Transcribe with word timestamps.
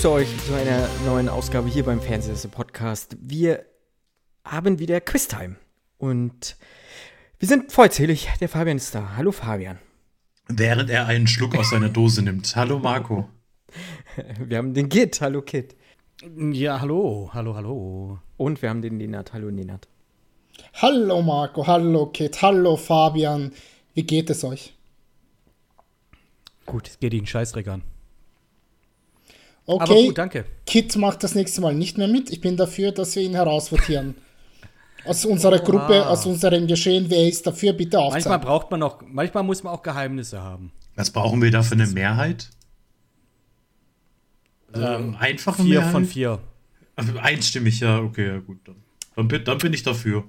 begrüße 0.00 0.12
euch 0.14 0.46
zu 0.46 0.54
einer 0.54 0.88
neuen 1.04 1.28
Ausgabe 1.28 1.68
hier 1.68 1.84
beim 1.84 2.00
Fernsehsessel 2.00 2.50
Podcast. 2.50 3.18
Wir 3.20 3.66
haben 4.46 4.78
wieder 4.78 4.98
Quiztime 4.98 5.56
und 5.98 6.56
wir 7.38 7.46
sind 7.46 7.70
vollzählig. 7.70 8.30
Der 8.40 8.48
Fabian 8.48 8.78
ist 8.78 8.94
da. 8.94 9.16
Hallo 9.18 9.30
Fabian. 9.30 9.78
Während 10.48 10.88
er 10.88 11.06
einen 11.06 11.26
Schluck 11.26 11.54
aus 11.54 11.68
seiner 11.68 11.90
Dose 11.90 12.22
nimmt. 12.22 12.56
Hallo 12.56 12.78
Marco. 12.78 13.28
Wir 14.42 14.56
haben 14.56 14.72
den 14.72 14.88
Git. 14.88 15.20
Hallo 15.20 15.42
Kit. 15.42 15.76
Ja, 16.34 16.80
hallo, 16.80 17.28
hallo, 17.34 17.54
hallo. 17.54 18.20
Und 18.38 18.62
wir 18.62 18.70
haben 18.70 18.80
den 18.80 18.96
Nenat. 18.96 19.34
Hallo 19.34 19.50
Nenat. 19.50 19.86
Hallo 20.80 21.20
Marco, 21.20 21.66
hallo 21.66 22.06
Kit, 22.06 22.40
hallo 22.40 22.76
Fabian. 22.76 23.52
Wie 23.92 24.04
geht 24.04 24.30
es 24.30 24.44
euch? 24.44 24.72
Gut, 26.64 26.88
es 26.88 26.98
geht 26.98 27.12
Ihnen 27.12 27.26
Scheißdreck 27.26 27.68
an. 27.68 27.82
Okay, 29.66 29.82
Aber 29.82 29.94
gut, 29.94 30.18
danke. 30.18 30.44
Kit 30.66 30.96
macht 30.96 31.22
das 31.22 31.34
nächste 31.34 31.60
Mal 31.60 31.74
nicht 31.74 31.96
mehr 31.98 32.08
mit. 32.08 32.30
Ich 32.30 32.40
bin 32.40 32.56
dafür, 32.56 32.92
dass 32.92 33.14
wir 33.14 33.22
ihn 33.22 33.34
herausvotieren. 33.34 34.14
aus 35.04 35.24
unserer 35.24 35.58
Gruppe, 35.60 36.06
aus 36.06 36.26
unserem 36.26 36.66
Geschehen. 36.66 37.06
Wer 37.08 37.28
ist 37.28 37.46
dafür? 37.46 37.72
Bitte 37.72 37.96
Manchmal 37.98 38.16
aufzeigen. 38.18 38.40
braucht 38.40 38.70
man 38.70 38.80
noch, 38.80 39.00
manchmal 39.06 39.42
muss 39.44 39.62
man 39.62 39.72
auch 39.72 39.82
Geheimnisse 39.82 40.40
haben. 40.42 40.72
Was 40.96 41.10
brauchen 41.10 41.40
wir 41.40 41.50
da 41.50 41.62
für 41.62 41.74
eine 41.74 41.86
Mehrheit? 41.86 42.50
Also 44.72 44.86
Ähm, 44.86 45.16
einfache 45.18 45.62
Vier 45.62 45.78
Mehrheit? 45.78 45.92
von 45.92 46.04
vier. 46.04 46.38
Also 46.96 47.18
einstimmig, 47.18 47.80
ja, 47.80 47.98
okay, 48.00 48.26
ja 48.26 48.38
gut. 48.38 48.58
Dann, 48.64 48.76
dann, 49.16 49.28
bin, 49.28 49.44
dann 49.44 49.58
bin 49.58 49.72
ich 49.72 49.82
dafür. 49.82 50.24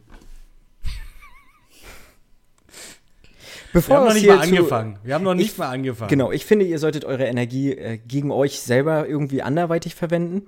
Bevor 3.74 3.96
Wir 3.96 4.00
haben 4.00 4.06
noch 4.08 4.14
nicht 4.14 4.24
hier 4.24 4.36
mal 4.36 4.44
zu- 4.44 4.50
angefangen. 4.56 5.00
Wir 5.04 5.16
haben 5.16 5.24
noch 5.24 5.34
nicht 5.34 5.52
Ich- 5.54 5.58
mal 5.58 5.70
angefangen. 5.70 6.10
Genau, 6.10 6.32
ich 6.32 6.46
finde, 6.46 6.66
ihr 6.66 6.80
solltet 6.80 7.06
eure 7.06 7.26
Energie 7.26 7.72
äh, 7.72 7.98
gegen 7.98 8.32
euch 8.32 8.60
selber 8.62 9.08
irgendwie 9.08 9.42
anderweitig 9.42 9.96
verwenden 9.96 10.48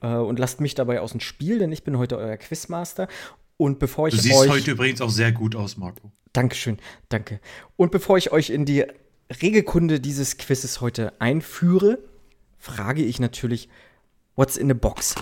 äh, 0.00 0.08
und 0.14 0.38
lasst 0.38 0.60
mich 0.60 0.74
dabei 0.74 1.00
aus 1.00 1.12
dem 1.12 1.20
Spiel, 1.20 1.58
denn 1.58 1.70
ich 1.72 1.84
bin 1.84 1.98
heute 1.98 2.16
euer 2.16 2.36
Quizmaster. 2.36 3.08
Und 3.58 3.78
bevor 3.78 4.08
ich 4.08 4.14
Du 4.14 4.20
siehst 4.20 4.38
euch 4.40 4.50
heute 4.50 4.70
übrigens 4.72 5.00
auch 5.00 5.10
sehr 5.10 5.32
gut 5.32 5.54
aus, 5.54 5.76
Marco. 5.76 6.10
Dankeschön, 6.32 6.78
danke. 7.10 7.40
Und 7.76 7.90
bevor 7.92 8.16
ich 8.16 8.32
euch 8.32 8.48
in 8.50 8.64
die 8.64 8.84
Regelkunde 9.42 10.00
dieses 10.00 10.38
Quizzes 10.38 10.80
heute 10.80 11.12
einführe, 11.20 11.98
frage 12.58 13.02
ich 13.04 13.20
natürlich, 13.20 13.68
what's 14.34 14.56
in 14.56 14.68
the 14.68 14.74
box? 14.74 15.14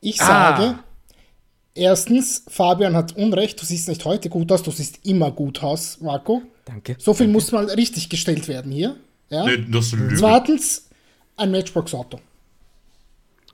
Ich 0.00 0.20
Ah. 0.22 0.84
Erstens, 1.78 2.44
Fabian 2.48 2.94
hat 2.94 3.16
Unrecht. 3.16 3.60
Du 3.60 3.64
siehst 3.64 3.88
nicht 3.88 4.04
heute 4.04 4.28
gut 4.28 4.50
aus, 4.52 4.62
du 4.62 4.70
siehst 4.70 5.06
immer 5.06 5.30
gut 5.30 5.62
aus, 5.62 6.00
Marco. 6.00 6.42
Danke. 6.64 6.96
So 6.98 7.14
viel 7.14 7.28
muss 7.28 7.52
mal 7.52 7.64
richtig 7.66 8.08
gestellt 8.08 8.48
werden 8.48 8.70
hier. 8.70 8.96
Ja? 9.30 9.46
Nee, 9.46 9.64
das 9.70 9.92
ist. 9.92 10.18
Zweitens, 10.18 10.88
ein 11.36 11.50
Matchbox-Auto. 11.50 12.20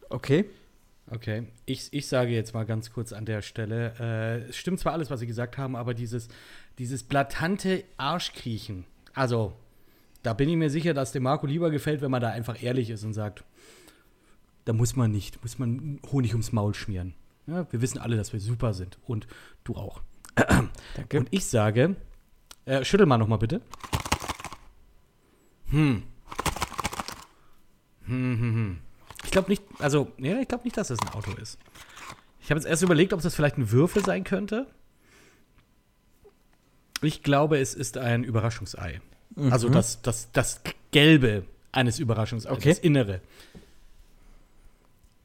Okay. 0.09 0.47
Okay, 1.11 1.45
ich, 1.67 1.89
ich 1.93 2.07
sage 2.07 2.33
jetzt 2.33 2.55
mal 2.55 2.65
ganz 2.65 2.91
kurz 2.91 3.13
an 3.13 3.27
der 3.27 3.43
Stelle, 3.43 3.93
äh, 4.01 4.49
es 4.49 4.57
stimmt 4.57 4.81
zwar 4.81 4.95
alles, 4.95 5.11
was 5.11 5.21
Sie 5.21 5.27
gesagt 5.27 5.59
haben, 5.59 5.77
aber 5.77 5.93
dieses, 5.93 6.29
dieses 6.79 7.03
blatante 7.03 7.85
Arschkriechen, 7.99 8.85
also 9.13 9.53
da 10.23 10.33
bin 10.33 10.49
ich 10.49 10.57
mir 10.57 10.71
sicher, 10.71 10.95
dass 10.95 11.13
dem 11.13 11.25
Marco 11.25 11.47
lieber 11.47 11.71
gefällt, 11.71 12.01
wenn 12.01 12.11
man 12.11 12.23
da 12.23 12.31
einfach 12.31 12.63
ehrlich 12.63 12.89
ist 12.89 13.05
und 13.05 13.13
sagt, 13.13 13.45
da 14.65 14.73
muss 14.73 14.97
man 14.97 15.11
nicht, 15.11 15.43
muss 15.43 15.59
man 15.59 16.01
Honig 16.11 16.33
ums 16.33 16.53
Maul 16.53 16.75
schmieren. 16.75 17.15
Ja, 17.47 17.67
wir 17.71 17.81
wissen 17.81 17.99
alle, 17.99 18.17
dass 18.17 18.33
wir 18.33 18.41
super 18.41 18.73
sind 18.75 18.99
und 19.07 19.27
du 19.65 19.75
auch. 19.75 20.03
Danke. 20.97 21.19
Und 21.19 21.29
ich 21.31 21.45
sage, 21.47 21.97
äh, 22.65 22.85
schüttel 22.85 23.07
mal 23.07 23.19
noch 23.19 23.29
mal 23.29 23.37
bitte. 23.37 23.61
Hm. 25.71 26.03
Hm, 28.07 28.39
hm, 28.39 28.41
hm. 28.41 28.79
Ich 29.25 29.31
glaube 29.31 29.51
nicht, 29.51 29.63
also, 29.79 30.13
ja, 30.19 30.39
ich 30.41 30.49
glaube 30.49 30.65
nicht, 30.65 30.77
dass 30.77 30.89
das 30.89 30.99
ein 31.01 31.09
Auto 31.09 31.33
ist. 31.33 31.59
Ich 32.41 32.51
habe 32.51 32.61
jetzt 32.61 32.69
erst 32.69 32.83
überlegt, 32.83 33.13
ob 33.13 33.23
das 33.23 33.35
vielleicht 33.35 33.57
ein 33.57 33.71
Würfel 33.71 34.05
sein 34.05 34.25
könnte. 34.25 34.67
Ich 37.03 37.23
glaube, 37.23 37.59
es 37.59 37.75
ist 37.75 37.99
ein 37.99 38.25
Überraschungsei. 38.25 39.01
Also 39.51 39.69
das, 39.69 40.01
das, 40.03 40.31
das 40.33 40.61
Gelbe 40.91 41.45
eines 41.73 41.99
Überraschungseies, 41.99 42.57
Okay. 42.57 42.69
das 42.71 42.79
Innere. 42.79 43.21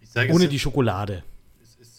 Ich 0.02 0.10
sage, 0.10 0.34
Ohne 0.34 0.48
die 0.48 0.60
Schokolade. 0.60 1.24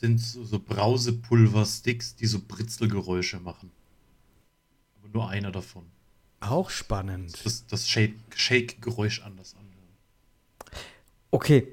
Sind 0.01 0.19
so, 0.19 0.45
so 0.45 0.59
Brausepulver-Sticks, 0.59 2.17
die 2.17 2.27
so 2.27 2.41
Britzelgeräusche 2.47 3.39
machen. 3.41 3.71
Aber 4.99 5.09
nur 5.13 5.29
einer 5.29 5.53
davon. 5.53 5.85
Auch 6.41 6.71
spannend. 6.71 7.45
Das, 7.45 7.67
das 7.67 7.87
Shake- 7.89 8.17
Shake-Geräusch 8.35 9.21
anders 9.23 9.55
anhören. 9.55 10.81
Okay. 11.31 11.69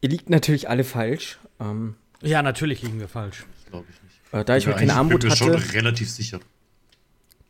Ihr 0.00 0.08
liegt 0.08 0.30
natürlich 0.30 0.68
alle 0.68 0.84
falsch. 0.84 1.38
Ähm, 1.60 1.96
Ja, 2.22 2.42
natürlich 2.42 2.82
liegen 2.82 2.98
wir 2.98 3.08
falsch. 3.08 3.44
Das 3.60 3.70
glaube 3.70 3.86
ich 3.90 4.02
nicht. 4.02 4.20
äh, 4.32 4.44
da 4.44 4.56
ich 4.56 4.66
heute 4.66 4.78
keine 4.78 4.94
Armut 4.94 5.20
bin 5.20 5.28
mir 5.30 5.36
schon 5.36 5.52
hatte, 5.52 5.72
relativ 5.74 6.10
sicher. 6.10 6.40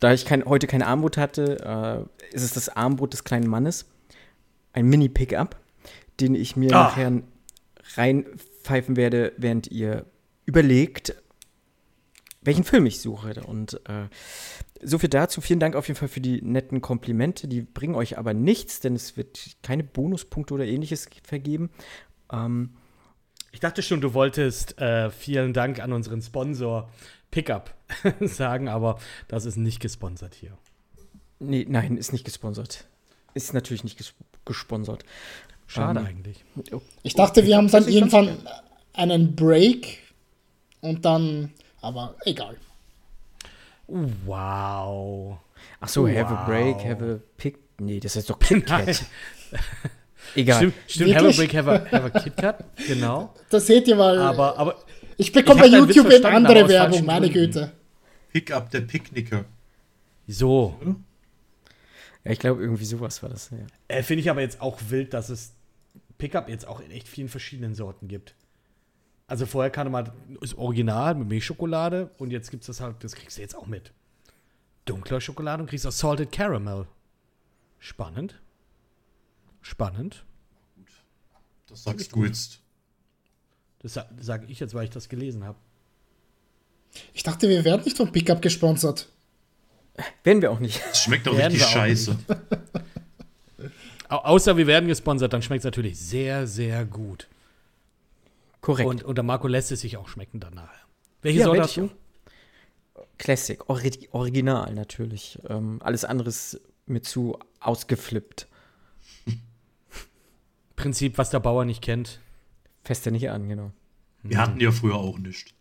da 0.00 0.12
ich 0.12 0.25
kein, 0.25 0.44
heute 0.44 0.66
keine 0.66 0.87
Armut 0.88 1.16
hatte, 1.16 2.08
äh, 2.32 2.34
ist 2.34 2.43
es 2.43 2.53
das 2.53 2.69
Armbrot 2.69 3.12
des 3.12 3.22
kleinen 3.25 3.47
Mannes. 3.48 3.87
Ein 4.72 4.87
Mini-Pickup, 4.87 5.56
den 6.20 6.34
ich 6.34 6.56
mir 6.56 6.70
Ah. 6.75 6.82
nachher 6.88 7.22
reinpfeifen 7.94 8.97
werde, 8.97 9.32
während 9.37 9.69
ihr 9.69 10.04
überlegt, 10.47 11.15
welchen 12.41 12.65
Film 12.65 12.87
ich 12.87 13.01
suche. 13.01 13.43
Und 13.45 13.75
äh, 13.89 14.09
so 14.83 14.99
viel 14.99 15.09
dazu. 15.09 15.41
Vielen 15.41 15.61
Dank 15.61 15.75
auf 15.77 15.89
jeden 15.89 15.99
Fall 15.99 16.09
für 16.09 16.21
die 16.21 16.41
netten 16.43 16.81
Komplimente. 16.81 17.49
Die 17.49 17.61
bringen 17.62 17.95
euch 17.95 18.17
aber 18.19 18.33
nichts, 18.34 18.81
denn 18.81 18.95
es 18.95 19.17
wird 19.17 19.56
keine 19.62 19.85
Bonuspunkte 19.85 20.55
oder 20.55 20.65
ähnliches 20.65 21.09
vergeben. 21.25 21.71
Ähm, 22.33 22.71
Ich 23.53 23.61
dachte 23.61 23.83
schon, 23.83 24.01
du 24.01 24.15
wolltest 24.15 24.79
äh, 24.81 25.11
vielen 25.11 25.53
Dank 25.53 25.81
an 25.81 25.93
unseren 25.93 26.23
Sponsor 26.23 26.89
Pickup 27.31 27.75
sagen, 28.21 28.69
aber 28.69 28.99
das 29.29 29.45
ist 29.45 29.56
nicht 29.56 29.81
gesponsert 29.81 30.35
hier. 30.35 30.56
nee, 31.41 31.67
nein, 31.69 31.97
ist 31.97 32.12
nicht 32.12 32.25
gesponsert. 32.25 32.87
Ist 33.35 33.53
natürlich 33.53 33.83
nicht 33.85 33.99
ges 33.99 34.15
gesponsert. 34.45 35.05
Schade 35.67 36.01
Ähm, 36.01 36.06
eigentlich. 36.06 36.45
Ich 37.03 37.15
dachte, 37.15 37.45
wir 37.45 37.56
haben 37.56 37.69
dann 37.71 37.89
irgendwann 37.89 38.39
einen 38.93 39.35
Break 39.35 39.99
und 40.87 41.05
dann, 41.05 41.53
aber 41.81 42.15
egal. 42.25 42.57
Wow. 43.87 45.39
Ach 45.81 45.89
so, 45.89 46.07
have 46.09 46.33
a 46.35 46.45
break, 46.47 46.77
Wow. 46.77 46.85
have 46.85 47.05
a 47.05 47.19
pick. 47.37 47.59
Nee, 47.79 48.01
das 48.01 48.17
ist 48.17 48.31
doch 48.31 48.39
KitKat. 48.39 49.05
Egal. 50.35 50.57
Stimmt, 50.57 50.75
stimmt 50.89 51.15
have 51.15 51.29
a 51.29 51.31
break, 51.33 51.55
have 51.55 51.71
a, 51.71 51.93
have 51.93 52.05
a 52.13 52.21
KitKat. 52.21 52.65
Genau. 52.89 53.33
Das 53.51 53.67
seht 53.67 53.87
ihr 53.87 53.95
mal. 53.97 54.19
Aber, 54.19 54.59
aber 54.59 54.77
ich 55.17 55.31
bekomme 55.33 55.61
bei 55.61 55.67
YouTube 55.69 56.07
verstanden, 56.09 56.47
andere 56.47 56.69
Werbung, 56.69 57.05
meine 57.05 57.31
Gründen. 57.31 57.53
Güte. 57.53 57.73
Pick-up 58.33 58.71
der 58.71 58.81
Picknicker. 58.81 59.45
so. 60.27 60.75
Ja, 62.25 62.33
ich 62.33 62.41
glaube, 62.41 62.61
irgendwie 62.61 62.85
sowas 62.85 63.23
war 63.23 63.31
das. 63.31 63.51
Ja. 63.51 63.59
Äh, 63.89 64.03
Finde 64.03 64.21
ich 64.23 64.29
aber 64.31 64.41
jetzt 64.41 64.61
auch 64.61 64.79
wild, 64.89 65.15
dass 65.15 65.29
es 65.29 65.53
Pickup 66.19 66.49
jetzt 66.49 66.67
auch 66.67 66.81
in 66.81 66.91
echt 66.91 67.07
vielen 67.07 67.29
verschiedenen 67.29 67.75
Sorten 67.77 68.09
gibt. 68.09 68.35
Also 69.28 69.44
vorher 69.46 69.70
kannte 69.70 69.90
man 69.90 70.11
das 70.40 70.55
Original 70.55 71.14
mit 71.17 71.28
Milchschokolade 71.28 72.11
und 72.19 72.31
jetzt 72.31 72.50
gibt 72.50 72.62
es 72.62 72.69
das 72.69 72.81
halt, 72.81 73.02
das 73.02 73.14
kriegst 73.14 73.38
du 73.38 73.43
jetzt 73.43 73.56
auch 73.56 73.67
mit. 73.67 73.93
Dunkler 74.84 75.20
Schokolade 75.20 75.62
und 75.62 75.69
kriegst 75.69 75.87
auch 75.87 75.93
Salted 75.93 76.31
Caramel. 76.31 76.87
Spannend. 77.81 78.40
Spannend. 79.62 80.25
Das 81.69 81.82
sagst 81.82 82.12
du 82.14 82.25
jetzt. 82.25 82.61
Das 83.81 83.94
sa 83.94 84.08
sage 84.20 84.46
ich 84.46 84.61
jetzt, 84.61 84.75
weil 84.75 84.84
ich 84.84 84.90
das 84.90 85.08
gelesen 85.08 85.44
habe. 85.44 85.58
Ich 87.12 87.25
dachte, 87.25 87.49
wir 87.49 87.64
werden 87.64 87.82
nicht 87.84 87.96
von 87.96 88.12
Pickup 88.12 88.40
gesponsert. 88.40 89.08
Werden 90.22 90.40
wir 90.40 90.52
auch 90.52 90.61
nicht. 90.61 90.81
Das 90.88 91.02
schmeckt 91.02 91.26
doch 91.26 91.37
richtig 91.37 91.64
scheiße. 91.64 92.17
Au 94.08 94.19
außer 94.19 94.56
wir 94.56 94.69
werden 94.69 94.87
gesponsert, 94.87 95.32
dann 95.32 95.43
schmeckt 95.43 95.61
es 95.61 95.64
natürlich 95.64 95.99
sehr, 95.99 96.46
sehr 96.46 96.84
gut. 96.84 97.26
Korrekt. 98.67 98.91
Und, 98.91 99.05
und 99.05 99.15
der 99.15 99.23
Marco 99.23 99.47
lässt 99.47 99.71
es 99.71 99.83
sich 99.83 99.97
auch 99.97 100.09
schmecken 100.09 100.41
dann 100.41 100.55
nachher. 100.55 100.81
Welche 101.23 101.39
Ja, 101.39 101.45
Sorte 101.45 101.63
hast 101.63 101.77
du? 101.77 101.91
Classic, 103.17 103.71
Ori 103.71 104.09
Original 104.11 104.75
natürlich. 104.75 105.39
Ähm, 105.49 105.81
alles 105.85 106.05
andere 106.05 106.31
ist 106.31 106.61
mir 106.85 107.01
zu 107.01 107.39
ausgeflippt. 107.61 108.49
Prinzip, 110.75 111.17
was 111.17 111.31
der 111.31 111.39
Bauer 111.39 111.65
nicht 111.65 111.81
kennt. 111.81 112.19
Fest 112.83 113.07
ja 113.07 113.13
nicht 113.13 113.31
an, 113.31 113.49
genau. 113.49 113.71
Wir 114.25 114.39
hatten 114.39 114.59
ja 114.59 114.73
früher 114.73 114.97
auch 114.97 115.19
nicht. 115.19 115.55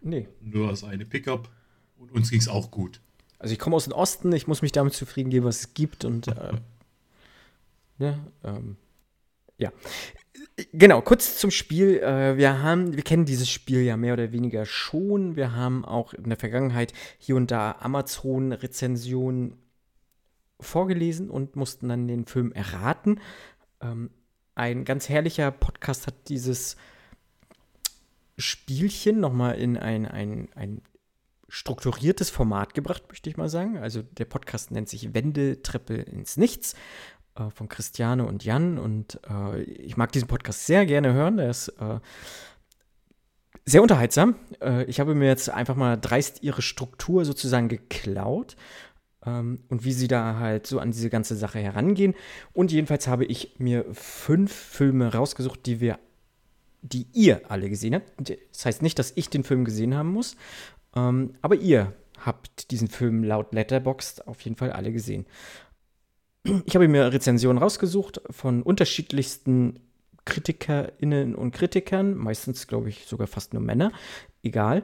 Nee. 0.00 0.26
Nur 0.40 0.70
als 0.70 0.82
eine 0.82 1.04
Pickup. 1.04 1.50
Und 1.98 2.10
uns 2.10 2.30
ging 2.30 2.40
es 2.40 2.48
auch 2.48 2.70
gut. 2.70 3.02
Also 3.38 3.52
ich 3.52 3.58
komme 3.58 3.76
aus 3.76 3.84
dem 3.84 3.92
Osten, 3.92 4.32
ich 4.32 4.46
muss 4.46 4.62
mich 4.62 4.72
damit 4.72 4.94
zufrieden 4.94 5.28
geben, 5.28 5.44
was 5.44 5.60
es 5.60 5.74
gibt 5.74 6.06
und 6.06 6.28
äh, 6.28 6.54
ne, 7.98 8.18
ähm, 8.44 8.78
ja. 9.58 9.70
Genau, 10.72 11.00
kurz 11.00 11.38
zum 11.38 11.50
Spiel. 11.50 11.98
Äh, 11.98 12.36
wir 12.36 12.62
haben, 12.62 12.96
wir 12.96 13.02
kennen 13.02 13.24
dieses 13.24 13.48
Spiel 13.48 13.82
ja 13.82 13.96
mehr 13.96 14.14
oder 14.14 14.32
weniger 14.32 14.66
schon. 14.66 15.36
Wir 15.36 15.54
haben 15.54 15.84
auch 15.84 16.12
in 16.14 16.28
der 16.28 16.38
Vergangenheit 16.38 16.92
hier 17.18 17.36
und 17.36 17.50
da 17.50 17.76
Amazon-Rezensionen 17.80 19.58
vorgelesen 20.60 21.30
und 21.30 21.56
mussten 21.56 21.88
dann 21.88 22.08
den 22.08 22.26
Film 22.26 22.52
erraten. 22.52 23.20
Ähm, 23.80 24.10
ein 24.54 24.84
ganz 24.84 25.08
herrlicher 25.08 25.50
Podcast 25.50 26.06
hat 26.06 26.28
dieses 26.28 26.76
Spielchen 28.36 29.20
nochmal 29.20 29.58
in 29.58 29.76
ein, 29.76 30.06
ein, 30.06 30.48
ein 30.54 30.82
strukturiertes 31.48 32.30
Format 32.30 32.74
gebracht, 32.74 33.04
möchte 33.08 33.28
ich 33.28 33.36
mal 33.36 33.48
sagen. 33.48 33.78
Also 33.78 34.02
der 34.02 34.24
Podcast 34.24 34.70
nennt 34.70 34.88
sich 34.88 35.14
Wendeltreppe 35.14 35.94
ins 35.94 36.36
Nichts 36.36 36.74
äh, 37.40 37.50
von 37.50 37.68
Christiane 37.68 38.26
und 38.26 38.44
Jan. 38.44 38.78
Und 38.78 39.20
äh, 39.28 39.62
ich 39.62 39.96
mag 39.96 40.12
diesen 40.12 40.28
Podcast 40.28 40.66
sehr 40.66 40.86
gerne 40.86 41.12
hören. 41.12 41.38
Der 41.38 41.50
ist 41.50 41.68
äh, 41.68 41.98
sehr 43.64 43.82
unterhaltsam. 43.82 44.36
Äh, 44.60 44.84
ich 44.84 45.00
habe 45.00 45.14
mir 45.14 45.28
jetzt 45.28 45.50
einfach 45.50 45.76
mal 45.76 45.96
dreist 45.96 46.42
ihre 46.42 46.62
Struktur 46.62 47.24
sozusagen 47.24 47.68
geklaut 47.68 48.56
ähm, 49.24 49.60
und 49.68 49.84
wie 49.84 49.92
sie 49.92 50.08
da 50.08 50.38
halt 50.38 50.66
so 50.66 50.78
an 50.78 50.92
diese 50.92 51.10
ganze 51.10 51.36
Sache 51.36 51.58
herangehen. 51.58 52.14
Und 52.52 52.72
jedenfalls 52.72 53.08
habe 53.08 53.24
ich 53.24 53.56
mir 53.58 53.84
fünf 53.92 54.52
Filme 54.52 55.12
rausgesucht, 55.12 55.66
die 55.66 55.80
wir 55.80 55.98
die 56.82 57.06
ihr 57.12 57.42
alle 57.50 57.68
gesehen 57.68 57.94
habt. 57.94 58.10
Das 58.52 58.64
heißt 58.64 58.80
nicht, 58.80 58.98
dass 58.98 59.12
ich 59.14 59.28
den 59.28 59.44
Film 59.44 59.66
gesehen 59.66 59.94
haben 59.94 60.12
muss, 60.12 60.36
ähm, 60.96 61.34
aber 61.42 61.56
ihr 61.56 61.92
habt 62.18 62.70
diesen 62.70 62.88
Film 62.88 63.24
laut 63.24 63.52
Letterboxd 63.52 64.26
auf 64.26 64.40
jeden 64.42 64.56
Fall 64.56 64.72
alle 64.72 64.92
gesehen. 64.92 65.26
Ich 66.42 66.74
habe 66.74 66.88
mir 66.88 67.12
Rezensionen 67.12 67.62
rausgesucht 67.62 68.22
von 68.30 68.62
unterschiedlichsten 68.62 69.80
KritikerInnen 70.24 71.34
und 71.34 71.52
Kritikern, 71.52 72.16
meistens 72.16 72.66
glaube 72.66 72.88
ich 72.88 73.06
sogar 73.06 73.26
fast 73.26 73.52
nur 73.52 73.62
Männer, 73.62 73.92
egal, 74.42 74.82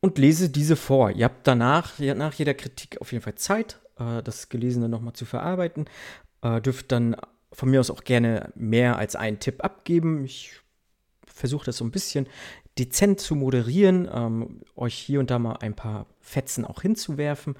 und 0.00 0.18
lese 0.18 0.48
diese 0.48 0.76
vor. 0.76 1.10
Ihr 1.10 1.24
habt 1.24 1.46
danach, 1.46 1.98
nach 1.98 2.34
jeder 2.34 2.54
Kritik 2.54 3.00
auf 3.00 3.12
jeden 3.12 3.22
Fall 3.22 3.34
Zeit, 3.34 3.80
äh, 3.98 4.22
das 4.22 4.48
Gelesene 4.48 4.88
nochmal 4.88 5.14
zu 5.14 5.24
verarbeiten. 5.24 5.86
Äh, 6.42 6.60
dürft 6.60 6.92
dann 6.92 7.16
von 7.52 7.70
mir 7.70 7.80
aus 7.80 7.90
auch 7.90 8.04
gerne 8.04 8.52
mehr 8.54 8.96
als 8.96 9.16
einen 9.16 9.40
Tipp 9.40 9.64
abgeben. 9.64 10.24
Ich 10.24 10.60
versuche 11.26 11.66
das 11.66 11.78
so 11.78 11.84
ein 11.84 11.90
bisschen 11.90 12.28
dezent 12.78 13.18
zu 13.20 13.34
moderieren, 13.34 14.08
ähm, 14.12 14.60
euch 14.76 14.94
hier 14.94 15.18
und 15.18 15.30
da 15.30 15.38
mal 15.38 15.56
ein 15.56 15.74
paar 15.74 16.06
Fetzen 16.20 16.64
auch 16.64 16.82
hinzuwerfen. 16.82 17.56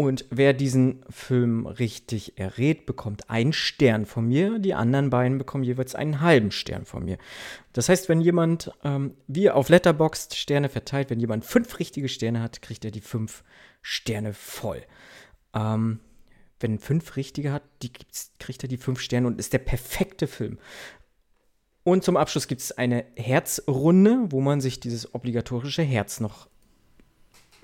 Und 0.00 0.26
wer 0.30 0.52
diesen 0.52 1.04
Film 1.10 1.66
richtig 1.66 2.38
errät, 2.38 2.86
bekommt 2.86 3.28
einen 3.28 3.52
Stern 3.52 4.06
von 4.06 4.28
mir. 4.28 4.60
Die 4.60 4.72
anderen 4.72 5.10
beiden 5.10 5.38
bekommen 5.38 5.64
jeweils 5.64 5.96
einen 5.96 6.20
halben 6.20 6.52
Stern 6.52 6.84
von 6.84 7.04
mir. 7.04 7.18
Das 7.72 7.88
heißt, 7.88 8.08
wenn 8.08 8.20
jemand, 8.20 8.70
ähm, 8.84 9.16
wie 9.26 9.50
auf 9.50 9.68
Letterboxd 9.68 10.36
Sterne 10.36 10.68
verteilt, 10.68 11.10
wenn 11.10 11.18
jemand 11.18 11.44
fünf 11.44 11.80
richtige 11.80 12.08
Sterne 12.08 12.40
hat, 12.40 12.62
kriegt 12.62 12.84
er 12.84 12.92
die 12.92 13.00
fünf 13.00 13.42
Sterne 13.82 14.34
voll. 14.34 14.84
Ähm, 15.52 15.98
wenn 16.60 16.78
fünf 16.78 17.16
richtige 17.16 17.50
hat, 17.50 17.64
kriegt 18.38 18.62
er 18.62 18.68
die 18.68 18.76
fünf 18.76 19.00
Sterne 19.00 19.26
und 19.26 19.40
ist 19.40 19.52
der 19.52 19.58
perfekte 19.58 20.28
Film. 20.28 20.58
Und 21.82 22.04
zum 22.04 22.16
Abschluss 22.16 22.46
gibt 22.46 22.60
es 22.60 22.70
eine 22.70 23.04
Herzrunde, 23.16 24.26
wo 24.28 24.40
man 24.40 24.60
sich 24.60 24.78
dieses 24.78 25.12
obligatorische 25.12 25.82
Herz 25.82 26.20
noch 26.20 26.48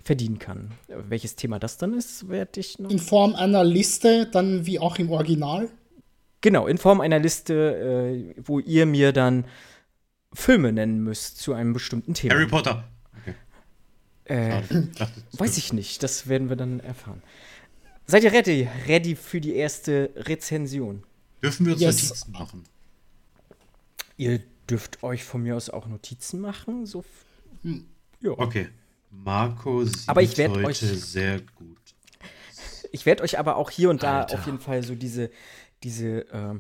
verdienen 0.05 0.39
kann. 0.39 0.71
Welches 0.89 1.35
Thema 1.35 1.59
das 1.59 1.79
dann 1.79 1.95
ist, 1.95 2.29
werde 2.29 2.61
ich 2.61 2.79
noch. 2.79 2.91
In 2.91 2.99
Form 2.99 3.35
einer 3.35 3.65
Liste, 3.65 4.27
dann 4.27 4.67
wie 4.67 4.79
auch 4.79 4.99
im 4.99 5.11
Original? 5.11 5.71
Genau, 6.43 6.67
in 6.67 6.77
Form 6.77 7.01
einer 7.01 7.19
Liste, 7.19 8.35
äh, 8.37 8.41
wo 8.45 8.61
ihr 8.61 8.85
mir 8.85 9.13
dann 9.13 9.47
Filme 10.35 10.73
nennen 10.73 11.03
müsst 11.03 11.39
zu 11.39 11.55
einem 11.55 11.73
bestimmten 11.73 12.13
Thema. 12.13 12.35
Harry 12.35 12.47
Potter. 12.47 12.85
Okay. 13.23 13.35
Äh, 14.27 14.63
weiß 15.33 15.57
ich 15.57 15.73
nicht, 15.73 16.03
das 16.03 16.29
werden 16.29 16.51
wir 16.51 16.57
dann 16.57 16.81
erfahren. 16.81 17.23
Seid 18.07 18.25
ihr 18.25 18.33
ready? 18.33 18.69
Ready 18.87 19.17
für 19.17 19.41
die 19.41 19.55
erste 19.55 20.11
Rezension? 20.17 21.03
Dürfen 21.43 21.65
wir 21.65 21.73
uns 21.73 21.83
yes. 21.83 22.03
Notizen 22.03 22.33
machen? 22.33 22.65
Ihr 24.19 24.41
dürft 24.69 25.03
euch 25.03 25.25
von 25.25 25.43
mir 25.43 25.57
aus 25.57 25.71
auch 25.71 25.87
Notizen 25.87 26.41
machen. 26.41 26.85
So, 26.85 27.05
hm. 27.63 27.87
ja. 28.21 28.33
Okay. 28.33 28.69
Marco 29.23 29.85
sieht 29.85 30.09
aber 30.09 30.23
ich 30.23 30.39
heute 30.39 30.65
euch, 30.65 30.79
sehr 30.79 31.41
gut. 31.41 31.79
Ich 32.93 33.07
werde 33.07 33.23
euch 33.23 33.39
aber 33.39 33.57
auch 33.57 33.71
hier 33.71 33.91
und 33.91 34.03
da 34.03 34.21
Alter. 34.21 34.39
auf 34.39 34.47
jeden 34.47 34.61
Fall 34.61 34.83
so 34.83 34.95
diese, 34.95 35.31
diese 35.83 36.31
äh, 36.33 36.55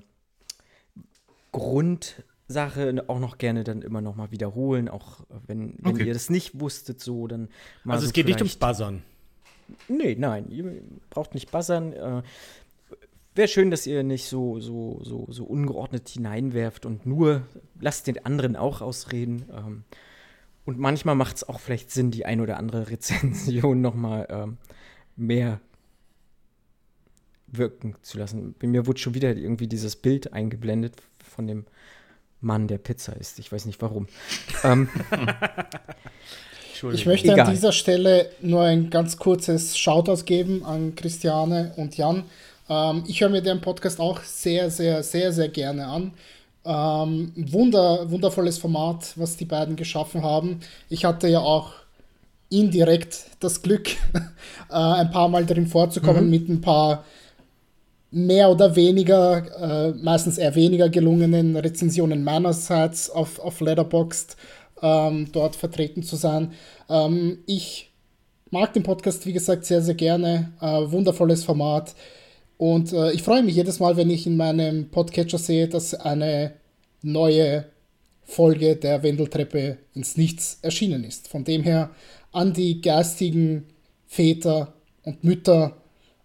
Grundsache 1.52 3.04
auch 3.06 3.20
noch 3.20 3.38
gerne 3.38 3.64
dann 3.64 3.82
immer 3.82 4.00
noch 4.00 4.16
mal 4.16 4.30
wiederholen, 4.30 4.88
auch 4.88 5.20
wenn, 5.46 5.76
wenn 5.78 5.94
okay. 5.94 6.06
ihr 6.06 6.12
das 6.12 6.30
nicht 6.30 6.60
wusstet, 6.60 7.00
so 7.00 7.26
dann 7.26 7.48
mal 7.84 7.94
Also 7.94 8.06
so 8.06 8.08
es 8.08 8.12
geht 8.12 8.26
nicht 8.26 8.40
ums 8.40 8.56
Buzzern. 8.56 9.02
Nee, 9.88 10.16
nein, 10.18 10.50
ihr 10.50 10.82
braucht 11.10 11.34
nicht 11.34 11.50
buzzern. 11.50 11.92
Äh, 11.92 12.22
Wäre 13.36 13.48
schön, 13.48 13.72
dass 13.72 13.86
ihr 13.86 14.04
nicht 14.04 14.26
so, 14.26 14.60
so, 14.60 15.00
so, 15.02 15.26
so 15.28 15.44
ungeordnet 15.44 16.08
hineinwerft 16.08 16.86
und 16.86 17.04
nur 17.04 17.42
lasst 17.80 18.06
den 18.06 18.24
anderen 18.24 18.54
auch 18.54 18.80
ausreden. 18.80 19.44
Ähm, 19.52 19.84
und 20.64 20.78
manchmal 20.78 21.14
macht 21.14 21.36
es 21.36 21.48
auch 21.48 21.60
vielleicht 21.60 21.90
Sinn, 21.90 22.10
die 22.10 22.24
ein 22.24 22.40
oder 22.40 22.56
andere 22.56 22.88
Rezension 22.90 23.80
noch 23.80 23.94
mal 23.94 24.26
ähm, 24.30 24.58
mehr 25.16 25.60
wirken 27.46 27.94
zu 28.02 28.18
lassen. 28.18 28.54
Bei 28.58 28.66
mir 28.66 28.86
wurde 28.86 28.98
schon 28.98 29.14
wieder 29.14 29.34
irgendwie 29.36 29.68
dieses 29.68 29.96
Bild 29.96 30.32
eingeblendet 30.32 30.94
von 31.22 31.46
dem 31.46 31.66
Mann, 32.40 32.68
der 32.68 32.78
Pizza 32.78 33.14
isst. 33.16 33.38
Ich 33.38 33.52
weiß 33.52 33.66
nicht 33.66 33.80
warum. 33.80 34.06
ähm, 34.64 34.88
ich 36.92 37.06
möchte 37.06 37.32
Egal. 37.32 37.46
an 37.46 37.52
dieser 37.52 37.72
Stelle 37.72 38.30
nur 38.40 38.62
ein 38.62 38.90
ganz 38.90 39.16
kurzes 39.16 39.78
Shoutout 39.78 40.24
geben 40.24 40.64
an 40.64 40.94
Christiane 40.94 41.72
und 41.76 41.96
Jan. 41.96 42.24
Ähm, 42.68 43.04
ich 43.06 43.20
höre 43.20 43.30
mir 43.30 43.42
den 43.42 43.60
Podcast 43.60 44.00
auch 44.00 44.20
sehr, 44.22 44.70
sehr, 44.70 45.02
sehr, 45.02 45.32
sehr 45.32 45.48
gerne 45.48 45.86
an. 45.86 46.12
Ähm, 46.64 47.32
wunder, 47.36 48.10
wundervolles 48.10 48.58
Format, 48.58 49.12
was 49.16 49.36
die 49.36 49.44
beiden 49.44 49.76
geschaffen 49.76 50.22
haben. 50.22 50.60
Ich 50.88 51.04
hatte 51.04 51.28
ja 51.28 51.40
auch 51.40 51.72
indirekt 52.48 53.26
das 53.40 53.62
Glück, 53.62 53.90
äh, 54.70 54.74
ein 54.74 55.10
paar 55.10 55.28
Mal 55.28 55.44
drin 55.44 55.66
vorzukommen 55.66 56.24
mhm. 56.24 56.30
mit 56.30 56.48
ein 56.48 56.60
paar 56.60 57.04
mehr 58.10 58.48
oder 58.48 58.76
weniger, 58.76 59.90
äh, 59.90 59.92
meistens 59.94 60.38
eher 60.38 60.54
weniger 60.54 60.88
gelungenen 60.88 61.56
Rezensionen 61.56 62.22
meinerseits 62.22 63.10
auf, 63.10 63.40
auf 63.40 63.60
Letterboxd 63.60 64.36
ähm, 64.82 65.28
dort 65.32 65.56
vertreten 65.56 66.02
zu 66.02 66.14
sein. 66.14 66.52
Ähm, 66.88 67.38
ich 67.46 67.90
mag 68.50 68.72
den 68.72 68.84
Podcast, 68.84 69.26
wie 69.26 69.32
gesagt, 69.32 69.64
sehr, 69.64 69.82
sehr 69.82 69.96
gerne. 69.96 70.52
Äh, 70.60 70.90
wundervolles 70.92 71.42
Format. 71.42 71.94
Und 72.56 72.92
äh, 72.92 73.12
ich 73.12 73.22
freue 73.22 73.42
mich 73.42 73.56
jedes 73.56 73.80
Mal, 73.80 73.96
wenn 73.96 74.10
ich 74.10 74.26
in 74.26 74.36
meinem 74.36 74.90
Podcatcher 74.90 75.38
sehe, 75.38 75.68
dass 75.68 75.94
eine 75.94 76.52
neue 77.02 77.66
Folge 78.24 78.76
der 78.76 79.02
Wendeltreppe 79.02 79.78
ins 79.94 80.16
Nichts 80.16 80.58
erschienen 80.62 81.04
ist. 81.04 81.28
Von 81.28 81.44
dem 81.44 81.62
her 81.62 81.90
an 82.32 82.52
die 82.52 82.80
geistigen 82.80 83.66
Väter 84.06 84.72
und 85.02 85.22
Mütter, 85.24 85.76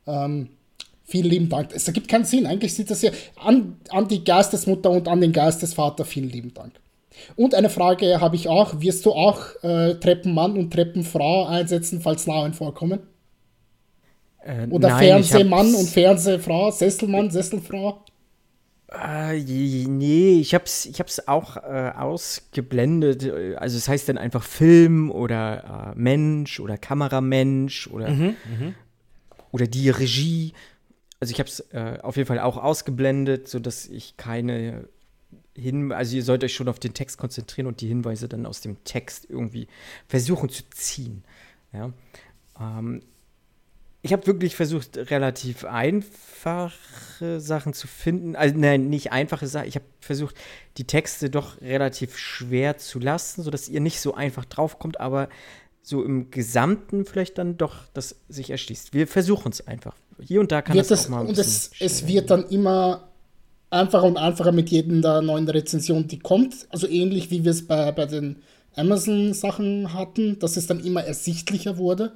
ähm, 0.07 0.49
vielen 1.03 1.29
lieben 1.29 1.49
Dank. 1.49 1.71
Es 1.73 1.87
ergibt 1.87 2.07
keinen 2.07 2.25
Sinn. 2.25 2.45
Eigentlich 2.45 2.73
sieht 2.73 2.89
das 2.89 3.01
ja 3.01 3.11
an, 3.35 3.77
an 3.89 4.07
die 4.07 4.23
Geistesmutter 4.23 4.91
und 4.91 5.07
an 5.07 5.21
den 5.21 5.33
Geistesvater 5.33 6.05
vielen 6.05 6.29
lieben 6.29 6.53
Dank. 6.53 6.73
Und 7.35 7.53
eine 7.53 7.69
Frage 7.69 8.21
habe 8.21 8.35
ich 8.35 8.47
auch. 8.47 8.79
Wirst 8.79 9.05
du 9.05 9.11
auch 9.11 9.41
äh, 9.61 9.95
Treppenmann 9.95 10.57
und 10.57 10.71
Treppenfrau 10.71 11.45
einsetzen, 11.45 12.01
falls 12.01 12.27
Namen 12.27 12.53
vorkommen? 12.53 12.99
Äh, 14.41 14.67
Oder 14.69 14.89
nein, 14.89 15.23
Fernsehmann 15.23 15.73
und 15.75 15.89
Fernsehfrau, 15.89 16.71
Sesselmann, 16.71 17.29
Sesselfrau? 17.29 18.03
Äh, 18.91 19.39
nee, 19.39 20.39
ich 20.39 20.55
hab's, 20.55 20.85
ich 20.85 20.99
hab's 20.99 21.27
auch 21.27 21.57
äh, 21.57 21.91
ausgeblendet. 21.95 23.29
Also 23.57 23.77
es 23.77 23.87
heißt 23.87 24.09
dann 24.09 24.17
einfach 24.17 24.43
Film 24.43 25.11
oder 25.11 25.93
äh, 25.95 25.99
Mensch 25.99 26.59
oder 26.59 26.77
Kameramensch 26.77 27.87
oder, 27.87 28.09
mhm, 28.09 28.35
mhm. 28.59 28.75
oder 29.51 29.67
die 29.67 29.89
Regie. 29.89 30.53
Also 31.19 31.31
ich 31.31 31.39
hab's 31.39 31.59
äh, 31.71 31.99
auf 32.01 32.17
jeden 32.17 32.27
Fall 32.27 32.39
auch 32.39 32.57
ausgeblendet, 32.57 33.47
sodass 33.47 33.87
ich 33.87 34.17
keine 34.17 34.87
hin, 35.53 35.91
also 35.91 36.15
ihr 36.15 36.23
sollt 36.23 36.43
euch 36.43 36.53
schon 36.53 36.69
auf 36.69 36.79
den 36.79 36.93
Text 36.93 37.17
konzentrieren 37.17 37.67
und 37.67 37.81
die 37.81 37.87
Hinweise 37.87 38.27
dann 38.27 38.45
aus 38.45 38.61
dem 38.61 38.83
Text 38.85 39.29
irgendwie 39.29 39.67
versuchen 40.07 40.49
zu 40.49 40.63
ziehen. 40.71 41.23
Ja. 41.73 41.91
Ähm, 42.59 43.01
ich 44.01 44.13
habe 44.13 44.25
wirklich 44.27 44.55
versucht, 44.55 44.97
relativ 45.11 45.65
einfache 45.65 47.41
Sachen 47.41 47.73
zu 47.73 47.87
finden. 47.87 48.35
Also, 48.35 48.57
nein, 48.57 48.89
nicht 48.89 49.11
einfache 49.11 49.47
Sachen. 49.47 49.67
Ich 49.67 49.75
habe 49.75 49.85
versucht, 49.99 50.35
die 50.77 50.85
Texte 50.85 51.29
doch 51.29 51.59
relativ 51.61 52.17
schwer 52.17 52.77
zu 52.77 52.99
lassen, 52.99 53.43
sodass 53.43 53.67
ihr 53.67 53.81
nicht 53.81 53.99
so 53.99 54.13
einfach 54.13 54.45
draufkommt, 54.45 55.01
aber 55.01 55.27
so 55.81 56.03
im 56.03 56.31
Gesamten 56.31 57.05
vielleicht 57.05 57.37
dann 57.37 57.57
doch 57.57 57.75
das 57.93 58.15
sich 58.29 58.51
erschließt. 58.51 58.93
Wir 58.93 59.07
versuchen 59.07 59.51
es 59.51 59.67
einfach. 59.67 59.95
Hier 60.21 60.39
und 60.39 60.51
da 60.51 60.61
kann 60.61 60.75
wird 60.75 60.89
das 60.89 61.05
auch 61.05 61.09
mal 61.09 61.21
ein 61.21 61.27
Und 61.27 61.37
es, 61.37 61.71
es 61.79 62.07
wird 62.07 62.29
dann 62.29 62.47
immer 62.49 63.09
einfacher 63.69 64.03
und 64.03 64.17
einfacher 64.17 64.51
mit 64.51 64.69
jedem 64.69 65.01
neuen 65.01 65.47
Rezension, 65.49 66.07
die 66.07 66.19
kommt. 66.19 66.67
Also 66.69 66.87
ähnlich 66.87 67.31
wie 67.31 67.43
wir 67.43 67.51
es 67.51 67.67
bei, 67.67 67.91
bei 67.91 68.05
den 68.05 68.37
Amazon-Sachen 68.75 69.93
hatten, 69.93 70.39
dass 70.39 70.57
es 70.57 70.67
dann 70.67 70.79
immer 70.83 71.03
ersichtlicher 71.03 71.77
wurde. 71.77 72.13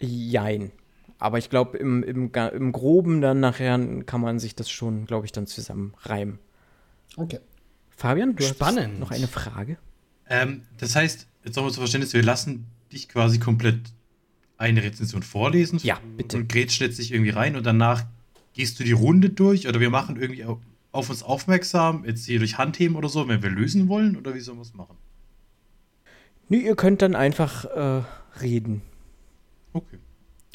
Jein. 0.00 0.72
Aber 1.22 1.38
ich 1.38 1.48
glaube, 1.50 1.78
im, 1.78 2.02
im, 2.02 2.30
im 2.32 2.72
Groben 2.72 3.20
dann 3.20 3.40
nachher 3.40 3.78
kann 4.04 4.20
man 4.20 4.38
sich 4.38 4.54
das 4.54 4.70
schon, 4.70 5.06
glaube 5.06 5.24
ich, 5.26 5.32
dann 5.32 5.46
zusammenreimen. 5.46 6.38
Okay. 7.16 7.38
Fabian, 7.90 8.34
du 8.34 8.42
Spannend. 8.42 8.94
hast 8.94 8.98
noch 9.00 9.10
eine 9.10 9.28
Frage? 9.28 9.76
Ähm, 10.28 10.62
das 10.78 10.96
heißt, 10.96 11.26
jetzt 11.44 11.56
nochmal 11.56 11.72
zu 11.72 11.80
Verständnis, 11.80 12.12
wir 12.14 12.22
lassen 12.22 12.66
dich 12.92 13.08
quasi 13.08 13.38
komplett 13.38 13.80
eine 14.56 14.82
Rezension 14.82 15.22
vorlesen. 15.22 15.78
Ja, 15.82 15.98
bitte. 16.16 16.38
Und 16.38 16.48
grätschen 16.48 16.86
jetzt 16.86 16.98
nicht 16.98 17.12
irgendwie 17.12 17.30
rein 17.30 17.56
und 17.56 17.64
danach 17.66 18.04
gehst 18.54 18.78
du 18.80 18.84
die 18.84 18.92
Runde 18.92 19.30
durch 19.30 19.66
oder 19.68 19.80
wir 19.80 19.90
machen 19.90 20.16
irgendwie 20.20 20.44
au- 20.44 20.60
auf 20.90 21.08
uns 21.10 21.22
aufmerksam, 21.22 22.04
jetzt 22.04 22.26
hier 22.26 22.38
durch 22.38 22.58
Handheben 22.58 22.96
oder 22.96 23.08
so, 23.08 23.26
wenn 23.28 23.42
wir 23.42 23.50
lösen 23.50 23.88
wollen 23.88 24.16
oder 24.16 24.34
wie 24.34 24.40
sollen 24.40 24.58
wir 24.58 24.62
es 24.62 24.74
machen? 24.74 24.96
Nö, 26.48 26.58
ihr 26.58 26.76
könnt 26.76 27.00
dann 27.02 27.14
einfach 27.14 27.64
äh, 27.64 28.02
reden. 28.40 28.82
Okay. 29.72 29.98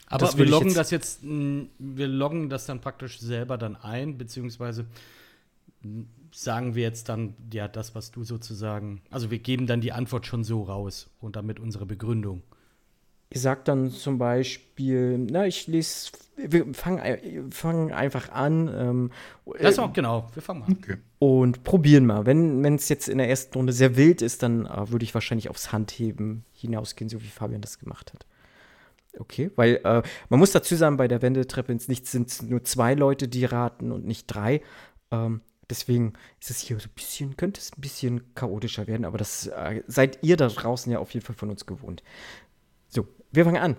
Aber 0.09 0.37
wir 0.37 0.45
loggen 0.45 0.67
jetzt- 0.67 0.77
das 0.77 0.91
jetzt, 0.91 1.23
mh, 1.23 1.65
wir 1.79 2.07
loggen 2.07 2.49
das 2.49 2.65
dann 2.65 2.79
praktisch 2.81 3.19
selber 3.19 3.57
dann 3.57 3.75
ein, 3.75 4.17
beziehungsweise 4.17 4.85
sagen 6.31 6.75
wir 6.75 6.83
jetzt 6.83 7.09
dann, 7.09 7.33
ja, 7.51 7.67
das, 7.67 7.95
was 7.95 8.11
du 8.11 8.23
sozusagen, 8.23 9.01
also 9.11 9.31
wir 9.31 9.39
geben 9.39 9.67
dann 9.67 9.81
die 9.81 9.91
Antwort 9.91 10.25
schon 10.25 10.43
so 10.43 10.63
raus 10.63 11.09
und 11.19 11.35
damit 11.35 11.59
unsere 11.59 11.85
Begründung. 11.85 12.41
Ihr 13.29 13.41
sagt 13.41 13.67
dann 13.67 13.91
zum 13.91 14.17
Beispiel, 14.17 15.17
na, 15.17 15.45
ich 15.47 15.67
lese, 15.67 16.11
wir 16.37 16.73
fangen 16.73 17.51
fangen 17.51 17.91
einfach 17.91 18.29
an 18.29 18.69
ähm, 18.73 19.11
Das 19.59 19.77
äh, 19.77 19.81
auch, 19.81 19.91
genau, 19.91 20.29
wir 20.33 20.41
fangen 20.41 20.61
mal 20.61 20.65
an. 20.67 20.77
Okay. 20.81 20.97
und 21.19 21.63
probieren 21.65 22.05
mal. 22.05 22.25
Wenn 22.25 22.63
es 22.75 22.87
jetzt 22.87 23.09
in 23.09 23.17
der 23.17 23.27
ersten 23.29 23.53
Runde 23.57 23.73
sehr 23.73 23.97
wild 23.97 24.21
ist, 24.21 24.43
dann 24.43 24.65
äh, 24.65 24.89
würde 24.91 25.03
ich 25.03 25.13
wahrscheinlich 25.13 25.49
aufs 25.49 25.73
Handheben 25.73 26.45
hinausgehen, 26.53 27.09
so 27.09 27.21
wie 27.21 27.27
Fabian 27.27 27.59
das 27.59 27.79
gemacht 27.79 28.13
hat. 28.13 28.25
Okay, 29.17 29.51
weil 29.55 29.79
äh, 29.83 30.03
man 30.29 30.39
muss 30.39 30.51
dazu 30.51 30.75
sagen, 30.75 30.97
bei 30.97 31.07
der 31.07 31.21
Wendetreppe 31.21 31.71
ins 31.71 31.87
Nichts 31.87 32.11
sind 32.11 32.29
es 32.29 32.41
nur 32.41 32.63
zwei 32.63 32.93
Leute, 32.93 33.27
die 33.27 33.45
raten 33.45 33.91
und 33.91 34.05
nicht 34.05 34.27
drei. 34.27 34.61
Ähm, 35.11 35.41
deswegen 35.69 36.13
ist 36.39 36.51
es 36.51 36.59
hier 36.59 36.79
so 36.79 36.87
ein 36.87 36.95
bisschen, 36.95 37.37
könnte 37.37 37.59
es 37.59 37.71
ein 37.75 37.81
bisschen 37.81 38.33
chaotischer 38.35 38.87
werden, 38.87 39.05
aber 39.05 39.17
das 39.17 39.47
äh, 39.47 39.83
seid 39.87 40.19
ihr 40.21 40.37
da 40.37 40.47
draußen 40.47 40.91
ja 40.91 40.99
auf 40.99 41.11
jeden 41.11 41.25
Fall 41.25 41.35
von 41.35 41.49
uns 41.49 41.65
gewohnt. 41.65 42.03
So, 42.89 43.07
wir 43.31 43.45
fangen 43.45 43.61
an. 43.61 43.77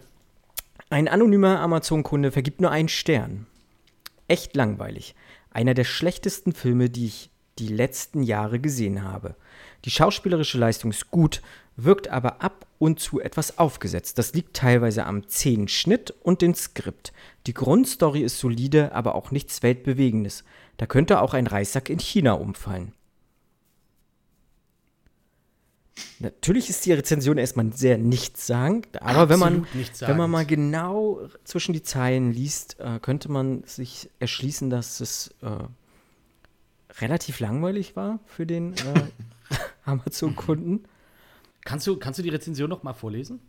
Ein 0.90 1.08
anonymer 1.08 1.60
Amazon-Kunde 1.60 2.32
vergibt 2.32 2.60
nur 2.60 2.70
einen 2.70 2.88
Stern. 2.88 3.46
Echt 4.26 4.56
langweilig. 4.56 5.14
Einer 5.50 5.74
der 5.74 5.84
schlechtesten 5.84 6.52
Filme, 6.52 6.90
die 6.90 7.06
ich 7.06 7.30
die 7.58 7.68
letzten 7.68 8.22
Jahre 8.22 8.60
gesehen 8.60 9.02
habe. 9.02 9.34
Die 9.84 9.90
schauspielerische 9.90 10.58
Leistung 10.58 10.90
ist 10.90 11.10
gut, 11.10 11.42
wirkt 11.78 12.08
aber 12.08 12.42
ab 12.42 12.66
und 12.78 12.98
zu 12.98 13.20
etwas 13.20 13.56
aufgesetzt. 13.56 14.18
Das 14.18 14.34
liegt 14.34 14.54
teilweise 14.56 15.06
am 15.06 15.28
zähen 15.28 15.68
Schnitt 15.68 16.12
und 16.22 16.42
dem 16.42 16.54
Skript. 16.54 17.12
Die 17.46 17.54
Grundstory 17.54 18.20
ist 18.20 18.38
solide, 18.38 18.92
aber 18.92 19.14
auch 19.14 19.30
nichts 19.30 19.62
Weltbewegendes. 19.62 20.44
Da 20.76 20.86
könnte 20.86 21.20
auch 21.22 21.34
ein 21.34 21.46
Reissack 21.46 21.88
in 21.88 22.00
China 22.00 22.32
umfallen. 22.32 22.92
Natürlich 26.18 26.68
ist 26.68 26.84
die 26.84 26.92
Rezension 26.92 27.38
erstmal 27.38 27.72
sehr 27.72 27.96
nichtssagend, 27.96 29.00
aber 29.00 29.28
wenn 29.28 29.38
man, 29.38 29.66
wenn 30.00 30.16
man 30.16 30.30
mal 30.30 30.46
genau 30.46 31.20
zwischen 31.44 31.72
die 31.72 31.82
Zeilen 31.82 32.32
liest, 32.32 32.78
äh, 32.80 32.98
könnte 33.00 33.30
man 33.30 33.62
sich 33.64 34.10
erschließen, 34.18 34.68
dass 34.68 35.00
es 35.00 35.34
äh, 35.42 37.00
relativ 37.00 37.38
langweilig 37.40 37.94
war 37.94 38.18
für 38.26 38.46
den 38.46 38.74
äh, 38.74 38.76
Amazon-Kunden. 39.84 40.84
Kannst 41.68 41.86
du, 41.86 41.98
kannst 41.98 42.18
du 42.18 42.22
die 42.22 42.30
Rezension 42.30 42.70
noch 42.70 42.82
mal 42.82 42.94
vorlesen? 42.94 43.40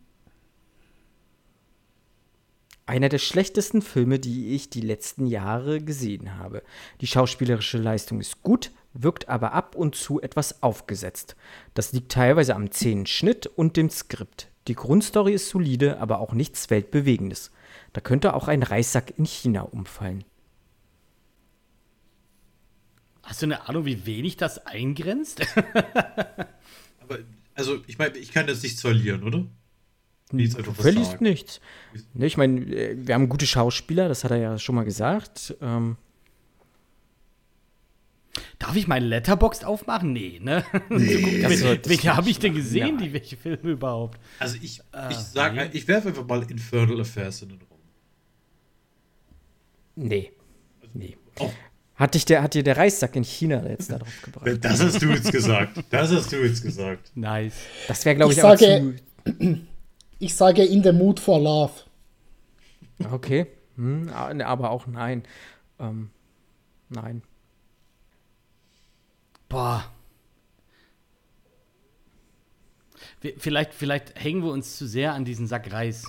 Einer 2.84 3.08
der 3.08 3.16
schlechtesten 3.16 3.80
Filme, 3.80 4.18
die 4.18 4.54
ich 4.54 4.68
die 4.68 4.82
letzten 4.82 5.26
Jahre 5.26 5.80
gesehen 5.80 6.36
habe. 6.36 6.62
Die 7.00 7.06
schauspielerische 7.06 7.78
Leistung 7.78 8.20
ist 8.20 8.42
gut, 8.42 8.72
wirkt 8.92 9.30
aber 9.30 9.54
ab 9.54 9.74
und 9.74 9.94
zu 9.94 10.20
etwas 10.20 10.62
aufgesetzt. 10.62 11.34
Das 11.72 11.94
liegt 11.94 12.12
teilweise 12.12 12.54
am 12.56 12.70
zähen 12.70 13.06
Schnitt 13.06 13.46
und 13.46 13.78
dem 13.78 13.88
Skript. 13.88 14.48
Die 14.68 14.74
Grundstory 14.74 15.32
ist 15.32 15.48
solide, 15.48 15.98
aber 15.98 16.18
auch 16.18 16.34
nichts 16.34 16.68
Weltbewegendes. 16.68 17.50
Da 17.94 18.02
könnte 18.02 18.34
auch 18.34 18.48
ein 18.48 18.62
Reissack 18.62 19.14
in 19.16 19.24
China 19.24 19.62
umfallen. 19.62 20.24
Hast 23.22 23.40
du 23.40 23.46
eine 23.46 23.66
Ahnung, 23.66 23.86
wie 23.86 24.04
wenig 24.04 24.36
das 24.36 24.66
eingrenzt? 24.66 25.40
Aber, 27.00 27.18
also, 27.60 27.82
ich 27.86 27.98
meine, 27.98 28.16
ich 28.18 28.32
kann 28.32 28.48
jetzt 28.48 28.62
nichts 28.62 28.80
verlieren, 28.80 29.22
oder? 29.22 29.46
Nichts 30.32 30.56
einfach 30.56 30.72
was 30.76 30.82
Verliest 30.82 31.10
sagen. 31.12 31.24
nichts. 31.24 31.60
Ne, 32.14 32.26
ich 32.26 32.36
meine, 32.36 32.60
äh, 32.74 32.96
wir 32.96 33.14
haben 33.14 33.28
gute 33.28 33.46
Schauspieler, 33.46 34.08
das 34.08 34.24
hat 34.24 34.30
er 34.30 34.36
ja 34.38 34.58
schon 34.58 34.74
mal 34.74 34.84
gesagt. 34.84 35.56
Ähm, 35.60 35.96
Darf 38.60 38.76
ich 38.76 38.86
meine 38.86 39.06
Letterbox 39.06 39.64
aufmachen? 39.64 40.12
Nee, 40.12 40.38
ne? 40.40 40.64
Wel- 40.88 41.56
solltest 41.56 41.88
welche 41.88 42.08
du 42.08 42.16
habe 42.16 42.30
ich 42.30 42.38
denn 42.38 42.54
gesehen, 42.54 42.98
die 42.98 43.12
welche 43.12 43.36
Filme 43.36 43.70
überhaupt? 43.70 44.20
Also, 44.38 44.56
ich, 44.62 44.80
Ah, 44.92 45.08
ich 45.10 45.16
sag, 45.16 45.54
nee. 45.54 45.68
ich 45.72 45.88
werfe 45.88 46.08
einfach 46.08 46.26
mal 46.26 46.42
Infernal 46.48 47.00
Affairs 47.00 47.42
in 47.42 47.48
den 47.50 47.58
Raum. 47.62 47.78
nee. 49.96 50.32
Nee. 50.94 51.16
Auch, 51.38 51.52
Hat, 52.00 52.14
dich 52.14 52.24
der, 52.24 52.42
hat 52.42 52.54
dir 52.54 52.62
der 52.62 52.78
Reissack 52.78 53.14
in 53.14 53.24
China 53.24 53.62
jetzt 53.68 53.90
da 53.92 53.98
drauf 53.98 54.22
gebracht? 54.22 54.46
das 54.62 54.82
hast 54.82 55.02
du 55.02 55.10
jetzt 55.10 55.30
gesagt. 55.30 55.84
Das 55.90 56.10
hast 56.10 56.32
du 56.32 56.36
jetzt 56.42 56.62
gesagt. 56.62 57.12
Nice. 57.14 57.52
Das 57.88 58.06
wäre, 58.06 58.16
glaube 58.16 58.32
ich, 58.32 58.38
Ich 58.38 58.42
sage- 58.42 58.94
zu. 59.24 59.58
Ich 60.22 60.34
sage 60.34 60.64
In 60.64 60.82
the 60.82 60.92
Mood 60.92 61.18
for 61.20 61.38
Love. 61.38 61.72
Okay. 63.10 63.46
Hm, 63.76 64.04
ne, 64.06 64.46
aber 64.46 64.70
auch 64.70 64.86
nein. 64.86 65.24
Ähm, 65.78 66.10
nein. 66.90 67.22
Boah. 69.48 69.84
Vielleicht, 73.38 73.74
vielleicht 73.74 74.22
hängen 74.22 74.42
wir 74.42 74.50
uns 74.52 74.76
zu 74.78 74.86
sehr 74.86 75.12
an 75.14 75.24
diesen 75.26 75.46
Sack 75.46 75.70
Reis 75.72 76.04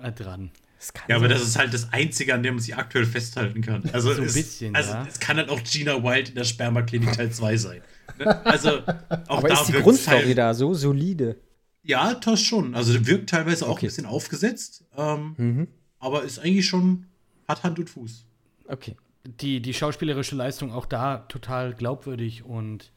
äh, 0.00 0.12
dran. 0.12 0.50
Das 0.80 0.92
kann 0.94 1.04
Ja, 1.10 1.16
aber 1.16 1.28
sein. 1.28 1.36
das 1.38 1.46
ist 1.46 1.58
halt 1.58 1.74
das 1.74 1.92
Einzige, 1.92 2.32
an 2.34 2.42
dem 2.42 2.54
man 2.54 2.62
sich 2.62 2.74
aktuell 2.74 3.04
festhalten 3.04 3.60
kann. 3.60 3.82
Also, 3.92 4.12
So 4.14 4.22
ein 4.22 4.26
es, 4.28 4.32
bisschen, 4.34 4.74
also 4.74 4.92
ja. 4.92 5.06
es 5.06 5.20
kann 5.20 5.36
halt 5.36 5.50
auch 5.50 5.62
Gina 5.62 6.02
Wild 6.02 6.30
in 6.30 6.34
der 6.36 6.44
Spermaklinik 6.44 7.12
Teil 7.12 7.30
2 7.30 7.56
sein. 7.58 7.82
Ne? 8.18 8.46
Also, 8.46 8.80
auch 9.28 9.38
aber 9.38 9.52
ist 9.52 9.66
die 9.66 9.72
Grundstory 9.72 10.22
teil- 10.22 10.34
da 10.34 10.54
so 10.54 10.72
solide? 10.74 11.36
Ja, 11.82 12.14
das 12.14 12.40
schon. 12.40 12.74
Also, 12.74 13.06
wirkt 13.06 13.28
teilweise 13.30 13.66
auch 13.66 13.72
Okay. 13.72 13.86
ein 13.86 13.88
bisschen 13.88 14.06
aufgesetzt. 14.06 14.84
Ähm, 14.96 15.34
Mhm. 15.36 15.68
Aber 15.98 16.22
ist 16.24 16.38
eigentlich 16.38 16.66
schon, 16.66 17.06
hat 17.46 17.62
Hand 17.62 17.78
und 17.78 17.90
Fuß. 17.90 18.24
Okay. 18.66 18.96
Die, 19.26 19.60
die 19.60 19.74
schauspielerische 19.74 20.34
Leistung 20.34 20.72
auch 20.72 20.86
da 20.86 21.18
total 21.28 21.74
glaubwürdig 21.74 22.42
und 22.46 22.90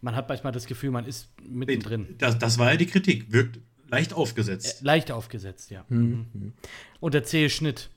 man 0.00 0.16
hat 0.16 0.28
manchmal 0.28 0.52
das 0.52 0.66
Gefühl, 0.66 0.90
man 0.90 1.04
ist 1.06 1.28
mittendrin. 1.48 2.16
Das, 2.18 2.36
das 2.38 2.58
war 2.58 2.72
ja 2.72 2.76
die 2.76 2.86
Kritik. 2.86 3.30
Wirkt 3.32 3.60
leicht 3.90 4.12
Äh, 4.12 4.14
aufgesetzt. 4.14 4.82
leicht 4.82 5.10
aufgesetzt, 5.10 5.70
ja. 5.70 5.84
Mhm. 5.88 6.52
Und 7.00 7.14
der 7.14 7.24
zähe 7.24 7.50
Schnitt. 7.50 7.90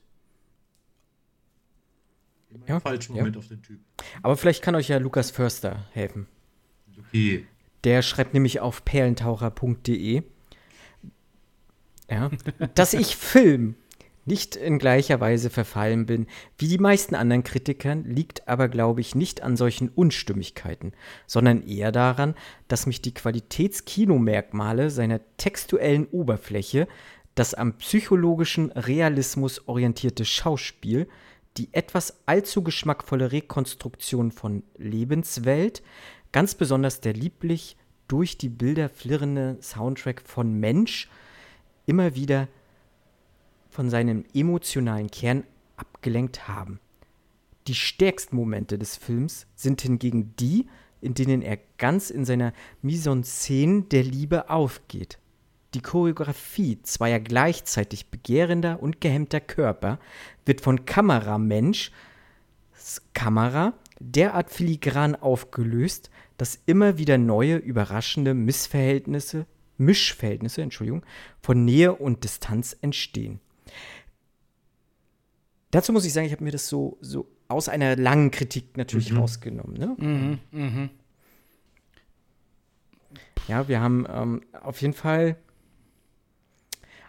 Immer 2.50 2.68
Ja, 2.68 2.74
im 2.76 2.80
falschen 2.80 3.14
ja. 3.16 3.22
Moment 3.22 3.36
auf 3.36 3.48
den 3.48 3.62
Typ. 3.62 3.80
Aber 4.22 4.36
vielleicht 4.36 4.62
kann 4.62 4.74
euch 4.74 4.88
ja 4.88 4.98
Lukas 4.98 5.30
Förster 5.30 5.86
helfen. 5.92 6.26
Okay. 7.08 7.46
Der 7.84 8.02
schreibt 8.02 8.32
nämlich 8.34 8.60
auf 8.60 8.84
perlentaucher.de, 8.84 10.22
ja, 12.10 12.30
dass 12.74 12.94
ich 12.94 13.16
Film 13.16 13.74
nicht 14.24 14.56
in 14.56 14.78
gleicher 14.78 15.20
Weise 15.20 15.50
verfallen 15.50 16.06
bin 16.06 16.26
wie 16.58 16.68
die 16.68 16.78
meisten 16.78 17.14
anderen 17.14 17.44
Kritikern, 17.44 18.04
liegt 18.04 18.48
aber, 18.48 18.68
glaube 18.68 19.00
ich, 19.00 19.14
nicht 19.14 19.42
an 19.42 19.56
solchen 19.56 19.88
Unstimmigkeiten, 19.88 20.92
sondern 21.26 21.66
eher 21.66 21.92
daran, 21.92 22.34
dass 22.68 22.86
mich 22.86 23.02
die 23.02 23.14
Qualitätskinomerkmale 23.14 24.90
seiner 24.90 25.20
textuellen 25.36 26.06
Oberfläche, 26.06 26.88
das 27.34 27.54
am 27.54 27.76
psychologischen 27.78 28.70
Realismus 28.72 29.66
orientierte 29.66 30.24
Schauspiel, 30.24 31.08
die 31.56 31.68
etwas 31.72 32.22
allzu 32.26 32.62
geschmackvolle 32.62 33.32
Rekonstruktion 33.32 34.32
von 34.32 34.62
Lebenswelt, 34.76 35.82
ganz 36.32 36.54
besonders 36.54 37.00
der 37.00 37.12
lieblich 37.12 37.76
durch 38.08 38.36
die 38.36 38.48
Bilder 38.48 38.88
flirrende 38.88 39.56
Soundtrack 39.60 40.22
von 40.24 40.54
Mensch 40.54 41.08
immer 41.86 42.14
wieder 42.14 42.48
von 43.74 43.90
seinem 43.90 44.24
emotionalen 44.32 45.10
Kern 45.10 45.42
abgelenkt 45.76 46.46
haben. 46.46 46.78
Die 47.66 47.74
stärksten 47.74 48.36
Momente 48.36 48.78
des 48.78 48.96
Films 48.96 49.46
sind 49.56 49.80
hingegen 49.82 50.36
die, 50.38 50.68
in 51.00 51.14
denen 51.14 51.42
er 51.42 51.58
ganz 51.76 52.10
in 52.10 52.24
seiner 52.24 52.52
Mise 52.82 53.10
en 53.10 53.24
scène 53.24 53.88
der 53.88 54.04
Liebe 54.04 54.48
aufgeht. 54.48 55.18
Die 55.74 55.80
Choreografie 55.80 56.80
zweier 56.82 57.18
gleichzeitig 57.18 58.10
begehrender 58.10 58.80
und 58.80 59.00
gehemmter 59.00 59.40
Körper 59.40 59.98
wird 60.46 60.60
von 60.60 60.84
Kameramensch 60.84 61.90
Kamera 63.12 63.72
derart 63.98 64.50
filigran 64.50 65.16
aufgelöst, 65.16 66.10
dass 66.36 66.60
immer 66.66 66.96
wieder 66.96 67.18
neue, 67.18 67.56
überraschende 67.56 68.34
Missverhältnisse, 68.34 69.46
Mischverhältnisse, 69.78 70.62
Entschuldigung, 70.62 71.02
von 71.40 71.64
Nähe 71.64 71.92
und 71.92 72.22
Distanz 72.22 72.76
entstehen. 72.80 73.40
Dazu 75.74 75.92
muss 75.92 76.04
ich 76.04 76.12
sagen, 76.12 76.26
ich 76.26 76.32
habe 76.32 76.44
mir 76.44 76.52
das 76.52 76.68
so, 76.68 76.98
so 77.00 77.26
aus 77.48 77.68
einer 77.68 77.96
langen 77.96 78.30
Kritik 78.30 78.76
natürlich 78.76 79.10
Mhm. 79.10 79.18
rausgenommen. 79.18 79.76
Ne? 79.76 79.96
Mhm, 79.98 80.38
mhm. 80.52 80.90
Ja, 83.48 83.66
wir 83.66 83.80
haben 83.80 84.06
ähm, 84.08 84.42
auf 84.62 84.80
jeden 84.80 84.94
Fall 84.94 85.36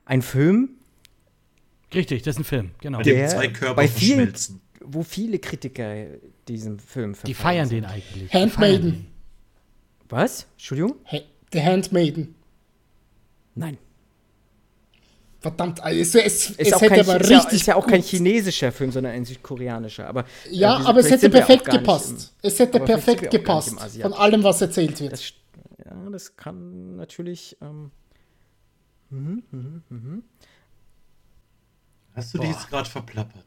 einen 0.05 0.21
Film, 0.23 0.69
Richtig, 1.93 2.23
das 2.23 2.35
ist 2.35 2.39
ein 2.39 2.43
Film, 2.43 2.71
genau. 2.81 2.97
Bei 2.97 3.03
Der 3.03 3.27
dem 3.27 3.29
zwei 3.29 3.47
Körper 3.47 3.75
bei 3.75 3.87
vielen- 3.87 4.15
verschmelzen. 4.31 4.61
wo 4.81 5.03
viele 5.03 5.37
Kritiker 5.39 6.07
diesem 6.47 6.77
Film 6.79 7.15
Die 7.25 7.33
feiern 7.35 7.67
sind. 7.69 7.83
den 7.83 7.85
eigentlich. 7.85 8.33
Handmaiden. 8.33 8.91
den. 8.91 9.07
Was? 10.09 10.47
Entschuldigung? 10.53 10.95
Ha- 11.11 11.21
The 11.53 11.61
Handmaiden. 11.61 12.35
Nein. 13.53 13.77
Verdammt, 15.45 15.79
also 15.83 15.99
es, 15.99 16.15
es, 16.15 16.49
Ist, 16.49 16.59
es 16.59 16.73
auch 16.73 16.81
hätte 16.81 16.95
kein, 16.95 16.99
aber 17.07 17.21
ist, 17.21 17.29
ja, 17.29 17.37
richtig. 17.37 17.59
ist 17.61 17.67
ja 17.67 17.75
auch 17.75 17.85
kein 17.85 18.01
chinesischer 18.01 18.71
Film, 18.71 18.91
sondern 18.91 19.13
ein 19.13 19.25
südkoreanischer. 19.25 20.07
Aber, 20.07 20.25
Ja, 20.49 20.77
äh, 20.77 20.79
wir- 20.81 20.87
aber 20.89 20.99
es 21.01 21.11
hätte 21.11 21.29
perfekt 21.29 21.65
gepasst. 21.69 22.33
im- 22.41 22.49
es 22.49 22.57
hätte 22.57 22.79
perfekt 22.79 23.29
gepasst 23.29 23.79
von 24.01 24.13
allem, 24.13 24.43
was 24.43 24.59
erzählt 24.61 24.99
wird. 24.99 25.13
Das, 25.13 25.33
ja, 25.85 26.09
das 26.11 26.35
kann 26.35 26.95
natürlich. 26.95 27.55
Ähm, 27.61 27.91
Hast 32.15 32.33
du 32.33 32.37
Boah. 32.39 32.45
die 32.45 32.51
jetzt 32.51 32.69
gerade 32.69 32.89
verplappert? 32.89 33.45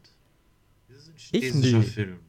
Das 0.87 0.97
ist 0.99 1.09
ein 1.09 1.13
chinesischer. 1.17 1.81
Film. 1.83 2.19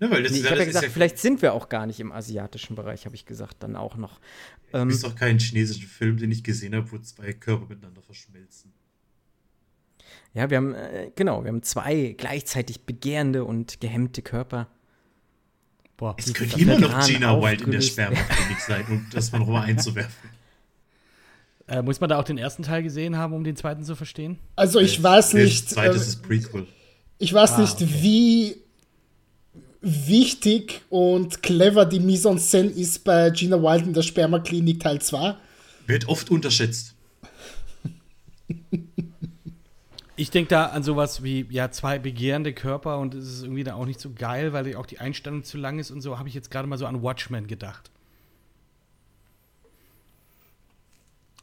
Ne, 0.00 0.10
weil 0.10 0.22
das, 0.22 0.32
nee, 0.32 0.38
ich 0.38 0.46
habe 0.50 0.58
ja 0.60 0.64
gesagt, 0.64 0.86
vielleicht 0.92 1.18
sind 1.18 1.42
wir 1.42 1.52
auch 1.54 1.68
gar 1.68 1.86
nicht 1.86 1.98
im 1.98 2.12
asiatischen 2.12 2.76
Bereich, 2.76 3.04
habe 3.04 3.16
ich 3.16 3.26
gesagt, 3.26 3.62
dann 3.62 3.74
auch 3.76 3.96
noch. 3.96 4.20
Du 4.70 4.78
Ähm, 4.78 4.88
bist 4.88 5.02
doch 5.04 5.14
keinen 5.16 5.38
chinesischen 5.40 5.88
Film, 5.88 6.16
den 6.18 6.30
ich 6.30 6.44
gesehen 6.44 6.74
habe, 6.74 6.90
wo 6.92 6.98
zwei 6.98 7.32
Körper 7.32 7.66
miteinander 7.68 8.02
verschmelzen. 8.02 8.72
ja, 10.34 10.50
wir 10.50 10.56
haben, 10.58 10.74
äh, 10.74 11.10
genau, 11.16 11.42
wir 11.42 11.48
haben 11.48 11.62
zwei 11.62 12.14
gleichzeitig 12.16 12.82
begehrende 12.82 13.44
und 13.44 13.80
gehemmte 13.80 14.22
Körper. 14.22 14.68
Boah. 15.96 16.14
Es 16.16 16.32
könnte 16.32 16.60
immer 16.60 16.78
noch 16.78 17.04
Gina 17.04 17.40
Wild 17.42 17.62
in 17.62 17.72
der. 17.72 17.80
Spermaklinik 17.80 18.60
sein, 18.60 18.84
um 18.88 19.06
das 19.12 19.32
mal 19.32 19.38
nochmal 19.40 19.64
einzuwerfen. 19.66 20.30
Äh, 21.70 21.82
muss 21.82 22.00
man 22.00 22.08
da 22.08 22.18
auch 22.18 22.24
den 22.24 22.38
ersten 22.38 22.62
Teil 22.62 22.82
gesehen 22.82 23.18
haben, 23.18 23.34
um 23.34 23.44
den 23.44 23.54
zweiten 23.54 23.84
zu 23.84 23.94
verstehen? 23.94 24.38
Also 24.56 24.80
ich 24.80 25.02
weiß 25.02 25.32
Der 25.32 25.44
nicht, 25.44 25.68
zweite 25.68 25.92
äh, 25.92 25.96
ist 25.96 26.06
das 26.06 26.16
Prequel. 26.16 26.66
ich 27.18 27.34
weiß 27.34 27.52
Ah, 27.52 27.60
nicht, 27.60 27.74
okay. 27.74 27.90
wie 28.00 28.56
wichtig 29.80 30.82
und 30.90 31.42
clever 31.42 31.84
die 31.84 32.00
Mise 32.00 32.28
en 32.28 32.38
scène 32.38 32.70
ist 32.70 33.04
bei 33.04 33.30
Gina 33.30 33.56
Wild 33.62 33.86
in 33.86 33.92
der 33.92 34.02
Spermaklinik 34.02 34.80
Teil 34.80 35.00
2. 35.00 35.36
Wird 35.86 36.08
oft 36.08 36.30
unterschätzt. 36.30 36.94
Ich 40.20 40.30
denke 40.30 40.48
da 40.48 40.66
an 40.66 40.82
sowas 40.82 41.22
wie, 41.22 41.46
ja, 41.48 41.70
zwei 41.70 42.00
begehrende 42.00 42.52
Körper 42.52 42.98
und 42.98 43.14
es 43.14 43.28
ist 43.28 43.42
irgendwie 43.44 43.62
dann 43.62 43.74
auch 43.74 43.86
nicht 43.86 44.00
so 44.00 44.10
geil, 44.12 44.52
weil 44.52 44.74
auch 44.74 44.84
die 44.86 44.98
Einstellung 44.98 45.44
zu 45.44 45.58
lang 45.58 45.78
ist 45.78 45.92
und 45.92 46.00
so, 46.00 46.18
habe 46.18 46.28
ich 46.28 46.34
jetzt 46.34 46.50
gerade 46.50 46.66
mal 46.66 46.76
so 46.76 46.86
an 46.86 47.04
Watchmen 47.04 47.46
gedacht. 47.46 47.92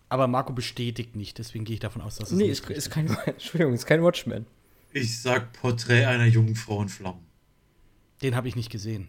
Aber 0.09 0.27
Marco 0.27 0.51
bestätigt 0.51 1.15
nicht, 1.15 1.37
deswegen 1.37 1.63
gehe 1.63 1.75
ich 1.75 1.79
davon 1.79 2.01
aus, 2.01 2.17
dass 2.17 2.31
es 2.31 2.37
Nee, 2.37 2.49
nicht 2.49 2.69
ist, 2.69 2.69
ist 2.69 2.89
kein, 2.89 3.07
Entschuldigung, 3.25 3.73
ist 3.73 3.85
kein 3.85 4.03
Watchmen. 4.03 4.45
Ich 4.91 5.21
sag 5.21 5.53
Porträt 5.53 6.03
einer 6.03 6.25
jungen 6.25 6.57
Frau 6.57 6.81
in 6.81 6.89
Flammen. 6.89 7.25
Den 8.25 8.35
habe 8.35 8.47
ich 8.47 8.55
nicht 8.55 8.71
gesehen. 8.71 9.07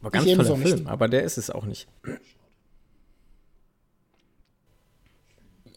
War 0.00 0.12
ganz 0.12 0.26
Ich 0.26 0.36
toller 0.36 0.56
nicht. 0.58 0.68
Film, 0.68 0.86
aber 0.86 1.08
der 1.08 1.24
ist 1.24 1.38
es 1.38 1.50
auch 1.50 1.64
nicht. 1.64 1.88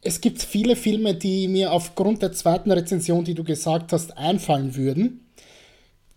Es 0.04 0.22
gibt 0.22 0.44
viele 0.44 0.76
Filme, 0.76 1.16
die 1.16 1.48
mir 1.48 1.72
aufgrund 1.72 2.22
der 2.22 2.34
zweiten 2.34 2.72
Rezension, 2.72 3.26
die 3.26 3.34
du 3.34 3.44
gesagt 3.44 3.94
hast, 3.94 4.16
einfallen 4.16 4.76
würden, 4.76 5.26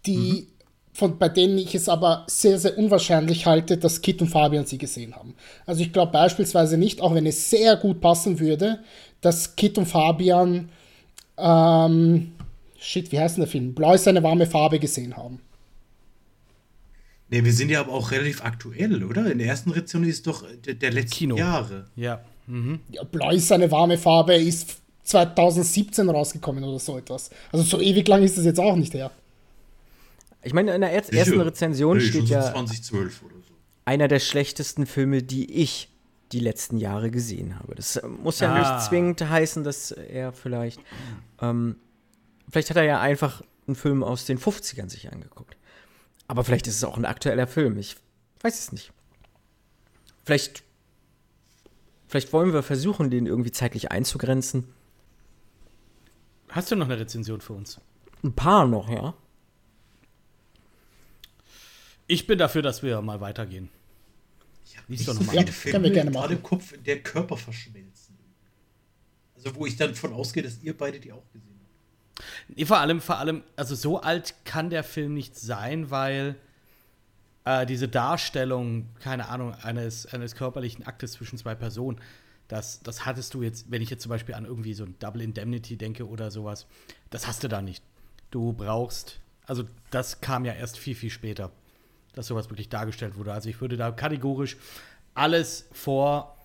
die 0.04 0.48
von, 0.92 1.18
bei 1.18 1.30
denen 1.30 1.56
ich 1.56 1.74
es 1.74 1.88
aber 1.88 2.26
sehr, 2.28 2.58
sehr 2.58 2.76
unwahrscheinlich 2.76 3.46
halte, 3.46 3.78
dass 3.78 4.02
Kit 4.02 4.20
und 4.20 4.28
Fabian 4.28 4.66
sie 4.66 4.76
gesehen 4.76 5.16
haben. 5.16 5.34
Also 5.64 5.80
ich 5.80 5.94
glaube 5.94 6.12
beispielsweise 6.12 6.76
nicht, 6.76 7.00
auch 7.00 7.14
wenn 7.14 7.24
es 7.24 7.48
sehr 7.48 7.76
gut 7.76 8.02
passen 8.02 8.38
würde, 8.38 8.80
dass 9.22 9.56
Kit 9.56 9.78
und 9.78 9.86
Fabian, 9.86 10.68
ähm, 11.38 12.32
shit, 12.78 13.10
wie 13.12 13.18
heißt 13.18 13.38
denn 13.38 13.44
der 13.44 13.50
Film? 13.50 13.74
Blau 13.74 13.94
ist 13.94 14.06
eine 14.06 14.22
warme 14.22 14.44
Farbe 14.44 14.78
gesehen 14.78 15.16
haben. 15.16 15.40
Ne, 17.30 17.44
wir 17.44 17.52
sind 17.52 17.70
ja 17.70 17.80
aber 17.80 17.92
auch 17.92 18.10
relativ 18.10 18.42
aktuell, 18.44 19.04
oder? 19.04 19.30
In 19.30 19.38
der 19.38 19.46
ersten 19.48 19.70
Rezension 19.70 20.04
ist 20.04 20.26
doch 20.26 20.44
der, 20.66 20.74
der 20.74 20.90
letzten 20.92 21.14
Kino. 21.16 21.36
Jahre. 21.36 21.86
Ja. 21.96 22.20
Mhm. 22.46 22.80
Ja, 22.90 23.04
Blau 23.04 23.30
ist 23.30 23.50
eine 23.52 23.70
warme 23.70 23.96
Farbe, 23.98 24.34
ist 24.34 24.78
2017 25.04 26.08
rausgekommen 26.08 26.64
oder 26.64 26.78
so 26.78 26.98
etwas. 26.98 27.30
Also 27.52 27.64
so 27.64 27.80
ewig 27.80 28.06
lang 28.08 28.22
ist 28.22 28.36
es 28.36 28.44
jetzt 28.44 28.58
auch 28.58 28.76
nicht 28.76 28.94
her. 28.94 29.10
Ich 30.42 30.52
meine, 30.52 30.74
in 30.74 30.80
der 30.80 30.90
er 30.90 31.12
ersten. 31.12 31.40
Rezension 31.40 31.98
Nee, 31.98 32.04
steht 32.04 32.24
ja 32.28 32.42
2012 32.42 33.22
oder 33.22 33.34
so. 33.34 33.54
einer 33.84 34.08
der 34.08 34.18
schlechtesten 34.20 34.86
Filme, 34.86 35.22
die 35.22 35.52
ich 35.52 35.88
die 36.32 36.40
letzten 36.40 36.78
Jahre 36.78 37.10
gesehen 37.10 37.58
habe. 37.58 37.74
Das 37.74 37.96
äh, 37.96 38.06
muss 38.06 38.40
ja 38.40 38.52
Ah. 38.54 38.58
nicht 38.76 38.86
zwingend 38.88 39.28
heißen, 39.28 39.64
dass 39.64 39.90
er 39.92 40.32
vielleicht. 40.32 40.80
Ähm, 41.42 41.76
vielleicht 42.48 42.70
hat 42.70 42.76
er 42.76 42.84
ja 42.84 43.00
einfach 43.00 43.42
einen 43.66 43.74
Film 43.76 44.02
aus 44.02 44.24
den 44.26 44.38
50ern 44.38 44.88
sich 44.88 45.12
angeguckt. 45.12 45.56
Aber 46.30 46.44
vielleicht 46.44 46.68
ist 46.68 46.76
es 46.76 46.84
auch 46.84 46.96
ein 46.96 47.04
aktueller 47.04 47.48
Film. 47.48 47.76
Ich 47.76 47.96
weiß 48.42 48.56
es 48.56 48.70
nicht. 48.70 48.92
Vielleicht. 50.24 50.62
Vielleicht 52.06 52.32
wollen 52.32 52.52
wir 52.52 52.62
versuchen, 52.62 53.10
den 53.10 53.26
irgendwie 53.26 53.50
zeitlich 53.50 53.90
einzugrenzen. 53.90 54.72
Hast 56.48 56.70
du 56.70 56.76
noch 56.76 56.86
eine 56.86 57.00
Rezension 57.00 57.40
für 57.40 57.54
uns? 57.54 57.80
Ein 58.22 58.32
paar 58.32 58.64
noch, 58.68 58.88
ja. 58.88 59.14
Ich 62.06 62.28
bin 62.28 62.38
dafür, 62.38 62.62
dass 62.62 62.84
wir 62.84 63.02
mal 63.02 63.20
weitergehen. 63.20 63.68
Ich 64.64 64.76
habe 64.76 64.86
nicht 64.86 65.08
doch 65.08 65.14
so 65.14 65.24
noch 65.24 65.32
mal 65.32 65.32
viele. 65.32 65.50
Filme 65.50 65.90
gerne 65.90 66.12
gerade 66.12 66.34
im 66.34 66.44
Kopf, 66.44 66.72
in 66.72 66.84
der 66.84 67.02
Körper 67.02 67.36
verschmelzen. 67.36 68.16
Also 69.34 69.52
wo 69.56 69.66
ich 69.66 69.76
dann 69.76 69.96
von 69.96 70.12
ausgehe, 70.12 70.44
dass 70.44 70.62
ihr 70.62 70.78
beide 70.78 71.00
die 71.00 71.10
auch 71.10 71.28
gesehen 71.32 71.42
habt. 71.42 71.49
Nee, 72.48 72.66
vor 72.66 72.78
allem, 72.78 73.00
vor 73.00 73.18
allem, 73.18 73.42
also 73.56 73.74
so 73.74 74.00
alt 74.00 74.34
kann 74.44 74.70
der 74.70 74.84
Film 74.84 75.14
nicht 75.14 75.36
sein, 75.36 75.90
weil 75.90 76.36
äh, 77.44 77.66
diese 77.66 77.88
Darstellung, 77.88 78.88
keine 79.00 79.28
Ahnung, 79.28 79.54
eines, 79.54 80.06
eines 80.06 80.34
körperlichen 80.34 80.86
Aktes 80.86 81.12
zwischen 81.12 81.38
zwei 81.38 81.54
Personen, 81.54 82.00
das, 82.48 82.80
das 82.82 83.06
hattest 83.06 83.34
du 83.34 83.42
jetzt, 83.42 83.70
wenn 83.70 83.80
ich 83.80 83.90
jetzt 83.90 84.02
zum 84.02 84.10
Beispiel 84.10 84.34
an 84.34 84.44
irgendwie 84.44 84.74
so 84.74 84.84
ein 84.84 84.96
Double 84.98 85.22
Indemnity 85.22 85.76
denke 85.76 86.06
oder 86.08 86.30
sowas, 86.30 86.66
das 87.10 87.26
hast 87.26 87.44
du 87.44 87.48
da 87.48 87.62
nicht. 87.62 87.82
Du 88.30 88.52
brauchst, 88.52 89.20
also 89.46 89.64
das 89.90 90.20
kam 90.20 90.44
ja 90.44 90.52
erst 90.52 90.76
viel, 90.76 90.94
viel 90.94 91.10
später, 91.10 91.52
dass 92.12 92.26
sowas 92.26 92.50
wirklich 92.50 92.68
dargestellt 92.68 93.16
wurde. 93.16 93.32
Also 93.32 93.48
ich 93.48 93.60
würde 93.60 93.76
da 93.76 93.92
kategorisch 93.92 94.56
alles 95.14 95.68
vor 95.72 96.36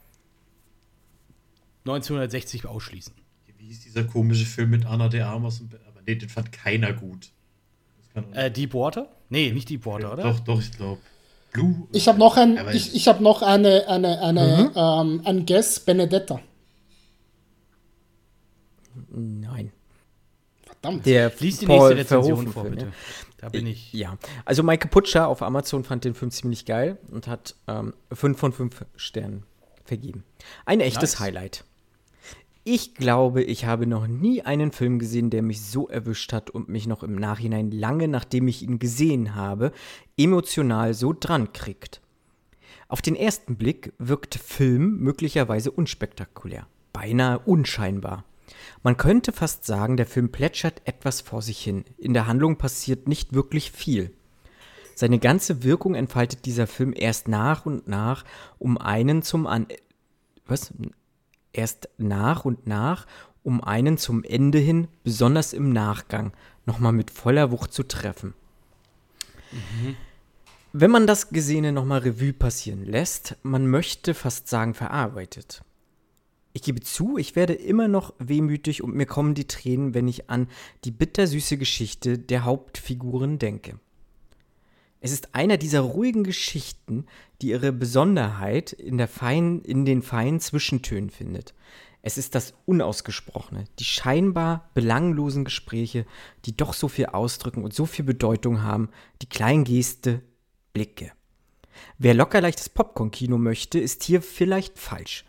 1960 1.86 2.66
ausschließen. 2.66 3.14
Wie 3.66 3.70
hieß 3.70 3.82
dieser 3.82 4.04
komische 4.04 4.46
Film 4.46 4.70
mit 4.70 4.86
Anna 4.86 5.10
de 5.10 5.22
Armas? 5.22 5.60
Und, 5.60 5.74
aber 5.88 6.00
nee, 6.06 6.14
den 6.14 6.30
fand 6.30 6.52
keiner 6.52 6.94
gut. 6.94 7.32
Äh, 8.34 8.52
Deepwater? 8.52 9.10
Nee, 9.30 9.52
nicht 9.52 9.72
Deepwater, 9.72 10.14
oder? 10.14 10.22
Doch, 10.22 10.40
doch, 10.42 10.62
ich 10.62 10.72
glaube. 10.72 11.02
Blue. 11.52 11.88
Ich 11.92 12.08
habe 12.08 12.20
noch 12.20 12.38
ein, 12.38 12.60
ich, 12.74 12.94
ich 12.94 13.08
habe 13.08 13.24
noch 13.24 13.42
eine, 13.42 13.88
eine, 13.88 14.22
eine, 14.22 14.72
ähm, 14.76 15.22
ein 15.26 15.48
Guess, 15.48 15.80
Benedetta. 15.80 16.40
Nein. 19.10 19.72
Verdammt. 20.64 21.06
Der 21.08 21.32
Lies 21.40 21.58
die 21.58 21.66
Paul 21.66 21.96
nächste 21.96 22.18
Rezension 22.18 22.48
vor, 22.52 22.66
bitte. 22.66 22.86
ja. 22.86 22.92
Da 23.38 23.50
bin 23.50 23.66
ich. 23.66 23.94
Ja, 23.94 24.18
also 24.44 24.62
Maike 24.62 24.90
Putscher 24.90 25.28
auf 25.28 25.42
Amazon 25.42 25.84
fand 25.84 26.06
den 26.06 26.14
Film 26.14 26.30
ziemlich 26.30 26.66
geil 26.66 27.00
und 27.10 27.28
hat 27.28 27.56
ähm, 27.68 27.96
5 28.12 28.38
von 28.38 28.54
5 28.54 28.86
Sternen 28.96 29.44
vergeben. 29.86 30.24
Ein 30.66 30.82
echtes 30.82 31.14
Nice. 31.14 31.20
Highlight. 31.20 31.64
Ich 32.68 32.96
glaube, 32.96 33.44
ich 33.44 33.66
habe 33.66 33.86
noch 33.86 34.08
nie 34.08 34.42
einen 34.42 34.72
Film 34.72 34.98
gesehen, 34.98 35.30
der 35.30 35.44
mich 35.44 35.62
so 35.62 35.88
erwischt 35.88 36.34
hat 36.34 36.50
und 36.50 36.68
mich 36.68 36.88
noch 36.88 37.04
im 37.04 37.14
Nachhinein 37.14 37.70
lange, 37.70 38.08
nachdem 38.08 38.48
ich 38.48 38.64
ihn 38.64 38.80
gesehen 38.80 39.36
habe, 39.36 39.72
emotional 40.18 40.96
so 40.96 41.14
dran 41.14 41.54
kriegt. 41.54 42.02
Auf 42.88 43.04
den 43.04 43.16
ersten 43.16 43.56
Blick 43.56 43.94
wirkt 44.00 44.34
Film 44.34 44.98
möglicherweise 44.98 45.70
unspektakulär, 45.70 46.66
beinahe 46.92 47.38
unscheinbar. 47.38 48.26
Man 48.82 48.98
könnte 48.98 49.32
fast 49.32 49.66
sagen, 49.66 49.96
der 49.96 50.08
Film 50.08 50.32
plätschert 50.32 50.82
etwas 50.86 51.22
vor 51.22 51.44
sich 51.44 51.60
hin. 51.64 51.86
In 52.00 52.16
der 52.16 52.26
Handlung 52.26 52.58
passiert 52.58 53.08
nicht 53.08 53.34
wirklich 53.34 53.72
viel. 53.72 54.12
Seine 54.96 55.20
ganze 55.20 55.62
Wirkung 55.62 55.94
entfaltet 55.94 56.46
dieser 56.48 56.66
Film 56.66 56.94
erst 56.96 57.28
nach 57.28 57.68
und 57.68 57.88
nach, 57.88 58.26
um 58.58 58.80
einen 58.80 59.22
zum 59.22 59.46
An 59.46 59.68
was? 60.48 60.74
Erst 61.58 61.88
nach 61.98 62.44
und 62.44 62.68
nach, 62.68 63.08
um 63.42 63.64
einen 63.64 63.98
zum 63.98 64.26
Ende 64.26 64.58
hin, 64.58 64.90
besonders 65.06 65.54
im 65.54 65.72
Nachgang, 65.72 66.34
nochmal 66.66 66.92
mit 66.92 67.12
voller 67.12 67.50
Wucht 67.50 67.72
zu 67.72 67.84
treffen. 67.84 68.34
Wenn 70.74 70.92
man 70.92 71.08
das 71.08 71.30
Gesehene 71.30 71.72
nochmal 71.72 72.00
Revue 72.00 72.34
passieren 72.34 72.84
lässt, 72.84 73.38
man 73.42 73.68
möchte 73.68 74.14
fast 74.14 74.50
sagen 74.50 74.74
verarbeitet. 74.74 75.64
Ich 76.52 76.62
gebe 76.62 76.82
zu, 76.82 77.18
ich 77.18 77.38
werde 77.38 77.54
immer 77.54 77.88
noch 77.88 78.14
wehmütig 78.20 78.84
und 78.84 78.94
mir 78.94 79.06
kommen 79.06 79.34
die 79.34 79.48
Tränen, 79.48 79.94
wenn 79.94 80.10
ich 80.10 80.30
an 80.30 80.50
die 80.84 80.92
bittersüße 80.92 81.58
Geschichte 81.58 82.20
der 82.20 82.44
Hauptfiguren 82.44 83.40
denke. 83.40 83.80
Es 85.06 85.12
ist 85.12 85.36
einer 85.36 85.58
dieser 85.58 85.82
ruhigen 85.82 86.24
Geschichten, 86.24 87.06
die 87.40 87.50
ihre 87.50 87.72
Besonderheit 87.72 88.74
in, 88.74 88.98
der 88.98 89.08
feinen, 89.08 89.62
in 89.62 89.86
den 89.86 90.02
feinen 90.02 90.40
Zwischentönen 90.40 91.12
findet. 91.12 91.54
Es 92.02 92.18
ist 92.18 92.34
das 92.34 92.56
Unausgesprochene, 92.66 93.66
die 93.78 93.84
scheinbar 93.84 94.72
belanglosen 94.74 95.46
Gespräche, 95.46 96.08
die 96.46 96.58
doch 96.58 96.74
so 96.74 96.88
viel 96.88 97.06
ausdrücken 97.06 97.64
und 97.64 97.72
so 97.72 97.86
viel 97.86 98.04
Bedeutung 98.04 98.64
haben, 98.64 98.90
die 99.22 99.30
kleinen 99.30 99.64
Geste, 99.64 100.24
Blicke. 100.74 101.12
Wer 102.00 102.16
locker 102.16 102.42
leichtes 102.42 102.70
Popcorn-Kino 102.70 103.38
möchte, 103.38 103.78
ist 103.78 104.02
hier 104.02 104.24
vielleicht 104.24 104.80
falsch. 104.80 105.24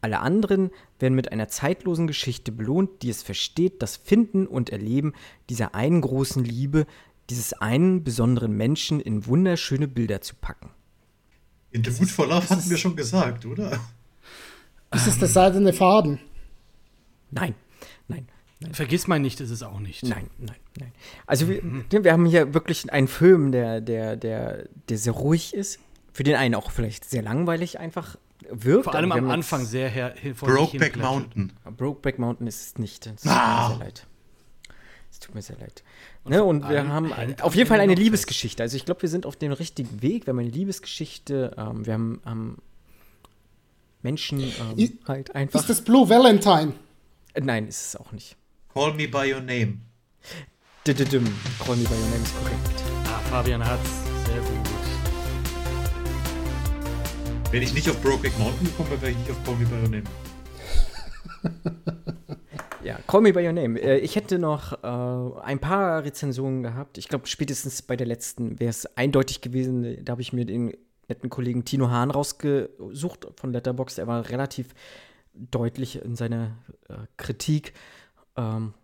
Alle 0.00 0.18
anderen 0.18 0.72
werden 0.98 1.14
mit 1.14 1.30
einer 1.30 1.46
zeitlosen 1.46 2.08
Geschichte 2.08 2.50
belohnt, 2.50 3.02
die 3.02 3.10
es 3.10 3.22
versteht, 3.22 3.82
das 3.82 3.96
Finden 3.96 4.48
und 4.48 4.70
Erleben 4.70 5.12
dieser 5.48 5.76
einen 5.76 6.00
großen 6.00 6.42
Liebe, 6.42 6.86
dieses 7.32 7.54
einen 7.54 8.04
besonderen 8.04 8.52
Menschen 8.56 9.00
in 9.00 9.26
wunderschöne 9.26 9.88
Bilder 9.88 10.20
zu 10.20 10.34
packen. 10.34 10.70
In 11.70 11.82
The 11.82 11.90
Mood 11.98 12.10
for 12.10 12.26
Love 12.26 12.48
hatten 12.50 12.68
wir 12.68 12.76
schon 12.76 12.94
gesagt, 12.94 13.46
oder? 13.46 13.80
Ist 14.94 15.06
es 15.06 15.18
der 15.18 15.28
seidene 15.28 15.72
Faden? 15.72 16.18
Nein, 17.30 17.54
nein. 18.08 18.28
Nein. 18.60 18.74
Vergiss 18.74 19.08
mal 19.08 19.18
nicht, 19.18 19.40
ist 19.40 19.50
es 19.50 19.62
auch 19.62 19.80
nicht. 19.80 20.04
Nein, 20.04 20.28
nein, 20.38 20.56
nein. 20.78 20.92
Also 21.26 21.48
wir, 21.48 21.62
wir 21.90 22.12
haben 22.12 22.26
hier 22.26 22.54
wirklich 22.54 22.92
einen 22.92 23.08
Film, 23.08 23.50
der, 23.50 23.80
der, 23.80 24.16
der, 24.16 24.68
der 24.88 24.98
sehr 24.98 25.14
ruhig 25.14 25.54
ist. 25.54 25.80
Für 26.12 26.22
den 26.22 26.36
einen 26.36 26.54
auch 26.54 26.70
vielleicht 26.70 27.08
sehr 27.08 27.22
langweilig 27.22 27.80
einfach 27.80 28.16
wirkt. 28.50 28.84
Vor 28.84 28.94
allem 28.94 29.10
am 29.10 29.30
Anfang 29.30 29.64
sehr 29.64 29.88
her, 29.88 30.14
sich 30.22 30.36
Brokeback. 30.36 30.96
Mountain. 30.98 31.52
Brokeback 31.76 32.18
Mountain 32.18 32.46
ist 32.46 32.60
es 32.60 32.78
nicht. 32.78 33.06
Es 33.06 33.22
tut 33.22 33.32
Ah. 33.32 33.68
mir 33.70 33.74
sehr 33.76 33.78
leid. 33.86 34.06
Es 35.10 35.18
tut 35.18 35.34
mir 35.34 35.42
sehr 35.42 35.58
leid. 35.58 35.82
Ne, 36.24 36.42
und 36.44 36.60
wir 36.62 36.68
allem 36.80 36.92
haben 36.92 37.14
hängt 37.16 37.42
auf 37.42 37.52
am 37.52 37.56
jeden 37.58 37.68
Fall 37.68 37.80
eine 37.80 37.94
Liebesgeschichte. 37.96 38.62
Also 38.62 38.76
ich 38.76 38.84
glaube, 38.84 39.02
wir 39.02 39.08
sind 39.08 39.26
auf 39.26 39.34
dem 39.36 39.50
richtigen 39.52 40.02
Weg. 40.02 40.26
Wir 40.26 40.32
haben 40.32 40.38
eine 40.38 40.50
Liebesgeschichte. 40.50 41.54
Ähm, 41.58 41.84
wir 41.84 41.94
haben 41.94 42.22
ähm, 42.26 42.58
Menschen 44.02 44.40
ähm, 44.40 44.78
I- 44.78 44.98
halt 45.08 45.34
einfach. 45.34 45.58
Ist 45.60 45.68
das 45.68 45.82
Blue 45.82 46.08
Valentine? 46.08 46.74
Äh, 47.34 47.40
Nein, 47.40 47.66
ist 47.66 47.86
es 47.86 47.96
auch 47.96 48.12
nicht. 48.12 48.36
Call 48.72 48.94
me 48.94 49.08
by 49.08 49.32
your 49.34 49.40
name. 49.40 49.78
Dididim. 50.86 51.24
Call 51.64 51.76
me 51.76 51.84
by 51.84 51.94
your 51.94 52.08
name 52.10 52.22
ist 52.22 52.36
korrekt. 52.38 52.82
Ah, 53.06 53.18
Fabian 53.30 53.64
hat's. 53.64 53.90
Sehr 54.26 54.40
gut. 54.40 54.68
Wenn 57.50 57.62
ich 57.62 57.74
nicht 57.74 57.90
auf 57.90 58.00
Brokeback 58.00 58.38
Mountain 58.38 58.66
gekommen 58.66 58.90
wäre, 58.90 59.02
wäre 59.02 59.10
ich 59.10 59.18
nicht 59.18 59.30
auf 59.30 59.44
Call 59.44 59.56
me 59.56 59.66
by 59.66 59.74
your 59.74 59.88
name. 59.88 60.04
Ja, 62.84 62.98
Call 63.06 63.20
Me 63.20 63.32
By 63.32 63.46
Your 63.46 63.52
Name. 63.52 63.80
Äh, 63.80 63.98
ich 63.98 64.16
hätte 64.16 64.38
noch 64.38 64.72
äh, 64.82 65.40
ein 65.42 65.60
paar 65.60 66.04
Rezensionen 66.04 66.62
gehabt. 66.62 66.98
Ich 66.98 67.08
glaube, 67.08 67.28
spätestens 67.28 67.82
bei 67.82 67.96
der 67.96 68.06
letzten 68.06 68.58
wäre 68.58 68.70
es 68.70 68.86
eindeutig 68.96 69.40
gewesen. 69.40 70.04
Da 70.04 70.12
habe 70.12 70.22
ich 70.22 70.32
mir 70.32 70.44
den 70.44 70.72
netten 71.08 71.30
Kollegen 71.30 71.64
Tino 71.64 71.90
Hahn 71.90 72.10
rausgesucht 72.10 73.28
von 73.36 73.52
Letterboxd. 73.52 73.98
Er 73.98 74.08
war 74.08 74.28
relativ 74.30 74.74
deutlich 75.34 76.02
in 76.02 76.16
seiner 76.16 76.58
äh, 76.88 76.94
Kritik. 77.16 77.72
Ähm, 78.36 78.74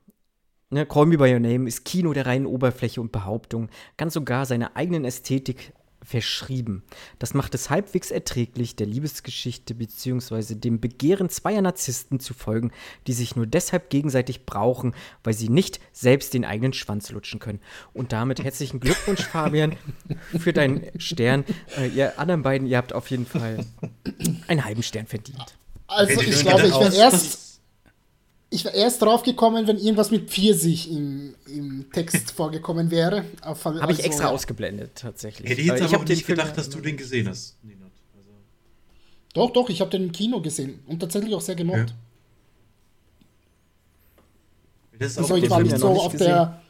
ne, 0.70 0.86
Call 0.86 1.06
Me 1.06 1.18
By 1.18 1.32
Your 1.32 1.40
Name 1.40 1.66
ist 1.66 1.84
Kino 1.84 2.12
der 2.12 2.26
reinen 2.26 2.46
Oberfläche 2.46 3.00
und 3.00 3.10
Behauptung, 3.10 3.68
ganz 3.96 4.14
sogar 4.14 4.46
seiner 4.46 4.76
eigenen 4.76 5.04
Ästhetik 5.04 5.72
verschrieben. 6.08 6.82
Das 7.18 7.34
macht 7.34 7.54
es 7.54 7.68
halbwegs 7.68 8.10
erträglich, 8.10 8.74
der 8.76 8.86
Liebesgeschichte 8.86 9.74
bzw. 9.74 10.54
dem 10.54 10.80
Begehren 10.80 11.28
zweier 11.28 11.60
Narzissten 11.60 12.18
zu 12.18 12.32
folgen, 12.32 12.70
die 13.06 13.12
sich 13.12 13.36
nur 13.36 13.46
deshalb 13.46 13.90
gegenseitig 13.90 14.46
brauchen, 14.46 14.94
weil 15.22 15.34
sie 15.34 15.50
nicht 15.50 15.80
selbst 15.92 16.32
den 16.32 16.46
eigenen 16.46 16.72
Schwanz 16.72 17.10
lutschen 17.10 17.40
können. 17.40 17.60
Und 17.92 18.12
damit 18.12 18.42
herzlichen 18.42 18.80
Glückwunsch, 18.80 19.20
Fabian, 19.32 19.76
für 20.38 20.54
deinen 20.54 20.86
Stern. 20.98 21.44
Äh, 21.76 21.88
ihr 21.88 22.18
anderen 22.18 22.42
beiden, 22.42 22.66
ihr 22.66 22.78
habt 22.78 22.94
auf 22.94 23.10
jeden 23.10 23.26
Fall 23.26 23.66
einen 24.46 24.64
halben 24.64 24.82
Stern 24.82 25.06
verdient. 25.06 25.56
Also 25.88 26.20
ich 26.22 26.40
glaube, 26.40 26.66
ich 26.68 26.74
das- 26.74 26.96
erst, 26.96 27.47
ich 28.50 28.64
wär 28.64 28.72
erst 28.74 29.02
drauf 29.02 29.22
gekommen, 29.22 29.66
wenn 29.66 29.76
irgendwas 29.78 30.10
mit 30.10 30.30
Pfirsich 30.30 30.90
im, 30.90 31.34
im 31.46 31.90
Text 31.92 32.30
vorgekommen 32.36 32.90
wäre. 32.90 33.24
Also, 33.42 33.80
Habe 33.80 33.92
ich 33.92 34.04
extra 34.04 34.28
ausgeblendet, 34.28 34.92
tatsächlich. 34.94 35.50
Hätte 35.50 35.60
ich 35.60 35.66
jetzt 35.66 35.82
aber 35.82 35.92
hab 35.92 36.00
auch 36.00 36.04
nicht 36.08 36.24
Film- 36.24 36.38
gedacht, 36.38 36.56
dass 36.56 36.70
du 36.70 36.80
den 36.80 36.96
gesehen 36.96 37.28
hast. 37.28 37.56
Also, 38.16 38.30
Doch, 39.34 39.50
doch, 39.52 39.68
ich 39.68 39.80
habe 39.80 39.90
den 39.90 40.04
im 40.04 40.12
Kino 40.12 40.40
gesehen 40.40 40.80
und 40.86 41.00
tatsächlich 41.00 41.34
auch 41.34 41.40
sehr 41.42 41.56
gemocht. 41.56 41.94
das 44.98 45.12
ist 45.12 45.18
Also 45.18 45.34
auch 45.34 45.38
ich 45.38 45.50
war 45.50 45.58
Film 45.58 45.64
nicht 45.68 45.72
ja 45.72 45.78
so 45.78 45.92
nicht 45.92 46.02
auf 46.02 46.16
der, 46.16 46.60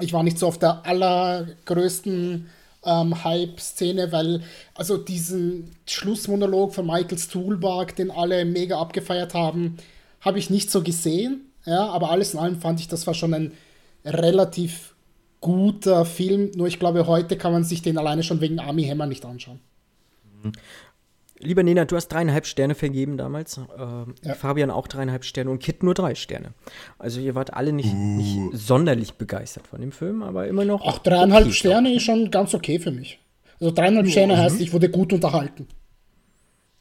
ich 0.00 0.12
war 0.12 0.22
nicht 0.22 0.38
so 0.38 0.46
auf 0.46 0.58
der 0.58 0.86
allergrößten 0.86 2.48
ähm, 2.84 3.24
Hype-Szene, 3.24 4.12
weil 4.12 4.42
also 4.74 4.96
diesen 4.96 5.72
Schlussmonolog 5.86 6.74
von 6.74 6.86
Michael 6.86 7.18
Stuhlbarg, 7.18 7.96
den 7.96 8.10
alle 8.10 8.44
mega 8.44 8.80
abgefeiert 8.80 9.34
haben, 9.34 9.76
habe 10.20 10.38
ich 10.38 10.50
nicht 10.50 10.70
so 10.70 10.82
gesehen. 10.82 11.52
Ja, 11.66 11.86
aber 11.88 12.10
alles 12.10 12.34
in 12.34 12.40
allem 12.40 12.60
fand 12.60 12.80
ich, 12.80 12.88
das 12.88 13.06
war 13.06 13.14
schon 13.14 13.34
ein 13.34 13.52
relativ 14.04 14.94
guter 15.40 16.04
Film. 16.04 16.50
Nur 16.54 16.66
ich 16.68 16.78
glaube, 16.78 17.06
heute 17.06 17.36
kann 17.36 17.52
man 17.52 17.64
sich 17.64 17.82
den 17.82 17.98
alleine 17.98 18.22
schon 18.22 18.40
wegen 18.40 18.58
Army 18.58 18.84
Hammer 18.84 19.06
nicht 19.06 19.24
anschauen. 19.24 19.60
Lieber 21.38 21.62
Nena, 21.62 21.86
du 21.86 21.96
hast 21.96 22.08
dreieinhalb 22.08 22.46
Sterne 22.46 22.74
vergeben 22.74 23.16
damals. 23.16 23.58
Ähm, 23.78 24.14
Ja. 24.22 24.34
Fabian 24.34 24.70
auch 24.70 24.86
dreieinhalb 24.88 25.24
Sterne 25.24 25.50
und 25.50 25.58
Kit 25.58 25.82
nur 25.82 25.94
drei 25.94 26.14
Sterne. 26.14 26.52
Also 26.98 27.20
ihr 27.20 27.34
wart 27.34 27.54
alle 27.54 27.72
nicht, 27.72 27.92
nicht 27.94 28.38
sonderlich 28.52 29.14
begeistert 29.14 29.66
von 29.66 29.80
dem 29.80 29.92
Film, 29.92 30.22
aber 30.22 30.48
immer 30.48 30.64
noch. 30.66 30.82
Auch 30.82 30.98
dreieinhalb 30.98 31.46
okay. 31.46 31.54
Sterne 31.54 31.94
ist 31.94 32.02
schon 32.02 32.30
ganz 32.30 32.54
okay 32.54 32.78
für 32.78 32.90
mich. 32.90 33.18
Also 33.58 33.72
dreieinhalb 33.74 34.08
Sterne 34.08 34.36
heißt, 34.36 34.60
ich 34.60 34.72
wurde 34.72 34.90
gut 34.90 35.12
unterhalten. 35.12 35.66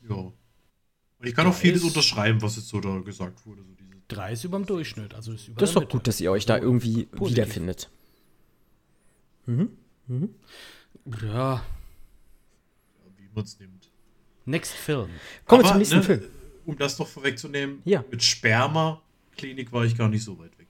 ja. 0.10 0.32
Und 1.20 1.28
ich 1.28 1.36
kann 1.36 1.46
auch 1.48 1.54
vieles 1.54 1.84
unterschreiben, 1.84 2.42
was 2.42 2.56
jetzt 2.56 2.70
so 2.70 2.80
da 2.80 2.98
gesagt 3.00 3.46
wurde. 3.46 3.62
So 3.62 3.74
diese 3.78 3.90
Drei 4.08 4.32
ist 4.34 4.44
über 4.46 4.58
dem 4.58 4.66
Durchschnitt. 4.66 5.14
Also 5.14 5.34
ist 5.34 5.48
über 5.48 5.60
Das 5.60 5.70
ist 5.70 5.76
doch 5.76 5.82
Mitte. 5.82 5.98
gut, 5.98 6.08
dass 6.08 6.20
ihr 6.22 6.32
euch 6.32 6.46
da 6.46 6.58
irgendwie 6.58 7.04
Positiv. 7.06 7.36
wiederfindet. 7.38 7.90
Ja. 9.46 9.66
wie 13.18 13.30
man 13.36 13.44
es 13.44 13.60
nimmt. 13.60 13.90
Next 14.46 14.74
Film. 14.74 15.10
Kommen 15.46 15.64
wir 15.64 15.68
zum 15.70 15.78
nächsten 15.78 15.98
ne, 15.98 16.04
Film. 16.04 16.24
Um 16.66 16.78
das 16.78 16.98
noch 17.00 17.08
vorwegzunehmen, 17.08 17.82
Ja. 17.86 18.04
mit 18.10 18.24
Sperma-Klinik 18.24 19.72
war 19.72 19.86
ich 19.86 19.96
gar 19.98 20.10
nicht 20.10 20.24
so 20.24 20.38
weit 20.40 20.52
weg. 20.58 20.68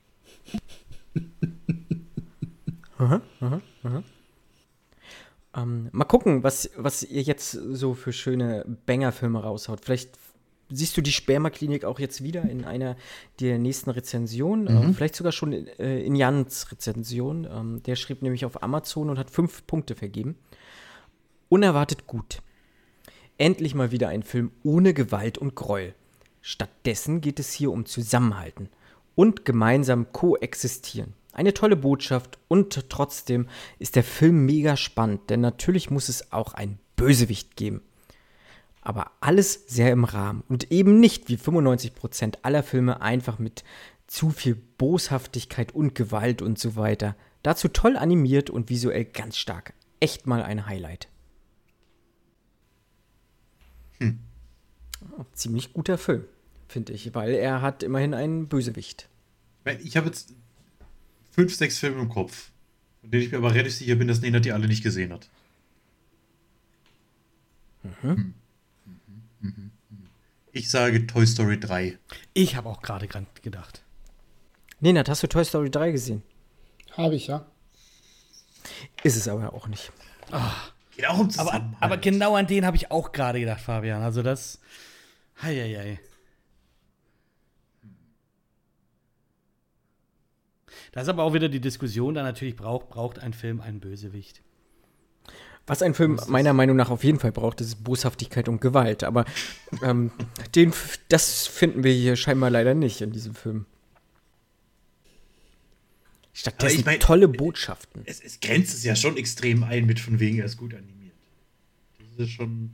Ähm, 5.55 5.89
mal 5.91 6.05
gucken, 6.05 6.43
was, 6.43 6.69
was 6.75 7.03
ihr 7.03 7.21
jetzt 7.23 7.51
so 7.51 7.93
für 7.95 8.13
schöne 8.13 8.65
Banger-Filme 8.85 9.41
raushaut. 9.41 9.81
Vielleicht 9.83 10.11
siehst 10.71 10.95
du 10.97 11.01
die 11.01 11.11
Spermaklinik 11.11 11.85
auch 11.85 11.99
jetzt 11.99 12.23
wieder 12.23 12.43
in 12.43 12.65
einer 12.65 12.95
der 13.39 13.57
nächsten 13.57 13.89
Rezensionen. 13.89 14.67
Äh, 14.67 14.93
vielleicht 14.93 15.15
sogar 15.15 15.31
schon 15.31 15.53
äh, 15.53 15.99
in 16.01 16.15
Jans 16.15 16.71
Rezension. 16.71 17.47
Ähm, 17.51 17.83
der 17.83 17.95
schrieb 17.95 18.21
nämlich 18.21 18.45
auf 18.45 18.61
Amazon 18.61 19.09
und 19.09 19.17
hat 19.17 19.31
fünf 19.31 19.65
Punkte 19.67 19.95
vergeben. 19.95 20.35
Unerwartet 21.49 22.07
gut. 22.07 22.41
Endlich 23.37 23.73
mal 23.73 23.91
wieder 23.91 24.09
ein 24.09 24.23
Film 24.23 24.51
ohne 24.63 24.93
Gewalt 24.93 25.37
und 25.37 25.55
Gräuel. 25.55 25.93
Stattdessen 26.41 27.21
geht 27.21 27.39
es 27.39 27.53
hier 27.53 27.71
um 27.71 27.85
Zusammenhalten 27.85 28.69
und 29.15 29.45
gemeinsam 29.45 30.11
koexistieren. 30.11 31.13
Eine 31.33 31.53
tolle 31.53 31.75
Botschaft 31.75 32.37
und 32.47 32.89
trotzdem 32.89 33.47
ist 33.77 33.95
der 33.95 34.03
Film 34.03 34.45
mega 34.45 34.75
spannend, 34.75 35.29
denn 35.29 35.41
natürlich 35.41 35.89
muss 35.89 36.09
es 36.09 36.31
auch 36.31 36.53
einen 36.53 36.79
Bösewicht 36.95 37.55
geben. 37.55 37.81
Aber 38.89 39.11
alles 39.21 39.65
sehr 39.67 39.91
im 39.91 40.03
Rahmen 40.03 40.43
und 40.49 40.71
eben 40.71 40.99
nicht 40.99 41.29
wie 41.29 41.35
95% 41.35 42.39
aller 42.41 42.63
Filme 42.63 43.01
einfach 43.03 43.37
mit 43.37 43.63
zu 44.07 44.31
viel 44.31 44.55
Boshaftigkeit 44.55 45.75
und 45.75 45.93
Gewalt 45.93 46.41
und 46.41 46.57
so 46.57 46.75
weiter. 46.75 47.15
Dazu 47.43 47.67
toll 47.67 47.97
animiert 47.97 48.49
und 48.49 48.71
visuell 48.71 49.05
ganz 49.05 49.37
stark. 49.37 49.75
Echt 49.99 50.25
mal 50.25 50.41
ein 50.41 50.65
Highlight. 50.65 51.07
Oh, 54.01 55.23
ziemlich 55.33 55.71
guter 55.71 55.99
Film, 55.99 56.25
finde 56.67 56.93
ich, 56.93 57.13
weil 57.13 57.35
er 57.35 57.61
hat 57.61 57.83
immerhin 57.83 58.15
einen 58.15 58.47
Bösewicht. 58.47 59.07
Ich 59.83 59.97
habe 59.97 60.07
jetzt 60.07 60.33
fünf, 61.29 61.53
sechs 61.53 61.77
Filme 61.77 62.01
im 62.01 62.09
Kopf, 62.09 62.49
von 63.01 63.11
denen 63.11 63.21
ich 63.21 63.31
mir 63.31 63.37
aber 63.37 63.53
relativ 63.53 63.75
sicher 63.75 63.97
bin, 63.97 64.07
dass 64.07 64.21
Nena 64.21 64.39
die 64.39 64.51
alle 64.51 64.67
nicht 64.67 64.81
gesehen 64.81 65.13
hat. 65.13 65.29
Mhm. 67.83 68.09
Mhm. 68.09 68.33
Ich 70.51 70.69
sage 70.69 71.05
Toy 71.05 71.25
Story 71.27 71.59
3. 71.59 71.97
Ich 72.33 72.55
habe 72.55 72.69
auch 72.69 72.81
gerade 72.81 73.07
gedacht. 73.41 73.83
Nenad, 74.79 75.09
hast 75.09 75.23
du 75.23 75.27
Toy 75.27 75.45
Story 75.45 75.69
3 75.69 75.91
gesehen? 75.91 76.23
Habe 76.93 77.15
ich, 77.15 77.27
ja. 77.27 77.45
Ist 79.03 79.15
es 79.15 79.27
aber 79.27 79.53
auch 79.53 79.67
nicht. 79.67 79.91
Ach, 80.31 80.73
Geht 80.95 81.07
auch 81.07 81.19
um 81.19 81.29
aber, 81.37 81.73
aber 81.79 81.97
genau 81.97 82.35
an 82.35 82.47
den 82.47 82.65
habe 82.65 82.75
ich 82.75 82.91
auch 82.91 83.11
gerade 83.11 83.39
gedacht, 83.39 83.61
Fabian. 83.61 84.01
Also 84.01 84.21
das. 84.21 84.59
Heieiei. 85.41 85.99
Das 90.91 91.03
ist 91.03 91.09
aber 91.09 91.23
auch 91.23 91.33
wieder 91.33 91.49
die 91.49 91.61
Diskussion, 91.61 92.15
da 92.15 92.23
natürlich 92.23 92.55
braucht, 92.55 92.89
braucht 92.89 93.19
ein 93.19 93.33
Film 93.33 93.61
einen 93.61 93.79
Bösewicht. 93.79 94.41
Was 95.69 95.83
ein 95.83 95.93
Film 95.93 96.19
meiner 96.27 96.51
Meinung 96.53 96.75
nach 96.75 96.89
auf 96.89 97.03
jeden 97.03 97.19
Fall 97.19 97.31
braucht, 97.31 97.61
ist 97.61 97.83
Boshaftigkeit 97.83 98.49
und 98.49 98.59
Gewalt. 98.59 99.03
Aber 99.03 99.25
ähm, 99.83 100.11
den, 100.55 100.73
das 101.09 101.45
finden 101.45 101.83
wir 101.83 101.93
hier 101.93 102.15
scheinbar 102.15 102.49
leider 102.49 102.73
nicht 102.73 103.01
in 103.01 103.11
diesem 103.11 103.35
Film. 103.35 103.67
Stattdessen 106.33 106.79
ich 106.79 106.85
mein, 106.87 106.99
tolle 106.99 107.27
Botschaften. 107.27 108.01
Es, 108.05 108.19
es, 108.19 108.39
grenzt 108.39 108.73
es 108.73 108.83
ja 108.83 108.95
schon 108.95 109.15
extrem 109.15 109.63
ein 109.63 109.85
mit 109.85 109.99
von 109.99 110.19
wegen, 110.19 110.39
er 110.39 110.45
ist 110.45 110.57
gut 110.57 110.73
animiert. 110.73 111.13
Das 111.99 112.25
ist 112.25 112.31
schon. 112.31 112.73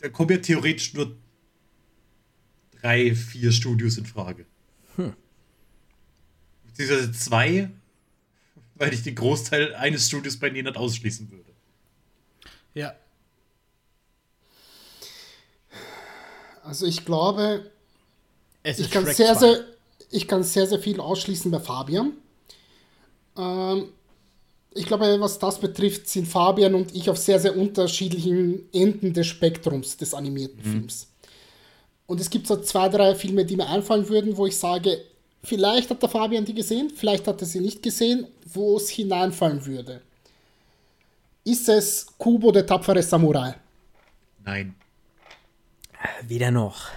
Da 0.00 0.10
kommen 0.10 0.32
ja 0.32 0.36
theoretisch 0.36 0.92
nur 0.92 1.16
drei, 2.78 3.14
vier 3.14 3.52
Studios 3.52 3.96
in 3.96 4.04
Frage. 4.04 4.44
Hm. 4.96 5.14
Beziehungsweise 6.66 7.12
zwei, 7.12 7.70
weil 8.74 8.92
ich 8.92 9.02
den 9.02 9.14
Großteil 9.14 9.74
eines 9.74 10.06
Studios 10.08 10.38
bei 10.38 10.50
Nenad 10.50 10.76
ausschließen 10.76 11.30
würde. 11.30 11.50
Ja. 12.74 12.94
Also 16.64 16.86
ich 16.86 17.04
glaube, 17.04 17.70
ich 18.62 18.90
kann 18.90 19.06
sehr, 19.06 19.34
sehr, 19.34 19.64
ich 20.10 20.28
kann 20.28 20.42
sehr, 20.44 20.66
sehr 20.66 20.78
viel 20.78 21.00
ausschließen 21.00 21.50
bei 21.50 21.58
Fabian. 21.58 22.12
Ähm, 23.36 23.88
ich 24.74 24.86
glaube, 24.86 25.20
was 25.20 25.38
das 25.38 25.58
betrifft, 25.58 26.08
sind 26.08 26.26
Fabian 26.26 26.74
und 26.74 26.94
ich 26.94 27.10
auf 27.10 27.18
sehr, 27.18 27.38
sehr 27.38 27.56
unterschiedlichen 27.56 28.72
Enden 28.72 29.12
des 29.12 29.26
Spektrums 29.26 29.96
des 29.96 30.14
animierten 30.14 30.58
mhm. 30.58 30.72
Films. 30.72 31.08
Und 32.06 32.20
es 32.20 32.30
gibt 32.30 32.46
so 32.46 32.56
zwei, 32.56 32.88
drei 32.88 33.14
Filme, 33.14 33.44
die 33.44 33.56
mir 33.56 33.68
einfallen 33.68 34.08
würden, 34.08 34.36
wo 34.36 34.46
ich 34.46 34.56
sage, 34.56 35.02
vielleicht 35.42 35.90
hat 35.90 36.02
der 36.02 36.08
Fabian 36.08 36.44
die 36.44 36.54
gesehen, 36.54 36.90
vielleicht 36.94 37.26
hat 37.26 37.40
er 37.40 37.46
sie 37.46 37.60
nicht 37.60 37.82
gesehen, 37.82 38.26
wo 38.54 38.76
es 38.76 38.88
hineinfallen 38.90 39.64
würde. 39.66 40.02
Ist 41.44 41.68
es 41.68 42.06
Kubo, 42.18 42.52
der 42.52 42.66
tapfere 42.66 43.02
Samurai? 43.02 43.54
Nein. 44.44 44.74
Weder 46.22 46.50
noch. 46.50 46.88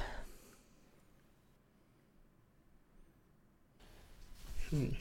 Hm. 4.69 4.95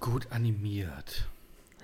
Gut 0.00 0.26
animiert. 0.30 1.26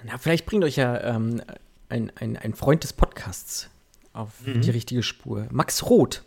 Na, 0.04 0.18
vielleicht 0.18 0.46
bringt 0.46 0.64
euch 0.64 0.76
ja 0.76 1.00
ähm, 1.02 1.42
ein, 1.88 2.12
ein, 2.16 2.36
ein 2.36 2.54
Freund 2.54 2.82
des 2.82 2.92
Podcasts 2.92 3.70
auf 4.12 4.46
mhm. 4.46 4.60
die 4.60 4.70
richtige 4.70 5.02
Spur. 5.02 5.46
Max 5.50 5.84
Roth. 5.88 6.22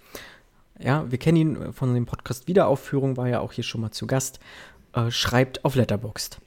Ja, 0.79 1.09
wir 1.09 1.17
kennen 1.17 1.37
ihn 1.37 1.73
von 1.73 1.93
dem 1.93 2.05
Podcast 2.05 2.47
Wiederaufführung, 2.47 3.17
war 3.17 3.29
ja 3.29 3.39
auch 3.39 3.53
hier 3.53 3.63
schon 3.63 3.81
mal 3.81 3.91
zu 3.91 4.07
Gast. 4.07 4.39
Äh, 4.93 5.11
schreibt 5.11 5.63
auf 5.63 5.75
Letterboxd. 5.75 6.39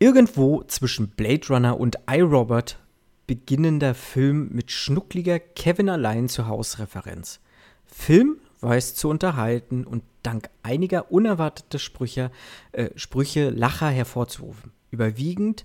Irgendwo 0.00 0.62
zwischen 0.62 1.08
Blade 1.08 1.48
Runner 1.48 1.78
und 1.78 1.98
iRobot 2.08 2.78
beginnender 3.26 3.94
Film 3.94 4.48
mit 4.52 4.70
schnuckliger 4.70 5.40
Kevin 5.40 5.88
allein 5.88 6.28
zu 6.28 6.46
Haus-Referenz. 6.46 7.40
Film 7.84 8.38
weiß 8.60 8.94
zu 8.94 9.08
unterhalten 9.08 9.84
und 9.84 10.04
dank 10.22 10.50
einiger 10.62 11.10
unerwarteter 11.10 11.78
Sprüche, 11.78 12.30
äh, 12.72 12.90
Sprüche 12.96 13.50
Lacher 13.50 13.90
hervorzurufen. 13.90 14.72
Überwiegend 14.90 15.64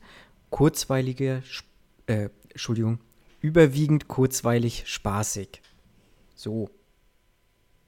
kurzweilige, 0.49 1.43
äh, 2.07 2.29
Entschuldigung, 2.49 2.99
überwiegend 3.39 4.07
kurzweilig 4.07 4.83
spaßig. 4.87 5.61
So. 6.35 6.69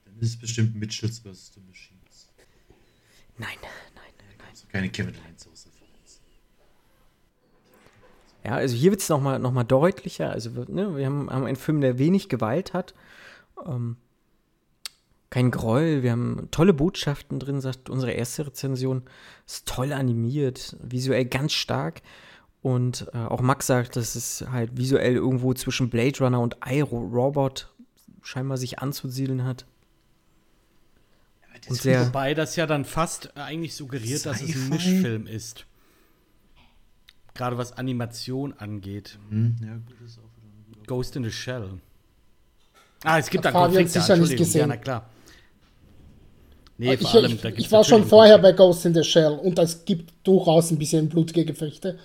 Dann 0.06 0.20
ist 0.20 0.30
es 0.30 0.40
bestimmt 0.40 0.76
Mitchells 0.76 1.20
vs. 1.20 1.54
The 1.56 1.60
Machines. 1.62 2.30
Nein, 3.38 3.50
nein, 3.62 3.72
nein, 3.96 4.14
nein. 4.38 4.48
Also 4.50 4.68
keine 4.68 4.90
Kevin 4.90 5.16
Allein 5.16 5.38
zu. 5.38 5.55
Ja, 8.46 8.52
also 8.52 8.76
hier 8.76 8.92
wird 8.92 9.02
es 9.02 9.10
nochmal 9.10 9.40
noch 9.40 9.52
mal 9.52 9.64
deutlicher. 9.64 10.30
Also 10.30 10.52
ne, 10.68 10.96
wir 10.96 11.06
haben, 11.08 11.30
haben 11.32 11.46
einen 11.46 11.56
Film, 11.56 11.82
der 11.82 11.98
wenig 11.98 12.30
Gewalt 12.30 12.74
hat. 12.74 12.94
Ähm, 13.66 13.98
kein 15.32 15.50
Groll, 15.50 16.04
wir 16.04 16.12
haben 16.12 16.48
tolle 16.52 16.74
Botschaften 16.74 17.40
drin, 17.40 17.60
sagt 17.60 17.90
unsere 17.90 18.12
erste 18.12 18.46
Rezension. 18.46 19.02
Ist 19.48 19.68
toll 19.68 19.92
animiert, 19.92 20.78
visuell 20.80 21.26
ganz 21.26 21.54
stark. 21.54 22.04
Und 22.62 23.08
äh, 23.14 23.18
auch 23.18 23.42
Max 23.42 23.66
sagt, 23.66 23.96
dass 23.96 24.14
es 24.14 24.46
halt 24.52 24.78
visuell 24.78 25.16
irgendwo 25.16 25.54
zwischen 25.56 25.90
Blade 25.90 26.20
Runner 26.20 26.40
und 26.40 26.58
iRobot 26.66 27.14
Robot 27.14 27.74
scheinbar 28.22 28.58
sich 28.58 28.78
anzusiedeln 28.78 29.44
hat. 29.44 29.66
Ja, 31.42 31.70
und 31.70 31.82
sehr 31.82 32.08
wobei 32.08 32.36
das 32.36 32.56
ja 32.56 32.68
dann 32.68 32.86
fast 32.86 33.36
eigentlich 33.38 33.76
suggeriert, 33.76 34.24
dass 34.26 34.42
es 34.42 34.56
ein 34.56 34.70
Mischfilm 34.70 35.26
ist. 35.26 35.66
Gerade 37.36 37.58
was 37.58 37.74
Animation 37.74 38.54
angeht. 38.54 39.20
Mhm. 39.30 39.56
Ja, 39.62 39.80
Ghost 40.88 41.16
in 41.16 41.24
the 41.24 41.32
Shell. 41.32 41.80
Ah, 43.04 43.20
es 43.20 43.30
gibt 43.30 43.46
da 43.46 43.52
Konflikte, 43.52 44.00
sicher 44.00 44.18
nicht 44.18 44.38
gesehen. 44.38 44.62
Ja, 44.62 44.68
na 44.68 44.78
klar. 44.78 45.10
Nee, 46.78 46.94
ich, 46.94 47.08
allem, 47.08 47.32
ich, 47.32 47.58
ich 47.58 47.72
war 47.72 47.84
schon 47.84 48.06
vorher 48.06 48.38
bei 48.40 48.52
Ghost 48.52 48.86
in 48.86 48.94
the 48.94 49.04
Shell 49.04 49.34
und 49.34 49.60
es 49.60 49.86
gibt 49.86 50.12
durchaus 50.24 50.72
ein 50.72 50.78
bisschen 50.78 51.08
blutige 51.08 51.46
Gefechte. 51.46 51.98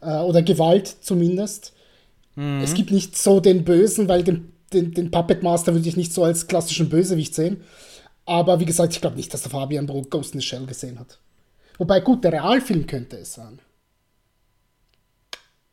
Äh, 0.00 0.18
oder 0.18 0.42
Gewalt 0.42 0.86
zumindest. 1.00 1.72
Mhm. 2.36 2.60
Es 2.62 2.74
gibt 2.74 2.90
nicht 2.90 3.16
so 3.16 3.40
den 3.40 3.64
Bösen, 3.64 4.08
weil 4.08 4.22
den, 4.22 4.52
den, 4.72 4.92
den 4.92 5.10
Puppet 5.10 5.42
Master 5.42 5.72
würde 5.72 5.88
ich 5.88 5.96
nicht 5.96 6.12
so 6.12 6.24
als 6.24 6.46
klassischen 6.46 6.88
Bösewicht 6.88 7.34
sehen. 7.34 7.62
Aber 8.26 8.60
wie 8.60 8.64
gesagt, 8.64 8.92
ich 8.92 9.00
glaube 9.00 9.16
nicht, 9.16 9.32
dass 9.32 9.42
der 9.42 9.50
Fabian 9.50 9.86
Bro 9.86 10.02
Ghost 10.10 10.34
in 10.34 10.40
the 10.40 10.46
Shell 10.46 10.66
gesehen 10.66 10.98
hat. 10.98 11.18
Wobei, 11.78 12.00
gut, 12.00 12.22
der 12.24 12.32
Realfilm 12.32 12.86
könnte 12.86 13.16
es 13.16 13.34
sein. 13.34 13.58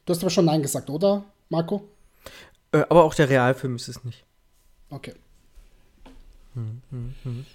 Du 0.05 0.13
hast 0.13 0.21
aber 0.21 0.29
schon 0.29 0.45
Nein 0.45 0.61
gesagt, 0.61 0.89
oder, 0.89 1.23
Marco? 1.49 1.87
Äh, 2.71 2.83
aber 2.89 3.03
auch 3.03 3.13
der 3.13 3.29
Realfilm 3.29 3.75
ist 3.75 3.87
es 3.87 4.03
nicht. 4.03 4.23
Okay. 4.89 5.13
Hm, 6.53 6.81
hm, 6.89 7.13
hm. 7.23 7.45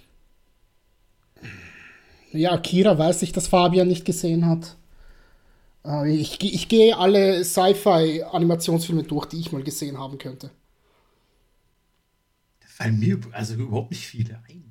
Ja, 2.31 2.57
Kira 2.57 2.97
weiß 2.97 3.21
ich, 3.21 3.31
dass 3.31 3.47
Fabian 3.47 3.87
nicht 3.87 4.05
gesehen 4.05 4.45
hat. 4.45 4.75
Äh, 5.85 6.11
ich, 6.13 6.41
ich 6.41 6.67
gehe 6.67 6.97
alle 6.97 7.43
Sci-Fi-Animationsfilme 7.43 9.03
durch, 9.03 9.25
die 9.27 9.39
ich 9.39 9.51
mal 9.51 9.63
gesehen 9.63 9.97
haben 9.97 10.17
könnte. 10.17 10.51
Da 12.59 12.67
fallen 12.67 12.99
mir 12.99 13.19
also 13.31 13.55
überhaupt 13.55 13.91
nicht 13.91 14.07
viele 14.07 14.41
ein. 14.47 14.67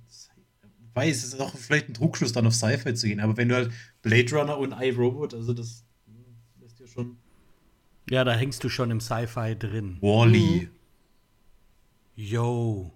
Weil 0.97 1.11
es 1.11 1.25
ist 1.25 1.39
auch 1.39 1.55
vielleicht 1.55 1.91
ein 1.91 1.93
Druckschluss, 1.93 2.33
dann 2.33 2.47
auf 2.47 2.55
Sci-Fi 2.55 2.95
zu 2.95 3.07
gehen, 3.07 3.21
aber 3.21 3.37
wenn 3.37 3.51
du 3.51 3.55
halt 3.55 3.71
Blade 4.01 4.35
Runner 4.35 4.57
und 4.57 4.73
iRobot, 4.73 5.35
also 5.35 5.53
das. 5.53 5.85
Ja, 8.09 8.25
da 8.25 8.33
hängst 8.33 8.63
du 8.63 8.69
schon 8.69 8.91
im 8.91 9.01
Sci-Fi 9.01 9.57
drin. 9.59 9.99
Wally. 10.01 10.63
Mhm. 10.63 10.71
Yo. 12.15 12.93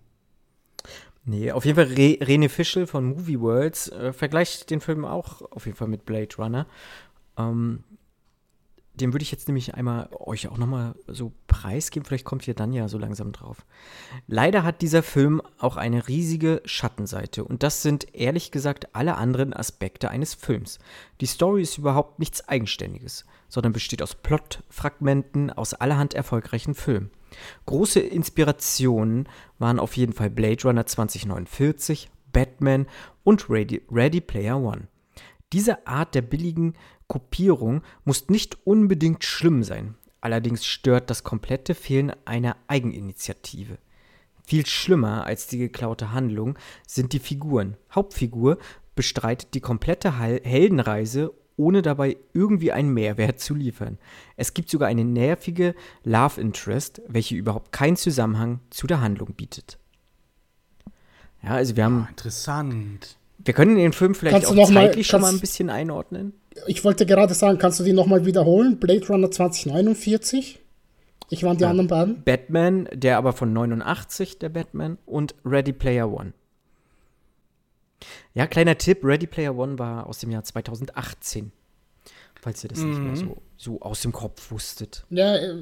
Nee, 1.25 1.53
auf 1.53 1.65
jeden 1.65 1.77
Fall 1.77 1.93
Re 1.95 2.19
Rene 2.21 2.49
Fischel 2.49 2.87
von 2.87 3.05
Movie 3.05 3.41
Worlds 3.41 3.89
äh, 3.89 4.13
vergleicht 4.13 4.71
den 4.71 4.81
Film 4.81 5.05
auch 5.05 5.43
auf 5.53 5.67
jeden 5.67 5.77
Fall 5.77 5.89
mit 5.89 6.07
Blade 6.07 6.35
Runner. 6.39 6.67
Ähm, 7.37 7.85
den 8.95 9.13
würde 9.13 9.23
ich 9.23 9.31
jetzt 9.31 9.49
nämlich 9.49 9.75
einmal 9.75 10.09
euch 10.13 10.49
auch 10.49 10.59
nochmal 10.59 10.95
so 11.07 11.33
preisgeben. 11.47 12.05
Vielleicht 12.05 12.25
kommt 12.25 12.47
ihr 12.47 12.55
dann 12.55 12.73
ja 12.73 12.89
so 12.89 12.99
langsam 12.99 13.33
drauf. 13.33 13.65
Leider 14.27 14.63
hat 14.63 14.83
dieser 14.83 15.03
Film 15.03 15.41
auch 15.59 15.77
eine 15.77 16.09
riesige 16.09 16.61
Schattenseite. 16.65 17.45
Und 17.45 17.63
das 17.63 17.83
sind 17.83 18.15
ehrlich 18.15 18.51
gesagt 18.51 18.95
alle 18.95 19.17
anderen 19.17 19.55
Aspekte 19.55 20.11
eines 20.11 20.35
Films. 20.35 20.79
Die 21.21 21.27
Story 21.27 21.63
ist 21.63 21.79
überhaupt 21.79 22.19
nichts 22.19 22.47
Eigenständiges, 22.49 23.25
sondern 23.51 23.75
besteht 23.75 24.01
aus 24.01 24.15
Plotfragmenten 24.15 25.51
aus 25.51 25.75
allerhand 25.75 26.15
erfolgreichen 26.15 26.75
Filmen. 26.75 27.11
Große 27.67 28.01
Inspirationen 28.01 29.29
waren 29.59 29.79
auf 29.79 29.97
jeden 29.97 30.15
Fall 30.15 30.31
Blade 30.31 30.63
Runner 30.65 30.87
2049, 30.87 32.09
Batman 32.33 32.87
und 33.25 33.51
Ready, 33.51 33.83
Ready 33.91 34.23
Player 34.23 34.59
One. 34.59 34.89
Diese 35.53 35.87
Art 35.87 36.15
der 36.15 36.23
billigen 36.23 36.75
Kopierung 37.09 37.83
muss 38.05 38.29
nicht 38.29 38.59
unbedingt 38.65 39.25
schlimm 39.25 39.63
sein. 39.65 39.97
Allerdings 40.21 40.65
stört 40.65 41.11
das 41.11 41.25
komplette 41.25 41.75
Fehlen 41.75 42.13
einer 42.25 42.57
Eigeninitiative. 42.69 43.79
Viel 44.45 44.67
schlimmer 44.67 45.25
als 45.27 45.47
die 45.47 45.59
geklaute 45.59 46.13
Handlung 46.13 46.59
sind 46.87 47.13
die 47.13 47.19
Figuren. 47.19 47.77
Hauptfigur 47.95 48.59
bestreitet 48.95 49.55
die 49.55 49.61
komplette 49.61 50.19
Heldenreise 50.19 51.33
ohne 51.61 51.83
dabei 51.83 52.17
irgendwie 52.33 52.73
einen 52.73 52.95
Mehrwert 52.95 53.39
zu 53.39 53.55
liefern. 53.55 53.99
Es 54.37 54.55
gibt 54.55 54.71
sogar 54.71 54.89
eine 54.89 55.05
nervige 55.05 55.75
Love 56.05 56.41
Interest, 56.41 57.03
welche 57.07 57.37
überhaupt 57.37 57.71
keinen 57.71 57.97
Zusammenhang 57.97 58.61
zu 58.71 58.87
der 58.87 59.03
Handlung 59.03 59.35
bietet. 59.35 59.79
Ja, 61.43 61.51
also 61.51 61.77
wir 61.77 61.85
haben. 61.85 62.05
Oh, 62.07 62.11
interessant. 62.11 63.19
Wir 63.39 63.55
können 63.55 63.77
den 63.77 63.93
Film 63.93 64.15
vielleicht 64.15 64.45
kannst 64.45 64.59
auch 64.59 64.73
zeitlich 64.73 65.07
mal, 65.07 65.11
schon 65.11 65.21
mal 65.21 65.33
ein 65.33 65.41
bisschen 65.41 65.71
einordnen. 65.71 66.33
Ich 66.67 66.85
wollte 66.85 67.07
gerade 67.07 67.35
sagen, 67.35 67.59
kannst 67.59 67.79
du 67.81 67.85
die 67.85 67.93
nochmal 67.93 68.25
wiederholen? 68.27 68.79
Blade 68.79 69.07
Runner 69.07 69.31
2049? 69.31 70.61
Ich 71.31 71.45
waren 71.45 71.57
die 71.57 71.63
ja, 71.63 71.71
anderen 71.71 71.89
beiden. 71.89 72.23
Batman, 72.25 72.89
der 72.93 73.17
aber 73.19 73.33
von 73.33 73.53
89, 73.53 74.39
der 74.39 74.49
Batman, 74.49 74.99
und 75.07 75.35
Ready 75.45 75.73
Player 75.73 76.11
One. 76.11 76.33
Ja, 78.35 78.47
kleiner 78.47 78.77
Tipp: 78.79 79.05
Ready 79.05 79.27
Player 79.27 79.57
One 79.57 79.79
war 79.79 80.07
aus 80.07 80.19
dem 80.19 80.31
Jahr 80.31 80.45
2018. 80.45 81.53
Falls 82.41 82.65
ihr 82.65 82.69
das 82.69 82.79
nicht 82.79 82.99
mehr 82.99 83.17
so, 83.17 83.43
so 83.59 83.81
aus 83.83 84.01
dem 84.01 84.13
Kopf 84.13 84.51
wusstet. 84.51 85.05
Ja, 85.11 85.37
äh, 85.37 85.55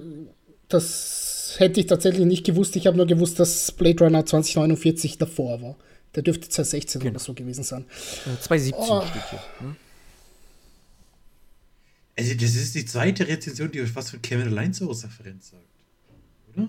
das 0.69 1.57
hätte 1.59 1.81
ich 1.81 1.87
tatsächlich 1.87 2.25
nicht 2.27 2.45
gewusst. 2.47 2.77
Ich 2.77 2.87
habe 2.87 2.97
nur 2.97 3.07
gewusst, 3.07 3.41
dass 3.41 3.73
Blade 3.73 4.05
Runner 4.05 4.25
2049 4.25 5.19
davor 5.19 5.61
war. 5.61 5.77
Der 6.15 6.23
dürfte 6.23 6.49
2016 6.49 7.01
Genau. 7.01 7.11
oder 7.13 7.19
so 7.21 7.35
gewesen 7.35 7.65
sein. 7.65 7.85
Äh, 8.27 8.41
2017 8.41 8.73
Oh. 8.97 9.03
steht 9.07 9.31
hier. 9.31 9.41
Ne? 9.67 9.77
Also, 12.17 12.35
das 12.35 12.55
ist 12.55 12.75
die 12.75 12.85
zweite 12.85 13.27
Rezension, 13.27 13.71
die 13.71 13.81
euch 13.81 13.95
was 13.95 14.11
von 14.11 14.21
Kevin 14.23 14.49
allein 14.49 14.73
zur 14.73 14.91
Referenz 14.91 15.51
sagt. 15.51 15.63
Oder? 16.57 16.69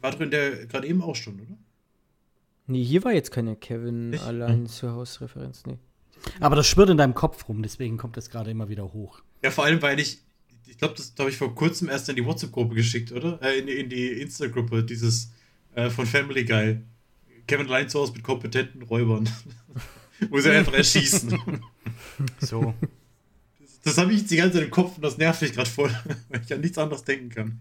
War 0.00 0.10
doch 0.12 0.20
in 0.20 0.30
der 0.30 0.66
gerade 0.66 0.86
eben 0.86 1.02
auch 1.02 1.16
schon, 1.16 1.34
oder? 1.40 1.56
Nee, 2.66 2.82
hier 2.82 3.04
war 3.04 3.12
jetzt 3.12 3.30
keine 3.30 3.56
Kevin 3.56 4.10
Nicht? 4.10 4.24
allein 4.24 4.66
zu 4.66 4.90
Haus-Referenz. 4.90 5.64
Nee. 5.66 5.78
Aber 6.40 6.56
das 6.56 6.66
schwirrt 6.66 6.90
in 6.90 6.96
deinem 6.96 7.14
Kopf 7.14 7.48
rum, 7.48 7.62
deswegen 7.62 7.98
kommt 7.98 8.16
das 8.16 8.30
gerade 8.30 8.50
immer 8.50 8.68
wieder 8.68 8.92
hoch. 8.92 9.20
Ja, 9.42 9.50
vor 9.50 9.64
allem, 9.64 9.82
weil 9.82 10.00
ich, 10.00 10.18
ich 10.66 10.78
glaube, 10.78 10.94
das 10.94 11.12
habe 11.18 11.28
ich 11.28 11.36
vor 11.36 11.54
kurzem 11.54 11.88
erst 11.88 12.08
in 12.08 12.16
die 12.16 12.24
WhatsApp-Gruppe 12.24 12.74
geschickt, 12.74 13.12
oder? 13.12 13.40
Äh, 13.42 13.58
in, 13.58 13.68
in 13.68 13.88
die 13.90 14.08
Insta-Gruppe, 14.08 14.82
dieses 14.82 15.30
äh, 15.74 15.90
von 15.90 16.06
Family 16.06 16.44
Guy. 16.44 16.80
Kevin 17.46 17.66
allein 17.66 17.88
zu 17.88 18.00
Hause 18.00 18.12
mit 18.12 18.22
kompetenten 18.22 18.82
Räubern. 18.82 19.28
Wo 20.30 20.40
sie 20.40 20.50
einfach 20.50 20.72
erschießen. 20.72 21.38
So. 22.38 22.74
Das 23.82 23.98
habe 23.98 24.12
ich 24.12 24.20
jetzt 24.20 24.30
die 24.30 24.36
ganze 24.36 24.58
Zeit 24.58 24.64
im 24.66 24.70
Kopf 24.70 24.96
und 24.96 25.02
das 25.02 25.18
nervt 25.18 25.42
mich 25.42 25.52
gerade 25.52 25.68
voll, 25.68 25.90
weil 26.28 26.40
ich 26.42 26.54
an 26.54 26.60
nichts 26.60 26.78
anderes 26.78 27.02
denken 27.02 27.28
kann. 27.28 27.60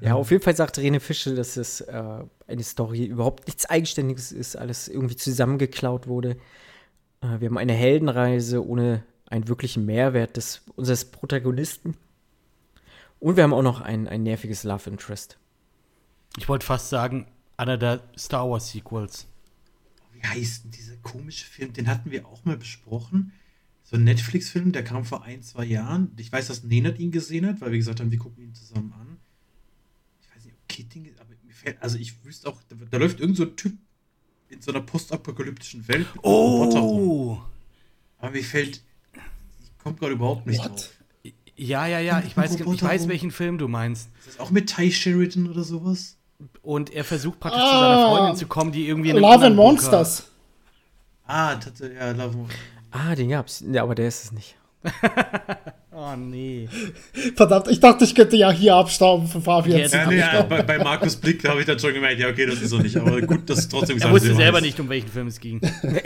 Ja, 0.00 0.14
auf 0.14 0.30
jeden 0.30 0.42
Fall 0.42 0.56
sagt 0.56 0.78
Rene 0.78 1.00
Fische, 1.00 1.34
dass 1.34 1.56
es 1.56 1.82
äh, 1.82 2.24
eine 2.46 2.62
Story 2.62 3.04
überhaupt 3.04 3.46
nichts 3.46 3.66
Eigenständiges 3.66 4.32
ist, 4.32 4.56
alles 4.56 4.88
irgendwie 4.88 5.16
zusammengeklaut 5.16 6.06
wurde. 6.06 6.36
Äh, 7.20 7.40
wir 7.40 7.48
haben 7.48 7.58
eine 7.58 7.74
Heldenreise 7.74 8.66
ohne 8.66 9.04
einen 9.26 9.48
wirklichen 9.48 9.86
Mehrwert 9.86 10.36
des, 10.36 10.62
unseres 10.76 11.04
Protagonisten. 11.04 11.96
Und 13.20 13.36
wir 13.36 13.44
haben 13.44 13.52
auch 13.52 13.62
noch 13.62 13.80
ein, 13.80 14.08
ein 14.08 14.22
nerviges 14.22 14.64
Love 14.64 14.90
Interest. 14.90 15.38
Ich 16.38 16.48
wollte 16.48 16.66
fast 16.66 16.88
sagen, 16.88 17.26
einer 17.56 17.76
der 17.76 18.02
Star 18.16 18.48
Wars 18.48 18.70
Sequels. 18.70 19.26
Wie 20.12 20.22
heißt 20.22 20.64
denn 20.64 20.70
dieser 20.70 20.96
komische 20.96 21.44
Film? 21.44 21.72
Den 21.72 21.88
hatten 21.88 22.10
wir 22.10 22.26
auch 22.26 22.44
mal 22.44 22.56
besprochen. 22.56 23.32
So 23.82 23.96
ein 23.96 24.04
Netflix-Film, 24.04 24.72
der 24.72 24.84
kam 24.84 25.04
vor 25.04 25.24
ein, 25.24 25.42
zwei 25.42 25.64
Jahren. 25.64 26.12
Ich 26.16 26.32
weiß, 26.32 26.46
dass 26.46 26.64
Nenad 26.64 26.98
ihn 26.98 27.10
gesehen 27.10 27.46
hat, 27.46 27.60
weil 27.60 27.72
wir 27.72 27.78
gesagt 27.78 28.00
haben, 28.00 28.10
wir 28.10 28.18
gucken 28.18 28.44
ihn 28.44 28.54
zusammen 28.54 28.92
an. 28.92 29.16
Ich 30.20 30.34
weiß 30.34 30.44
nicht, 30.44 30.54
ob 30.54 30.59
Kitting, 30.70 31.10
aber 31.18 31.30
mir 31.44 31.52
fällt, 31.54 31.82
also 31.82 31.98
ich 31.98 32.24
wüsste 32.24 32.48
auch, 32.48 32.56
da, 32.68 32.76
da 32.90 32.96
läuft 32.98 33.20
irgend 33.20 33.36
so 33.36 33.42
ein 33.44 33.56
Typ 33.56 33.72
in 34.48 34.60
so 34.62 34.70
einer 34.72 34.80
postapokalyptischen 34.80 35.86
Welt 35.88 36.06
mit 36.14 36.24
einem 36.24 36.32
Roboter 36.34 36.78
rum. 36.80 37.08
Oh! 37.08 37.38
Aber 38.18 38.30
mir 38.32 38.42
fällt, 38.44 38.82
ich 39.62 39.78
komme 39.82 39.96
gerade 39.96 40.12
überhaupt 40.12 40.46
nicht 40.46 40.60
What? 40.60 40.70
drauf. 40.70 40.90
Ja, 41.56 41.86
ja, 41.86 41.98
ja, 42.00 42.22
ich 42.26 42.34
weiß, 42.36 42.54
ich 42.58 42.82
weiß, 42.82 43.06
welchen 43.08 43.30
Film 43.30 43.58
du 43.58 43.68
meinst. 43.68 44.08
Ist 44.20 44.28
das 44.28 44.40
auch 44.40 44.50
mit 44.50 44.74
Ty 44.74 44.90
Sheridan 44.90 45.48
oder 45.50 45.62
sowas? 45.62 46.16
Und 46.62 46.90
er 46.90 47.04
versucht 47.04 47.38
praktisch 47.38 47.60
zu 47.60 47.66
Ah. 47.66 47.80
seiner 47.80 48.08
Freundin 48.16 48.36
zu 48.36 48.46
kommen, 48.46 48.72
die 48.72 48.86
irgendwie 48.88 49.10
in 49.10 49.16
einem 49.16 49.22
Love 49.24 49.44
and 49.46 49.56
Bunker- 49.56 49.72
Monsters. 49.72 50.24
Ah, 51.26 51.58
ja, 51.98 52.10
Love 52.12 52.46
Ah, 52.90 53.14
den 53.14 53.28
gab's. 53.28 53.62
Ja, 53.70 53.82
aber 53.82 53.94
der 53.94 54.08
ist 54.08 54.24
es 54.24 54.32
nicht. 54.32 54.56
Oh 55.92 56.16
nee. 56.16 56.66
Verdammt, 57.36 57.68
ich 57.68 57.78
dachte, 57.78 58.04
ich 58.04 58.14
könnte 58.14 58.34
ja 58.34 58.50
hier 58.50 58.74
abstauben 58.74 59.26
von 59.26 59.42
Fabian. 59.42 59.90
Ja, 59.90 60.06
nee, 60.06 60.16
ja, 60.18 60.42
bei, 60.42 60.62
bei 60.62 60.78
Markus 60.78 61.16
Blick 61.16 61.46
habe 61.46 61.60
ich 61.60 61.66
dann 61.66 61.78
schon 61.78 61.92
gemerkt, 61.92 62.18
ja, 62.18 62.28
okay, 62.28 62.46
das 62.46 62.62
ist 62.62 62.72
er 62.72 62.78
nicht. 62.78 62.96
Aber 62.96 63.20
gut, 63.20 63.50
dass 63.50 63.58
es 63.58 63.68
trotzdem 63.68 63.90
Er 63.90 63.94
gesagt 63.96 64.14
wusste 64.14 64.28
wird, 64.28 64.38
selber 64.38 64.56
weiß. 64.58 64.62
nicht, 64.62 64.80
um 64.80 64.88
welchen 64.88 65.08
Film 65.08 65.26
es 65.26 65.40
ging. 65.40 65.60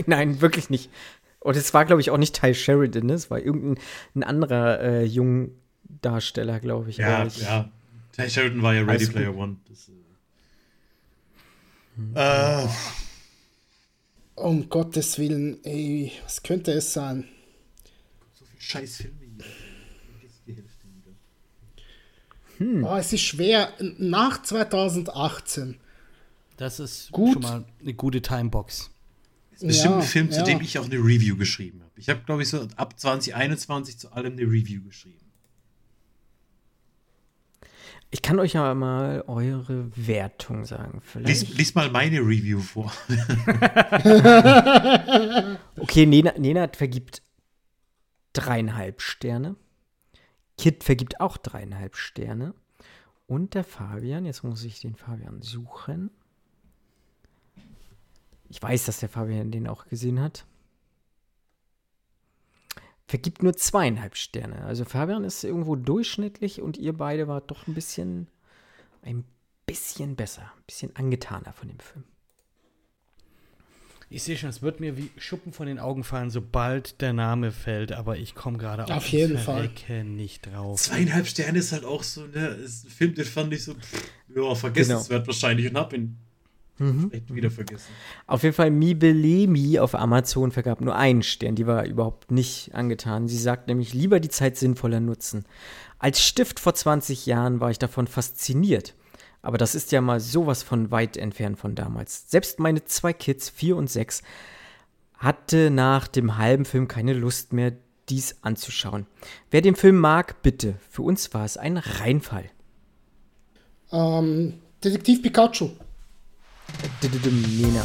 Nein, 0.06 0.40
wirklich 0.40 0.68
nicht. 0.68 0.90
Und 1.38 1.56
es 1.56 1.72
war, 1.74 1.84
glaube 1.84 2.00
ich, 2.00 2.10
auch 2.10 2.16
nicht 2.18 2.34
Ty 2.40 2.54
Sheridan, 2.54 3.06
ne? 3.06 3.12
es 3.12 3.30
war 3.30 3.38
irgendein 3.38 3.78
ein 4.16 4.22
anderer 4.24 4.80
äh, 4.80 5.04
Jungdarsteller, 5.04 6.58
glaube 6.58 6.90
ich. 6.90 6.96
Ja, 6.96 7.26
ich, 7.26 7.42
ja. 7.42 7.70
Ty 8.12 8.28
Sheridan 8.28 8.62
war 8.62 8.74
ja 8.74 8.80
Ready 8.80 8.90
Alles 8.90 9.06
gut. 9.08 9.16
Player 9.16 9.36
One. 9.36 9.56
Das, 9.68 9.90
äh, 12.16 12.62
äh, 12.64 12.68
Um 14.34 14.68
Gottes 14.68 15.18
Willen, 15.20 15.62
ey, 15.64 16.10
was 16.24 16.42
könnte 16.42 16.72
es 16.72 16.92
sein? 16.92 17.28
Scheiß 18.64 18.96
Filme 18.96 19.18
hier. 19.20 19.44
Vergiss 20.12 20.40
die 20.46 20.54
Hälfte 20.54 20.86
wieder. 22.60 22.88
Oh, 22.88 22.96
es 22.96 23.12
ist 23.12 23.22
schwer. 23.22 23.72
Nach 23.98 24.42
2018. 24.42 25.76
Das 26.56 26.78
ist 26.80 27.10
Gut. 27.12 27.34
schon 27.34 27.42
mal 27.42 27.64
eine 27.80 27.94
gute 27.94 28.22
Timebox. 28.22 28.90
Das 29.52 29.62
ist 29.62 29.68
bestimmt 29.68 29.94
Ja, 29.94 30.00
ein 30.00 30.06
Film, 30.06 30.30
zu 30.30 30.38
ja. 30.38 30.44
dem 30.44 30.60
ich 30.60 30.78
auch 30.78 30.84
eine 30.84 30.96
Review 30.96 31.36
geschrieben 31.36 31.80
habe. 31.82 31.92
Ich 31.96 32.08
habe, 32.08 32.20
glaube 32.26 32.42
ich, 32.42 32.48
so 32.48 32.66
ab 32.76 32.98
2021 32.98 33.98
zu 33.98 34.12
allem 34.12 34.32
eine 34.34 34.42
Review 34.42 34.82
geschrieben. 34.84 35.18
ich 38.10 38.22
kann 38.22 38.38
euch 38.38 38.52
ja 38.52 38.72
mal 38.74 39.24
eure 39.26 39.90
Wertung 39.96 40.64
sagen. 40.64 41.02
Vielleicht. 41.04 41.48
Lies, 41.48 41.58
lies 41.58 41.74
mal 41.74 41.90
meine 41.90 42.20
Review 42.20 42.60
vor. 42.60 42.92
Okay, 45.76 46.06
Nena, 46.06 46.32
Nenad 46.38 46.76
vergibt 46.76 47.20
dreieinhalb 48.34 49.00
Sterne. 49.00 49.56
Kit 50.58 50.84
vergibt 50.84 51.20
auch 51.20 51.38
dreieinhalb 51.38 51.96
Sterne. 51.96 52.54
Und 53.26 53.54
der 53.54 53.64
Fabian, 53.64 54.26
jetzt 54.26 54.44
muss 54.44 54.62
ich 54.64 54.80
den 54.80 54.94
Fabian 54.94 55.40
suchen. 55.40 56.10
Ich 58.50 58.62
weiß, 58.62 58.84
dass 58.84 59.00
der 59.00 59.08
Fabian 59.08 59.50
den 59.50 59.66
auch 59.66 59.86
gesehen 59.86 60.20
hat. 60.20 60.46
Vergibt 63.06 63.42
nur 63.42 63.54
zweieinhalb 63.54 64.16
Sterne. 64.16 64.64
Also 64.64 64.84
Fabian 64.84 65.24
ist 65.24 65.42
irgendwo 65.44 65.76
durchschnittlich 65.76 66.60
und 66.60 66.76
ihr 66.76 66.92
beide 66.92 67.28
wart 67.28 67.50
doch 67.50 67.66
ein 67.66 67.74
bisschen, 67.74 68.28
ein 69.02 69.24
bisschen 69.66 70.16
besser, 70.16 70.42
ein 70.42 70.64
bisschen 70.66 70.94
angetaner 70.96 71.52
von 71.52 71.68
dem 71.68 71.80
Film. 71.80 72.04
Ich 74.14 74.22
sehe 74.22 74.36
schon, 74.36 74.48
es 74.48 74.62
wird 74.62 74.78
mir 74.78 74.96
wie 74.96 75.10
Schuppen 75.18 75.52
von 75.52 75.66
den 75.66 75.80
Augen 75.80 76.04
fallen, 76.04 76.30
sobald 76.30 77.00
der 77.00 77.12
Name 77.12 77.50
fällt, 77.50 77.90
aber 77.90 78.16
ich 78.16 78.36
komme 78.36 78.58
gerade 78.58 78.84
Auf 78.94 79.08
jeden 79.08 79.38
Fall. 79.38 79.68
Nicht 80.04 80.46
drauf. 80.46 80.80
Zweieinhalb 80.82 81.26
Sterne 81.26 81.58
ist 81.58 81.72
halt 81.72 81.84
auch 81.84 82.04
so, 82.04 82.24
ne, 82.26 82.46
ist 82.46 82.84
ein 82.84 82.90
Film, 82.90 83.14
den 83.16 83.24
fand 83.24 83.52
ich 83.52 83.64
so, 83.64 83.74
pff, 83.74 84.08
ja, 84.36 84.54
vergessenswert 84.54 85.26
wahrscheinlich 85.26 85.68
und 85.68 85.76
hab 85.76 85.92
ihn 85.92 86.16
echt 87.10 87.34
wieder 87.34 87.50
vergessen. 87.50 87.88
Auf 88.28 88.44
jeden 88.44 88.54
Fall, 88.54 88.70
Mi 88.70 88.94
Belemi 88.94 89.80
auf 89.80 89.96
Amazon 89.96 90.52
vergab 90.52 90.80
nur 90.80 90.94
einen 90.94 91.24
Stern. 91.24 91.56
Die 91.56 91.66
war 91.66 91.84
überhaupt 91.84 92.30
nicht 92.30 92.72
angetan. 92.72 93.26
Sie 93.26 93.38
sagt 93.38 93.66
nämlich, 93.66 93.94
lieber 93.94 94.20
die 94.20 94.28
Zeit 94.28 94.56
sinnvoller 94.56 95.00
nutzen. 95.00 95.44
Als 95.98 96.22
Stift 96.22 96.60
vor 96.60 96.74
20 96.74 97.26
Jahren 97.26 97.58
war 97.58 97.72
ich 97.72 97.80
davon 97.80 98.06
fasziniert. 98.06 98.94
Aber 99.44 99.58
das 99.58 99.74
ist 99.74 99.92
ja 99.92 100.00
mal 100.00 100.20
sowas 100.20 100.62
von 100.62 100.90
weit 100.90 101.18
entfernt 101.18 101.58
von 101.58 101.74
damals. 101.74 102.30
Selbst 102.30 102.58
meine 102.60 102.86
zwei 102.86 103.12
Kids, 103.12 103.50
vier 103.50 103.76
und 103.76 103.90
sechs, 103.90 104.22
hatte 105.18 105.70
nach 105.70 106.08
dem 106.08 106.38
halben 106.38 106.64
Film 106.64 106.88
keine 106.88 107.12
Lust 107.12 107.52
mehr, 107.52 107.74
dies 108.08 108.36
anzuschauen. 108.40 109.06
Wer 109.50 109.60
den 109.60 109.76
Film 109.76 109.98
mag, 109.98 110.40
bitte. 110.40 110.76
Für 110.88 111.02
uns 111.02 111.34
war 111.34 111.44
es 111.44 111.58
ein 111.58 111.76
Reinfall. 111.76 112.50
Ähm, 113.92 114.54
Detektiv 114.82 115.20
Pikachu. 115.20 115.68
Nenad. 117.02 117.84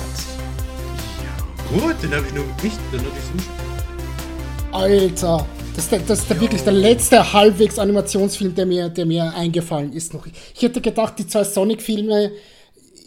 Gut, 1.74 2.02
den 2.02 2.16
habe 2.16 2.26
ich 2.26 2.34
nur 2.34 2.46
nicht, 2.64 2.64
ich 2.64 2.74
so 2.94 4.78
Alter, 4.78 5.46
das 5.80 5.86
ist, 5.86 5.92
der, 5.94 6.00
das 6.00 6.20
ist 6.20 6.30
der 6.30 6.42
wirklich 6.42 6.62
der 6.62 6.74
letzte 6.74 7.32
halbwegs 7.34 7.80
Animationsfilm, 7.80 8.54
der 8.54 8.66
mir, 8.66 8.90
der 8.90 9.06
mir 9.06 9.34
eingefallen 9.34 9.94
ist 9.94 10.14
noch. 10.14 10.28
Ich 10.54 10.62
hätte 10.62 10.82
gedacht, 10.82 11.14
die 11.18 11.26
zwei 11.26 11.46
Sonic-Filme, 11.46 12.32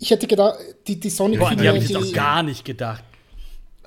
ich 0.00 0.10
hätte 0.10 0.26
gedacht, 0.26 0.56
die, 0.86 0.98
die 0.98 1.10
Sonic-Filme, 1.10 1.62
die 1.62 1.68
habe 1.68 1.78
ich 1.78 1.86
die- 1.88 1.96
auch 1.96 2.12
gar 2.12 2.42
nicht 2.42 2.64
gedacht. 2.64 3.04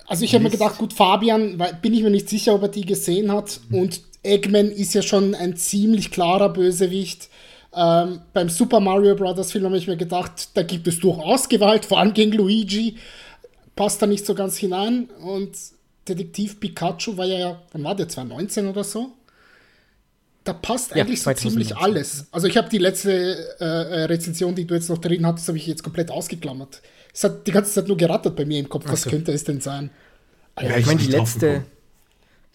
Also 0.07 0.23
ich 0.23 0.35
habe 0.35 0.43
mir 0.43 0.51
gedacht, 0.51 0.77
gut, 0.77 0.93
Fabian, 0.93 1.57
bin 1.81 1.95
ich 1.95 2.03
mir 2.03 2.11
nicht 2.11 2.29
sicher, 2.29 2.53
ob 2.53 2.61
er 2.61 2.67
die 2.67 2.85
gesehen 2.85 3.31
hat. 3.31 3.59
Und 3.71 4.01
Eggman 4.21 4.69
ist 4.69 4.93
ja 4.93 5.01
schon 5.01 5.33
ein 5.33 5.57
ziemlich 5.57 6.11
klarer 6.11 6.49
Bösewicht. 6.49 7.29
Ähm, 7.75 8.21
beim 8.33 8.49
Super 8.49 8.79
Mario 8.79 9.15
Bros. 9.15 9.51
Film 9.51 9.65
habe 9.65 9.77
ich 9.79 9.87
mir 9.87 9.97
gedacht, 9.97 10.49
da 10.53 10.61
gibt 10.61 10.87
es 10.87 10.99
durchaus 10.99 11.49
Gewalt, 11.49 11.85
vor 11.85 11.97
allem 11.97 12.13
gegen 12.13 12.33
Luigi. 12.33 12.97
Passt 13.75 13.99
da 13.99 14.05
nicht 14.05 14.27
so 14.27 14.35
ganz 14.35 14.57
hinein. 14.57 15.09
Und 15.23 15.53
Detektiv 16.07 16.59
Pikachu 16.59 17.17
war 17.17 17.25
ja, 17.25 17.61
wann 17.71 17.83
war 17.83 17.95
der, 17.95 18.07
2019 18.07 18.67
oder 18.67 18.83
so? 18.83 19.13
Da 20.43 20.53
passt 20.53 20.91
Ja, 20.91 21.03
eigentlich 21.03 21.19
so 21.19 21.31
2019. 21.31 21.51
ziemlich 21.51 21.77
alles. 21.77 22.27
Also 22.31 22.47
ich 22.47 22.55
habe 22.55 22.69
die 22.69 22.77
letzte 22.77 23.11
äh, 23.59 23.63
äh, 23.63 24.03
Rezension, 24.05 24.53
die 24.53 24.65
du 24.65 24.75
jetzt 24.75 24.89
noch 24.89 24.99
drin 24.99 25.25
hattest, 25.25 25.47
habe 25.47 25.57
ich 25.57 25.65
jetzt 25.65 25.83
komplett 25.83 26.11
ausgeklammert. 26.11 26.83
Es 27.11 27.23
hat 27.23 27.47
die 27.47 27.51
ganze 27.51 27.71
Zeit 27.71 27.87
nur 27.87 27.97
gerattert 27.97 28.35
bei 28.35 28.45
mir 28.45 28.59
im 28.59 28.69
Kopf. 28.69 28.85
Was 28.87 29.01
so. 29.03 29.09
könnte 29.09 29.31
es 29.31 29.43
denn 29.43 29.59
sein? 29.59 29.89
Ja, 30.61 30.77
ich 30.77 30.85
meine, 30.85 30.99
die 30.99 31.07
letzte. 31.07 31.65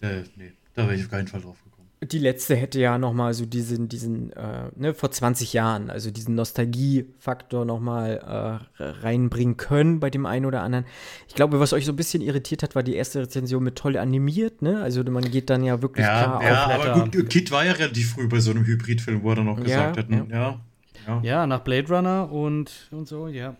Äh, 0.01 0.23
nee, 0.35 0.53
da 0.73 0.83
wäre 0.83 0.95
ich 0.95 1.03
auf 1.03 1.11
keinen 1.11 1.27
Fall 1.27 1.41
drauf 1.41 1.57
gekommen. 1.63 1.70
Die 2.03 2.17
letzte 2.17 2.55
hätte 2.55 2.79
ja 2.79 2.97
noch 2.97 3.13
mal 3.13 3.33
so 3.35 3.45
diesen, 3.45 3.87
diesen 3.87 4.33
äh, 4.33 4.71
ne, 4.75 4.93
vor 4.95 5.11
20 5.11 5.53
Jahren, 5.53 5.91
also 5.91 6.09
diesen 6.09 6.33
Nostalgiefaktor 6.33 7.63
noch 7.63 7.79
mal 7.79 8.59
äh, 8.79 8.83
reinbringen 8.83 9.55
können 9.55 9.99
bei 9.99 10.09
dem 10.09 10.25
einen 10.25 10.47
oder 10.47 10.63
anderen. 10.63 10.85
Ich 11.27 11.35
glaube, 11.35 11.59
was 11.59 11.73
euch 11.73 11.85
so 11.85 11.91
ein 11.91 11.95
bisschen 11.95 12.23
irritiert 12.23 12.63
hat, 12.63 12.73
war 12.73 12.81
die 12.81 12.95
erste 12.95 13.21
Rezension 13.21 13.63
mit 13.63 13.75
toll 13.75 13.97
animiert, 13.97 14.63
ne? 14.63 14.81
Also 14.81 15.03
man 15.03 15.29
geht 15.29 15.51
dann 15.51 15.63
ja 15.63 15.81
wirklich 15.83 16.05
Ja, 16.05 16.23
klar 16.23 16.43
ja 16.43 16.65
auf. 16.65 16.85
aber 16.87 17.09
gut, 17.09 17.29
Kid 17.29 17.51
war 17.51 17.65
ja 17.65 17.73
relativ 17.73 18.13
früh 18.13 18.27
bei 18.27 18.39
so 18.39 18.49
einem 18.49 18.65
Hybridfilm, 18.65 19.21
wo 19.21 19.29
er 19.29 19.35
dann 19.35 19.45
noch 19.45 19.61
gesagt 19.61 19.97
hat, 19.97 20.09
ja. 20.09 20.25
ja, 20.29 20.59
ja. 21.07 21.21
Ja, 21.21 21.47
nach 21.47 21.59
Blade 21.59 21.87
Runner 21.87 22.31
und, 22.31 22.89
und 22.91 23.07
so, 23.07 23.27
ja. 23.27 23.55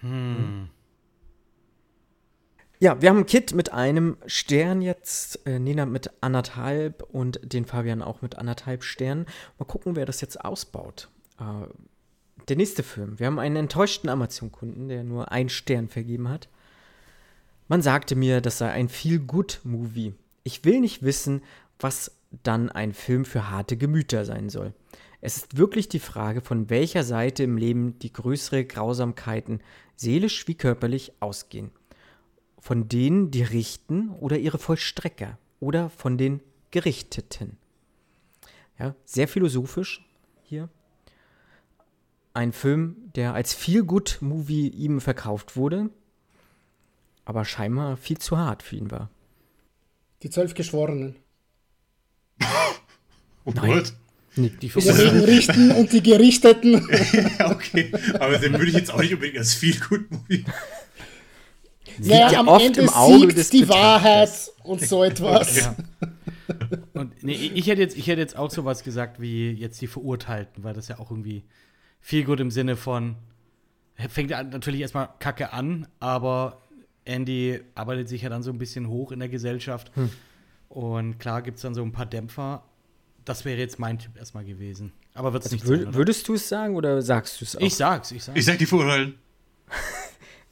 Hm. 0.00 0.68
Ja, 2.78 3.00
wir 3.00 3.08
haben 3.08 3.24
Kit 3.24 3.54
mit 3.54 3.72
einem 3.72 4.18
Stern 4.26 4.82
jetzt, 4.82 5.46
äh, 5.46 5.58
Nina 5.58 5.86
mit 5.86 6.10
anderthalb 6.20 7.02
und 7.10 7.40
den 7.42 7.64
Fabian 7.64 8.02
auch 8.02 8.20
mit 8.20 8.36
anderthalb 8.36 8.84
Sternen. 8.84 9.24
Mal 9.58 9.64
gucken, 9.64 9.96
wer 9.96 10.04
das 10.04 10.20
jetzt 10.20 10.44
ausbaut. 10.44 11.08
Äh, 11.40 11.66
der 12.48 12.56
nächste 12.56 12.82
Film. 12.82 13.18
Wir 13.18 13.28
haben 13.28 13.38
einen 13.38 13.56
enttäuschten 13.56 14.10
Amazon-Kunden, 14.10 14.88
der 14.88 15.04
nur 15.04 15.32
einen 15.32 15.48
Stern 15.48 15.88
vergeben 15.88 16.28
hat. 16.28 16.48
Man 17.66 17.80
sagte 17.80 18.14
mir, 18.14 18.42
das 18.42 18.58
sei 18.58 18.70
ein 18.70 18.90
Feel-Good-Movie. 18.90 20.14
Ich 20.44 20.64
will 20.66 20.80
nicht 20.80 21.02
wissen, 21.02 21.42
was 21.80 22.12
dann 22.42 22.70
ein 22.70 22.92
Film 22.92 23.24
für 23.24 23.50
harte 23.50 23.78
Gemüter 23.78 24.26
sein 24.26 24.50
soll. 24.50 24.74
Es 25.22 25.38
ist 25.38 25.56
wirklich 25.56 25.88
die 25.88 25.98
Frage, 25.98 26.42
von 26.42 26.68
welcher 26.68 27.04
Seite 27.04 27.42
im 27.42 27.56
Leben 27.56 27.98
die 28.00 28.12
größere 28.12 28.66
Grausamkeiten, 28.66 29.62
seelisch 29.96 30.46
wie 30.46 30.54
körperlich, 30.54 31.14
ausgehen 31.20 31.70
von 32.66 32.88
denen, 32.88 33.30
die 33.30 33.44
richten 33.44 34.10
oder 34.10 34.38
ihre 34.38 34.58
Vollstrecker 34.58 35.38
oder 35.60 35.88
von 35.88 36.18
den 36.18 36.40
Gerichteten. 36.72 37.58
Ja, 38.76 38.96
sehr 39.04 39.28
philosophisch 39.28 40.04
hier. 40.42 40.68
Ein 42.34 42.52
Film, 42.52 42.96
der 43.14 43.34
als 43.34 43.54
Feel-Good-Movie 43.54 44.66
ihm 44.66 45.00
verkauft 45.00 45.56
wurde, 45.56 45.90
aber 47.24 47.44
scheinbar 47.44 47.96
viel 47.96 48.18
zu 48.18 48.36
hart 48.36 48.64
für 48.64 48.74
ihn 48.74 48.90
war. 48.90 49.10
Die 50.24 50.30
zwölf 50.30 50.54
Geschworenen. 50.54 51.14
Oh 53.48 53.52
Gott. 53.52 53.94
Die 54.34 54.50
Die 54.50 54.66
Regen 54.66 55.20
richten 55.20 55.70
und 55.70 55.92
die 55.92 56.02
Gerichteten. 56.02 56.84
Ja, 57.38 57.48
okay. 57.52 57.92
Aber 58.18 58.36
den 58.38 58.54
würde 58.54 58.66
ich 58.66 58.74
jetzt 58.74 58.92
auch 58.92 59.00
nicht 59.00 59.14
unbedingt 59.14 59.38
als 59.38 59.54
viel 59.54 59.78
gut 59.78 60.10
Movie. 60.10 60.44
Naja, 61.98 62.32
ja 62.32 62.40
am 62.40 62.48
oft 62.48 62.64
Ende 62.64 62.80
im 62.82 62.88
Auge 62.90 63.32
siegt 63.32 63.52
die. 63.52 63.68
Wahrheit 63.68 64.30
und 64.64 64.80
so 64.80 65.04
etwas. 65.04 65.56
Ja. 65.56 65.74
Und 66.92 67.22
nee, 67.22 67.50
ich 67.54 67.66
hätte 67.66 67.80
jetzt, 67.80 67.96
ich 67.96 68.06
hätte 68.06 68.20
jetzt 68.20 68.36
auch 68.36 68.50
sowas 68.50 68.84
gesagt 68.84 69.20
wie 69.20 69.50
jetzt 69.50 69.80
die 69.80 69.86
Verurteilten, 69.86 70.62
weil 70.64 70.74
das 70.74 70.88
ja 70.88 70.98
auch 70.98 71.10
irgendwie 71.10 71.44
viel 72.00 72.24
gut 72.24 72.40
im 72.40 72.50
Sinne 72.50 72.76
von 72.76 73.16
fängt 74.08 74.30
ja 74.30 74.42
natürlich 74.42 74.80
erstmal 74.80 75.08
Kacke 75.18 75.52
an, 75.52 75.88
aber 76.00 76.60
Andy 77.04 77.60
arbeitet 77.74 78.08
sich 78.08 78.22
ja 78.22 78.28
dann 78.28 78.42
so 78.42 78.50
ein 78.50 78.58
bisschen 78.58 78.88
hoch 78.88 79.12
in 79.12 79.20
der 79.20 79.28
Gesellschaft. 79.28 79.90
Und 80.68 81.18
klar 81.18 81.42
gibt 81.42 81.56
es 81.56 81.62
dann 81.62 81.74
so 81.74 81.82
ein 81.82 81.92
paar 81.92 82.06
Dämpfer. 82.06 82.64
Das 83.24 83.44
wäre 83.44 83.58
jetzt 83.58 83.78
mein 83.78 83.98
Tipp 83.98 84.16
erstmal 84.16 84.44
gewesen. 84.44 84.92
Aber 85.14 85.32
wird 85.32 85.46
es 85.46 85.52
nicht 85.52 85.66
Wür 85.66 85.84
sein, 85.84 85.94
würdest 85.94 86.28
du 86.28 86.34
es 86.34 86.48
sagen 86.48 86.76
oder 86.76 87.00
sagst 87.00 87.40
du 87.40 87.44
es 87.44 87.56
auch? 87.56 87.60
Ich 87.60 87.74
sag's, 87.74 88.10
ich 88.10 88.22
sag's. 88.22 88.38
Ich 88.38 88.44
sag 88.44 88.58
die 88.58 88.66
Vorurteilen. 88.66 89.14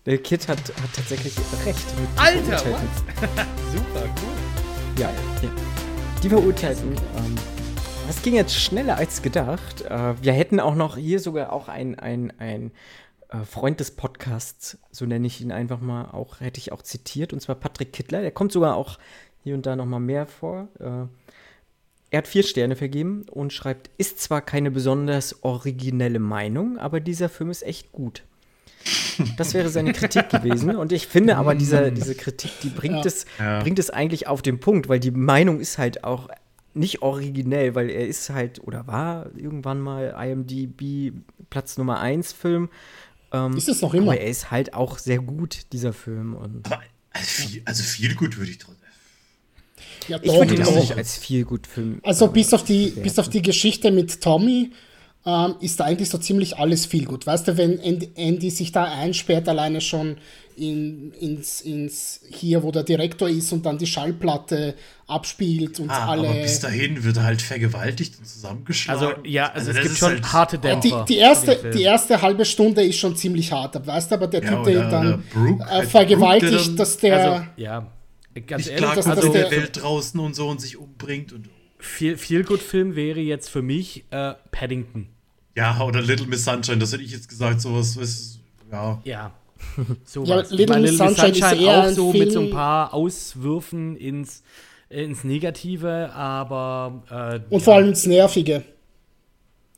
Der 0.07 0.18
Kid 0.18 0.48
hat, 0.48 0.59
hat 0.59 0.92
tatsächlich 0.94 1.34
recht. 1.64 1.86
Alter. 2.16 2.59
Super, 3.72 4.05
cool. 4.05 4.98
Ja, 4.98 5.11
ja. 5.42 5.50
Die 6.22 6.28
Verurteilten. 6.28 6.92
Ähm, 6.92 7.34
das 8.07 8.20
ging 8.20 8.34
jetzt 8.34 8.55
schneller 8.55 8.98
als 8.98 9.22
gedacht. 9.22 9.80
Äh, 9.80 10.22
wir 10.22 10.34
hätten 10.34 10.61
auch 10.61 10.74
noch 10.74 10.98
hier 10.98 11.20
sogar 11.20 11.55
auch 11.55 11.68
ein, 11.68 11.98
ein, 11.98 12.34
ein 12.38 12.72
äh, 13.30 13.44
Freund 13.46 13.80
des 13.80 13.92
Podcasts, 13.92 14.76
so 14.90 15.07
nenne 15.07 15.26
ich 15.26 15.40
ihn 15.40 15.52
einfach 15.52 15.80
mal, 15.80 16.11
auch 16.11 16.40
hätte 16.40 16.59
ich 16.59 16.72
auch 16.72 16.82
zitiert, 16.82 17.32
und 17.32 17.40
zwar 17.40 17.55
Patrick 17.55 17.94
Kittler. 17.94 18.20
Der 18.20 18.30
kommt 18.30 18.52
sogar 18.52 18.76
auch 18.76 18.98
hier 19.42 19.55
und 19.55 19.64
da 19.64 19.74
noch 19.74 19.86
mal 19.86 20.00
mehr 20.00 20.26
vor. 20.26 20.68
Äh, 20.80 21.07
er 22.11 22.18
hat 22.18 22.28
vier 22.28 22.42
Sterne 22.42 22.76
vergeben 22.76 23.24
und 23.30 23.55
schreibt, 23.55 23.88
ist 23.96 24.20
zwar 24.20 24.42
keine 24.42 24.70
besonders 24.70 25.42
originelle 25.42 26.18
Meinung, 26.18 26.76
aber 26.76 27.00
dieser 27.00 27.30
Film 27.30 27.50
ist 27.50 27.62
echt 27.62 27.90
gut. 27.90 28.22
Das 29.37 29.55
wäre 29.55 29.68
seine 29.68 29.93
Kritik 29.93 30.28
gewesen. 30.28 30.76
Und 30.76 30.93
ich 30.93 31.07
finde 31.07 31.37
aber, 31.37 31.55
diese, 31.55 31.93
diese 31.93 32.14
Kritik, 32.14 32.51
die 32.62 32.68
bringt, 32.68 32.97
Ja. 32.97 33.03
es, 33.05 33.24
Ja. 33.39 33.61
bringt 33.61 33.78
es 33.78 33.91
eigentlich 33.91 34.26
auf 34.26 34.43
den 34.43 34.61
Punkt, 34.61 34.89
weil 34.89 35.01
die 35.01 35.11
Meinung 35.11 35.61
ist 35.61 35.78
halt 35.78 36.05
auch 36.05 36.28
nicht 36.74 37.03
originell, 37.03 37.74
weil 37.74 37.89
er 37.89 38.07
ist 38.07 38.30
halt 38.30 38.61
oder 38.62 38.87
war 38.87 39.26
irgendwann 39.37 39.80
mal 39.80 40.14
IMDb 40.18 41.12
Platz 41.49 41.78
Nummer 41.78 42.01
1 42.01 42.32
Film. 42.32 42.68
Ähm, 43.32 43.57
Ist 43.57 43.68
es 43.68 43.80
noch 43.80 43.95
immer? 43.95 44.12
Aber 44.12 44.20
er 44.20 44.28
ist 44.28 44.51
halt 44.51 44.74
auch 44.74 44.99
sehr 44.99 45.18
gut, 45.18 45.72
dieser 45.72 45.93
Film. 45.93 46.35
Und 46.35 46.66
Aber 46.66 46.82
also 47.12 47.26
viel, 47.26 47.62
also 47.64 47.82
viel 47.82 48.14
gut 48.16 48.37
würde 48.39 48.51
ich 48.51 48.59
trotzdem. 48.59 48.80
Ja, 50.09 50.18
ich 50.20 50.28
doch, 50.30 50.39
würde 50.39 50.55
ihn 50.55 50.62
auch 50.64 50.97
als 50.97 51.16
viel 51.16 51.45
gut 51.45 51.66
Film. 51.66 52.01
Also 52.03 52.28
bis 52.28 52.53
auf 52.53 52.64
die, 52.64 52.91
bis 52.91 53.18
auf 53.18 53.28
die 53.28 53.43
Geschichte 53.43 53.91
mit 53.91 54.20
Tommy 54.20 54.70
ähm, 55.26 55.54
ist 55.60 55.80
da 55.80 55.84
eigentlich 55.84 56.10
so 56.10 56.18
ziemlich 56.18 56.58
alles 56.58 56.84
viel 56.86 57.04
gut. 57.06 57.26
Weißt 57.26 57.48
du, 57.48 57.56
wenn 57.56 57.78
Andy, 57.78 58.10
Andy 58.14 58.50
sich 58.50 58.72
da 58.72 58.84
einsperrt, 58.84 59.48
alleine 59.48 59.80
schon 59.80 60.18
in, 60.56 61.12
ins, 61.14 61.62
ins 61.62 62.20
hier, 62.30 62.62
wo 62.62 62.70
der 62.70 62.82
Direktor 62.84 63.28
ist 63.28 63.50
und 63.52 63.64
dann 63.66 63.76
die 63.78 63.86
Schallplatte 63.86 64.74
abspielt 65.08 65.80
und 65.80 65.90
Ah, 65.90 66.10
alle. 66.10 66.28
aber 66.28 66.38
bis 66.42 66.60
dahin 66.60 67.02
wird 67.02 67.16
er 67.16 67.24
halt 67.24 67.42
vergewaltigt 67.42 68.18
und 68.18 68.26
zusammengeschlagen. 68.26 69.02
Also, 69.08 69.14
ja, 69.24 69.50
also, 69.50 69.68
das 69.68 69.76
es 69.78 69.82
gibt 69.82 69.92
ist 69.94 69.98
schon 69.98 70.08
halt- 70.10 70.32
harte 70.32 70.58
die, 70.58 70.68
Dämpfer. 70.68 71.04
die, 71.08 71.14
in 71.14 71.20
erste, 71.20 71.70
die 71.74 71.82
erste 71.82 72.22
halbe 72.22 72.44
Stunde 72.44 72.82
ist 72.84 72.98
schon 72.98 73.16
ziemlich 73.16 73.50
hart, 73.50 73.84
weißt 73.86 74.10
du, 74.10 74.14
aber 74.16 74.26
der 74.28 74.44
Ja, 74.44 74.50
Typ, 74.56 74.64
der 74.64 74.76
oder- 74.76 74.84
ihn 74.86 74.90
dann 74.90 75.24
Brooke, 75.32 75.62
äh, 75.64 75.66
halt 75.66 75.88
vergewaltigt, 75.88 76.52
Brooke, 76.52 76.58
der 76.62 76.66
dann- 76.68 76.76
dass 76.76 76.96
der. 76.98 77.16
Also, 77.30 77.46
ja, 77.56 77.92
ganz 78.46 78.66
ehrlich, 78.66 78.76
klarkommt 78.76 78.98
das- 79.06 79.06
mit 79.16 79.24
das 79.24 79.32
der 79.32 79.48
der- 79.48 79.50
Welt 79.50 79.82
draußen 79.82 80.20
und 80.20 80.36
so 80.36 80.48
und 80.48 80.60
sich 80.60 80.76
umbringt 80.76 81.32
und 81.32 81.48
viel, 81.78 82.16
viel 82.16 82.44
gut 82.44 82.60
Film 82.60 82.94
wäre 82.94 83.20
jetzt 83.20 83.48
für 83.50 83.60
mich 83.62 84.04
äh, 84.10 84.34
Paddington. 84.52 85.08
Ja, 85.57 85.80
oder 85.80 86.00
Little 86.02 86.26
Miss 86.26 86.44
Sunshine, 86.44 86.78
das 86.78 86.92
hätte 86.92 87.02
ich 87.02 87.12
jetzt 87.12 87.28
gesagt, 87.28 87.61
sowas, 87.61 87.96
was, 87.98 88.38
ja. 88.70 89.00
Ja. 89.05 89.34
So 90.05 90.24
Ja. 90.24 90.40
Little 90.40 90.61
Ich 90.62 90.68
meine, 90.68 90.82
Miss 90.82 90.98
Sunshine 90.98 91.30
ist 91.30 91.40
eher 91.40 91.78
auch 91.80 91.84
ein 91.84 91.94
so 91.94 92.12
mit 92.12 92.32
so 92.32 92.40
ein 92.40 92.50
paar 92.50 92.92
Auswürfen 92.92 93.96
ins, 93.96 94.42
ins 94.88 95.24
Negative, 95.24 96.12
aber 96.12 97.02
äh, 97.09 97.36
und 97.52 97.61
ja, 97.61 97.64
vor 97.64 97.74
allem 97.76 97.90
das 97.90 98.07
Nervige. 98.07 98.64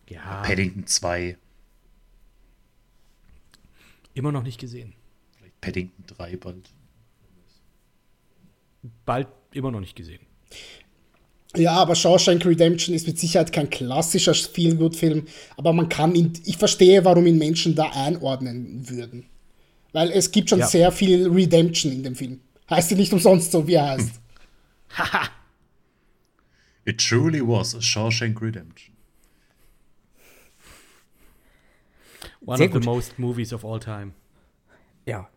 ja, 0.08 0.42
Paddington 0.42 0.86
2, 0.86 1.36
immer 4.14 4.32
noch 4.32 4.42
nicht 4.42 4.58
gesehen. 4.58 4.94
vielleicht 5.36 5.60
Paddington 5.60 6.04
3 6.06 6.36
bald. 6.36 6.70
Bald 9.04 9.28
immer 9.52 9.70
noch 9.70 9.80
nicht 9.80 9.96
gesehen. 9.96 10.25
Ja, 11.54 11.72
aber 11.72 11.94
Shawshank 11.94 12.44
Redemption 12.44 12.94
ist 12.94 13.06
mit 13.06 13.18
Sicherheit 13.18 13.52
kein 13.52 13.70
klassischer 13.70 14.34
Feel-Good-Film, 14.34 15.26
aber 15.56 15.72
man 15.72 15.88
kann 15.88 16.14
ihn, 16.14 16.32
ich 16.44 16.58
verstehe, 16.58 17.04
warum 17.04 17.26
ihn 17.26 17.38
Menschen 17.38 17.74
da 17.74 17.90
einordnen 17.94 18.88
würden. 18.90 19.26
Weil 19.92 20.10
es 20.10 20.30
gibt 20.32 20.50
schon 20.50 20.58
Ja. 20.58 20.66
sehr 20.66 20.92
viel 20.92 21.28
Redemption 21.28 21.92
in 21.92 22.02
dem 22.02 22.14
Film. 22.14 22.40
Heißt 22.68 22.90
ja 22.90 22.96
nicht 22.96 23.12
umsonst 23.12 23.52
so, 23.52 23.66
wie 23.66 23.74
er 23.74 23.88
heißt. 23.90 24.20
Haha. 24.98 25.28
It 26.84 26.98
truly 26.98 27.40
was 27.40 27.74
a 27.74 27.80
Shawshank 27.80 28.40
Redemption. 28.42 28.94
One 32.44 32.58
Sehr 32.58 32.66
of 32.66 32.72
the 32.74 32.78
gut. 32.80 32.84
most 32.84 33.18
movies 33.18 33.52
of 33.52 33.64
all 33.64 33.80
time. 33.80 34.12
Ja, 35.06 35.28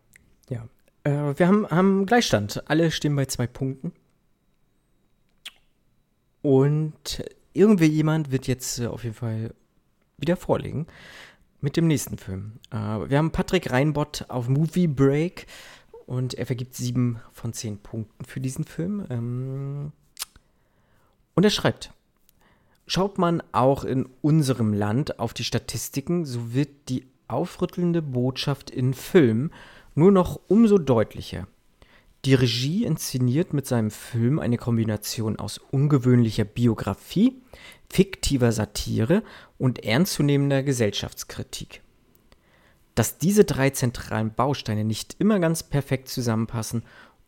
ja. 0.48 0.68
Äh, 1.04 1.38
wir 1.38 1.46
haben, 1.48 1.66
haben 1.68 2.06
Gleichstand. 2.06 2.62
Alle 2.68 2.90
stehen 2.90 3.16
bei 3.16 3.24
zwei 3.24 3.46
Punkten. 3.46 3.92
Und 6.42 7.24
irgendwie 7.52 7.86
jemand 7.86 8.30
wird 8.30 8.46
jetzt 8.46 8.78
äh, 8.78 8.86
auf 8.86 9.04
jeden 9.04 9.14
Fall 9.14 9.54
wieder 10.16 10.36
vorlegen 10.36 10.86
mit 11.60 11.76
dem 11.76 11.86
nächsten 11.86 12.18
Film. 12.18 12.52
Äh, 12.70 12.76
wir 12.76 13.18
haben 13.18 13.32
Patrick 13.32 13.70
Reinbott 13.70 14.24
auf 14.28 14.48
Movie 14.48 14.86
Break 14.86 15.46
und 16.06 16.34
er 16.34 16.46
vergibt 16.46 16.74
sieben 16.74 17.20
von 17.32 17.52
zehn 17.52 17.78
Punkten 17.78 18.24
für 18.24 18.40
diesen 18.40 18.64
Film. 18.64 19.06
Ähm, 19.10 19.92
und 21.34 21.44
er 21.44 21.50
schreibt, 21.50 21.92
Schaut 22.92 23.18
man 23.18 23.40
auch 23.52 23.84
in 23.84 24.08
unserem 24.20 24.74
Land 24.74 25.20
auf 25.20 25.32
die 25.32 25.44
Statistiken, 25.44 26.24
so 26.24 26.54
wird 26.54 26.88
die 26.88 27.06
aufrüttelnde 27.28 28.02
Botschaft 28.02 28.68
in 28.68 28.94
Film 28.94 29.52
nur 29.94 30.10
noch 30.10 30.40
umso 30.48 30.76
deutlicher. 30.76 31.46
Die 32.26 32.34
Regie 32.34 32.84
inszeniert 32.84 33.54
mit 33.54 33.66
seinem 33.66 33.90
Film 33.90 34.38
eine 34.40 34.58
Kombination 34.58 35.38
aus 35.38 35.56
ungewöhnlicher 35.56 36.44
Biografie, 36.44 37.40
fiktiver 37.88 38.52
Satire 38.52 39.22
und 39.56 39.84
ernstzunehmender 39.84 40.62
Gesellschaftskritik. 40.62 41.80
Dass 42.94 43.16
diese 43.16 43.44
drei 43.44 43.70
zentralen 43.70 44.34
Bausteine 44.34 44.84
nicht 44.84 45.16
immer 45.18 45.38
ganz 45.38 45.62
perfekt 45.62 46.08
zusammenpassen 46.08 46.82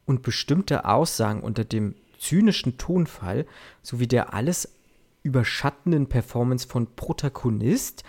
und 0.05 0.23
bestimmte 0.23 0.85
Aussagen 0.85 1.41
unter 1.41 1.65
dem 1.65 1.95
zynischen 2.19 2.77
Tonfall 2.77 3.47
sowie 3.81 4.07
der 4.07 4.35
alles 4.35 4.77
überschattenden 5.23 6.09
Performance 6.09 6.69
von 6.69 6.95
Protagonist 6.97 8.05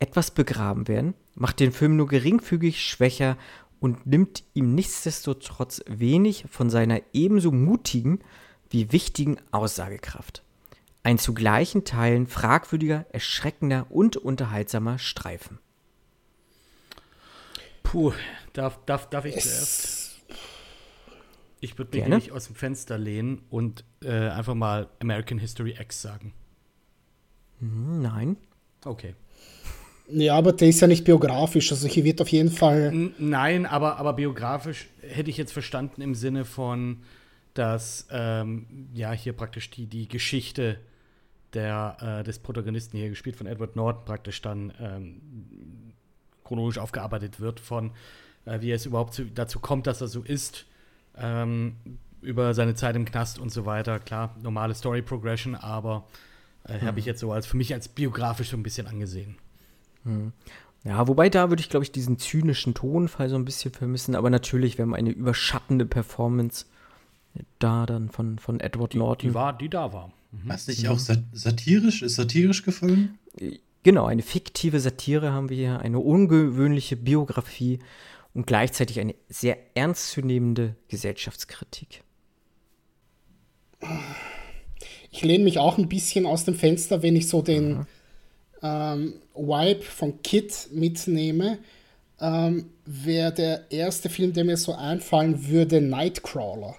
etwas 0.00 0.32
begraben 0.32 0.88
werden, 0.88 1.14
macht 1.34 1.60
den 1.60 1.72
Film 1.72 1.96
nur 1.96 2.08
geringfügig 2.08 2.84
schwächer 2.84 3.36
und 3.84 4.06
nimmt 4.06 4.44
ihm 4.54 4.74
nichtsdestotrotz 4.74 5.82
wenig 5.86 6.46
von 6.48 6.70
seiner 6.70 7.02
ebenso 7.12 7.52
mutigen 7.52 8.20
wie 8.70 8.92
wichtigen 8.92 9.36
Aussagekraft. 9.50 10.42
Ein 11.02 11.18
zu 11.18 11.34
gleichen 11.34 11.84
Teilen 11.84 12.26
fragwürdiger, 12.26 13.04
erschreckender 13.10 13.86
und 13.90 14.16
unterhaltsamer 14.16 14.98
Streifen. 14.98 15.58
Puh, 17.82 18.14
darf, 18.54 18.82
darf, 18.86 19.10
darf 19.10 19.26
ich 19.26 19.38
zuerst? 19.38 20.22
Ich 21.60 21.76
würde 21.76 21.90
mich 21.90 22.04
Gerne. 22.04 22.16
nämlich 22.16 22.32
aus 22.32 22.46
dem 22.46 22.54
Fenster 22.54 22.96
lehnen 22.96 23.42
und 23.50 23.84
äh, 24.02 24.30
einfach 24.30 24.54
mal 24.54 24.88
American 25.02 25.36
History 25.36 25.76
X 25.78 26.00
sagen. 26.00 26.32
Hm, 27.58 28.00
Nein. 28.00 28.38
Okay. 28.86 29.14
Ja, 30.08 30.36
aber 30.36 30.52
der 30.52 30.68
ist 30.68 30.80
ja 30.80 30.86
nicht 30.86 31.04
biografisch. 31.04 31.72
Also 31.72 31.88
hier 31.88 32.04
wird 32.04 32.20
auf 32.20 32.28
jeden 32.28 32.50
Fall. 32.50 33.12
Nein, 33.18 33.66
aber, 33.66 33.96
aber 33.98 34.12
biografisch 34.12 34.88
hätte 35.00 35.30
ich 35.30 35.36
jetzt 35.36 35.52
verstanden 35.52 36.02
im 36.02 36.14
Sinne 36.14 36.44
von, 36.44 36.98
dass 37.54 38.06
ähm, 38.10 38.66
ja 38.92 39.12
hier 39.12 39.32
praktisch 39.32 39.70
die, 39.70 39.86
die 39.86 40.08
Geschichte 40.08 40.78
der, 41.54 41.96
äh, 42.20 42.24
des 42.24 42.38
Protagonisten 42.38 42.98
hier 42.98 43.08
gespielt 43.08 43.36
von 43.36 43.46
Edward 43.46 43.76
Norton 43.76 44.04
praktisch 44.04 44.42
dann 44.42 44.72
ähm, 44.80 45.20
chronologisch 46.42 46.78
aufgearbeitet 46.78 47.40
wird 47.40 47.60
von 47.60 47.92
äh, 48.44 48.60
wie 48.60 48.72
es 48.72 48.86
überhaupt 48.86 49.14
zu, 49.14 49.24
dazu 49.26 49.58
kommt, 49.60 49.86
dass 49.86 50.00
er 50.00 50.08
so 50.08 50.22
ist, 50.22 50.66
ähm, 51.16 51.76
über 52.20 52.54
seine 52.54 52.74
Zeit 52.74 52.96
im 52.96 53.04
Knast 53.04 53.38
und 53.38 53.50
so 53.50 53.66
weiter. 53.66 53.98
Klar, 53.98 54.34
normale 54.42 54.74
Story 54.74 55.02
Progression, 55.02 55.54
aber 55.54 56.06
äh, 56.64 56.80
habe 56.80 56.98
ich 56.98 57.04
jetzt 57.04 57.20
so 57.20 57.32
als 57.32 57.46
für 57.46 57.56
mich 57.56 57.74
als 57.74 57.88
biografisch 57.88 58.50
so 58.50 58.56
ein 58.56 58.62
bisschen 58.62 58.86
angesehen. 58.86 59.36
Ja, 60.84 61.08
wobei 61.08 61.30
da 61.30 61.48
würde 61.48 61.60
ich, 61.60 61.70
glaube 61.70 61.84
ich, 61.84 61.92
diesen 61.92 62.18
zynischen 62.18 62.74
Tonfall 62.74 63.30
so 63.30 63.36
ein 63.36 63.44
bisschen 63.44 63.72
vermissen, 63.72 64.14
aber 64.14 64.28
natürlich, 64.28 64.76
wir 64.76 64.82
haben 64.82 64.94
eine 64.94 65.10
überschattende 65.10 65.86
Performance 65.86 66.66
da 67.58 67.86
dann 67.86 68.10
von, 68.10 68.38
von 68.38 68.60
Edward 68.60 68.94
Norton. 68.94 69.30
Die 69.30 69.34
war, 69.34 69.56
die 69.56 69.68
da 69.68 69.92
war. 69.92 70.12
Was 70.44 70.66
nicht 70.68 70.88
auch 70.88 70.98
sat 70.98 71.22
satirisch? 71.32 72.02
Ist 72.02 72.16
satirisch 72.16 72.62
gefallen? 72.62 73.18
Genau, 73.82 74.06
eine 74.06 74.22
fiktive 74.22 74.80
Satire 74.80 75.32
haben 75.32 75.48
wir 75.48 75.56
hier, 75.56 75.78
eine 75.80 76.00
ungewöhnliche 76.00 76.96
Biografie 76.96 77.78
und 78.32 78.46
gleichzeitig 78.46 79.00
eine 79.00 79.14
sehr 79.28 79.58
ernstzunehmende 79.76 80.76
Gesellschaftskritik. 80.88 82.02
Ich 85.10 85.22
lehne 85.22 85.44
mich 85.44 85.58
auch 85.58 85.78
ein 85.78 85.88
bisschen 85.88 86.26
aus 86.26 86.44
dem 86.44 86.54
Fenster, 86.54 87.02
wenn 87.02 87.16
ich 87.16 87.28
so 87.28 87.42
den 87.42 87.86
ähm, 88.62 89.14
Vibe 89.34 89.82
von 89.82 90.22
Kid 90.22 90.68
mitnehme. 90.72 91.58
Ähm, 92.20 92.70
Wäre 92.86 93.32
der 93.32 93.70
erste 93.70 94.08
Film, 94.10 94.32
der 94.32 94.44
mir 94.44 94.56
so 94.56 94.74
einfallen 94.74 95.48
würde, 95.48 95.80
Nightcrawler. 95.80 96.76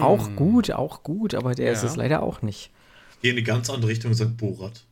Auch 0.00 0.34
gut, 0.36 0.70
auch 0.70 1.02
gut, 1.02 1.34
aber 1.34 1.54
der 1.54 1.72
ist 1.72 1.82
Ja. 1.82 1.88
es 1.88 1.96
leider 1.96 2.22
auch 2.22 2.42
nicht. 2.42 2.70
Gehe 3.22 3.30
in 3.30 3.36
eine 3.38 3.44
ganz 3.46 3.70
andere 3.70 3.90
Richtung 3.90 4.10
und 4.10 4.16
sag 4.16 4.36
Borat. 4.36 4.84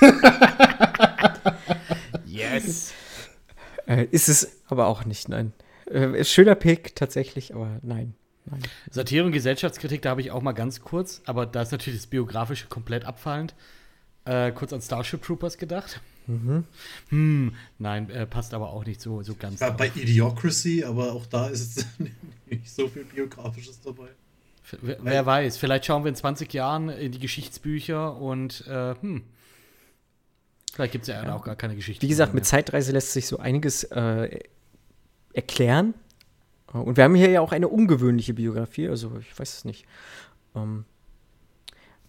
Yes! 2.26 2.92
Äh, 3.86 4.06
ist 4.10 4.28
es 4.28 4.60
aber 4.68 4.86
auch 4.86 5.04
nicht, 5.04 5.28
nein. 5.28 5.52
Äh, 5.90 6.18
ist 6.20 6.30
schöner 6.30 6.54
Pick 6.54 6.94
tatsächlich, 6.96 7.54
aber 7.54 7.78
nein. 7.82 8.14
Nein. 8.46 8.60
Satire 8.90 9.24
und 9.24 9.32
Gesellschaftskritik, 9.32 10.02
da 10.02 10.10
habe 10.10 10.20
ich 10.20 10.30
auch 10.30 10.42
mal 10.42 10.52
ganz 10.52 10.80
kurz, 10.80 11.22
aber 11.26 11.46
da 11.46 11.62
ist 11.62 11.72
natürlich 11.72 12.00
das 12.00 12.06
Biografische 12.06 12.66
komplett 12.66 13.04
abfallend. 13.04 13.54
Äh, 14.24 14.52
kurz 14.52 14.72
an 14.72 14.82
Starship 14.82 15.22
Troopers 15.22 15.56
gedacht. 15.56 16.00
Hm, 17.08 17.54
nein, 17.78 18.10
äh, 18.10 18.26
passt 18.26 18.54
aber 18.54 18.70
auch 18.70 18.84
nicht 18.84 19.00
so, 19.00 19.22
so 19.22 19.34
ganz. 19.34 19.60
War 19.60 19.76
bei 19.76 19.90
Idiocracy, 19.94 20.84
aber 20.84 21.12
auch 21.12 21.26
da 21.26 21.48
ist 21.48 21.76
jetzt 21.76 21.88
nicht 22.46 22.70
so 22.70 22.88
viel 22.88 23.04
Biografisches 23.04 23.80
dabei. 23.80 24.08
Wer, 24.82 24.98
wer 25.02 25.26
weiß, 25.26 25.56
vielleicht 25.56 25.86
schauen 25.86 26.04
wir 26.04 26.10
in 26.10 26.14
20 26.14 26.52
Jahren 26.52 26.88
in 26.90 27.10
die 27.10 27.18
Geschichtsbücher 27.18 28.16
und 28.16 28.64
äh, 28.68 28.94
hm, 29.00 29.24
vielleicht 30.72 30.92
gibt 30.92 31.02
es 31.02 31.08
ja, 31.08 31.34
auch 31.34 31.42
gar 31.42 31.56
keine 31.56 31.74
Geschichte. 31.74 32.02
Wie 32.02 32.08
gesagt, 32.08 32.34
mit. 32.34 32.44
Zeitreise 32.46 32.92
lässt 32.92 33.12
sich 33.12 33.26
so 33.26 33.38
einiges 33.38 33.84
äh, 33.84 34.38
erklären. 35.32 35.94
Äh, 36.72 36.78
Und 36.78 36.96
wir 36.96 37.04
haben 37.04 37.14
hier 37.14 37.30
ja 37.30 37.40
auch 37.40 37.52
eine 37.52 37.68
ungewöhnliche 37.68 38.34
Biografie, 38.34 38.88
also 38.88 39.12
ich 39.18 39.38
weiß 39.38 39.58
es 39.58 39.64
nicht. 39.64 39.86
Ähm, 40.54 40.84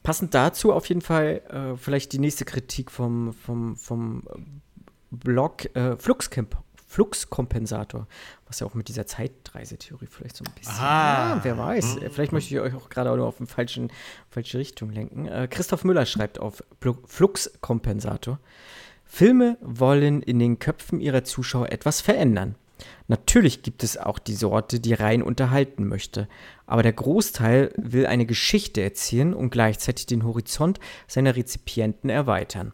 passend 0.04 0.34
dazu 0.34 0.74
auf 0.74 0.88
jeden 0.88 1.02
Fall 1.02 1.42
äh, 1.50 1.78
vielleicht 1.78 2.14
die 2.14 2.20
nächste 2.20 2.46
Kritik 2.46 2.92
vom, 2.92 3.34
vom, 3.34 3.76
vom 3.76 4.24
Blog 5.12 5.76
äh, 5.76 5.98
Fluxcamp. 5.98 6.58
Fluxkompensator, 6.92 8.06
was 8.48 8.60
ja 8.60 8.68
auch 8.68 8.74
mit 8.74 8.90
dieser 8.90 9.08
Zeitreisetheorie 9.08 10.08
vielleicht 10.08 10.36
so 10.36 10.44
ein 10.44 10.54
bisschen. 10.54 10.76
Ah. 10.76 11.36
Ja, 11.36 11.40
wer 11.44 11.58
weiß. 11.58 11.98
Äh, 11.98 12.10
Vielleicht 12.10 12.34
möchte 12.34 12.54
ich 12.54 12.60
euch 12.60 12.74
auch 12.74 12.90
gerade 12.90 13.16
nur 13.16 13.28
auf 13.28 13.38
eine 13.40 13.48
falschen, 13.48 13.94
falsche 14.30 14.58
Richtung 14.58 14.90
lenken. 14.90 15.26
Äh, 15.26 15.48
Christoph 15.50 15.86
Müller 15.86 16.06
schreibt 16.06 16.40
auf 16.40 16.62
Fluxkompensator. 17.08 18.40
Filme 19.06 19.58
wollen 19.62 20.22
in 20.22 20.40
den 20.40 20.60
Köpfen 20.60 21.00
ihrer 21.00 21.24
Zuschauer 21.24 21.72
etwas 21.72 22.02
verändern. 22.02 22.56
Natürlich 23.08 23.62
gibt 23.62 23.84
es 23.84 23.98
auch 23.98 24.20
die 24.20 24.34
Sorte, 24.34 24.80
die 24.80 24.94
rein 24.94 25.22
unterhalten 25.22 25.88
möchte, 25.88 26.28
aber 26.66 26.84
der 26.84 26.94
Großteil 26.94 27.74
will 27.78 28.06
eine 28.06 28.26
Geschichte 28.26 28.82
erzählen 28.82 29.34
und 29.34 29.50
gleichzeitig 29.50 30.06
den 30.06 30.24
Horizont 30.24 30.80
seiner 31.08 31.36
Rezipienten 31.36 32.10
erweitern. 32.10 32.74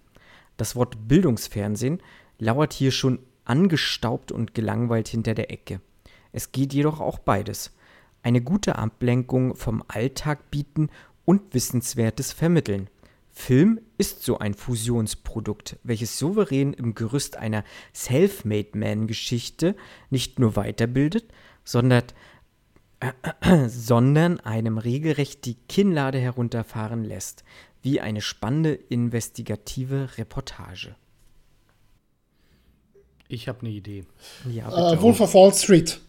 Das 0.57 0.75
Wort 0.75 1.07
Bildungsfernsehen 1.07 2.01
lauert 2.39 2.73
hier 2.73 2.91
schon 2.91 3.19
angestaubt 3.45 4.31
und 4.31 4.53
gelangweilt 4.53 5.07
hinter 5.07 5.33
der 5.33 5.51
Ecke. 5.51 5.81
Es 6.31 6.51
geht 6.51 6.73
jedoch 6.73 6.99
auch 6.99 7.19
beides. 7.19 7.73
Eine 8.23 8.41
gute 8.41 8.75
Ablenkung 8.75 9.55
vom 9.55 9.83
Alltag 9.87 10.51
bieten 10.51 10.89
und 11.25 11.53
Wissenswertes 11.53 12.33
vermitteln. 12.33 12.89
Film 13.37 13.79
ist 13.99 14.23
so 14.23 14.39
ein 14.39 14.55
Fusionsprodukt, 14.55 15.77
welches 15.83 16.17
souverän 16.17 16.73
im 16.73 16.95
Gerüst 16.95 17.37
einer 17.37 17.63
Self-Made-Man-Geschichte 17.93 19.75
nicht 20.09 20.39
nur 20.39 20.55
weiterbildet, 20.55 21.31
sondern, 21.63 22.03
sondern 23.67 24.39
einem 24.39 24.79
regelrecht 24.79 25.45
die 25.45 25.53
Kinnlade 25.69 26.17
herunterfahren 26.17 27.03
lässt, 27.03 27.43
wie 27.83 28.01
eine 28.01 28.21
spannende 28.21 28.73
investigative 28.73 30.17
Reportage. 30.17 30.95
Ich 33.27 33.47
habe 33.47 33.61
eine 33.61 33.69
Idee. 33.69 34.05
Ja, 34.51 34.93
Äh. 34.93 35.01
Wolf 35.01 35.21
of 35.21 35.35
Wall 35.35 35.53
Street. 35.53 36.01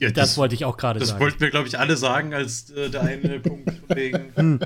Ja, 0.00 0.10
Das 0.10 0.36
wollte 0.38 0.54
ich 0.54 0.64
auch 0.64 0.76
gerade 0.76 0.98
Das 0.98 1.10
sagen. 1.10 1.20
wollten 1.20 1.40
wir, 1.40 1.50
glaube 1.50 1.68
ich, 1.68 1.78
alle 1.78 1.96
sagen, 1.96 2.32
als 2.34 2.70
äh, 2.70 2.88
der 2.90 3.02
eine 3.02 3.38
Punkt 3.40 3.70
von 3.70 3.96
wegen. 3.96 4.60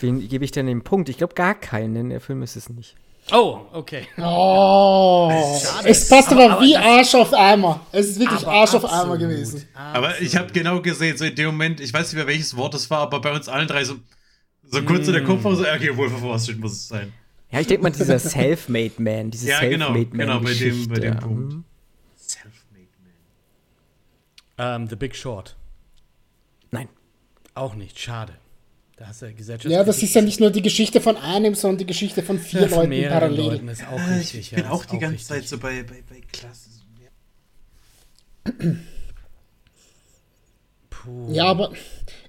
Wen 0.00 0.28
gebe 0.28 0.44
ich 0.44 0.50
denn 0.52 0.66
den 0.66 0.82
Punkt? 0.82 1.08
Ich 1.08 1.16
glaube 1.16 1.34
gar 1.34 1.54
keinen, 1.54 1.94
denn 1.94 2.10
der 2.10 2.20
Film 2.20 2.42
ist 2.42 2.54
es 2.56 2.68
nicht. 2.68 2.94
Oh, 3.32 3.60
okay. 3.72 4.06
Oh, 4.18 5.30
es 5.84 6.08
passt 6.08 6.30
aber, 6.32 6.60
wie 6.62 6.76
Arsch 6.76 7.14
auf 7.14 7.32
Eimer. 7.34 7.80
Es 7.92 8.08
ist 8.10 8.20
wirklich 8.20 8.46
Arsch 8.46 8.74
auf 8.74 8.84
Eimer 8.90 9.18
gewesen. 9.18 9.64
Aber 9.74 10.18
ich 10.20 10.36
habe 10.36 10.50
genau 10.52 10.80
gesehen, 10.80 11.16
so 11.16 11.24
in 11.24 11.34
dem 11.34 11.46
Moment, 11.46 11.80
ich 11.80 11.92
weiß 11.92 12.06
nicht 12.12 12.16
mehr, 12.16 12.26
welches 12.26 12.56
Wort 12.56 12.74
es 12.74 12.88
war, 12.90 13.00
aber 13.00 13.20
bei 13.20 13.32
uns 13.32 13.48
allen 13.48 13.68
drei 13.68 13.84
so, 13.84 13.96
so 14.70 14.82
kurz 14.82 15.06
in 15.08 15.12
der 15.14 15.24
Kopf 15.24 15.44
war 15.44 15.54
so, 15.56 15.62
okay, 15.62 15.94
Wolf 15.96 16.14
of 16.14 16.22
Wall 16.22 16.38
Street 16.38 16.58
muss 16.58 16.72
es 16.72 16.88
sein. 16.88 17.12
Ja, 17.50 17.60
ich 17.60 17.66
denke 17.66 17.82
mal, 17.82 17.90
dieser 17.90 18.18
Self-Made 18.18 18.92
Man, 18.98 19.30
diese 19.30 19.48
Ja, 19.48 19.60
genau, 19.60 19.86
Self-Made 19.92 20.16
Man. 20.16 20.26
genau, 20.26 20.40
bei 20.40 20.54
dem, 20.54 20.88
bei 20.88 20.98
dem 20.98 21.16
Punkt. 21.18 21.54
Man. 24.58 24.82
Ähm, 24.82 24.88
The 24.88 24.96
Big 24.96 25.14
Short. 25.16 25.56
Nein. 26.70 26.88
Auch 27.54 27.74
nicht. 27.74 27.98
Schade. 27.98 28.34
Da 28.96 29.06
hast 29.06 29.22
du 29.22 29.32
Gesellschaft. 29.32 29.70
Ja, 29.72 29.84
das 29.84 30.02
ist 30.02 30.12
ja 30.14 30.22
nicht 30.22 30.40
nur 30.40 30.50
die 30.50 30.62
Geschichte 30.62 31.00
von 31.00 31.16
einem, 31.16 31.54
sondern 31.54 31.78
die 31.78 31.86
Geschichte 31.86 32.22
von 32.22 32.38
vier 32.38 32.62
ja, 32.62 32.68
von 32.68 32.78
Leuten 32.78 32.88
mehreren 32.90 33.12
parallel. 33.20 33.44
Leuten 33.52 33.68
ist 33.68 33.86
auch 33.86 33.98
Ah, 33.98 34.14
richtig. 34.16 34.40
ich 34.40 34.50
bin 34.50 34.64
ja, 34.64 34.70
auch 34.70 34.84
die 34.84 34.98
ganze 34.98 35.14
richtig. 35.14 35.28
Zeit 35.28 35.48
so 35.48 35.58
bei, 35.58 35.84
bei, 35.84 36.02
bei 36.08 36.20
Klasse. 36.32 36.68
Puh. 40.90 41.32
Ja, 41.32 41.44
aber 41.44 41.72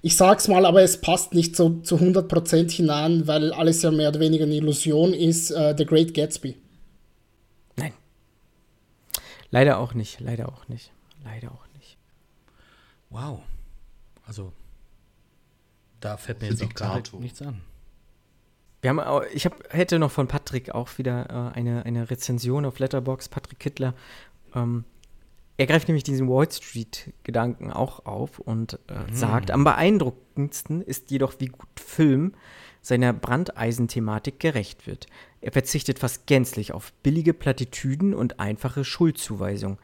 ich 0.02 0.16
sag's 0.16 0.46
mal, 0.46 0.64
aber 0.64 0.82
es 0.82 1.00
passt 1.00 1.34
nicht 1.34 1.56
so 1.56 1.80
zu 1.80 1.96
100% 1.96 2.70
hinein, 2.70 3.26
weil 3.26 3.52
alles 3.52 3.82
ja 3.82 3.90
mehr 3.90 4.10
oder 4.10 4.20
weniger 4.20 4.44
eine 4.44 4.54
Illusion 4.54 5.12
ist. 5.12 5.50
Äh, 5.50 5.74
The 5.76 5.84
Great 5.86 6.14
Gatsby. 6.14 6.56
Nein. 7.76 7.92
Leider 9.50 9.78
auch 9.78 9.94
nicht, 9.94 10.20
leider 10.20 10.48
auch 10.48 10.68
nicht. 10.68 10.92
Leider 11.24 11.48
auch 11.50 11.64
nicht. 11.64 11.69
Wow. 13.10 13.40
Also, 14.26 14.52
da 16.00 16.16
fällt 16.16 16.40
mir 16.40 16.48
jetzt 16.48 16.62
auch 16.62 16.68
gerade 16.74 17.16
nichts 17.18 17.42
an. 17.42 17.60
Wir 18.82 18.90
haben, 18.90 19.00
auch- 19.00 19.22
ich 19.34 19.44
hab, 19.44 19.72
hätte 19.72 19.98
noch 19.98 20.10
von 20.10 20.26
Patrick 20.28 20.70
auch 20.74 20.96
wieder 20.98 21.52
äh, 21.52 21.56
eine, 21.58 21.84
eine 21.84 22.08
Rezension 22.10 22.64
auf 22.64 22.78
Letterbox 22.78 23.28
Patrick 23.28 23.58
Kittler. 23.58 23.94
Ähm, 24.54 24.84
Er 25.58 25.66
greift 25.66 25.88
nämlich 25.88 26.04
diesen 26.04 26.26
Wall 26.30 26.50
Street-Gedanken 26.50 27.70
auch 27.70 28.06
auf 28.06 28.38
und 28.38 28.78
äh, 28.88 29.12
sagt, 29.12 29.50
am 29.50 29.64
beeindruckendsten 29.64 30.80
ist 30.80 31.10
jedoch, 31.10 31.34
wie 31.38 31.48
gut 31.48 31.68
Film 31.78 32.32
seiner 32.80 33.12
Brandeisenthematik 33.12 34.40
gerecht 34.40 34.86
wird. 34.86 35.06
Er 35.42 35.52
verzichtet 35.52 35.98
fast 35.98 36.26
gänzlich 36.26 36.72
auf 36.72 36.94
billige 37.02 37.34
Plattitüden 37.34 38.14
und 38.14 38.40
einfache 38.40 38.84
Schuldzuweisung, 38.84 39.78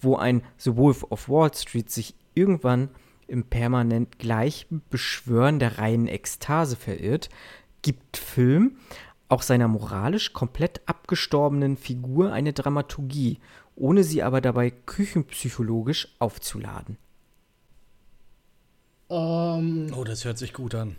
wo 0.00 0.16
ein 0.16 0.42
The 0.56 0.76
Wolf 0.76 1.04
of 1.10 1.28
Wall 1.28 1.54
Street 1.54 1.90
sich 1.92 2.16
irgendwann 2.40 2.88
im 3.28 3.44
permanent 3.44 4.18
gleichen 4.18 4.82
Beschwören 4.90 5.58
der 5.58 5.78
reinen 5.78 6.08
Ekstase 6.08 6.76
verirrt, 6.76 7.28
gibt 7.82 8.16
Film 8.16 8.76
auch 9.28 9.42
seiner 9.42 9.68
moralisch 9.68 10.32
komplett 10.32 10.80
abgestorbenen 10.86 11.76
Figur 11.76 12.32
eine 12.32 12.52
Dramaturgie, 12.52 13.38
ohne 13.76 14.02
sie 14.02 14.22
aber 14.22 14.40
dabei 14.40 14.70
küchenpsychologisch 14.70 16.08
aufzuladen. 16.18 16.96
Ähm, 19.08 19.92
Oh, 19.96 20.04
das 20.04 20.24
hört 20.24 20.38
sich 20.38 20.52
gut 20.52 20.74
an. 20.74 20.96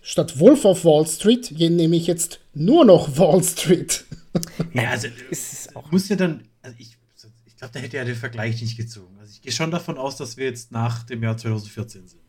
statt 0.00 0.38
Wolf 0.40 0.64
of 0.64 0.84
Wall 0.84 1.06
Street 1.06 1.52
nehme 1.52 1.96
ich 1.96 2.06
jetzt 2.06 2.40
nur 2.54 2.84
noch 2.84 3.16
Wall 3.18 3.42
Street. 3.42 4.04
Ja, 4.74 4.90
also 4.90 5.08
ist 5.30 5.52
es 5.52 5.76
auch. 5.76 5.92
muss 5.92 6.08
ja 6.08 6.16
dann, 6.16 6.48
also 6.62 6.74
ich 6.78 6.96
glaube, 7.62 7.74
da 7.74 7.80
hätte 7.80 7.96
er 7.96 8.04
den 8.04 8.16
Vergleich 8.16 8.60
nicht 8.60 8.76
gezogen. 8.76 9.16
Also 9.20 9.32
ich 9.32 9.42
gehe 9.42 9.52
schon 9.52 9.70
davon 9.70 9.96
aus, 9.96 10.16
dass 10.16 10.36
wir 10.36 10.46
jetzt 10.46 10.72
nach 10.72 11.04
dem 11.04 11.22
Jahr 11.22 11.36
2014 11.36 12.08
sind. 12.08 12.22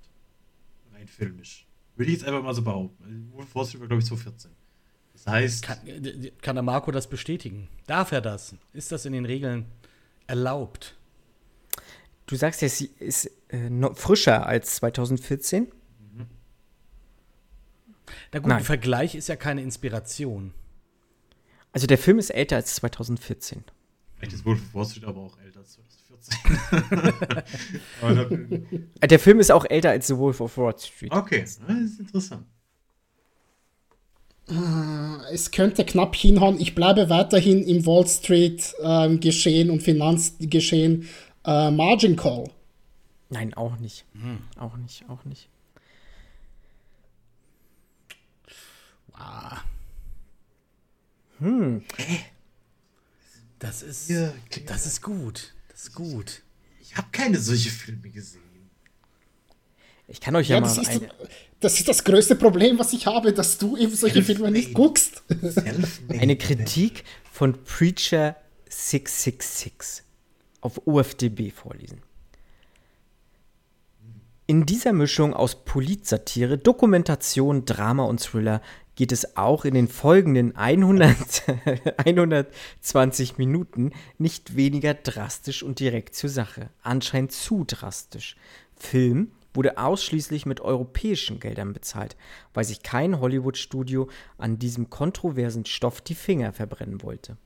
Rein 0.94 1.08
filmisch. 1.08 1.66
Würde 1.96 2.12
ich 2.12 2.20
jetzt 2.20 2.28
einfach 2.28 2.44
mal 2.44 2.54
so 2.54 2.62
behaupten. 2.62 3.04
Also 3.04 3.38
Wolf 3.38 3.56
Wall 3.56 3.66
Street 3.66 3.82
war, 3.82 3.88
glaube 3.88 4.02
ich, 4.02 4.08
2014. 4.08 4.52
Das 5.14 5.28
heißt, 5.28 5.64
Kann, 5.64 5.88
äh, 5.88 6.32
kann 6.42 6.56
der 6.56 6.64
Marco 6.64 6.92
das 6.92 7.08
bestätigen? 7.08 7.68
Darf 7.88 8.12
er 8.12 8.22
das? 8.22 8.56
Ist 8.74 8.92
das 8.92 9.06
in 9.06 9.14
den 9.14 9.26
Regeln 9.26 9.66
erlaubt? 10.28 10.96
Du 12.26 12.36
sagst 12.36 12.62
ja, 12.62 12.70
sie 12.70 12.92
ist 13.00 13.30
äh, 13.50 13.70
noch 13.70 13.98
frischer 13.98 14.46
als 14.46 14.76
2014. 14.76 15.68
Na 18.32 18.40
gut, 18.40 18.50
Nein. 18.50 18.60
ein 18.60 18.64
Vergleich 18.64 19.16
ist 19.16 19.28
ja 19.30 19.36
keine 19.36 19.62
Inspiration. 19.62 20.54
Also 21.72 21.88
der 21.88 21.98
Film 21.98 22.20
ist 22.20 22.30
älter 22.30 22.56
als 22.56 22.76
2014. 22.76 23.64
vielleicht 24.24 24.34
ist 24.34 24.46
Wolf 24.46 24.60
of 24.62 24.74
Wall 24.74 24.86
Street 24.86 25.04
aber 25.06 25.22
auch 25.22 25.38
älter 25.40 25.60
als 25.60 25.74
2014. 25.74 27.44
aber 28.02 28.16
dann, 28.16 28.66
Äh, 29.02 29.08
Der 29.08 29.20
Film 29.20 29.40
ist 29.40 29.52
auch 29.52 29.66
älter 29.70 29.90
als 29.90 30.08
The 30.08 30.18
Wolf 30.18 30.40
of 30.42 30.58
Wall 30.58 30.78
Street. 30.80 31.12
okay, 31.12 31.42
das 31.42 31.58
ist 31.58 32.00
interessant. 32.00 32.46
Es 35.32 35.52
könnte 35.52 35.86
knapp 35.86 36.16
hinhauen. 36.16 36.60
Ich 36.60 36.76
bleibe 36.76 37.10
weiterhin 37.10 37.64
im 37.64 37.86
Wall 37.86 38.06
Street 38.08 38.74
ähm, 38.82 39.20
Geschehen 39.22 39.70
und 39.70 39.82
Finanzgeschehen 39.82 41.08
äh, 41.46 41.72
Margin 41.72 42.16
Call. 42.18 42.50
Nein, 43.30 43.54
auch 43.54 43.78
nicht. 43.80 44.06
Auch 44.58 44.76
nicht, 44.78 45.06
auch 45.10 45.24
nicht. 45.26 45.48
Ah. 49.14 49.62
Das 53.64 53.82
ist, 53.82 54.10
Ja, 54.10 54.34
das 54.66 54.86
ist 54.86 55.02
gut. 55.02 55.54
Das 55.70 55.84
ist 55.84 55.94
gut. 55.96 56.42
Ich 56.82 56.98
habe 56.98 57.08
keine 57.14 57.40
solche 57.40 57.70
Filme 57.70 58.10
gesehen. 58.10 58.42
Ich 60.10 60.20
kann 60.20 60.36
euch 60.36 60.50
ja, 60.50 60.56
Ja, 60.58 60.62
mal 60.62 60.68
das 60.68 60.78
ist, 60.78 60.90
eine, 60.90 61.10
das 61.62 61.80
ist 61.80 61.88
das 61.88 62.04
größte 62.04 62.36
Problem, 62.36 62.78
was 62.78 62.92
ich 62.92 63.08
habe, 63.08 63.32
dass 63.32 63.58
du 63.58 63.78
eben 63.78 63.96
solche 63.96 64.22
Filme 64.22 64.52
nicht 64.52 64.74
guckst. 64.74 65.24
Eine 66.10 66.36
Kritik 66.36 67.06
von 67.32 67.64
Preacher 67.64 68.36
666 68.70 70.04
auf 70.60 70.86
OFDB 70.86 71.50
vorlesen. 71.52 72.02
In 74.46 74.66
dieser 74.66 74.92
Mischung 74.92 75.34
aus 75.34 75.64
Politsatire, 75.64 76.58
Dokumentation, 76.58 77.66
Drama 77.66 78.04
und 78.04 78.22
Thriller 78.22 78.62
geht 78.96 79.12
es 79.12 79.38
auch 79.38 79.64
in 79.66 79.74
den 79.74 79.88
folgenden 79.88 80.56
100, 80.56 81.16
120 81.98 83.38
Minuten 83.38 83.92
nicht 84.18 84.56
weniger 84.56 84.94
drastisch 84.94 85.64
und 85.64 85.80
direkt 85.80 86.16
zur 86.16 86.30
Sache. 86.30 86.70
Anscheinend 86.84 87.32
zu 87.32 87.64
drastisch. 87.66 88.36
Film 88.76 89.32
wurde 89.54 89.78
ausschließlich 89.78 90.46
mit 90.46 90.60
europäischen 90.62 91.40
Geldern 91.40 91.74
bezahlt, 91.74 92.18
weil 92.54 92.66
sich 92.66 92.84
kein 92.84 93.20
Hollywood-Studio 93.20 94.10
an 94.38 94.60
diesem 94.60 94.90
kontroversen 94.90 95.66
Stoff 95.66 96.02
die 96.02 96.16
Finger 96.16 96.52
verbrennen 96.54 97.02
wollte. 97.02 97.38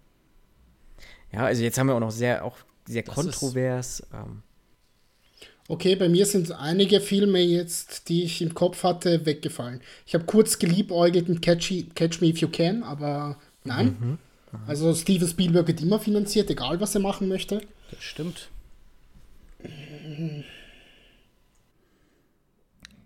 Ja, 1.31 1.41
also 1.45 1.61
jetzt 1.63 1.77
haben 1.77 1.87
wir 1.87 1.95
auch 1.95 1.99
noch 2.01 2.11
sehr, 2.11 2.43
auch 2.43 2.57
sehr 2.87 3.03
Das 3.03 3.17
ist- 3.17 3.23
kontrovers. 3.39 4.03
Ähm, 4.13 4.41
Okay, 5.69 5.95
bei 5.97 6.07
mir 6.07 6.25
sind 6.25 6.51
einige 6.53 7.01
Filme 7.01 7.39
jetzt, 7.39 8.07
die 8.07 8.23
ich 8.23 8.41
im 8.41 8.53
Kopf 8.53 8.83
hatte, 8.83 9.25
weggefallen. 9.25 9.81
Ich 10.05 10.13
habe 10.13 10.23
kurz 10.23 10.59
geliebäugelt 10.59 11.27
mit 11.27 11.41
Catch, 11.41 11.73
Catch 11.93 12.21
Me 12.21 12.27
If 12.27 12.37
You 12.37 12.47
Can, 12.47 12.83
aber 12.83 13.37
nein. 13.65 14.17
Also 14.65 14.95
Steven 14.95 15.27
Spielberg 15.27 15.67
wird 15.67 15.81
immer 15.81 15.99
finanziert, 15.99 16.49
egal 16.49 16.79
was 16.79 16.95
er 16.95 17.01
machen 17.01 17.27
möchte. 17.27 17.61
Das 17.91 18.01
stimmt. 18.01 18.49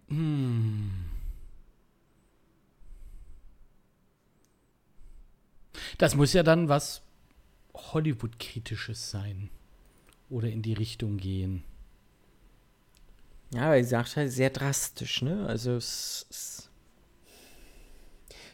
Hm. 0.09 0.87
Das 5.97 6.15
muss 6.15 6.33
ja 6.33 6.43
dann 6.43 6.69
was 6.69 7.01
Hollywood-kritisches 7.73 9.09
sein. 9.09 9.49
Oder 10.29 10.49
in 10.49 10.61
die 10.61 10.73
Richtung 10.73 11.17
gehen. 11.17 11.63
Ja, 13.53 13.63
aber 13.63 13.77
ihr 13.77 13.85
sagt 13.85 14.15
halt 14.15 14.31
sehr 14.31 14.49
drastisch, 14.49 15.21
ne? 15.21 15.45
Also 15.47 15.75
es, 15.75 16.25
es 16.29 16.69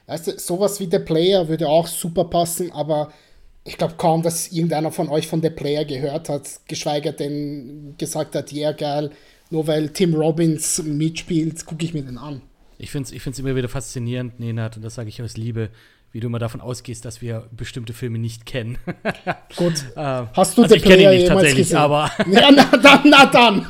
Weißt 0.08 0.28
du, 0.28 0.40
sowas 0.40 0.80
wie 0.80 0.90
The 0.90 1.00
Player 1.00 1.50
würde 1.50 1.68
auch 1.68 1.86
super 1.86 2.24
passen, 2.24 2.72
aber 2.72 3.12
ich 3.66 3.78
glaube 3.78 3.96
kaum, 3.98 4.22
dass 4.24 4.54
irgendeiner 4.54 4.92
von 4.92 5.10
euch 5.10 5.28
von 5.28 5.42
The 5.42 5.50
Player 5.50 5.84
gehört 5.84 6.30
hat, 6.30 6.48
geschweige 6.68 7.12
denn 7.12 7.96
gesagt 7.98 8.34
hat, 8.34 8.54
ja 8.54 8.72
geil, 8.72 9.12
nur 9.50 9.68
weil 9.68 9.90
Tim 9.90 10.16
Robbins 10.16 10.82
mitspielt, 10.82 11.66
gucke 11.66 11.84
ich 11.84 11.94
mir 11.94 12.04
den 12.04 12.18
an. 12.18 12.42
Ich 12.78 12.92
finde 12.92 13.08
es 13.08 13.12
ich 13.12 13.22
find's 13.22 13.40
immer 13.40 13.56
wieder 13.56 13.68
faszinierend, 13.68 14.40
Nenad, 14.40 14.78
und 14.78 14.84
das 14.84 14.96
sage 14.96 15.10
ich 15.10 15.22
aus 15.22 15.36
Liebe, 15.36 15.70
wie 16.14 16.20
du 16.22 16.28
immer 16.28 16.40
davon 16.40 16.62
ausgehst, 16.62 17.04
dass 17.06 17.22
wir 17.22 17.44
bestimmte 17.52 17.92
Filme 17.94 18.18
nicht 18.18 18.46
kennen. 18.46 18.78
Gut. 19.56 19.74
Äh, 19.96 20.24
Hast 20.34 20.58
du 20.58 20.64
also 20.64 20.74
The 20.74 20.78
ich 20.78 20.84
kenne 20.84 20.96
ihn 20.96 21.00
Player 21.08 21.12
nicht 21.20 21.28
tatsächlich, 21.28 21.58
gesehen? 21.68 21.78
aber 21.78 22.10
Ja, 22.32 22.50
na 22.52 22.78
dann, 22.78 23.00
na 23.06 23.26
dann. 23.26 23.66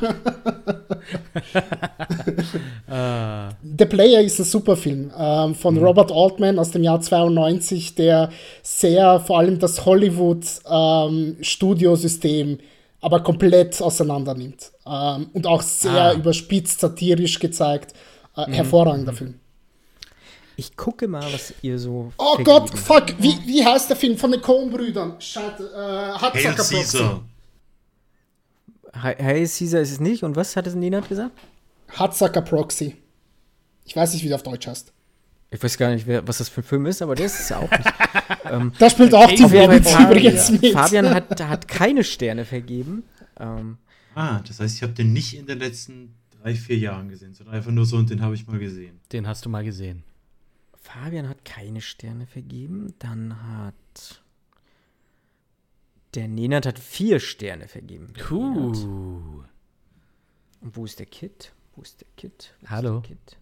äh, 2.88 3.48
The 3.78 3.84
Player 3.86 4.20
ist 4.22 4.38
ein 4.38 4.44
super 4.44 4.76
Film 4.76 5.10
ähm, 5.18 5.54
von 5.54 5.74
Mhm. 5.74 5.84
Robert 5.84 6.10
Altman 6.12 6.58
aus 6.58 6.70
dem 6.70 6.82
Jahr 6.82 7.00
92, 7.00 7.94
der 7.94 8.30
sehr 8.62 9.20
vor 9.20 9.38
allem 9.38 9.58
das 9.58 9.84
Hollywood-Studiosystem 9.84 12.58
aber 13.00 13.20
komplett 13.22 13.80
auseinander 13.80 14.34
nimmt. 14.34 14.72
Ähm, 14.86 15.28
und 15.32 15.46
auch 15.46 15.62
sehr 15.62 15.92
Ah. 15.92 16.12
überspitzt, 16.14 16.80
satirisch 16.80 17.38
gezeigt. 17.38 17.92
Äh, 18.36 18.48
Mhm. 18.48 18.52
Hervorragender 18.54 19.12
Film. 19.12 19.34
Ich 20.58 20.76
gucke 20.76 21.06
mal, 21.08 21.22
was 21.32 21.54
ihr 21.62 21.78
so. 21.78 22.12
Oh 22.18 22.34
vergeben 22.34 22.44
Gott, 22.44 22.70
habt. 22.70 22.78
fuck, 22.78 23.22
wie, 23.22 23.38
wie 23.46 23.64
heißt 23.64 23.88
der 23.88 23.96
Film 23.96 24.18
von 24.18 24.32
den 24.32 24.42
Coen-Brüdern? 24.42 25.20
Scheiße, 25.20 25.70
äh, 25.72 25.76
Hail 26.20 26.32
Hudsucker 26.32 26.54
Proxy. 26.56 26.74
Caesar. 26.74 27.24
Hey, 28.92 29.14
hey 29.18 29.46
Caesar 29.46 29.80
ist 29.80 29.92
es 29.92 30.00
nicht. 30.00 30.22
Und 30.24 30.36
was 30.36 30.56
hat 30.56 30.66
es 30.66 30.74
Nenad 30.74 31.08
gesagt? 31.08 31.32
Hudsucker 31.98 32.42
Proxy. 32.42 32.96
Ich 33.84 33.94
weiß 33.96 34.12
nicht, 34.12 34.24
wie 34.24 34.28
der 34.28 34.34
auf 34.36 34.42
Deutsch 34.42 34.66
heißt. 34.66 34.92
Ich 35.50 35.62
weiß 35.62 35.78
gar 35.78 35.90
nicht, 35.94 36.06
wer, 36.06 36.26
was 36.28 36.38
das 36.38 36.48
für 36.50 36.60
ein 36.60 36.64
Film 36.64 36.86
ist, 36.86 37.00
aber 37.00 37.14
der 37.14 37.26
ist 37.26 37.40
es 37.40 37.48
ja 37.48 37.58
auch 37.58 37.70
nicht. 37.70 37.84
Da 38.78 38.88
spielt 38.90 39.14
auch 39.14 39.30
Robbins 39.30 39.90
Fabian. 39.90 40.10
übrigens 40.10 40.50
mit. 40.50 40.72
Fabian 40.72 41.10
hat, 41.14 41.40
hat 41.42 41.68
keine 41.68 42.02
Sterne 42.04 42.44
vergeben. 42.44 43.02
Ähm, 43.38 43.76
Ah, 44.14 44.40
das 44.46 44.58
heißt, 44.58 44.74
ich 44.76 44.82
habe 44.82 44.92
den 44.94 45.12
nicht 45.12 45.36
in 45.36 45.46
den 45.46 45.58
letzten 45.60 46.14
drei, 46.42 46.54
vier 46.54 46.76
Jahren 46.78 47.08
gesehen, 47.08 47.34
sondern 47.34 47.54
einfach 47.54 47.70
nur 47.70 47.84
so 47.86 47.96
und 47.96 48.10
den 48.10 48.20
habe 48.22 48.34
ich 48.34 48.46
mal 48.46 48.58
gesehen. 48.58 48.98
den 49.12 49.26
hast 49.28 49.44
du 49.44 49.48
mal 49.50 49.62
gesehen. 49.64 50.02
Fabian 50.88 51.28
hat 51.28 51.44
keine 51.44 51.80
Sterne 51.80 52.26
vergeben. 52.26 52.94
Dann 52.98 53.36
hat. 53.46 54.22
Der 56.14 56.28
Nenad 56.28 56.64
hat 56.64 56.78
vier 56.78 57.20
Sterne 57.20 57.68
vergeben. 57.68 58.12
Puh. 58.18 58.72
Und 60.60 60.76
wo 60.76 60.84
ist 60.86 60.98
der 60.98 61.06
Kit? 61.06 61.52
Wo 61.76 61.82
ist 61.82 62.00
der 62.00 62.08
Kit? 62.16 62.54
Wo 62.60 62.64
ist 62.64 62.70
Hallo. 62.70 63.00
der 63.00 63.10
Kit? 63.10 63.36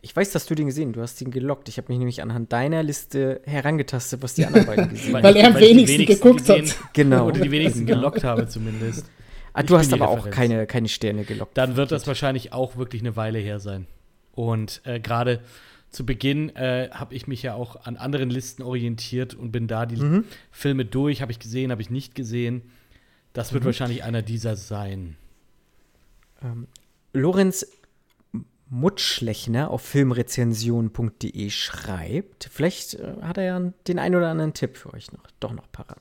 Ich 0.00 0.14
weiß, 0.14 0.30
dass 0.30 0.46
du 0.46 0.54
den 0.54 0.66
gesehen, 0.66 0.92
du 0.92 1.00
hast 1.02 1.20
ihn 1.20 1.30
gelockt. 1.30 1.68
Ich 1.68 1.76
habe 1.76 1.88
mich 1.88 1.98
nämlich 1.98 2.22
anhand 2.22 2.52
deiner 2.52 2.82
Liste 2.82 3.40
herangetastet, 3.44 4.22
was 4.22 4.34
die 4.34 4.46
anderen 4.46 4.66
beiden 4.66 4.88
gesehen 4.90 5.14
haben. 5.16 5.22
Weil 5.24 5.36
er 5.36 5.48
am 5.48 5.54
die 5.54 5.60
wenigsten 5.60 6.06
geguckt 6.06 6.48
hat. 6.48 6.76
Genau. 6.92 7.26
Oder 7.26 7.40
die 7.40 7.50
wenigsten 7.50 7.86
gelockt 7.86 8.22
habe 8.24 8.48
zumindest. 8.48 9.06
Ah, 9.52 9.62
du 9.62 9.76
hast 9.76 9.92
aber 9.92 10.08
auch 10.08 10.26
Referenz. 10.26 10.36
keine, 10.36 10.66
keine 10.66 10.88
Sterne 10.88 11.24
gelockt. 11.24 11.58
Dann 11.58 11.76
wird 11.76 11.90
das 11.92 12.06
wahrscheinlich 12.06 12.52
auch 12.52 12.76
wirklich 12.76 13.02
eine 13.02 13.16
Weile 13.16 13.38
her 13.38 13.58
sein. 13.58 13.86
Und 14.32 14.80
äh, 14.84 15.00
gerade 15.00 15.42
zu 15.90 16.06
Beginn 16.06 16.48
äh, 16.56 16.88
habe 16.90 17.14
ich 17.14 17.26
mich 17.26 17.42
ja 17.42 17.54
auch 17.54 17.84
an 17.84 17.96
anderen 17.96 18.30
Listen 18.30 18.62
orientiert 18.62 19.34
und 19.34 19.52
bin 19.52 19.68
da 19.68 19.86
die 19.86 19.96
Mhm. 19.96 20.24
Filme 20.50 20.84
durch. 20.84 21.20
Habe 21.20 21.32
ich 21.32 21.38
gesehen, 21.38 21.70
habe 21.70 21.82
ich 21.82 21.90
nicht 21.90 22.14
gesehen. 22.14 22.62
Das 23.34 23.52
wird 23.52 23.64
wahrscheinlich 23.64 24.02
einer 24.04 24.22
dieser 24.22 24.56
sein. 24.56 25.16
Ähm, 26.42 26.66
Lorenz 27.12 27.66
Mutschlechner 28.68 29.70
auf 29.70 29.82
filmrezension.de 29.82 31.50
schreibt, 31.50 32.48
vielleicht 32.50 32.94
äh, 32.94 33.16
hat 33.20 33.36
er 33.36 33.44
ja 33.44 33.72
den 33.86 33.98
ein 33.98 34.14
oder 34.14 34.28
anderen 34.30 34.54
Tipp 34.54 34.78
für 34.78 34.94
euch 34.94 35.12
noch, 35.12 35.24
doch 35.40 35.52
noch 35.52 35.70
parat. 35.70 36.00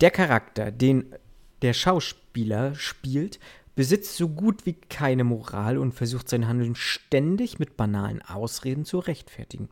Der 0.00 0.10
Charakter, 0.10 0.72
den 0.72 1.14
der 1.62 1.72
Schauspieler 1.74 2.74
spielt, 2.74 3.38
besitzt 3.76 4.16
so 4.16 4.28
gut 4.28 4.66
wie 4.66 4.72
keine 4.72 5.22
Moral 5.22 5.78
und 5.78 5.92
versucht 5.92 6.28
sein 6.28 6.48
Handeln 6.48 6.74
ständig 6.74 7.60
mit 7.60 7.76
banalen 7.76 8.22
Ausreden 8.22 8.84
zu 8.84 8.98
rechtfertigen. 8.98 9.68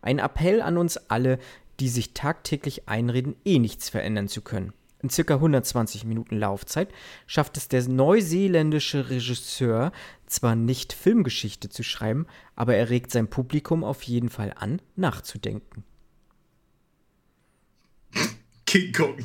Ein 0.00 0.18
Appell 0.18 0.60
an 0.60 0.76
uns 0.76 0.96
alle, 0.96 1.38
die 1.78 1.88
sich 1.88 2.14
tagtäglich 2.14 2.88
einreden, 2.88 3.36
eh 3.44 3.60
nichts 3.60 3.88
verändern 3.88 4.26
zu 4.26 4.40
können. 4.40 4.72
In 5.02 5.10
circa 5.10 5.34
120 5.34 6.04
Minuten 6.04 6.38
Laufzeit 6.38 6.88
schafft 7.26 7.56
es 7.56 7.68
der 7.68 7.86
neuseeländische 7.88 9.10
Regisseur 9.10 9.92
zwar 10.26 10.54
nicht 10.54 10.92
Filmgeschichte 10.92 11.68
zu 11.68 11.82
schreiben, 11.82 12.26
aber 12.54 12.76
er 12.76 12.88
regt 12.88 13.10
sein 13.10 13.28
Publikum 13.28 13.82
auf 13.84 14.02
jeden 14.04 14.30
Fall 14.30 14.54
an, 14.56 14.80
nachzudenken. 14.96 15.84
King 18.64 18.92
Kong. 18.92 19.16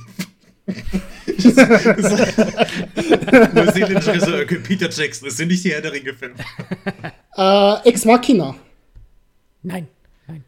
Neuseeländischer 3.54 4.14
Regisseur 4.14 4.46
Peter 4.46 4.90
Jackson. 4.90 5.28
Das 5.28 5.38
sind 5.38 5.48
nicht 5.50 5.64
die 5.64 5.72
Herr 5.72 5.82
der 5.82 5.94
Ringe-Filme. 5.94 6.36
Äh, 7.36 7.88
Ex 7.90 8.06
Machina. 8.06 8.56
Nein, 9.64 9.88
nein. 10.28 10.44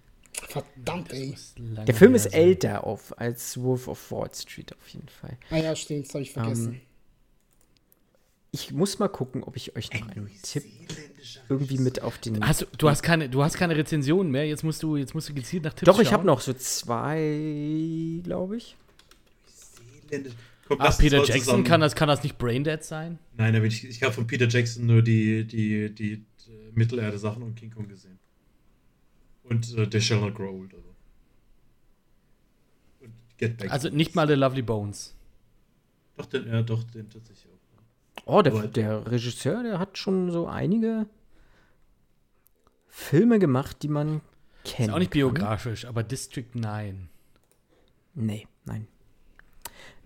Verdammt, 0.48 1.12
ey. 1.14 1.36
Der 1.58 1.94
Film 1.96 2.16
ist 2.16 2.24
sein. 2.24 2.34
älter 2.34 2.84
auf, 2.86 3.18
als 3.20 3.62
Wolf 3.62 3.88
of 3.88 4.12
Wall 4.12 4.30
Street 4.34 4.74
auf 4.74 4.88
jeden 4.90 5.08
Fall. 5.10 5.38
Ah 5.52 5.58
ja, 5.58 5.76
stimmt, 5.76 6.08
das 6.08 6.14
habe 6.14 6.24
ich 6.24 6.32
vergessen. 6.32 6.74
Ähm, 6.74 6.82
Ich 8.52 8.72
muss 8.72 9.00
mal 9.00 9.10
gucken, 9.10 9.44
ob 9.44 9.56
ich 9.56 9.76
euch 9.76 9.92
noch 9.94 10.10
einen 10.10 10.30
Tipp 10.42 10.64
irgendwie 11.50 11.78
mit 11.78 12.02
auf 12.02 12.18
den. 12.18 12.46
Hast 12.46 12.62
du, 12.62 12.66
du, 12.78 12.90
hast 12.90 13.04
keine, 13.04 13.30
du 13.30 13.44
hast 13.44 13.58
keine 13.58 13.76
Rezensionen 13.76 14.32
mehr, 14.32 14.48
jetzt 14.48 14.64
musst 14.64 14.82
du, 14.84 14.96
jetzt 14.98 15.14
musst 15.14 15.30
du 15.30 15.34
gezielt 15.34 15.64
nach 15.64 15.74
Tipps 15.74 15.86
Doch, 15.86 16.00
ich 16.00 16.12
habe 16.14 16.26
noch 16.26 16.42
so 16.42 16.54
zwei, 16.54 18.22
glaube 18.24 18.58
ich. 18.58 18.76
Komm, 20.68 20.78
Ach, 20.82 20.86
lass 20.86 20.96
uns 20.96 21.04
Peter 21.04 21.18
Jackson, 21.18 21.40
zusammen- 21.40 21.64
kann 21.64 21.82
das, 21.82 21.96
kann 21.96 22.08
das 22.08 22.22
nicht 22.24 22.38
Braindead 22.38 22.84
sein? 22.84 23.18
Nein, 23.38 23.56
aber 23.56 23.66
ich, 23.66 23.84
ich 23.86 24.04
habe 24.04 24.14
von 24.14 24.28
Peter 24.28 24.48
Jackson 24.48 24.86
nur 24.86 25.02
die, 25.02 25.44
die, 25.46 25.94
die, 25.94 26.14
äh, 26.14 26.72
Mittelerde-Sachen 26.74 27.42
und 27.42 27.56
King 27.56 27.72
Kong 27.72 27.88
gesehen. 27.88 28.20
Und 29.44 29.76
äh, 29.76 29.88
der 29.88 30.00
Shall 30.00 30.20
Not 30.22 30.36
Grow 30.36 30.52
Old. 30.52 30.74
Also. 30.76 30.90
Und 33.02 33.14
Get 33.38 33.58
Back. 33.58 33.72
Also 33.72 33.90
nicht 33.90 34.16
mal 34.16 34.28
The 34.28 34.36
Lovely 34.36 34.62
Bones. 34.62 35.16
doch, 36.18 36.28
den, 36.28 36.48
ja, 36.48 36.62
doch, 36.62 36.84
den 36.84 37.10
tatsächlich 37.10 37.46
auch. 37.48 38.26
Oh, 38.26 38.42
der, 38.44 38.54
Aber- 38.54 38.68
der 38.68 39.10
Regisseur, 39.12 39.64
der 39.64 39.80
hat 39.80 39.98
schon 39.98 40.30
so 40.32 40.46
einige 40.48 41.08
Filme 42.88 43.40
gemacht, 43.40 43.82
die 43.82 43.88
man 43.88 44.22
kennt. 44.64 44.90
Ist 44.90 44.94
auch 44.94 45.00
nicht 45.00 45.12
biografisch, 45.12 45.86
aber 45.86 46.04
District 46.04 46.50
9. 46.54 47.10
Nee, 48.14 48.48
nein. 48.66 48.88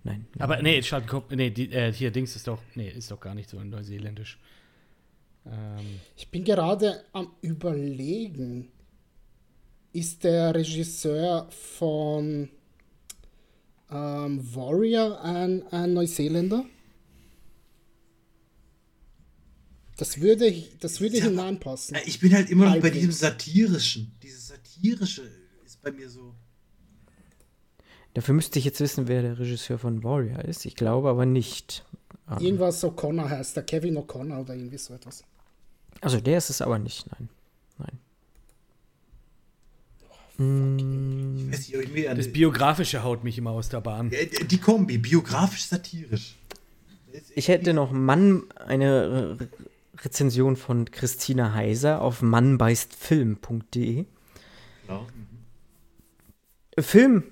Nein. 0.04 0.28
Aber 0.40 0.62
nee, 0.62 0.82
Schalt, 0.84 1.06
nee, 1.32 1.50
die, 1.50 1.72
äh, 1.72 1.92
hier 1.94 2.12
Dings 2.12 2.36
ist 2.36 2.48
doch, 2.48 2.62
nee, 2.76 2.90
ist 2.90 3.10
doch 3.10 3.20
gar 3.20 3.36
nicht 3.36 3.50
so 3.50 3.60
in 3.60 3.70
Neuseeländisch. 3.70 4.38
Ähm, 5.46 6.00
Ich 6.18 6.28
bin 6.30 6.44
gerade 6.44 7.04
am 7.14 7.32
Überlegen. 7.42 8.70
Ist 9.94 10.24
der 10.24 10.56
Regisseur 10.56 11.48
von 11.52 12.50
ähm, 13.92 14.56
Warrior 14.56 15.22
ein, 15.24 15.64
ein 15.68 15.94
Neuseeländer? 15.94 16.66
Das 19.98 20.20
würde, 20.20 20.52
das 20.80 21.00
würde 21.00 21.18
Ja, 21.18 21.26
hineinpassen. 21.26 21.96
Ja, 21.96 22.02
ich 22.06 22.20
bin 22.20 22.34
halt 22.34 22.50
immer 22.50 22.66
noch 22.66 22.82
bei 22.82 22.90
diesem 22.90 23.12
satirischen. 23.12 24.12
Dieses 24.24 24.48
satirische 24.48 25.30
ist 25.64 25.82
bei 25.82 25.92
mir 25.92 26.10
so. 26.10 26.34
Dafür 28.14 28.36
müsste 28.36 28.60
ich 28.60 28.66
jetzt 28.66 28.80
wissen, 28.80 29.08
wer 29.08 29.22
der 29.22 29.40
Regisseur 29.40 29.80
von 29.80 30.04
Warrior 30.04 30.46
ist. 30.46 30.66
Ich 30.66 30.76
glaube 30.76 31.10
aber 31.10 31.26
nicht. 31.26 31.84
Ähm, 32.30 32.38
Irgendwas 32.40 32.84
O'Connor 32.84 33.30
heißt 33.30 33.56
der, 33.56 33.64
Kevin 33.64 33.98
O'Connor 33.98 34.42
oder 34.42 34.56
irgendwie 34.56 34.78
so 34.78 34.94
etwas. 34.94 35.24
Also 36.02 36.20
der 36.20 36.38
ist 36.38 36.50
es 36.50 36.62
aber 36.62 36.78
nicht, 36.80 37.08
nein. 37.12 37.30
Nein. 37.80 38.00
Mm, 40.38 41.52
Ich 41.54 41.74
weiß 41.74 42.18
das 42.18 42.32
Biografische 42.32 43.04
haut 43.04 43.24
mich 43.24 43.38
immer 43.38 43.52
aus 43.52 43.70
der 43.70 43.82
Bahn. 43.82 44.12
Die 44.50 44.58
Kombi, 44.58 44.98
biografisch-satirisch. 44.98 46.36
Ich 47.36 47.48
hätte 47.48 47.74
noch 47.74 47.92
Mann, 47.92 48.44
eine 48.66 49.38
Re 49.40 49.48
Rezension 50.00 50.56
von 50.56 50.90
Christina 50.90 51.54
Heiser 51.54 52.02
auf 52.02 52.22
mannbeißtfilm.de. 52.24 54.06
Ja. 54.90 55.00
mhm. 55.00 56.84
Film 56.84 57.24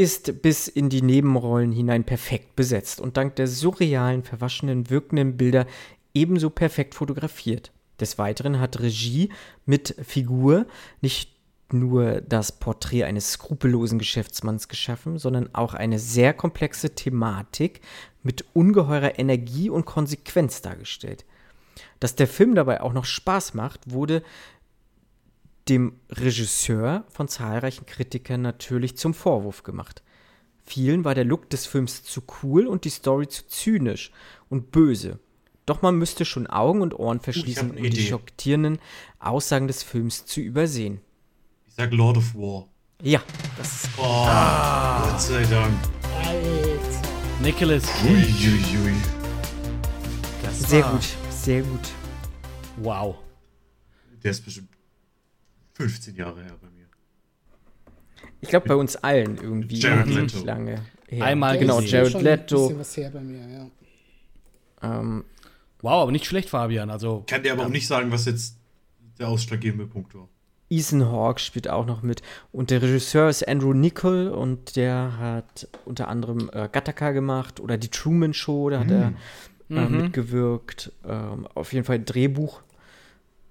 ist 0.00 0.40
bis 0.40 0.66
in 0.66 0.88
die 0.88 1.02
Nebenrollen 1.02 1.72
hinein 1.72 2.04
perfekt 2.04 2.56
besetzt 2.56 3.02
und 3.02 3.18
dank 3.18 3.36
der 3.36 3.46
surrealen, 3.46 4.22
verwaschenen, 4.22 4.88
wirkenden 4.88 5.36
Bilder 5.36 5.66
ebenso 6.14 6.48
perfekt 6.48 6.94
fotografiert. 6.94 7.70
Des 8.00 8.16
Weiteren 8.16 8.60
hat 8.60 8.80
Regie 8.80 9.28
mit 9.66 9.94
Figur 10.02 10.64
nicht 11.02 11.36
nur 11.70 12.22
das 12.22 12.50
Porträt 12.50 13.04
eines 13.04 13.32
skrupellosen 13.32 13.98
Geschäftsmanns 13.98 14.68
geschaffen, 14.68 15.18
sondern 15.18 15.54
auch 15.54 15.74
eine 15.74 15.98
sehr 15.98 16.32
komplexe 16.32 16.94
Thematik 16.94 17.82
mit 18.22 18.46
ungeheurer 18.54 19.18
Energie 19.18 19.68
und 19.68 19.84
Konsequenz 19.84 20.62
dargestellt. 20.62 21.26
Dass 22.00 22.16
der 22.16 22.26
Film 22.26 22.54
dabei 22.54 22.80
auch 22.80 22.94
noch 22.94 23.04
Spaß 23.04 23.52
macht, 23.52 23.92
wurde 23.92 24.22
dem 25.70 25.94
Regisseur 26.10 27.04
von 27.08 27.28
zahlreichen 27.28 27.86
Kritikern 27.86 28.42
natürlich 28.42 28.96
zum 28.98 29.14
Vorwurf 29.14 29.62
gemacht. 29.62 30.02
Vielen 30.64 31.04
war 31.04 31.14
der 31.14 31.24
Look 31.24 31.48
des 31.50 31.66
Films 31.66 32.02
zu 32.04 32.22
cool 32.42 32.66
und 32.66 32.84
die 32.84 32.90
Story 32.90 33.26
zu 33.28 33.46
zynisch 33.48 34.10
und 34.48 34.70
böse. 34.70 35.18
Doch 35.66 35.82
man 35.82 35.96
müsste 35.96 36.24
schon 36.24 36.46
Augen 36.48 36.82
und 36.82 36.98
Ohren 36.98 37.20
verschließen, 37.20 37.70
um 37.70 37.76
die 37.76 37.86
Idee. 37.86 38.08
schockierenden 38.08 38.78
Aussagen 39.18 39.66
des 39.68 39.82
Films 39.82 40.26
zu 40.26 40.40
übersehen. 40.40 41.00
Ich 41.68 41.74
sag 41.74 41.92
Lord 41.92 42.16
of 42.18 42.34
War. 42.34 42.66
Ja, 43.02 43.22
das 43.56 43.84
ist 43.84 43.90
Oh, 43.96 44.02
Gott 45.08 45.20
sei 45.20 45.42
Dank. 45.44 45.72
Alter. 46.24 47.00
Nicholas. 47.42 47.84
Uiuiui. 48.04 48.94
Das 50.42 50.58
sehr 50.60 50.82
war- 50.84 50.92
gut, 50.92 51.08
sehr 51.30 51.62
gut. 51.62 51.80
Wow. 52.76 53.16
Der 54.22 54.32
ist 54.32 54.44
bestimmt 54.44 54.68
15 55.80 56.16
Jahre 56.16 56.42
her 56.42 56.56
bei 56.60 56.68
mir. 56.70 56.86
Ich 58.40 58.48
glaube 58.48 58.68
bei 58.68 58.74
uns 58.74 58.96
allen 58.96 59.36
irgendwie 59.36 59.78
Jared 59.78 60.06
nicht 60.06 60.34
Leto. 60.34 60.44
lange 60.44 60.82
her. 61.08 61.24
Einmal 61.26 61.52
Der 61.52 61.60
genau, 61.62 61.80
Jared 61.80 62.12
schon 62.12 62.20
Ein 62.20 62.24
Leto. 62.24 62.56
bisschen 62.68 62.78
was 62.78 62.96
her 62.96 63.10
bei 63.10 63.20
mir, 63.20 63.48
ja. 63.48 63.66
Ähm, 64.82 65.24
Wow, 65.82 66.02
aber 66.02 66.12
nicht 66.12 66.26
schlecht, 66.26 66.50
Fabian. 66.50 66.90
Also, 66.90 67.24
Kann 67.26 67.42
dir 67.42 67.52
aber 67.52 67.64
auch 67.64 67.68
nicht 67.70 67.86
sagen, 67.86 68.10
was 68.12 68.26
jetzt 68.26 68.58
der 69.18 69.28
ausschlaggebende 69.28 69.86
Punkt 69.86 70.14
war. 70.14 70.28
Ethan 70.68 71.10
Hawke 71.10 71.40
spielt 71.40 71.68
auch 71.70 71.86
noch 71.86 72.02
mit. 72.02 72.20
Und 72.52 72.68
der 72.70 72.82
Regisseur 72.82 73.30
ist 73.30 73.48
Andrew 73.48 73.72
Nichol 73.72 74.28
und 74.28 74.76
der 74.76 75.16
hat 75.18 75.68
unter 75.86 76.08
anderem 76.08 76.50
äh, 76.52 76.68
Gattaca 76.70 77.12
gemacht 77.12 77.60
oder 77.60 77.78
die 77.78 77.88
Truman 77.88 78.34
Show, 78.34 78.68
da 78.68 78.80
hat 78.80 78.90
er 78.90 79.14
äh, 79.70 79.88
Mhm. 79.88 79.96
mitgewirkt. 80.02 80.92
Ähm, 81.08 81.46
auf 81.54 81.72
jeden 81.72 81.84
Fall 81.86 81.98
Drehbuch. 82.04 82.60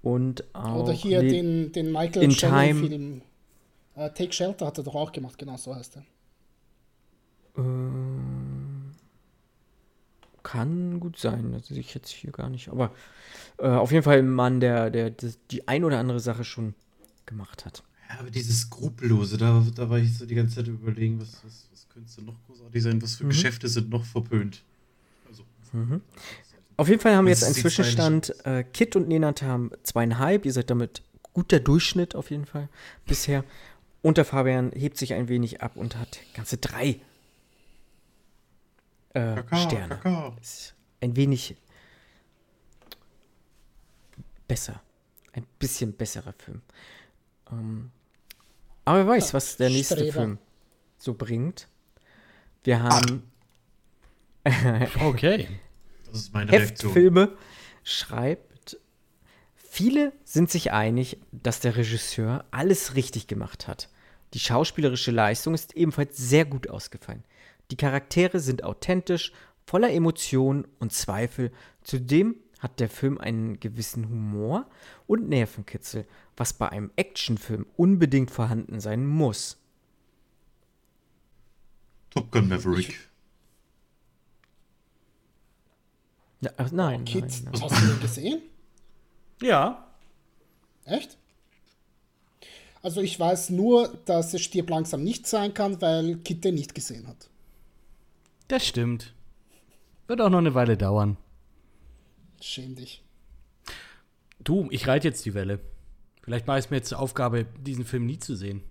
Und 0.01 0.43
auch 0.55 0.83
Oder 0.83 0.93
hier 0.93 1.21
Le- 1.21 1.29
den, 1.29 1.71
den 1.71 1.91
Michael 1.91 2.23
In 2.23 2.31
Shannon 2.31 2.59
Time. 2.77 2.87
Film. 2.87 3.21
Äh, 3.95 4.09
Take 4.11 4.31
Shelter 4.31 4.67
hat 4.67 4.77
er 4.77 4.83
doch 4.85 4.95
auch 4.95 5.11
gemacht, 5.11 5.37
genau 5.37 5.57
so 5.57 5.75
heißt 5.75 5.97
er. 5.97 6.05
Ähm, 7.57 8.91
kann 10.43 10.99
gut 10.99 11.17
sein, 11.19 11.51
das 11.51 11.67
sehe 11.67 11.79
ich 11.79 11.93
jetzt 11.93 12.09
hier 12.09 12.31
gar 12.31 12.49
nicht. 12.49 12.69
Aber 12.69 12.91
äh, 13.57 13.67
auf 13.67 13.91
jeden 13.91 14.03
Fall 14.03 14.19
ein 14.19 14.29
Mann, 14.29 14.59
der, 14.59 14.89
der, 14.89 15.09
das- 15.11 15.37
die 15.51 15.67
ein 15.67 15.83
oder 15.83 15.99
andere 15.99 16.19
Sache 16.19 16.43
schon 16.45 16.75
gemacht 17.25 17.65
hat. 17.65 17.83
Ja, 18.09 18.19
aber 18.21 18.31
dieses 18.31 18.61
Skrupellose, 18.61 19.37
da, 19.37 19.63
da 19.75 19.89
war 19.89 19.99
ich 19.99 20.17
so 20.17 20.25
die 20.25 20.35
ganze 20.35 20.55
Zeit 20.55 20.67
überlegen, 20.67 21.19
was, 21.19 21.43
was, 21.45 21.67
was 21.71 21.87
könnte 21.89 22.21
noch 22.23 22.35
großartig 22.47 22.81
sein, 22.81 23.01
was 23.01 23.15
für 23.15 23.25
Mhm. 23.25 23.29
Geschäfte 23.29 23.67
sind 23.67 23.89
noch 23.89 24.03
verpönt. 24.05 24.63
Also, 25.27 25.43
Auf 26.79 26.87
jeden 26.87 27.01
Fall 27.01 27.13
haben 27.13 27.25
wir 27.25 27.33
jetzt 27.33 27.43
einen 27.43 27.55
Zwischenstand. 27.55 28.33
Äh, 28.45 28.63
Kit 28.63 28.95
und 28.95 29.09
Nenat 29.09 29.41
haben 29.41 29.69
zweieinhalb. 29.83 30.45
Ihr 30.45 30.53
seid 30.53 30.69
damit 30.69 31.01
guter 31.33 31.59
Durchschnitt 31.59 32.15
auf 32.15 32.31
jeden 32.31 32.45
Fall 32.45 32.69
bisher. 33.05 33.43
Und 34.01 34.17
der 34.17 34.23
Fabian 34.23 34.71
hebt 34.71 34.97
sich 34.97 35.13
ein 35.13 35.27
wenig 35.27 35.61
ab 35.61 35.75
und 35.75 35.97
hat 35.97 36.21
ganze 36.33 36.55
drei 36.55 37.01
äh, 39.13 39.35
Kakao, 39.35 39.59
Sterne. 39.59 39.89
Kakao. 39.89 40.37
Ist 40.39 40.73
ein 41.01 41.17
wenig 41.17 41.57
besser. 44.47 44.81
Ein 45.33 45.45
bisschen 45.59 45.91
besserer 45.91 46.31
Film. 46.31 46.61
Ähm, 47.51 47.91
aber 48.85 48.99
wer 48.99 49.07
weiß, 49.07 49.33
was 49.33 49.57
der 49.57 49.69
nächste 49.69 49.95
Streber. 49.95 50.13
Film 50.13 50.37
so 50.97 51.13
bringt. 51.13 51.67
Wir 52.63 52.81
haben 52.81 53.29
Okay. 55.01 55.59
Das 56.11 56.21
ist 56.21 56.33
meine 56.33 56.51
Reaktion. 56.51 56.93
Heftfilme 56.93 57.37
schreibt, 57.83 58.77
viele 59.55 60.13
sind 60.23 60.49
sich 60.49 60.71
einig, 60.71 61.19
dass 61.31 61.59
der 61.59 61.75
Regisseur 61.75 62.45
alles 62.51 62.95
richtig 62.95 63.27
gemacht 63.27 63.67
hat. 63.67 63.89
Die 64.33 64.39
schauspielerische 64.39 65.11
Leistung 65.11 65.53
ist 65.53 65.75
ebenfalls 65.75 66.17
sehr 66.17 66.45
gut 66.45 66.69
ausgefallen. 66.69 67.23
Die 67.71 67.77
Charaktere 67.77 68.39
sind 68.39 68.63
authentisch, 68.63 69.31
voller 69.65 69.91
Emotionen 69.91 70.67
und 70.79 70.93
Zweifel. 70.93 71.51
Zudem 71.83 72.35
hat 72.59 72.79
der 72.79 72.89
Film 72.89 73.17
einen 73.17 73.59
gewissen 73.59 74.09
Humor 74.09 74.67
und 75.07 75.29
Nervenkitzel, 75.29 76.05
was 76.35 76.53
bei 76.53 76.69
einem 76.69 76.91
Actionfilm 76.95 77.65
unbedingt 77.77 78.31
vorhanden 78.31 78.79
sein 78.79 79.05
muss. 79.05 79.57
Top 82.09 82.31
Gun 82.31 82.49
Maverick. 82.49 83.08
Ja, 86.41 86.51
ach, 86.57 86.71
nein, 86.71 87.05
Kids, 87.05 87.43
nein, 87.43 87.53
nein. 87.53 87.61
hast 87.61 87.81
du 87.81 87.87
den 87.87 87.99
gesehen? 87.99 88.41
Ja. 89.41 89.87
Echt? 90.85 91.17
Also 92.81 93.01
ich 93.01 93.19
weiß 93.19 93.49
nur, 93.49 93.89
dass 94.05 94.33
es 94.33 94.41
stirb 94.41 94.69
langsam 94.69 95.03
nicht 95.03 95.27
sein 95.27 95.53
kann, 95.53 95.81
weil 95.81 96.17
Kit 96.17 96.45
den 96.45 96.55
nicht 96.55 96.73
gesehen 96.73 97.07
hat. 97.07 97.29
Das 98.47 98.65
stimmt. 98.65 99.13
Wird 100.07 100.21
auch 100.21 100.29
noch 100.29 100.37
eine 100.39 100.55
Weile 100.55 100.77
dauern. 100.77 101.17
Schäm 102.41 102.75
dich. 102.75 103.03
Du, 104.41 104.67
ich 104.71 104.87
reite 104.87 105.07
jetzt 105.09 105.25
die 105.25 105.33
Welle. 105.33 105.59
Vielleicht 106.23 106.47
mache 106.47 106.59
ich 106.59 106.65
es 106.65 106.71
mir 106.71 106.77
jetzt 106.77 106.89
zur 106.89 106.99
Aufgabe, 106.99 107.45
diesen 107.59 107.85
Film 107.85 108.05
nie 108.05 108.17
zu 108.17 108.35
sehen. 108.35 108.63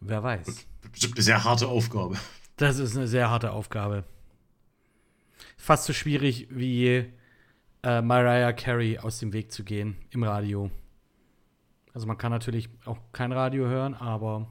Wer 0.00 0.22
weiß. 0.22 0.66
Bestimmt 0.90 1.14
eine 1.16 1.22
sehr 1.22 1.44
harte 1.44 1.68
Aufgabe. 1.68 2.16
Das 2.56 2.78
ist 2.78 2.96
eine 2.96 3.06
sehr 3.06 3.30
harte 3.30 3.52
Aufgabe. 3.52 4.04
Fast 5.58 5.84
so 5.84 5.92
schwierig 5.92 6.46
wie 6.50 7.04
äh, 7.82 8.00
Mariah 8.00 8.52
Carey 8.54 8.98
aus 8.98 9.18
dem 9.18 9.32
Weg 9.34 9.52
zu 9.52 9.64
gehen 9.64 9.96
im 10.10 10.22
Radio. 10.22 10.70
Also 11.92 12.06
man 12.06 12.16
kann 12.16 12.30
natürlich 12.32 12.68
auch 12.86 12.98
kein 13.12 13.32
Radio 13.32 13.66
hören, 13.66 13.92
aber 13.94 14.48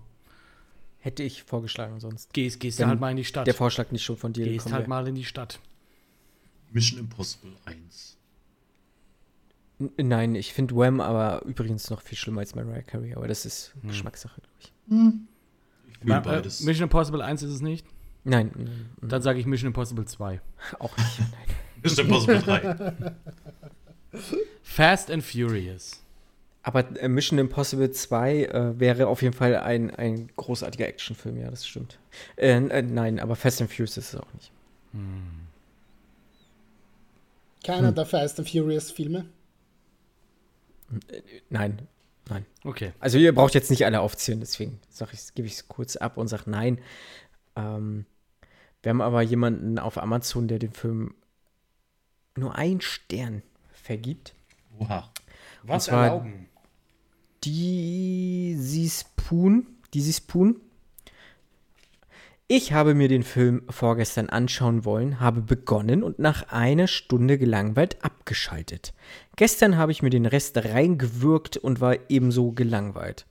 Hätte 1.00 1.24
ich 1.24 1.44
vorgeschlagen 1.44 2.00
sonst. 2.02 2.34
gehst, 2.34 2.60
gehst 2.60 2.80
Wenn 2.80 2.88
halt 2.90 3.00
mal 3.00 3.12
in 3.12 3.18
die 3.18 3.24
Stadt. 3.24 3.48
Der 3.48 3.54
Vorschlag 3.54 3.92
nicht 3.92 4.04
schon 4.04 4.18
von 4.18 4.34
dir 4.34 4.44
Gehst 4.46 4.66
halt 4.72 4.82
wäre. 4.82 4.90
mal 4.90 5.08
in 5.08 5.16
die 5.16 5.24
Stadt. 5.24 5.60
Mission 6.72 7.00
Impossible 7.00 7.54
1. 7.66 8.18
N- 9.80 9.92
Nein, 10.10 10.36
ich 10.36 10.54
finde 10.54 10.76
Wham 10.76 11.00
aber 11.00 11.46
übrigens 11.46 11.90
noch 11.90 12.02
viel 12.02 12.18
schlimmer 12.18 12.42
als 12.42 12.56
Mariah 12.56 12.82
Carey, 12.82 13.14
aber 13.14 13.28
das 13.28 13.46
ist 13.46 13.74
Hm. 13.82 13.90
Geschmackssache, 13.90 14.42
glaube 14.42 14.56
ich. 14.60 14.74
Ich 15.94 16.02
will 16.02 16.10
Ma- 16.10 16.18
äh, 16.18 16.22
beides. 16.22 16.62
Mission 16.62 16.84
Impossible 16.84 17.22
1 17.22 17.44
ist 17.44 17.52
es 17.54 17.62
nicht. 17.62 17.86
Nein, 18.28 18.90
Dann 19.02 19.22
sage 19.22 19.40
ich 19.40 19.46
Mission 19.46 19.68
Impossible 19.68 20.04
2. 20.04 20.42
auch 20.80 20.98
nicht. 20.98 21.20
Mission 21.82 22.08
Impossible 22.08 22.40
3. 22.40 23.14
Fast 24.64 25.10
and 25.10 25.24
Furious. 25.24 26.04
Aber 26.62 26.84
äh, 26.98 27.08
Mission 27.08 27.40
Impossible 27.40 27.90
2 27.90 28.44
äh, 28.44 28.80
wäre 28.80 29.08
auf 29.08 29.22
jeden 29.22 29.34
Fall 29.34 29.56
ein, 29.56 29.96
ein 29.96 30.30
großartiger 30.36 30.86
Actionfilm, 30.88 31.38
ja, 31.38 31.50
das 31.50 31.66
stimmt. 31.66 32.00
Äh, 32.36 32.58
äh, 32.58 32.82
nein, 32.82 33.22
aber 33.22 33.38
Fast 33.38 33.62
and 33.62 33.72
Furious 33.72 33.96
ist 33.96 34.14
es 34.14 34.20
auch 34.20 34.34
nicht. 34.34 34.52
Keiner 37.64 37.94
der 37.94 38.06
Fast 38.06 38.40
and 38.40 38.50
Furious 38.50 38.92
Filme. 38.92 39.26
Nein, 41.50 41.88
nein. 42.28 42.46
Okay. 42.66 42.92
Also 43.00 43.18
ihr 43.20 43.34
braucht 43.34 43.54
jetzt 43.54 43.70
nicht 43.70 43.86
alle 43.86 44.02
aufzählen, 44.02 44.42
deswegen 44.42 44.82
ich, 45.14 45.34
gebe 45.34 45.48
ich 45.48 45.54
es 45.54 45.68
kurz 45.70 45.96
ab 45.96 46.18
und 46.18 46.28
sage 46.28 46.44
nein. 46.50 46.80
Ähm, 47.56 48.06
wir 48.84 48.90
haben 48.90 49.02
aber 49.02 49.22
jemanden 49.22 49.80
auf 49.80 49.98
Amazon, 49.98 50.48
der 50.48 50.60
den 50.60 50.72
Film 50.72 51.16
nur 52.36 52.56
einen 52.56 52.82
Stern 52.82 53.42
vergibt. 53.72 54.34
Oha. 54.80 55.12
Was 55.64 55.88
erlauben? 55.88 56.48
Dizzy 57.44 58.90
Spoon. 58.90 59.68
Dizzy 59.94 60.14
Spoon. 60.14 60.62
Ich 62.50 62.72
habe 62.72 62.94
mir 62.94 63.10
den 63.10 63.24
Film 63.24 63.64
vorgestern 63.70 64.30
anschauen 64.30 64.86
wollen, 64.86 65.20
habe 65.20 65.42
begonnen 65.42 66.02
und 66.02 66.18
nach 66.18 66.48
einer 66.50 66.88
Stunde 66.88 67.38
gelangweilt 67.38 68.02
abgeschaltet. 68.06 68.94
Gestern 69.36 69.76
habe 69.76 69.92
ich 69.92 70.02
mir 70.02 70.10
den 70.10 70.26
Rest 70.26 70.58
reingewürgt 70.58 71.58
und 71.58 71.82
war 71.82 71.98
ebenso 72.08 72.54
gelangweilt. 72.54 73.26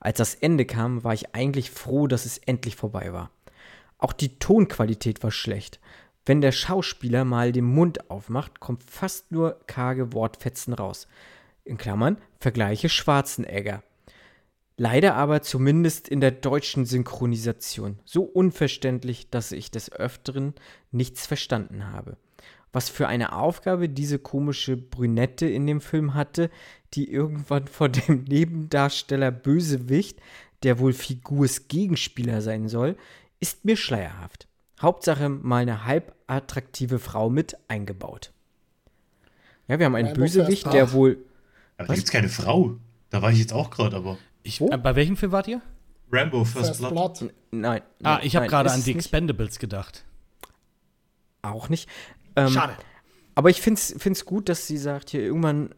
Als 0.00 0.18
das 0.18 0.34
Ende 0.34 0.64
kam, 0.64 1.04
war 1.04 1.14
ich 1.14 1.32
eigentlich 1.32 1.70
froh, 1.70 2.08
dass 2.08 2.26
es 2.26 2.38
endlich 2.38 2.74
vorbei 2.74 3.12
war. 3.12 3.30
Auch 3.98 4.12
die 4.12 4.38
Tonqualität 4.38 5.22
war 5.22 5.30
schlecht. 5.30 5.80
Wenn 6.24 6.40
der 6.40 6.52
Schauspieler 6.52 7.24
mal 7.24 7.52
den 7.52 7.64
Mund 7.64 8.10
aufmacht, 8.10 8.60
kommt 8.60 8.82
fast 8.82 9.30
nur 9.30 9.60
karge 9.66 10.12
Wortfetzen 10.12 10.74
raus. 10.74 11.06
In 11.64 11.78
Klammern, 11.78 12.18
Vergleiche 12.40 12.88
Schwarzenegger. 12.88 13.82
Leider 14.76 15.14
aber 15.14 15.40
zumindest 15.40 16.08
in 16.08 16.20
der 16.20 16.32
deutschen 16.32 16.84
Synchronisation. 16.84 17.98
So 18.04 18.24
unverständlich, 18.24 19.30
dass 19.30 19.52
ich 19.52 19.70
des 19.70 19.90
Öfteren 19.90 20.54
nichts 20.90 21.26
verstanden 21.26 21.92
habe. 21.92 22.18
Was 22.72 22.90
für 22.90 23.08
eine 23.08 23.32
Aufgabe 23.32 23.88
diese 23.88 24.18
komische 24.18 24.76
Brünette 24.76 25.46
in 25.46 25.66
dem 25.66 25.80
Film 25.80 26.12
hatte, 26.12 26.50
die 26.92 27.10
irgendwann 27.10 27.68
vor 27.68 27.88
dem 27.88 28.24
Nebendarsteller 28.24 29.30
Bösewicht, 29.30 30.20
der 30.62 30.78
wohl 30.78 30.92
Figurs 30.92 31.68
Gegenspieler 31.68 32.42
sein 32.42 32.68
soll, 32.68 32.96
ist 33.40 33.64
mir 33.64 33.76
schleierhaft. 33.76 34.46
Hauptsache 34.80 35.28
mal 35.28 35.62
eine 35.62 35.84
halb 35.84 36.14
attraktive 36.26 36.98
Frau 36.98 37.30
mit 37.30 37.56
eingebaut. 37.68 38.32
Ja, 39.68 39.78
wir 39.78 39.86
haben 39.86 39.94
einen 39.94 40.08
Rainbow 40.08 40.22
Bösewicht, 40.22 40.72
der 40.72 40.92
wohl 40.92 41.18
Aber 41.78 41.88
da 41.88 41.94
gibt's 41.94 42.10
keine 42.10 42.28
Frau. 42.28 42.76
Da 43.10 43.22
war 43.22 43.32
ich 43.32 43.38
jetzt 43.38 43.52
auch 43.52 43.70
gerade, 43.70 43.96
aber. 43.96 44.18
Ich, 44.42 44.60
Wo? 44.60 44.70
äh, 44.70 44.76
bei 44.78 44.94
welchem 44.94 45.16
Film 45.16 45.32
wart 45.32 45.48
ihr? 45.48 45.60
Rambo 46.12 46.44
First, 46.44 46.66
First 46.66 46.80
Blood. 46.80 46.92
Blood. 47.18 47.34
Nein. 47.50 47.82
Ah, 48.02 48.20
ich 48.22 48.36
habe 48.36 48.46
gerade 48.46 48.70
an 48.70 48.78
es 48.78 48.84
die 48.84 48.90
nicht. 48.90 49.06
Expendables 49.06 49.58
gedacht. 49.58 50.04
Auch 51.42 51.68
nicht. 51.68 51.88
Ähm, 52.36 52.56
Aber 53.34 53.50
ich 53.50 53.60
finde 53.60 53.80
es 53.80 54.24
gut, 54.24 54.48
dass 54.48 54.66
sie 54.66 54.78
sagt, 54.78 55.10
hier 55.10 55.20
irgendwann 55.20 55.74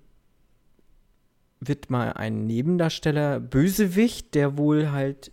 wird 1.61 1.91
mal 1.91 2.13
ein 2.13 2.47
Nebendarsteller 2.47 3.41
Bösewicht, 3.41 4.35
der 4.35 4.59
wohl 4.59 4.91
halt 4.91 5.33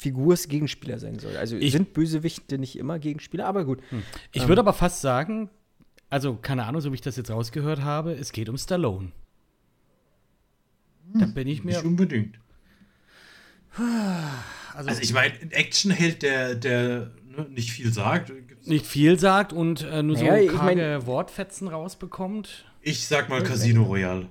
Figurs 0.00 0.48
Gegenspieler 0.48 0.98
sein 0.98 1.18
soll. 1.18 1.36
Also 1.36 1.56
Ich- 1.56 1.72
sind 1.72 1.92
Bösewichte 1.92 2.58
nicht 2.58 2.76
immer 2.78 2.98
Gegenspieler, 2.98 3.46
aber 3.46 3.64
gut. 3.64 3.80
Ich 4.32 4.48
würde 4.48 4.60
aber 4.60 4.72
fast 4.72 5.00
sagen, 5.02 5.50
also 6.08 6.36
keine 6.36 6.64
Ahnung, 6.64 6.80
so 6.80 6.90
wie 6.90 6.94
ich 6.94 7.00
das 7.02 7.16
jetzt 7.16 7.30
rausgehört 7.30 7.82
habe, 7.82 8.12
es 8.12 8.32
geht 8.32 8.48
um 8.48 8.56
Stallone. 8.56 9.12
Da 11.14 11.26
bin 11.26 11.48
ich 11.48 11.64
mir. 11.64 11.72
Nicht 11.76 11.84
unbedingt. 11.84 12.38
Also, 14.72 14.88
Also 14.90 15.02
ich 15.02 15.12
meine, 15.12 15.34
ein 15.40 15.50
Actionheld, 15.50 16.22
der, 16.22 16.54
der 16.54 17.10
ne, 17.24 17.44
nicht 17.50 17.72
viel 17.72 17.92
sagt. 17.92 18.32
nicht 18.64 18.86
viel 18.86 19.18
sagt 19.18 19.52
und 19.52 19.82
äh, 19.82 20.00
nur 20.04 20.16
Naja, 20.16 20.36
so 20.36 20.38
ich 20.42 20.48
karge 20.56 20.76
mein- 20.98 21.06
Wortfetzen 21.06 21.66
rausbekommt. 21.66 22.66
Ich 22.80 23.06
sag 23.08 23.28
mal 23.28 23.42
Casino 23.42 23.82
Royale. 23.82 24.28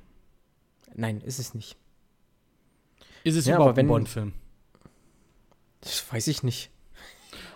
Nein, 0.96 1.20
ist 1.20 1.40
es 1.40 1.54
nicht. 1.54 1.76
Ist 3.26 3.36
es 3.36 3.46
Ja, 3.48 3.56
überhaupt 3.58 3.76
wenn- 3.76 3.86
ein 3.86 3.90
Bond-Film? 3.90 4.32
Das 5.82 6.12
weiß 6.12 6.28
ich 6.28 6.44
nicht. 6.44 6.72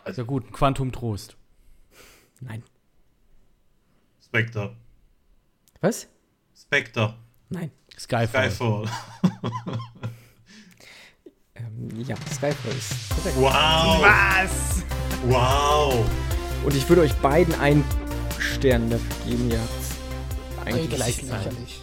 Ja 0.06 0.24
gut, 0.24 0.52
Quantum 0.52 0.92
Trost. 0.92 1.38
Nein. 2.42 2.64
Spectre. 4.24 4.76
Was? 5.82 6.08
Spectre. 6.56 7.16
Nein. 7.50 7.72
Skyfall. 7.98 8.52
Skyfall. 8.52 8.90
Ähm, 11.56 12.04
ja, 12.08 12.16
Skyfall 12.34 12.72
ist 12.72 13.10
korrekt. 13.10 13.38
Wow. 13.38 14.02
Was? 14.02 14.84
Wow. 15.28 16.06
Und 16.66 16.76
ich 16.76 16.88
würde 16.90 17.04
euch 17.04 17.14
beiden 17.16 17.54
einen 17.56 17.84
Stern 18.40 18.90
dafür 18.90 19.26
geben. 19.26 19.52
Ey, 19.52 19.60
eigentlich 20.66 20.90
gleichzeitig. 20.90 21.30
lächerlich. 21.30 21.83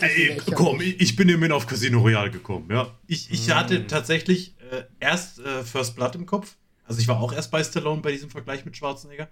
Ey, 0.00 0.40
komm, 0.54 0.80
ich 0.80 1.16
bin 1.16 1.28
immerhin 1.28 1.52
auf 1.52 1.66
Casino 1.66 2.00
Royale 2.00 2.30
gekommen, 2.30 2.68
ja. 2.70 2.90
Ich, 3.06 3.30
ich 3.30 3.50
hatte 3.50 3.86
tatsächlich 3.86 4.54
äh, 4.70 4.84
erst 5.00 5.40
äh, 5.40 5.62
First 5.64 5.96
Blood 5.96 6.14
im 6.14 6.26
Kopf. 6.26 6.56
Also 6.84 7.00
ich 7.00 7.08
war 7.08 7.20
auch 7.20 7.32
erst 7.32 7.50
bei 7.50 7.62
Stallone 7.62 8.00
bei 8.02 8.12
diesem 8.12 8.30
Vergleich 8.30 8.64
mit 8.64 8.76
Schwarzenegger. 8.76 9.28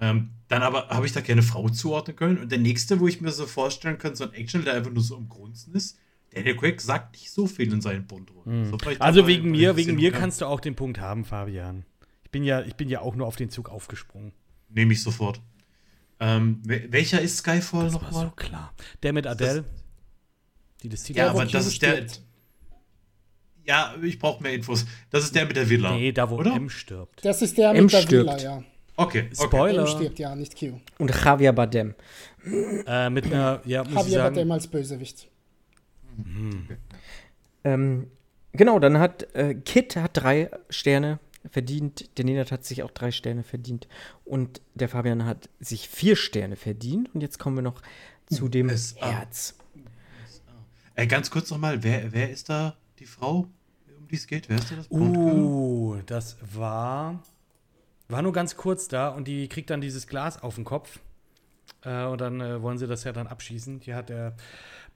Ähm, 0.00 0.30
dann 0.48 0.62
aber 0.62 0.88
habe 0.88 1.06
ich 1.06 1.12
da 1.12 1.20
keine 1.20 1.42
Frau 1.42 1.68
zuordnen 1.68 2.16
können. 2.16 2.38
Und 2.38 2.50
der 2.50 2.58
nächste, 2.58 3.00
wo 3.00 3.06
ich 3.06 3.20
mir 3.20 3.30
so 3.32 3.46
vorstellen 3.46 3.98
kann, 3.98 4.16
so 4.16 4.24
ein 4.24 4.32
Action, 4.32 4.64
der 4.64 4.74
einfach 4.74 4.90
nur 4.90 5.02
so 5.02 5.16
am 5.16 5.28
Grunzen 5.28 5.74
ist, 5.74 5.98
Daniel 6.32 6.56
Craig 6.56 6.80
sagt 6.80 7.12
nicht 7.12 7.30
so 7.30 7.46
viel 7.46 7.72
in 7.72 7.80
seinen. 7.80 8.06
So 8.08 8.80
war 8.80 8.92
ich 8.92 9.02
Also 9.02 9.26
wegen 9.26 9.50
mir, 9.50 9.76
wegen 9.76 9.96
mir 9.96 10.10
Royale. 10.10 10.20
kannst 10.20 10.40
du 10.40 10.46
auch 10.46 10.60
den 10.60 10.76
Punkt 10.76 11.00
haben, 11.00 11.24
Fabian. 11.24 11.84
Ich 12.24 12.30
bin 12.30 12.44
ja, 12.44 12.62
ich 12.62 12.76
bin 12.76 12.88
ja 12.88 13.00
auch 13.00 13.16
nur 13.16 13.26
auf 13.26 13.36
den 13.36 13.50
Zug 13.50 13.68
aufgesprungen. 13.68 14.32
Nehme 14.68 14.92
ich 14.92 15.02
sofort. 15.02 15.40
Ähm, 16.20 16.60
wel- 16.66 16.92
welcher 16.92 17.20
ist 17.20 17.38
Skyfall 17.38 17.84
Das 17.84 17.92
nochmal? 17.94 18.26
so 18.26 18.30
klar. 18.36 18.74
Der 19.02 19.12
mit 19.12 19.26
Adele, 19.26 19.64
die 20.82 20.88
das. 20.90 21.08
Ja, 21.08 21.30
aber 21.30 21.46
das 21.46 21.66
ist 21.66 21.80
der. 21.82 21.92
stirbt. 21.96 22.22
Ja, 23.64 23.94
ich 24.02 24.18
brauche 24.18 24.42
mehr 24.42 24.52
Infos. 24.52 24.84
Das 25.10 25.24
ist 25.24 25.34
der 25.34 25.46
mit 25.46 25.56
der 25.56 25.68
Villa. 25.68 25.92
nee, 25.94 26.12
da 26.12 26.28
wo 26.28 26.36
oder? 26.36 26.54
M 26.54 26.68
stirbt. 26.68 27.24
Das 27.24 27.40
ist 27.42 27.56
der 27.56 27.70
M 27.70 27.84
mit 27.84 27.92
der 27.92 28.02
stirbt. 28.02 28.28
Villa, 28.28 28.38
ja. 28.38 28.64
Okay, 28.96 29.28
okay. 29.32 29.44
Spoiler. 29.46 29.82
M 29.82 29.86
stirbt 29.86 30.18
ja, 30.18 30.34
nicht 30.34 30.58
Q. 30.58 30.78
Und 30.98 31.10
Javier 31.24 31.52
Bardem. 31.52 31.94
Äh, 32.86 33.08
mit 33.10 33.26
einer, 33.26 33.60
ja, 33.64 33.82
muss 33.84 33.90
ich 33.92 33.96
Javier 33.96 34.12
sagen, 34.18 34.34
Bardem 34.34 34.52
als 34.52 34.66
Bösewicht. 34.66 35.28
Ähm, 37.64 38.10
genau, 38.52 38.78
dann 38.78 38.98
hat 38.98 39.34
äh, 39.34 39.54
Kit 39.54 39.96
hat 39.96 40.10
drei 40.14 40.50
Sterne 40.68 41.18
verdient, 41.48 42.18
der 42.18 42.24
Nenad 42.24 42.52
hat 42.52 42.64
sich 42.64 42.82
auch 42.82 42.90
drei 42.90 43.10
Sterne 43.10 43.42
verdient 43.42 43.88
und 44.24 44.60
der 44.74 44.88
Fabian 44.88 45.24
hat 45.24 45.48
sich 45.58 45.88
vier 45.88 46.16
Sterne 46.16 46.56
verdient. 46.56 47.14
Und 47.14 47.22
jetzt 47.22 47.38
kommen 47.38 47.56
wir 47.56 47.62
noch 47.62 47.80
zu 48.26 48.48
dem 48.48 48.68
USA. 48.68 49.10
Herz. 49.10 49.54
Äh, 50.94 51.06
ganz 51.06 51.30
kurz 51.30 51.50
nochmal, 51.50 51.82
wer, 51.82 52.12
wer 52.12 52.30
ist 52.30 52.48
da 52.48 52.76
die 52.98 53.06
Frau, 53.06 53.48
um 53.98 54.08
die 54.08 54.16
es 54.16 54.26
geht? 54.26 54.48
Wer 54.48 54.58
ist 54.58 54.70
da 54.70 54.76
das 54.76 54.88
Girl? 54.88 55.00
Uh, 55.00 55.96
das 56.06 56.36
war. 56.54 57.22
War 58.08 58.22
nur 58.22 58.32
ganz 58.32 58.56
kurz 58.56 58.88
da 58.88 59.08
und 59.08 59.26
die 59.28 59.48
kriegt 59.48 59.70
dann 59.70 59.80
dieses 59.80 60.06
Glas 60.06 60.42
auf 60.42 60.56
den 60.56 60.64
Kopf. 60.64 60.98
Äh, 61.82 62.04
und 62.04 62.20
dann 62.20 62.40
äh, 62.40 62.60
wollen 62.60 62.76
sie 62.76 62.86
das 62.86 63.04
ja 63.04 63.12
dann 63.12 63.26
abschießen. 63.26 63.80
Die 63.80 63.94
hat 63.94 64.08
der. 64.08 64.36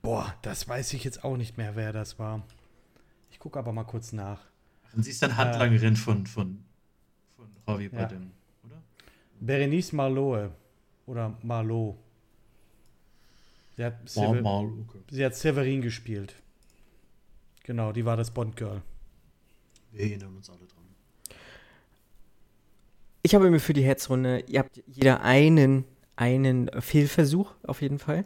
Boah, 0.02 0.34
das 0.42 0.68
weiß 0.68 0.92
ich 0.92 1.04
jetzt 1.04 1.24
auch 1.24 1.36
nicht 1.36 1.56
mehr, 1.56 1.76
wer 1.76 1.92
das 1.92 2.18
war. 2.18 2.42
Ich 3.30 3.38
gucke 3.38 3.58
aber 3.58 3.72
mal 3.72 3.84
kurz 3.84 4.12
nach. 4.12 4.40
Und 4.94 5.02
sie 5.02 5.10
ist 5.10 5.22
dann 5.22 5.36
Handlangerin 5.36 5.96
von, 5.96 6.26
von, 6.26 6.64
von 7.36 7.48
Javier 7.66 7.90
Ja. 7.92 7.98
Bardem, 7.98 8.30
oder? 8.64 8.82
Berenice 9.40 9.92
Marlowe. 9.92 10.50
Oder 11.06 11.36
Marlowe. 11.42 11.96
Sie 13.76 13.84
hat, 13.84 14.08
Sever 14.08 14.40
mal, 14.40 14.66
okay. 14.66 14.98
sie 15.10 15.24
hat 15.24 15.34
Severin 15.34 15.82
gespielt. 15.82 16.34
Genau, 17.64 17.92
die 17.92 18.04
war 18.04 18.16
das 18.16 18.30
Bond-Girl. 18.30 18.82
Wir 19.90 20.02
erinnern 20.02 20.36
uns 20.36 20.48
alle 20.48 20.58
dran. 20.60 20.84
Ich 23.22 23.34
habe 23.34 23.50
mir 23.50 23.58
für 23.58 23.72
die 23.72 23.82
Herzrunde, 23.82 24.44
ihr 24.46 24.60
habt 24.60 24.82
jeder 24.86 25.22
einen, 25.22 25.84
einen 26.14 26.70
Fehlversuch 26.80 27.52
auf 27.62 27.82
jeden 27.82 27.98
Fall. 27.98 28.24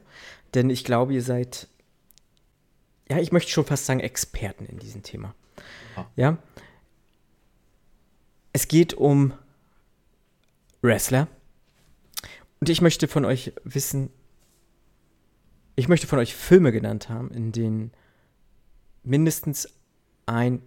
Denn 0.54 0.70
ich 0.70 0.84
glaube, 0.84 1.14
ihr 1.14 1.22
seid, 1.22 1.68
ja, 3.08 3.18
ich 3.18 3.32
möchte 3.32 3.50
schon 3.50 3.64
fast 3.64 3.86
sagen, 3.86 4.00
Experten 4.00 4.66
in 4.66 4.78
diesem 4.78 5.02
Thema. 5.02 5.34
Aha. 5.94 6.10
Ja. 6.16 6.38
Es 8.58 8.66
geht 8.66 8.92
um 8.92 9.34
Wrestler. 10.82 11.28
Und 12.58 12.68
ich 12.68 12.80
möchte 12.80 13.06
von 13.06 13.24
euch 13.24 13.52
wissen, 13.62 14.10
ich 15.76 15.86
möchte 15.86 16.08
von 16.08 16.18
euch 16.18 16.34
Filme 16.34 16.72
genannt 16.72 17.08
haben, 17.08 17.30
in 17.30 17.52
denen 17.52 17.92
mindestens 19.04 19.68
ein 20.26 20.60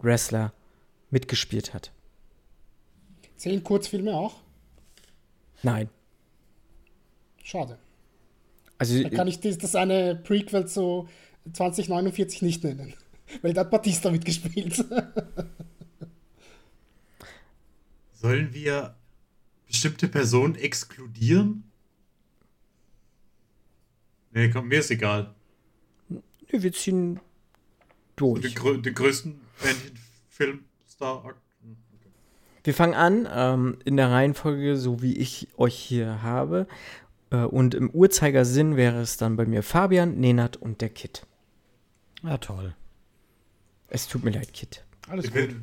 Wrestler 0.00 0.52
mitgespielt 1.10 1.72
hat. 1.72 1.92
Zehn 3.36 3.62
Kurzfilme 3.62 4.12
auch? 4.12 4.34
Nein. 5.62 5.88
Schade. 7.44 7.78
Also, 8.76 9.00
Dann 9.04 9.12
kann 9.12 9.28
ich 9.28 9.38
das, 9.38 9.56
das 9.56 9.76
eine 9.76 10.16
Prequel 10.16 10.66
zu 10.66 11.08
2049 11.52 12.42
nicht 12.42 12.64
nennen. 12.64 12.92
Weil 13.42 13.52
da 13.54 13.60
hat 13.60 13.70
Batista 13.70 14.10
mitgespielt. 14.10 14.84
Sollen 18.20 18.52
wir 18.52 18.96
bestimmte 19.66 20.08
Personen 20.08 20.54
exkludieren? 20.56 21.64
Nee, 24.32 24.50
komm, 24.50 24.68
mir 24.68 24.80
ist 24.80 24.90
egal. 24.90 25.34
nö, 26.08 26.20
wir 26.50 26.72
ziehen 26.72 27.14
Den, 27.16 27.22
durch. 28.16 28.54
grö 28.54 28.76
den 28.78 28.94
größten 28.94 29.40
Filmstar. 30.28 31.34
Wir 32.62 32.74
fangen 32.74 32.94
an 32.94 33.26
ähm, 33.32 33.78
in 33.84 33.96
der 33.96 34.10
Reihenfolge, 34.10 34.76
so 34.76 35.00
wie 35.02 35.16
ich 35.16 35.48
euch 35.56 35.74
hier 35.74 36.22
habe. 36.22 36.66
Äh, 37.30 37.38
und 37.44 37.74
im 37.74 37.88
Uhrzeigersinn 37.90 38.76
wäre 38.76 39.00
es 39.00 39.16
dann 39.16 39.36
bei 39.36 39.46
mir 39.46 39.62
Fabian, 39.62 40.20
Nenad 40.20 40.56
und 40.58 40.82
der 40.82 40.90
Kit. 40.90 41.26
Ja, 42.22 42.36
toll. 42.36 42.74
Es 43.88 44.06
tut 44.08 44.22
mir 44.24 44.30
leid, 44.30 44.52
Kit. 44.52 44.84
Alles 45.08 45.24
Ich 45.24 45.30
gut. 45.32 45.40
will, 45.40 45.60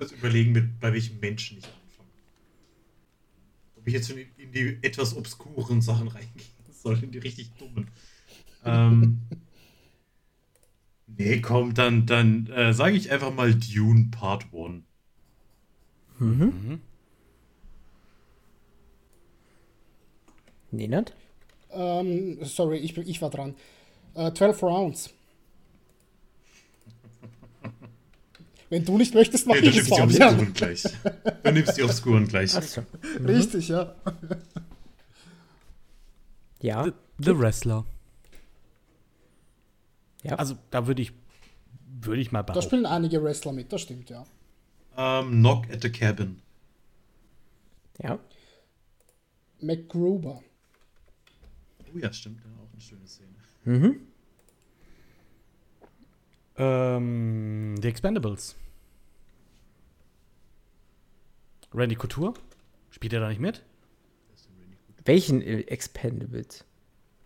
jetzt 0.00 0.12
überlegen, 0.12 0.52
mit, 0.52 0.80
bei 0.80 0.92
welchem 0.92 1.20
Menschen 1.20 1.58
ich 1.58 1.64
anfange. 1.64 2.08
Ob 3.76 3.86
ich 3.86 3.94
jetzt 3.94 4.08
schon 4.08 4.18
in, 4.18 4.28
in 4.36 4.52
die 4.52 4.78
etwas 4.82 5.16
obskuren 5.16 5.80
Sachen 5.82 6.08
reingehen 6.08 6.46
soll, 6.72 7.02
in 7.02 7.10
die 7.10 7.18
richtig 7.18 7.50
dummen. 7.58 7.88
ähm, 8.64 9.20
nee, 11.06 11.40
komm, 11.40 11.74
dann, 11.74 12.06
dann 12.06 12.46
äh, 12.48 12.72
sage 12.72 12.96
ich 12.96 13.10
einfach 13.10 13.34
mal 13.34 13.54
Dune 13.54 14.08
Part 14.10 14.46
1. 14.52 14.82
Nenad? 20.70 21.14
ähm, 21.70 22.38
sorry, 22.42 22.78
ich, 22.78 22.96
ich 22.96 23.22
war 23.22 23.30
dran. 23.30 23.54
Äh, 24.14 24.32
12 24.32 24.62
Rounds. 24.62 25.14
Wenn 28.70 28.84
du 28.84 28.98
nicht 28.98 29.14
möchtest, 29.14 29.46
mach 29.46 29.54
du 29.56 29.62
ich 29.62 29.68
es, 29.68 29.74
nimmst 29.76 29.90
die 29.90 29.96
Fabian. 29.96 30.28
Obskuren 30.34 30.52
gleich. 30.54 30.82
Du 31.42 31.52
nimmst 31.52 31.76
die 31.78 31.82
Obskuren 31.82 32.28
gleich. 32.28 32.54
Achso. 32.54 32.82
Richtig, 33.24 33.68
ja. 33.68 33.94
Ja. 36.60 36.92
The 37.18 37.38
Wrestler. 37.38 37.84
Ja. 40.22 40.34
Also, 40.36 40.56
da 40.70 40.86
würde 40.86 41.00
ich, 41.02 41.12
würde 42.00 42.20
ich 42.20 42.30
mal 42.32 42.40
Da 42.42 42.52
behaupten. 42.52 42.66
spielen 42.68 42.86
einige 42.86 43.22
Wrestler 43.22 43.52
mit, 43.52 43.72
das 43.72 43.80
stimmt, 43.82 44.10
ja. 44.10 44.26
Ähm, 44.96 45.30
Knock 45.30 45.70
at 45.70 45.80
the 45.82 45.90
Cabin. 45.90 46.42
Ja. 48.02 48.18
MacGruber. 49.60 50.40
Oh 51.94 51.98
ja, 51.98 52.12
stimmt, 52.12 52.40
ja, 52.44 52.50
auch 52.62 52.72
eine 52.72 52.80
schöne 52.80 53.06
Szene. 53.06 53.28
Mhm. 53.64 54.00
Ähm, 56.58 57.76
The 57.80 57.88
Expendables. 57.88 58.56
Randy 61.72 61.94
Couture? 61.94 62.34
Spielt 62.90 63.12
er 63.12 63.20
da 63.20 63.28
nicht 63.28 63.40
mit? 63.40 63.62
Welchen 65.04 65.40
äh, 65.40 65.60
Expendables? 65.60 66.64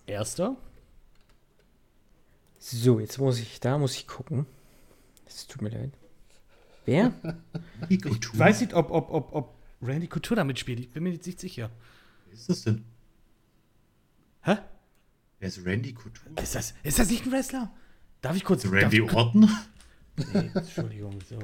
Erster? 0.07 0.57
So, 2.59 3.01
jetzt 3.01 3.19
muss 3.19 3.39
ich, 3.39 3.59
da 3.61 3.79
muss 3.79 3.97
ich 3.97 4.07
gucken. 4.07 4.47
Es 5.27 5.47
tut 5.47 5.63
mir 5.63 5.71
leid. 5.71 5.93
Wer? 6.85 7.13
Ich 7.89 8.05
weiß 8.39 8.61
nicht, 8.61 8.75
ob, 8.75 8.91
ob, 8.91 9.11
ob, 9.11 9.35
ob 9.35 9.55
Randy 9.81 10.07
Couture 10.07 10.37
da 10.37 10.45
mitspielt. 10.45 10.79
Ich 10.79 10.91
bin 10.91 11.03
mir 11.03 11.11
jetzt 11.11 11.27
nicht 11.27 11.41
sicher. 11.41 11.71
Wer 12.27 12.35
ist 12.35 12.49
das 12.49 12.63
denn? 12.63 12.85
Hä? 14.43 14.59
Wer 15.41 15.49
ist 15.49 15.65
Randy 15.65 15.93
Couture? 15.93 16.31
Ist 16.41 16.55
das, 16.55 16.75
ist 16.83 16.99
das 16.99 17.11
nicht 17.11 17.27
ein 17.27 17.33
Wrestler? 17.33 17.73
Darf 18.23 18.37
ich 18.37 18.45
kurz. 18.45 18.65
Randy 18.65 19.01
darf, 19.01 19.15
Orton? 19.15 19.51
nee, 20.17 20.51
Entschuldigung. 20.55 21.19
So. 21.29 21.39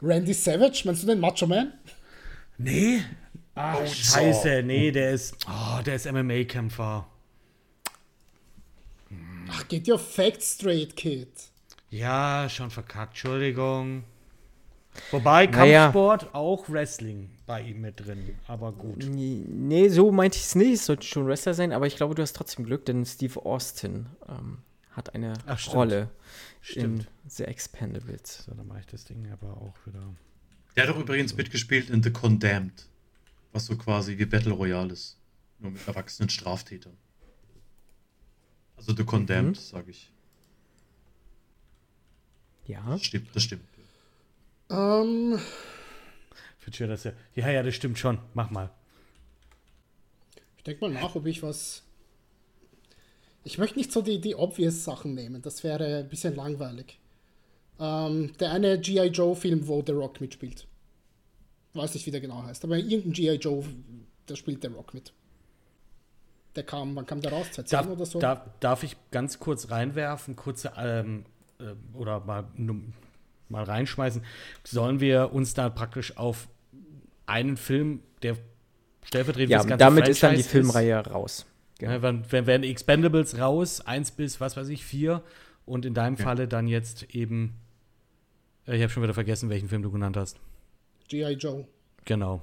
Randy 0.00 0.32
Savage, 0.32 0.82
meinst 0.84 1.02
du 1.02 1.06
den 1.08 1.20
Macho 1.20 1.46
Man? 1.46 1.72
Nee. 2.56 3.02
Ach, 3.54 3.78
Oh, 3.82 3.86
scheiße. 3.86 4.62
Nee, 4.64 4.90
der 4.92 5.12
ist. 5.12 5.36
Oh, 5.48 5.82
der 5.84 5.96
ist 5.96 6.06
MMA-Kämpfer. 6.10 7.06
Ach, 9.50 9.68
geht 9.68 9.88
your 9.88 9.98
facts 9.98 10.54
straight, 10.54 10.94
Kid. 10.96 11.28
Ja, 11.90 12.46
schon 12.50 12.70
verkackt. 12.70 13.12
Entschuldigung. 13.14 14.04
Wobei 15.10 15.46
Naja. 15.46 15.84
Kampfsport 15.84 16.34
auch 16.34 16.68
Wrestling 16.68 17.30
bei 17.46 17.62
ihm 17.62 17.80
mit 17.80 18.04
drin. 18.04 18.36
Aber 18.46 18.72
gut. 18.72 19.04
Nee, 19.08 19.44
nee, 19.48 19.88
so 19.88 20.10
meinte 20.12 20.36
ich 20.36 20.44
es 20.44 20.54
nicht. 20.54 20.72
Es 20.74 20.86
sollte 20.86 21.06
schon 21.06 21.26
Wrestler 21.26 21.54
sein, 21.54 21.72
aber 21.72 21.86
ich 21.86 21.96
glaube, 21.96 22.14
du 22.14 22.22
hast 22.22 22.34
trotzdem 22.34 22.64
Glück, 22.66 22.84
denn 22.84 23.06
Steve 23.06 23.44
Austin 23.44 24.06
ähm, 24.28 24.58
hat 24.90 25.14
eine 25.14 25.34
Ach, 25.46 25.58
stimmt. 25.58 25.76
Rolle 25.76 26.10
Stimmt. 26.60 27.02
in 27.02 27.30
The 27.30 27.44
Expendables. 27.44 28.44
So, 28.44 28.54
dann 28.54 28.66
mache 28.66 28.80
ich 28.80 28.86
das 28.86 29.04
Ding 29.04 29.30
aber 29.30 29.56
auch 29.56 29.74
wieder. 29.86 30.14
Der 30.76 30.84
hat 30.86 30.94
doch 30.94 31.00
übrigens 31.00 31.34
mitgespielt 31.34 31.90
in 31.90 32.02
The 32.02 32.10
Condemned. 32.10 32.88
Was 33.52 33.66
so 33.66 33.76
quasi 33.76 34.18
wie 34.18 34.26
Battle 34.26 34.52
Royale 34.52 34.92
ist. 34.92 35.16
Nur 35.58 35.72
mit 35.72 35.86
erwachsenen 35.88 36.28
Straftätern. 36.28 36.96
Also 38.76 38.94
The 38.94 39.04
Condemned, 39.04 39.56
sage 39.56 39.90
ich. 39.90 40.12
Ja. 42.66 42.84
Das 42.86 43.02
stimmt, 43.02 43.34
das 43.34 43.42
stimmt. 43.42 43.64
Ähm, 44.70 45.40
ja. 46.70 47.12
Ja, 47.34 47.50
ja, 47.50 47.62
das 47.62 47.74
stimmt 47.74 47.98
schon. 47.98 48.18
Mach 48.34 48.50
mal. 48.50 48.70
ich 50.58 50.64
denke 50.64 50.82
mal 50.82 50.92
nach, 50.92 51.14
ob 51.14 51.26
ich 51.26 51.42
was. 51.42 51.82
Ich 53.48 53.56
möchte 53.56 53.78
nicht 53.78 53.90
so 53.90 54.02
die, 54.02 54.20
die 54.20 54.34
obvious 54.34 54.84
Sachen 54.84 55.14
nehmen, 55.14 55.40
das 55.40 55.64
wäre 55.64 56.00
ein 56.00 56.08
bisschen 56.10 56.36
langweilig. 56.36 57.00
Ähm, 57.80 58.32
der 58.38 58.52
eine 58.52 58.78
G.I. 58.78 59.06
Joe-Film, 59.06 59.66
wo 59.66 59.82
The 59.84 59.92
Rock 59.92 60.20
mitspielt. 60.20 60.66
Weiß 61.72 61.94
nicht, 61.94 62.04
wie 62.04 62.10
der 62.10 62.20
genau 62.20 62.42
heißt, 62.42 62.62
aber 62.64 62.76
irgendein 62.76 63.12
G.I. 63.12 63.36
Joe, 63.36 63.64
da 64.26 64.36
spielt 64.36 64.60
The 64.60 64.68
Rock 64.68 64.92
mit. 64.92 65.14
Der 66.56 66.62
kam, 66.62 66.94
wann 66.94 67.06
kam 67.06 67.22
der 67.22 67.32
raus? 67.32 67.46
2010 67.52 67.70
Darf, 67.70 67.88
oder 67.88 68.04
so? 68.04 68.18
darf, 68.18 68.40
darf 68.60 68.82
ich 68.82 68.96
ganz 69.10 69.38
kurz 69.38 69.70
reinwerfen? 69.70 70.36
Kurze, 70.36 70.72
ähm, 70.76 71.24
äh, 71.58 71.72
oder 71.96 72.20
mal 72.20 72.48
num 72.54 72.92
mal 73.48 73.64
reinschmeißen. 73.64 74.22
Sollen 74.62 75.00
wir 75.00 75.32
uns 75.32 75.54
da 75.54 75.70
praktisch 75.70 76.18
auf 76.18 76.48
einen 77.24 77.56
Film, 77.56 78.02
der 78.20 78.36
stellvertretend 79.04 79.52
Ja, 79.52 79.58
das 79.58 79.66
ganze 79.68 79.84
damit 79.84 80.08
ist 80.08 80.22
dann 80.22 80.34
die 80.34 80.42
Filmreihe 80.42 80.98
raus. 80.98 81.46
Genau. 81.78 81.92
Ja, 81.92 82.02
wenn, 82.02 82.30
wenn 82.30 82.46
werden 82.46 82.64
Expendables 82.64 83.38
raus, 83.38 83.80
eins 83.80 84.10
bis, 84.10 84.40
was 84.40 84.56
weiß 84.56 84.68
ich, 84.68 84.84
vier. 84.84 85.22
Und 85.64 85.84
in 85.84 85.94
deinem 85.94 86.16
Ja. 86.16 86.24
Falle 86.24 86.48
dann 86.48 86.66
jetzt 86.66 87.14
eben, 87.14 87.54
äh, 88.66 88.76
ich 88.76 88.82
habe 88.82 88.90
schon 88.90 89.02
wieder 89.02 89.14
vergessen, 89.14 89.48
welchen 89.50 89.68
Film 89.68 89.82
du 89.82 89.90
genannt 89.90 90.16
hast. 90.16 90.40
G.I. 91.08 91.32
Joe. 91.34 91.66
Genau. 92.04 92.42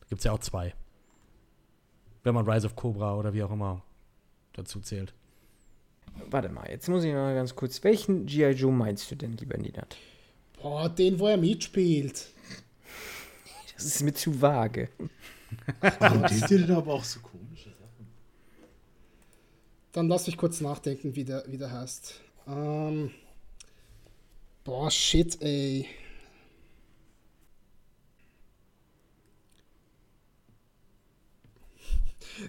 Da 0.00 0.06
gibt 0.08 0.20
es 0.20 0.24
ja 0.24 0.32
auch 0.32 0.40
zwei. 0.40 0.74
Wenn 2.22 2.34
man 2.34 2.48
Rise 2.48 2.66
of 2.66 2.76
Cobra 2.76 3.16
oder 3.16 3.34
wie 3.34 3.42
auch 3.42 3.50
immer 3.50 3.82
dazu 4.52 4.80
zählt. 4.80 5.14
Warte 6.30 6.48
mal, 6.48 6.68
jetzt 6.70 6.88
muss 6.88 7.02
ich 7.04 7.12
mal 7.12 7.34
ganz 7.34 7.56
kurz. 7.56 7.82
Welchen 7.82 8.26
G.I. 8.26 8.50
Joe 8.52 8.72
meinst 8.72 9.10
du 9.10 9.16
denn, 9.16 9.36
lieber 9.36 9.58
Nidat? 9.58 9.96
Boah, 10.62 10.88
den, 10.88 11.18
wo 11.18 11.26
er 11.26 11.36
mitspielt. 11.36 12.28
Das 13.74 13.84
ist 13.84 14.02
mir 14.02 14.14
zu 14.14 14.40
vage. 14.40 14.88
Warum 15.98 16.28
seht 16.28 16.50
ihr 16.50 16.66
denn 16.66 16.76
aber 16.76 16.94
auch 16.94 17.04
so 17.04 17.20
komische 17.20 17.38
Sachen? 17.38 17.43
Dann 19.94 20.08
lass 20.08 20.26
mich 20.26 20.36
kurz 20.36 20.60
nachdenken, 20.60 21.14
wie 21.14 21.24
der, 21.24 21.44
wie 21.46 21.56
der 21.56 21.70
heißt. 21.70 22.20
Ähm, 22.48 23.12
boah, 24.64 24.90
shit, 24.90 25.40
ey. 25.40 25.86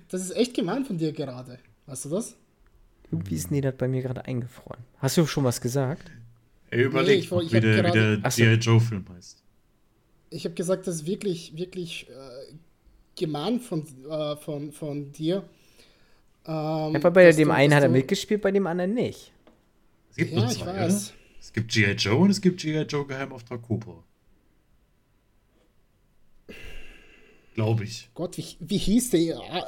Das 0.09 0.21
ist 0.21 0.31
echt 0.35 0.53
gemein 0.53 0.85
von 0.85 0.97
dir 0.97 1.11
gerade. 1.11 1.59
Weißt 1.85 2.05
du 2.05 2.09
das? 2.09 2.35
Irgendwie 3.11 3.35
ist 3.35 3.51
Nidat 3.51 3.77
bei 3.77 3.87
mir 3.87 4.01
gerade 4.01 4.25
eingefroren. 4.25 4.83
Hast 4.97 5.17
du 5.17 5.25
schon 5.25 5.43
was 5.43 5.61
gesagt? 5.61 6.11
Ey, 6.71 6.83
überleg, 6.85 7.19
ich 7.19 7.31
wollt- 7.31 7.45
ich 7.47 7.53
wie, 7.53 7.59
der, 7.59 7.77
wie 7.77 7.81
gerade- 7.81 8.21
der. 8.21 8.53
Joe-Film 8.55 9.05
heißt. 9.09 9.43
Ich 10.31 10.45
habe 10.45 10.55
gesagt, 10.55 10.87
das 10.87 10.95
ist 10.95 11.05
wirklich, 11.05 11.55
wirklich 11.55 12.09
äh, 12.09 12.53
gemein 13.15 13.59
von, 13.59 13.85
äh, 14.09 14.35
von, 14.37 14.71
von 14.71 15.11
dir. 15.11 15.47
Ähm, 16.47 16.95
Aber 16.95 17.11
bei 17.11 17.31
dem 17.31 17.47
du- 17.47 17.53
einen 17.53 17.73
hat 17.73 17.83
er 17.83 17.89
mitgespielt, 17.89 18.41
bei 18.41 18.51
dem 18.51 18.67
anderen 18.67 18.93
nicht. 18.93 19.31
Es 20.11 20.17
gibt 20.17 20.31
Ja, 20.31 20.39
nur 20.39 20.47
zwei, 20.49 20.65
weiß. 20.67 21.07
oder? 21.09 21.15
Es 21.39 21.53
gibt 21.53 21.71
G.I. 21.71 21.91
Joe 21.93 22.15
und 22.17 22.29
es 22.29 22.41
gibt 22.41 22.61
G.I. 22.61 22.81
Joe 22.83 23.05
Geheimauftrag 23.05 23.61
Cobra. 23.61 24.03
Glaube 27.53 27.85
ich. 27.85 28.09
Gott, 28.13 28.37
wie, 28.37 28.45
wie 28.59 28.77
hieß 28.77 29.11
die 29.11 29.29
äh, 29.29 29.33
äh, 29.33 29.61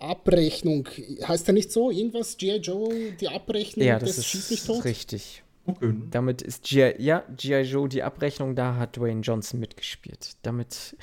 Abrechnung? 0.00 0.88
Heißt 1.26 1.46
der 1.46 1.54
nicht 1.54 1.70
so? 1.70 1.90
Irgendwas? 1.90 2.36
G.I. 2.36 2.56
Joe, 2.56 3.12
die 3.12 3.28
Abrechnung 3.28 3.86
Ja, 3.86 3.98
das 3.98 4.16
des 4.16 4.26
Schieß 4.26 4.50
mich 4.50 4.58
ist 4.60 4.66
tot? 4.66 4.84
richtig. 4.84 5.42
Okay. 5.64 5.94
Damit 6.10 6.42
ist 6.42 6.64
G.I. 6.64 7.00
Ja, 7.00 7.24
G.I. 7.36 7.60
Joe 7.62 7.88
die 7.88 8.02
Abrechnung, 8.02 8.56
da 8.56 8.74
hat 8.76 8.96
Dwayne 8.96 9.20
Johnson 9.20 9.60
mitgespielt. 9.60 10.36
Damit 10.42 10.96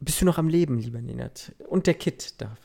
bist 0.00 0.20
du 0.20 0.24
noch 0.24 0.38
am 0.38 0.48
Leben, 0.48 0.78
lieber 0.80 1.00
Nidat. 1.00 1.52
Und 1.68 1.86
der 1.86 1.94
Kid 1.94 2.40
darf. 2.40 2.58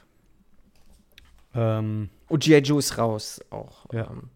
Ähm, 1.54 2.10
Und 2.28 2.44
G.I. 2.44 2.60
Joe 2.60 2.80
ist 2.80 2.98
raus 2.98 3.42
auch. 3.50 3.92
Ja. 3.94 4.10
Ähm, 4.12 4.30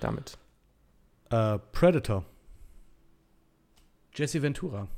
damit. 0.00 0.38
äh, 1.30 1.58
Predator. 1.72 2.24
Jesse 4.14 4.40
Ventura. 4.42 4.88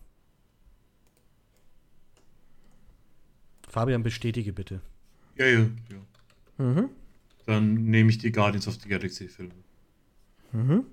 Fabian, 3.68 4.02
bestätige 4.02 4.52
bitte. 4.52 4.80
Ja, 5.36 5.46
ja, 5.46 5.60
ja. 5.60 6.64
Mhm. 6.64 6.90
Dann 7.46 7.74
nehme 7.84 8.10
ich 8.10 8.18
die 8.18 8.30
Guardians 8.30 8.68
of 8.68 8.74
the 8.82 8.88
Galaxy-Filme. 8.88 9.54
Mhm. 10.52 10.84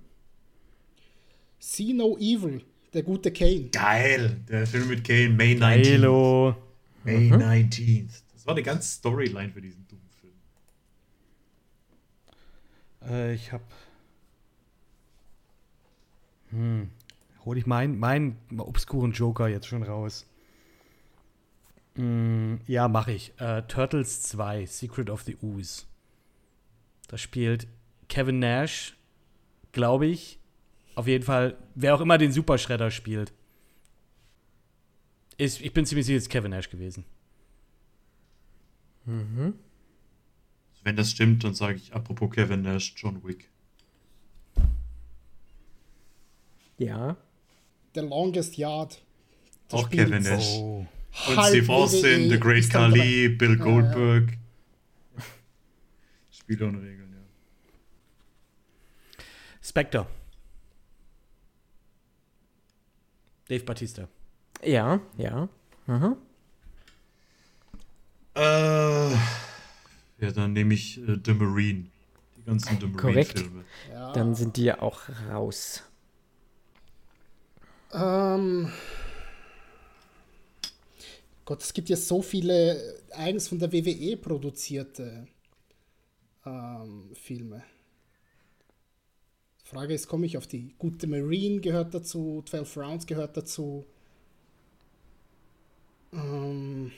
See 1.60 1.94
No 1.94 2.18
Evil, 2.18 2.64
der 2.94 3.04
gute 3.04 3.32
Kane. 3.32 3.70
Geil! 3.72 4.40
Der 4.48 4.66
Film 4.66 4.88
mit 4.88 5.04
Kane, 5.04 5.30
May 5.30 5.56
19th. 5.56 5.94
Hallo. 5.94 6.56
May 7.04 7.32
19th. 7.32 8.24
Das 8.34 8.46
war 8.48 8.54
eine 8.54 8.64
ganze 8.64 8.90
Storyline 8.90 9.52
für 9.52 9.62
diesen 9.62 9.86
dummen 9.88 10.10
Film. 10.22 10.34
Äh, 13.10 13.34
ich 13.34 13.52
hab. 13.52 13.62
Hm. 16.50 16.90
Hol 17.46 17.58
ich 17.58 17.66
meinen 17.66 18.00
mein 18.00 18.38
obskuren 18.58 19.12
Joker 19.12 19.48
jetzt 19.48 19.68
schon 19.68 19.84
raus? 19.84 20.26
Hm, 21.96 22.60
ja, 22.68 22.88
mache 22.88 23.12
ich. 23.12 23.34
Äh, 23.40 23.64
Turtles 23.64 24.22
2, 24.24 24.66
Secret 24.66 25.10
of 25.10 25.24
the 25.24 25.38
Ooze. 25.42 25.86
Da 27.08 27.18
spielt 27.18 27.68
Kevin 28.08 28.40
Nash, 28.40 28.96
glaube 29.72 30.08
ich. 30.08 30.40
Auf 30.96 31.08
jeden 31.08 31.24
Fall, 31.24 31.58
wer 31.76 31.96
auch 31.96 32.02
immer 32.02 32.18
den 32.18 32.32
Superschredder 32.32 32.92
spielt. 32.92 33.34
Ist, 35.38 35.62
ich 35.62 35.74
bin 35.74 35.86
ziemlich 35.86 36.06
sicher, 36.06 36.18
es 36.18 36.24
ist 36.24 36.30
Kevin 36.30 36.52
Nash 36.52 36.70
gewesen. 36.70 37.06
Mhm. 39.06 39.54
Wenn 40.84 40.96
das 40.96 41.12
stimmt, 41.12 41.44
dann 41.44 41.54
sage 41.54 41.78
ich 41.78 41.94
apropos 41.94 42.32
Kevin 42.32 42.62
Nash, 42.62 42.94
John 42.96 43.24
Wick. 43.24 43.50
Ja. 46.78 47.18
The 47.94 48.02
Longest 48.02 48.58
Yard. 48.58 49.02
Auch 49.72 49.88
spielt 49.88 50.08
Kevin 50.08 50.24
Nash. 50.24 50.56
Oh. 50.56 50.86
Und 51.28 51.38
halb 51.38 51.50
Steve 51.50 51.74
Austin, 51.74 52.02
WWE 52.02 52.30
The 52.30 52.40
Great 52.40 52.70
Khali, 52.70 53.30
Bill 53.30 53.58
ja. 53.58 53.64
Goldberg. 53.64 54.38
Spiele 56.32 56.68
ohne 56.68 56.82
Regeln, 56.82 57.14
ja. 57.14 59.24
Spectre. 59.62 60.08
Dave 63.50 63.64
Batista. 63.64 64.08
Ja, 64.64 65.02
ja. 65.18 65.50
Mhm. 65.88 66.16
Äh, 68.36 69.16
ja, 70.20 70.32
dann 70.32 70.54
nehme 70.54 70.74
ich 70.74 70.98
äh, 71.00 71.18
The 71.24 71.34
Marine. 71.34 71.86
Die 72.38 72.44
ganzen 72.44 72.80
The 72.80 72.92
Korrekt. 72.92 73.36
Marine-Filme. 73.36 73.66
Ja. 73.92 74.14
Dann 74.14 74.36
sind 74.36 74.58
die 74.58 74.64
ja 74.64 74.82
auch 74.82 75.02
raus. 75.30 75.84
Ähm, 77.92 78.72
Gott, 81.46 81.64
es 81.64 81.74
gibt 81.74 81.90
ja 81.90 81.96
so 81.96 82.22
viele 82.22 83.02
eigens 83.12 83.48
von 83.48 83.60
der 83.60 83.72
WWE 83.72 84.18
produzierte 84.18 85.28
ähm, 86.46 87.10
Filme. 87.14 87.64
Die 89.64 89.70
Frage 89.70 89.94
ist, 89.94 90.08
komme 90.08 90.26
ich 90.26 90.38
auf 90.38 90.48
die 90.48 90.74
gute 90.78 91.08
Marine 91.08 91.60
gehört 91.60 91.94
dazu, 91.94 92.44
12 92.46 92.78
Rounds 92.78 93.08
gehört 93.08 93.38
dazu. 93.38 93.86
Ähm, 96.14 96.92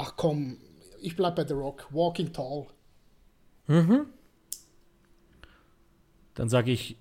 ach 0.00 0.16
komm, 0.16 0.58
ich 1.00 1.16
bleib 1.16 1.36
bei 1.36 1.46
The 1.46 1.54
Rock, 1.54 1.86
Walking 1.90 2.32
Tall. 2.32 2.66
Mhm. 3.66 4.06
Dann 6.34 6.48
sage 6.48 6.70
ich, 6.70 6.96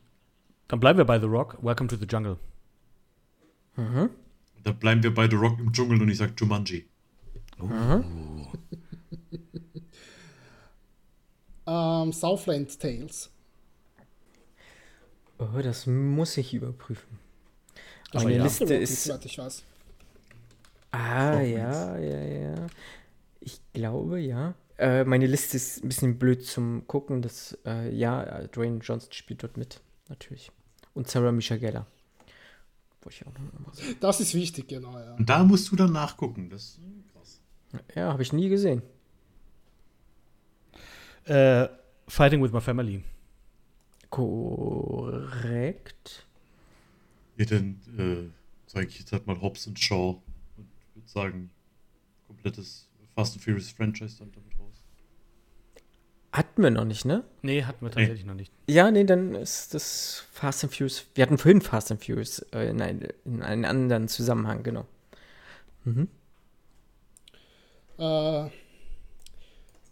dann 0.67 0.79
bleiben 0.79 0.97
wir 0.97 1.05
bei 1.05 1.19
The 1.19 1.25
Rock. 1.25 1.57
Welcome 1.63 1.89
to 1.89 1.95
the 1.95 2.05
Jungle. 2.05 2.37
Mhm. 3.75 4.09
Da 4.63 4.71
bleiben 4.71 5.01
wir 5.01 5.13
bei 5.13 5.29
The 5.29 5.37
Rock 5.37 5.59
im 5.59 5.71
Dschungel 5.71 6.01
und 6.01 6.09
ich 6.09 6.17
sage 6.17 6.33
Jumanji. 6.37 6.85
Ähm, 11.71 12.11
Southland 12.11 12.79
Tales. 12.79 13.29
Oh, 15.37 15.61
das 15.61 15.85
muss 15.85 16.35
ich 16.37 16.55
überprüfen. 16.55 17.19
Aber 18.11 18.23
Meine 18.23 18.37
ja. 18.37 18.43
Liste 18.43 18.73
ist. 18.73 19.07
ich 19.23 19.37
weiß. 19.37 19.63
Ah, 20.91 21.37
Auch 21.37 21.41
ja, 21.41 21.97
ja, 21.99 22.23
ja. 22.23 22.67
Ich 23.39 23.61
glaube, 23.73 24.19
ja. 24.19 24.55
Äh, 24.77 25.03
meine 25.03 25.27
Liste 25.27 25.57
ist 25.57 25.83
ein 25.83 25.89
bisschen 25.89 26.17
blöd 26.17 26.45
zum 26.45 26.87
Gucken. 26.87 27.21
Das, 27.21 27.57
äh, 27.65 27.93
ja, 27.93 28.23
äh, 28.23 28.47
Dwayne 28.47 28.79
Johnson 28.79 29.11
spielt 29.11 29.43
dort 29.43 29.57
mit, 29.57 29.81
natürlich. 30.07 30.51
Und 30.93 31.09
Sarah 31.09 31.31
Michelle. 31.31 31.85
Das 33.99 34.19
ist 34.19 34.33
wichtig, 34.33 34.67
genau, 34.67 34.97
ja. 34.97 35.15
Und 35.15 35.29
da 35.29 35.43
musst 35.43 35.71
du 35.71 35.75
dann 35.75 35.91
nachgucken. 35.91 36.49
Das 36.49 36.63
ist 36.63 36.79
krass. 37.13 37.41
Ja, 37.95 38.11
habe 38.11 38.23
ich 38.23 38.33
nie 38.33 38.49
gesehen. 38.49 38.81
Äh, 41.25 41.67
Fighting 42.07 42.41
with 42.41 42.51
My 42.51 42.61
Family. 42.61 43.03
Korrekt. 44.09 46.25
Ja, 47.37 47.45
dann 47.45 47.79
äh, 47.97 48.29
zeige 48.67 48.87
ich 48.87 48.99
jetzt 48.99 49.11
halt 49.11 49.27
mal 49.27 49.39
Hobbs 49.41 49.67
und 49.67 49.79
Shaw 49.79 50.21
und 51.15 51.21
würde 51.21 51.31
sagen, 51.31 51.49
komplettes 52.27 52.87
Fast 53.15 53.35
and 53.35 53.43
Furious 53.43 53.71
Franchise 53.71 54.17
dann 54.19 54.31
damit 54.31 54.59
raus. 54.59 54.83
Hatten 56.31 56.61
wir 56.61 56.69
noch 56.69 56.85
nicht, 56.85 57.05
ne? 57.05 57.23
Nee, 57.41 57.63
hatten 57.63 57.85
wir 57.85 57.91
tatsächlich 57.91 58.25
noch 58.25 58.35
nicht. 58.35 58.53
Ja, 58.67 58.91
nee, 58.91 59.03
dann 59.03 59.35
ist 59.35 59.73
das 59.73 60.23
Fast 60.31 60.63
and 60.63 60.73
Furious. 60.73 61.05
Wir 61.15 61.23
hatten 61.23 61.37
vorhin 61.37 61.61
Fast 61.61 61.91
and 61.91 62.03
Furious 62.03 62.39
äh, 62.53 62.69
in, 62.69 62.81
ein, 62.81 63.07
in 63.25 63.41
einen 63.41 63.65
anderen 63.65 64.07
Zusammenhang, 64.07 64.63
genau. 64.63 64.85
Mhm. 65.85 66.07
Äh, 67.97 68.49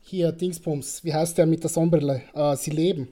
hier, 0.01 0.31
Dingsbums, 0.31 1.03
wie 1.03 1.13
heißt 1.13 1.37
der 1.37 1.45
mit 1.45 1.63
der 1.63 1.69
Sonnenbrille? 1.69 2.21
Äh, 2.33 2.55
Sie 2.55 2.71
leben. 2.71 3.09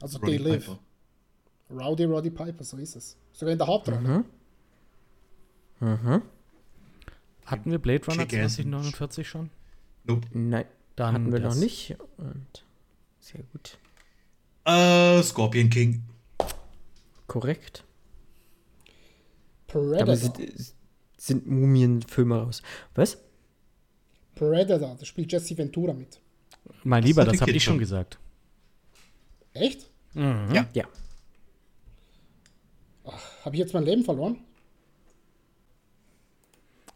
Also 0.00 0.18
Roddy 0.18 0.36
They 0.36 0.50
Live. 0.50 0.66
Piper. 0.66 0.78
Rowdy 1.70 2.04
Roddy 2.04 2.30
Piper, 2.30 2.64
so 2.64 2.76
ist 2.76 2.96
es. 2.96 3.16
Sogar 3.32 3.52
in 3.52 3.58
der 3.58 3.66
Hauptrolle. 3.66 4.00
Mhm. 4.00 4.24
Hatten 7.46 7.70
wir 7.70 7.78
Blade 7.78 8.06
Runner 8.06 8.24
Kick-Ass. 8.26 8.54
2049 8.56 9.28
schon? 9.28 9.50
Nope. 10.04 10.28
Nein, 10.32 10.64
Dann 10.96 11.14
hatten 11.14 11.32
wir 11.32 11.40
das. 11.40 11.56
noch 11.56 11.62
nicht. 11.62 11.96
Und 12.18 12.64
sehr 13.20 13.42
gut. 13.52 13.78
Äh, 14.64 15.22
Scorpion 15.22 15.68
King. 15.70 16.02
Korrekt. 17.26 17.84
Predator. 19.66 20.06
Damit 20.06 20.18
sind, 20.20 20.74
sind 21.16 21.46
Mumienfilme 21.48 22.36
raus. 22.42 22.62
Was? 22.94 23.18
Predator, 24.34 24.96
da 24.98 25.04
spielt 25.04 25.32
Jesse 25.32 25.56
Ventura 25.56 25.92
mit. 25.94 26.20
Mein 26.84 27.02
Lieber, 27.02 27.22
hatte 27.22 27.32
das 27.32 27.40
habe 27.40 27.50
ich 27.50 27.62
schon 27.64 27.72
schon. 27.74 27.78
gesagt. 27.80 28.18
Echt? 29.54 29.90
Ja. 30.14 30.68
Ja. 30.74 30.84
Habe 33.44 33.56
ich 33.56 33.60
jetzt 33.60 33.74
mein 33.74 33.84
Leben 33.84 34.04
verloren? 34.04 34.38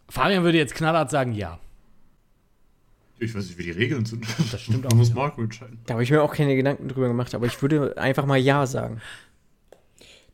Fabian 0.09 0.45
würde 0.45 0.59
jetzt 0.59 0.75
knallhart 0.75 1.11
sagen, 1.11 1.33
ja. 1.33 1.59
Ich 3.19 3.35
weiß 3.35 3.47
nicht, 3.47 3.59
wie 3.59 3.63
die 3.65 3.71
Regeln 3.71 4.05
sind. 4.05 4.27
Das 4.53 4.61
stimmt 4.61 4.85
Da 4.85 4.89
auch, 4.91 4.95
muss 4.95 5.09
ja. 5.09 5.15
Marco 5.15 5.43
entscheiden. 5.43 5.79
Da 5.87 5.95
habe 5.95 6.03
ich 6.03 6.11
mir 6.11 6.23
auch 6.23 6.35
keine 6.35 6.55
Gedanken 6.55 6.89
drüber 6.89 7.09
gemacht, 7.09 7.35
aber 7.35 7.47
ich 7.47 7.61
würde 7.63 7.97
einfach 7.97 8.27
mal 8.27 8.37
Ja 8.37 8.67
sagen. 8.67 9.01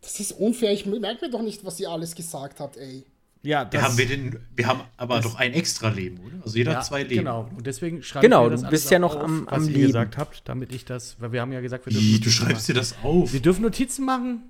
Das 0.00 0.18
ist 0.18 0.32
unfair. 0.32 0.72
Ich 0.72 0.84
merke 0.84 1.24
mir 1.26 1.30
doch 1.30 1.42
nicht, 1.42 1.64
was 1.64 1.78
ihr 1.78 1.88
alles 1.90 2.14
gesagt 2.16 2.58
habt, 2.60 2.76
ey. 2.76 3.04
Ja, 3.44 3.68
Wir 3.72 3.82
haben, 3.82 3.98
wir, 3.98 4.06
den, 4.06 4.38
wir 4.54 4.66
haben 4.68 4.80
aber 4.96 5.20
doch 5.20 5.34
ein 5.36 5.52
extra 5.52 5.88
Leben, 5.88 6.18
oder? 6.24 6.36
Also 6.44 6.56
jeder 6.56 6.72
ja, 6.72 6.78
hat 6.78 6.86
zwei 6.86 7.02
Leben. 7.02 7.16
Genau, 7.24 7.50
und 7.56 7.66
deswegen 7.66 8.02
schreibe 8.04 8.26
Genau, 8.26 8.44
ich 8.44 8.50
mir 8.50 8.50
das 8.52 8.60
du 8.60 8.66
alles 8.68 8.80
bist 8.82 8.90
ja 8.92 8.98
noch 9.00 9.16
auf, 9.16 9.22
am- 9.22 9.46
was 9.46 9.52
am 9.54 9.62
ihr 9.64 9.70
Leben. 9.70 9.86
gesagt 9.88 10.16
habt, 10.16 10.42
damit 10.48 10.72
ich 10.72 10.84
das, 10.84 11.16
weil 11.20 11.32
wir 11.32 11.40
haben 11.40 11.50
ja 11.52 11.60
gesagt, 11.60 11.86
wir 11.86 11.92
dürfen 11.92 12.06
Wie, 12.06 12.20
du 12.20 12.30
schreibst 12.30 12.68
dir 12.68 12.74
machen. 12.74 12.80
das 12.92 12.94
auf. 13.04 13.32
Wir 13.32 13.40
dürfen 13.40 13.62
Notizen 13.62 14.04
machen. 14.04 14.42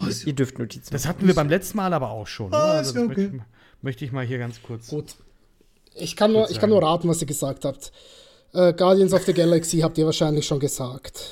Ja, 0.00 0.06
ist 0.08 0.26
Ihr 0.26 0.32
dürft 0.34 0.58
Notizen 0.58 0.90
Das 0.92 1.04
machen. 1.04 1.08
hatten 1.16 1.26
wir 1.26 1.34
beim 1.34 1.50
letzten 1.50 1.76
Mal 1.76 1.92
aber 1.92 2.08
auch 2.10 2.26
schon. 2.26 2.52
Ah, 2.54 2.70
oder? 2.70 2.80
ist 2.80 2.88
das 2.88 2.94
ja 2.96 3.02
okay. 3.04 3.40
Möchte 3.82 4.04
ich 4.04 4.12
mal 4.12 4.24
hier 4.24 4.38
ganz 4.38 4.62
kurz. 4.62 4.88
Gut. 4.88 5.16
Ich 5.94 6.16
kann 6.16 6.32
nur, 6.32 6.50
ich 6.50 6.58
kann 6.58 6.70
nur 6.70 6.82
raten, 6.82 7.08
was 7.08 7.20
ihr 7.20 7.26
gesagt 7.26 7.64
habt. 7.66 7.92
Äh, 8.54 8.72
Guardians 8.72 9.12
of 9.12 9.22
the 9.24 9.34
Galaxy 9.34 9.80
habt 9.80 9.98
ihr 9.98 10.06
wahrscheinlich 10.06 10.46
schon 10.46 10.58
gesagt. 10.60 11.22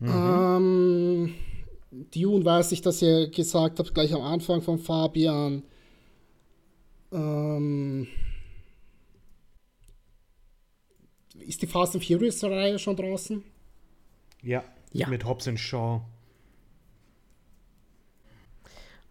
Ähm, 0.00 1.34
Dune 1.90 2.44
weiß 2.44 2.72
ich, 2.72 2.82
dass 2.82 3.02
ihr 3.02 3.28
gesagt 3.30 3.78
habt, 3.78 3.94
gleich 3.94 4.12
am 4.14 4.20
Anfang 4.22 4.62
von 4.62 4.78
Fabian. 4.78 5.62
Ähm, 7.10 8.06
ist 11.40 11.62
die 11.62 11.66
Fast 11.66 11.94
and 11.94 12.04
Furious 12.04 12.44
Reihe 12.44 12.78
schon 12.78 12.96
draußen? 12.96 13.42
Ja, 14.42 14.62
Ja. 14.92 15.08
mit 15.08 15.24
Hobbs 15.24 15.48
and 15.48 15.58
Shaw. 15.58 16.02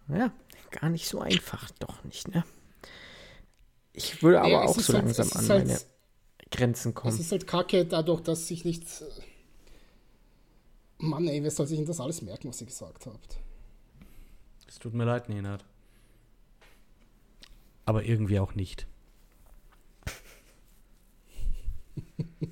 Ja, 0.10 0.32
gar 0.72 0.90
nicht 0.90 1.08
so 1.08 1.20
einfach, 1.20 1.70
doch 1.80 2.04
nicht, 2.04 2.28
ne? 2.30 2.44
Ich 3.94 4.22
würde 4.22 4.42
aber 4.42 4.64
es 4.66 4.70
auch 4.72 4.80
so 4.80 4.94
halt- 4.94 5.06
langsam 5.06 5.28
es 5.28 5.36
an 5.36 5.50
halt- 5.50 5.68
meine 5.68 5.80
Grenzen 6.52 6.90
Es 6.90 6.96
kommen. 6.96 7.20
ist 7.20 7.32
halt 7.32 7.48
kacke 7.48 7.86
dadurch, 7.86 8.22
dass 8.22 8.50
ich 8.52 8.64
nicht. 8.66 8.86
Mann, 11.00 11.28
ey, 11.28 11.44
wer 11.44 11.52
soll 11.52 11.68
sich 11.68 11.78
denn 11.78 11.86
das 11.88 12.00
alles 12.00 12.22
merken, 12.22 12.50
was 12.50 12.62
ihr 12.62 12.68
gesagt 12.68 13.06
habt? 13.06 13.38
Es 14.68 14.80
tut 14.80 14.94
mir 14.94 15.06
leid, 15.06 15.30
Nenad. 15.30 15.64
Aber 17.86 18.04
irgendwie 18.04 18.40
auch 18.40 18.54
nicht. 18.56 18.86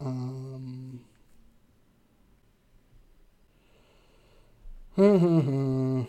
Ähm. 0.00 0.83
Oh, 4.96 6.06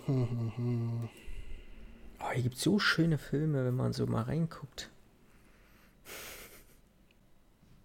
hier 2.34 2.44
gibt 2.44 2.58
so 2.58 2.80
schöne 2.80 3.18
Filme, 3.18 3.66
wenn 3.66 3.76
man 3.76 3.94
so 3.94 4.06
mal 4.06 4.24
reinguckt. 4.24 4.90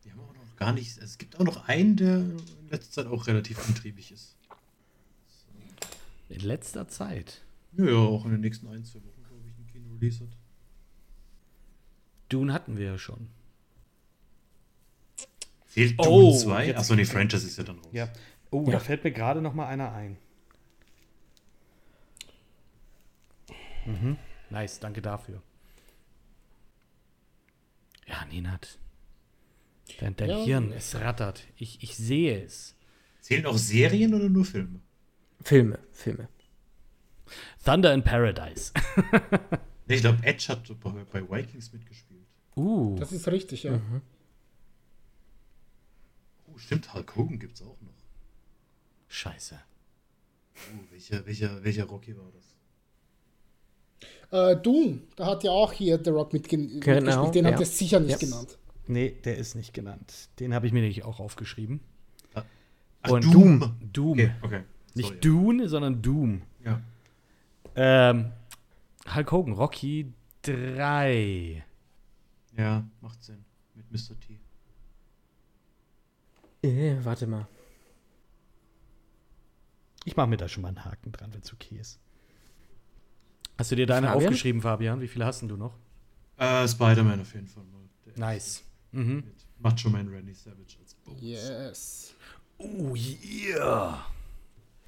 Wir 0.03 0.13
haben 0.13 0.21
auch 0.21 0.35
noch 0.35 0.57
gar 0.57 0.73
nicht. 0.73 0.99
Es 0.99 1.19
gibt 1.19 1.39
auch 1.39 1.45
noch 1.45 1.69
einen, 1.69 1.97
der 1.97 2.17
in 2.19 2.69
letzter 2.71 3.05
Zeit 3.05 3.13
auch 3.13 3.27
relativ 3.27 3.67
umtriebig 3.67 4.13
ist. 4.13 4.37
In 6.29 6.41
letzter 6.41 6.89
Zeit. 6.89 7.43
Ja, 7.73 7.87
ja, 7.87 7.97
auch 7.97 8.25
in 8.25 8.33
den 8.33 8.41
nächsten 8.41 8.67
ein, 8.69 8.85
zwei 8.85 8.99
Wochen, 9.01 9.23
glaube 9.27 9.43
ich, 9.49 9.57
ein 9.59 9.67
Kino-Release 9.73 10.21
hat. 10.25 10.37
Dune 12.29 12.53
hatten 12.53 12.77
wir 12.77 12.87
ja 12.87 12.99
schon. 12.99 13.29
Fehlt 15.67 15.95
Oh, 15.99 16.05
Dune 16.33 16.39
2? 16.39 16.67
jetzt- 16.69 16.79
Achso, 16.79 16.95
nee, 16.95 17.05
Franchise 17.05 17.47
ist 17.47 17.57
ja 17.59 17.65
dann 17.65 17.79
raus. 17.79 17.89
Ja. 17.93 18.09
Oh, 18.51 18.65
Ja. 18.67 18.73
da 18.73 18.79
fällt 18.81 19.05
mir 19.05 19.13
gerade 19.13 19.41
noch 19.41 19.55
mal 19.55 19.67
einer 19.67 19.93
ein. 19.93 20.17
Mhm. 23.87 24.17
Nice, 24.51 24.81
danke 24.81 25.01
dafür. 25.03 25.43
Ja, 28.07 28.25
Nenad. 28.27 28.79
Dein, 30.01 30.17
dein 30.17 30.31
Ja. 30.31 30.45
Hirn, 30.45 30.73
es 30.73 30.95
rattert. 30.97 31.45
Ich, 31.57 31.83
ich 31.83 31.97
sehe 31.97 32.43
es. 32.43 32.75
Zählen 33.21 33.47
auch 33.47 33.59
Serien 33.59 34.15
oder 34.15 34.29
nur 34.29 34.45
Filme? 34.45 34.81
Filme, 35.43 35.79
Filme. 35.93 36.29
Thunder 37.65 37.93
in 37.95 38.03
Paradise. 38.05 38.73
Ich 39.87 40.03
glaube, 40.03 40.23
Edge 40.23 40.47
hat 40.47 40.63
bei, 40.79 40.91
bei 41.05 41.21
Vikings 41.29 41.73
mitgespielt. 41.73 42.25
Uh, 42.55 42.97
Das 43.01 43.11
ist 43.11 43.27
richtig, 43.27 43.65
ja. 43.65 43.81
Oh, 46.47 46.57
stimmt, 46.59 46.95
Hulk 46.95 47.17
Hogan 47.17 47.41
gibt 47.41 47.57
es 47.57 47.63
auch 47.63 47.81
noch. 47.81 47.93
scheiße. 49.09 49.61
Oh, 50.55 50.93
welcher, 50.93 51.27
welcher, 51.27 51.65
welcher 51.65 51.85
Rocky 51.87 52.17
war 52.17 52.31
das? 52.33 52.50
Äh, 54.33 54.57
Doom, 54.57 55.03
da 55.17 55.27
hat 55.27 55.43
ja 55.45 55.51
auch 55.51 55.73
hier 55.73 56.01
The 56.03 56.11
Rock 56.11 56.33
mitge 56.33 56.57
Genau, 56.57 56.69
mitgespielt. 57.01 57.35
Den 57.35 57.45
ja. 57.45 57.51
habt 57.51 57.61
ihr 57.61 57.67
sicher 57.67 58.01
nicht 58.01 58.13
Ja. 58.13 58.19
genannt. 58.19 58.59
Nee, 58.87 59.11
der 59.25 59.37
ist 59.39 59.55
nicht 59.55 59.73
genannt. 59.75 60.29
Den 60.39 60.55
habe 60.55 60.67
ich 60.67 60.73
mir 60.73 60.81
nämlich 60.81 61.05
auch 61.05 61.21
aufgeschrieben. 61.21 61.81
Ach, 63.03 63.11
Und 63.11 63.25
Doom. 63.33 63.75
Doom. 63.93 64.13
Okay, 64.13 64.33
okay. 64.43 64.63
Nicht 64.95 65.09
Sorry. 65.09 65.21
Dune, 65.21 65.69
sondern 65.69 66.03
Doom. 66.03 66.43
Ja. 66.65 66.81
Ähm, 67.77 68.33
Hulk 69.15 69.33
Hogan, 69.33 69.55
Rocky 69.55 70.13
3. 70.43 71.65
ja, 72.57 72.85
macht 73.01 73.23
Sinn. 73.23 73.45
Mit 73.75 73.91
Mr. 73.91 74.15
T. 74.21 74.39
Äh, 76.63 76.97
warte 77.05 77.27
mal. 77.27 77.47
Ich 80.05 80.17
mache 80.17 80.27
mir 80.29 80.37
da 80.37 80.49
schon 80.49 80.63
mal 80.63 80.69
einen 80.69 80.85
Haken 80.85 81.13
dran, 81.13 81.33
wenn 81.33 81.41
es 81.43 81.53
okay 81.53 81.77
ist. 81.79 81.99
Hast 83.61 83.71
du 83.71 83.77
dir 83.77 83.85
deine 83.85 84.07
Fabian? 84.07 84.29
aufgeschrieben, 84.29 84.63
Fabian? 84.63 85.03
Wie 85.03 85.07
viele 85.07 85.27
hast 85.27 85.43
denn 85.43 85.49
du 85.51 85.57
noch? 85.59 85.77
Äh, 86.39 86.67
Spider-Man 86.67 87.21
auf 87.21 87.35
jeden 87.35 87.47
Fall 87.47 87.63
Nice. 88.17 88.63
Mhm. 88.93 89.17
Mit 89.17 89.47
Macho 89.59 89.91
Man 89.91 90.09
Randy 90.09 90.33
Savage 90.33 90.79
als 90.81 90.95
Bones. 90.95 91.21
Yes. 91.21 92.15
Oh 92.57 92.95
yeah. 92.97 94.07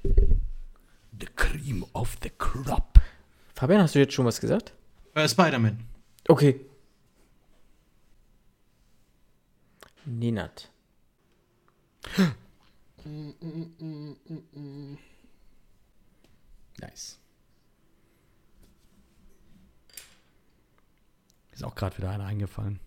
The 0.02 1.26
cream 1.36 1.84
of 1.92 2.16
the 2.22 2.30
crop. 2.30 2.98
Fabian, 3.54 3.82
hast 3.82 3.94
du 3.94 3.98
jetzt 3.98 4.14
schon 4.14 4.24
was 4.24 4.40
gesagt? 4.40 4.72
Äh, 5.12 5.28
Spider-Man. 5.28 5.78
Okay. 6.28 6.64
Nenat. 10.06 10.70
Nice. 16.80 17.18
Ist 21.52 21.64
auch 21.64 21.74
gerade 21.74 21.96
wieder 21.98 22.10
einer 22.10 22.24
eingefallen. 22.24 22.80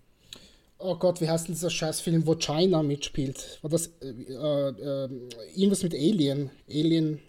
Oh 0.77 0.97
Gott, 0.97 1.21
wie 1.21 1.29
heißt 1.29 1.47
denn 1.47 1.55
dieser 1.55 1.69
Scheißfilm, 1.69 2.27
wo 2.27 2.35
China 2.35 2.83
mitspielt? 2.83 3.59
War 3.61 3.69
das 3.69 3.87
äh, 4.01 4.07
äh, 4.09 5.09
irgendwas 5.55 5.83
mit 5.83 5.93
Alien? 5.93 6.49
Alien. 6.69 7.19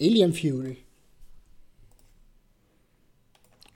Alien 0.00 0.32
Fury. 0.32 0.78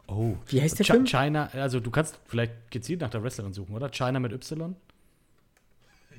Oh. 0.06 0.36
Wie 0.46 0.60
heißt 0.60 0.78
der 0.78 0.86
Chi- 0.86 0.92
Film? 0.92 1.04
China, 1.06 1.48
also 1.52 1.80
du 1.80 1.90
kannst 1.90 2.18
vielleicht 2.26 2.70
gezielt 2.70 3.00
nach 3.00 3.10
der 3.10 3.22
Wrestlerin 3.22 3.52
suchen, 3.52 3.74
oder? 3.74 3.90
China 3.90 4.18
mit 4.20 4.32
Y? 4.32 4.76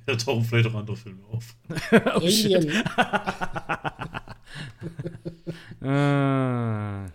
Da 0.06 0.16
tauchen 0.16 0.44
vielleicht 0.44 0.70
auch 0.70 0.76
andere 0.76 0.96
Filme 0.96 1.24
auf. 1.32 1.56
Alien. 1.92 2.72
Ah. 5.82 7.06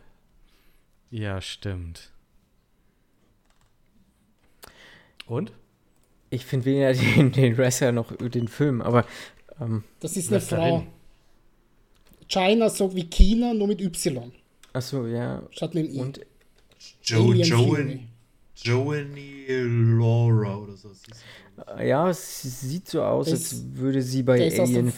Ja, 1.11 1.41
stimmt. 1.41 2.11
Und? 5.31 5.53
Ich 6.31 6.45
finde 6.45 6.67
weniger 6.67 6.93
den, 7.17 7.33
den 7.33 7.57
Wrestler 7.57 7.93
noch 7.93 8.15
den 8.17 8.49
Film, 8.49 8.83
aber 8.83 9.07
ähm, 9.61 9.85
Das 10.01 10.17
ist 10.17 10.31
eine. 10.31 10.41
Frau. 10.41 10.87
China 12.29 12.69
so 12.69 12.95
wie 12.95 13.05
China, 13.09 13.55
nur 13.55 13.69
mit 13.69 13.81
Y. 13.81 14.33
achso, 14.73 15.07
ja. 15.07 15.43
Statt 15.51 15.75
mit 15.75 15.87
dem 15.87 15.95
I. 15.95 16.01
Und 16.01 16.19
in, 16.19 18.09
Joanie 18.57 19.47
Laura 19.49 20.57
oder 20.59 20.77
so. 20.77 20.91
Ja, 21.79 22.09
es 22.11 22.43
sieht 22.43 22.89
so 22.89 23.03
aus, 23.03 23.27
Der 23.27 23.35
als 23.35 23.75
würde 23.75 24.03
sie 24.03 24.23
bei 24.23 24.35
Alien 24.35 24.93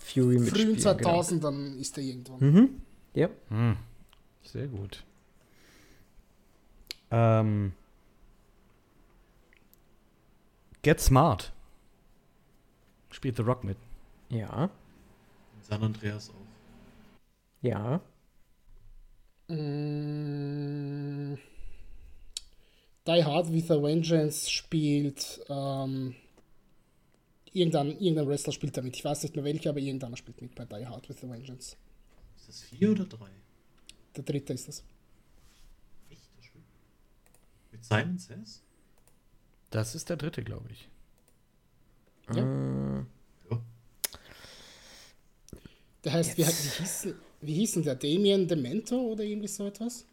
Fury 0.00 0.38
Frühen 0.38 0.72
mitspielen. 0.74 0.76
Genau. 0.96 1.20
2000ern 1.20 1.76
ist 1.78 1.96
er 1.98 2.04
irgendwann. 2.04 2.40
Mhm. 2.40 2.70
Ja. 3.14 3.28
Hm. 3.48 3.76
Sehr 4.42 4.66
gut. 4.66 5.02
Ähm, 7.10 7.72
Get 10.84 11.00
Smart. 11.00 11.50
Spielt 13.10 13.36
The 13.36 13.42
Rock 13.42 13.64
mit. 13.64 13.78
Ja. 14.28 14.70
San 15.62 15.82
Andreas 15.82 16.28
auch. 16.28 16.34
Ja. 17.62 18.02
Mm, 19.48 21.36
Die 23.06 23.24
Hard 23.24 23.50
with 23.50 23.70
a 23.70 23.82
Vengeance 23.82 24.50
spielt 24.50 25.40
ähm, 25.48 26.14
irgendein, 27.52 27.92
irgendein 27.98 28.28
Wrestler 28.28 28.52
spielt 28.52 28.76
damit. 28.76 28.94
Ich 28.96 29.04
weiß 29.04 29.22
nicht 29.22 29.36
mehr 29.36 29.44
welcher, 29.44 29.70
aber 29.70 29.78
irgendeiner 29.78 30.18
spielt 30.18 30.42
mit 30.42 30.54
bei 30.54 30.66
Die 30.66 30.86
Hard 30.86 31.08
with 31.08 31.24
a 31.24 31.30
Vengeance. 31.30 31.76
Ist 32.36 32.48
das 32.48 32.60
vier 32.60 32.90
oder 32.90 33.06
drei? 33.06 33.30
Der 34.16 34.22
dritte 34.24 34.52
ist 34.52 34.68
das. 34.68 34.84
Echt? 36.10 36.28
Mit 37.72 37.84
Simon 37.84 38.18
Says? 38.18 38.63
Das 39.74 39.96
ist 39.96 40.08
der 40.08 40.16
dritte, 40.16 40.44
glaube 40.44 40.70
ich. 40.70 40.88
Ja. 42.32 42.44
Äh, 42.44 43.04
Ja. 43.50 43.60
Der 46.04 46.12
heißt, 46.12 46.38
wie, 46.38 46.42
wie, 46.42 46.46
hieß, 46.46 47.08
wie 47.40 47.54
hieß 47.54 47.72
denn 47.72 47.82
der? 47.82 47.96
Damien 47.96 48.46
Demento 48.46 48.94
oder 48.94 49.24
irgendwie 49.24 49.48
so 49.48 49.66
etwas? 49.66 50.06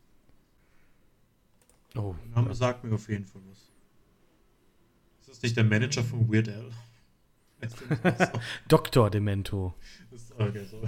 Oh, 1.95 2.15
Der 2.25 2.41
Name 2.41 2.55
sagt 2.55 2.83
mir 2.83 2.95
auf 2.95 3.07
jeden 3.07 3.25
Fall 3.25 3.43
was. 3.51 3.59
Ist 5.19 5.29
das 5.29 5.41
nicht 5.43 5.55
der 5.55 5.63
Manager 5.63 6.03
von 6.03 6.27
Weird 6.33 6.49
Al? 6.49 6.71
Dr. 8.67 9.09
Demento. 9.11 9.75
Das 10.09 10.23
ist 10.23 10.31
okay, 10.39 10.65
so. 10.65 10.81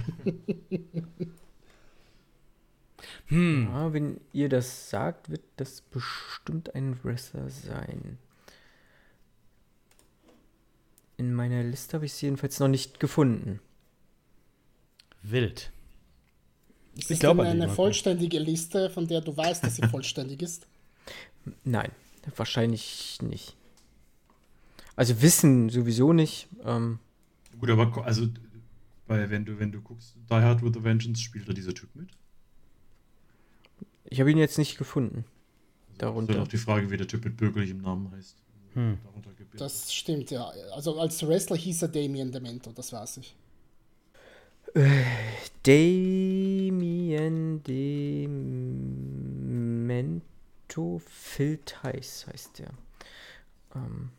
Hm. 3.26 3.68
ja, 3.70 3.92
wenn 3.92 4.20
ihr 4.32 4.48
das 4.48 4.90
sagt, 4.90 5.30
wird 5.30 5.44
das 5.58 5.80
bestimmt 5.80 6.74
ein 6.74 6.98
Wrestler 7.04 7.48
sein. 7.50 8.18
In 11.16 11.32
meiner 11.32 11.62
Liste 11.62 11.94
habe 11.94 12.06
ich 12.06 12.12
es 12.12 12.20
jedenfalls 12.20 12.58
noch 12.58 12.68
nicht 12.68 12.98
gefunden. 13.00 13.60
Wild. 15.22 15.70
Ist 16.94 17.02
Ich 17.02 17.06
das 17.08 17.18
glaub 17.20 17.38
denn 17.38 17.46
an 17.46 17.56
die 17.56 17.62
eine 17.64 17.72
vollständige 17.72 18.38
Liste, 18.38 18.90
von 18.90 19.06
der 19.06 19.20
du 19.20 19.36
weißt, 19.36 19.64
dass 19.64 19.76
sie 19.76 19.82
vollständig 19.88 20.42
ist? 20.42 20.66
Nein, 21.64 21.90
wahrscheinlich 22.36 23.18
nicht. 23.22 23.56
Also 24.96 25.20
Wissen 25.22 25.70
sowieso 25.70 26.12
nicht. 26.12 26.48
Ähm, 26.64 26.98
Gut, 27.58 27.70
aber 27.70 28.04
also, 28.04 28.28
weil 29.06 29.30
wenn 29.30 29.44
du, 29.44 29.58
wenn 29.58 29.72
du 29.72 29.80
guckst, 29.80 30.16
Die 30.30 30.34
Hard 30.34 30.62
with 30.62 30.76
a 30.76 30.84
Vengeance, 30.84 31.20
spielt 31.20 31.48
da 31.48 31.52
dieser 31.52 31.74
Typ 31.74 31.94
mit? 31.94 32.10
ich 34.06 34.20
habe 34.20 34.30
ihn 34.30 34.38
jetzt 34.38 34.58
nicht 34.58 34.78
gefunden. 34.78 35.24
Also, 35.88 35.98
Darunter. 35.98 36.30
Ist 36.30 36.36
dann 36.36 36.44
auch 36.44 36.48
die 36.48 36.56
Frage, 36.58 36.90
wie 36.90 36.96
der 36.96 37.08
Typ 37.08 37.24
mit 37.24 37.36
bürgerlichem 37.36 37.78
Namen 37.78 38.10
heißt. 38.12 38.36
Hm. 38.74 38.98
Darunter 39.04 39.30
gebildet. 39.30 39.60
Das 39.60 39.94
stimmt, 39.94 40.30
ja. 40.30 40.48
Also 40.72 40.98
als 40.98 41.26
Wrestler 41.26 41.56
hieß 41.56 41.82
er 41.82 41.88
Damien 41.88 42.32
Demento, 42.32 42.72
das 42.72 42.92
weiß 42.92 43.18
ich. 43.18 43.36
Damien 45.62 46.22
Demento 49.92 50.98
Phil 50.98 51.58
Tice 51.58 52.26
heißt 52.26 52.58
der. 52.58 52.70
Ähm, 53.74 54.10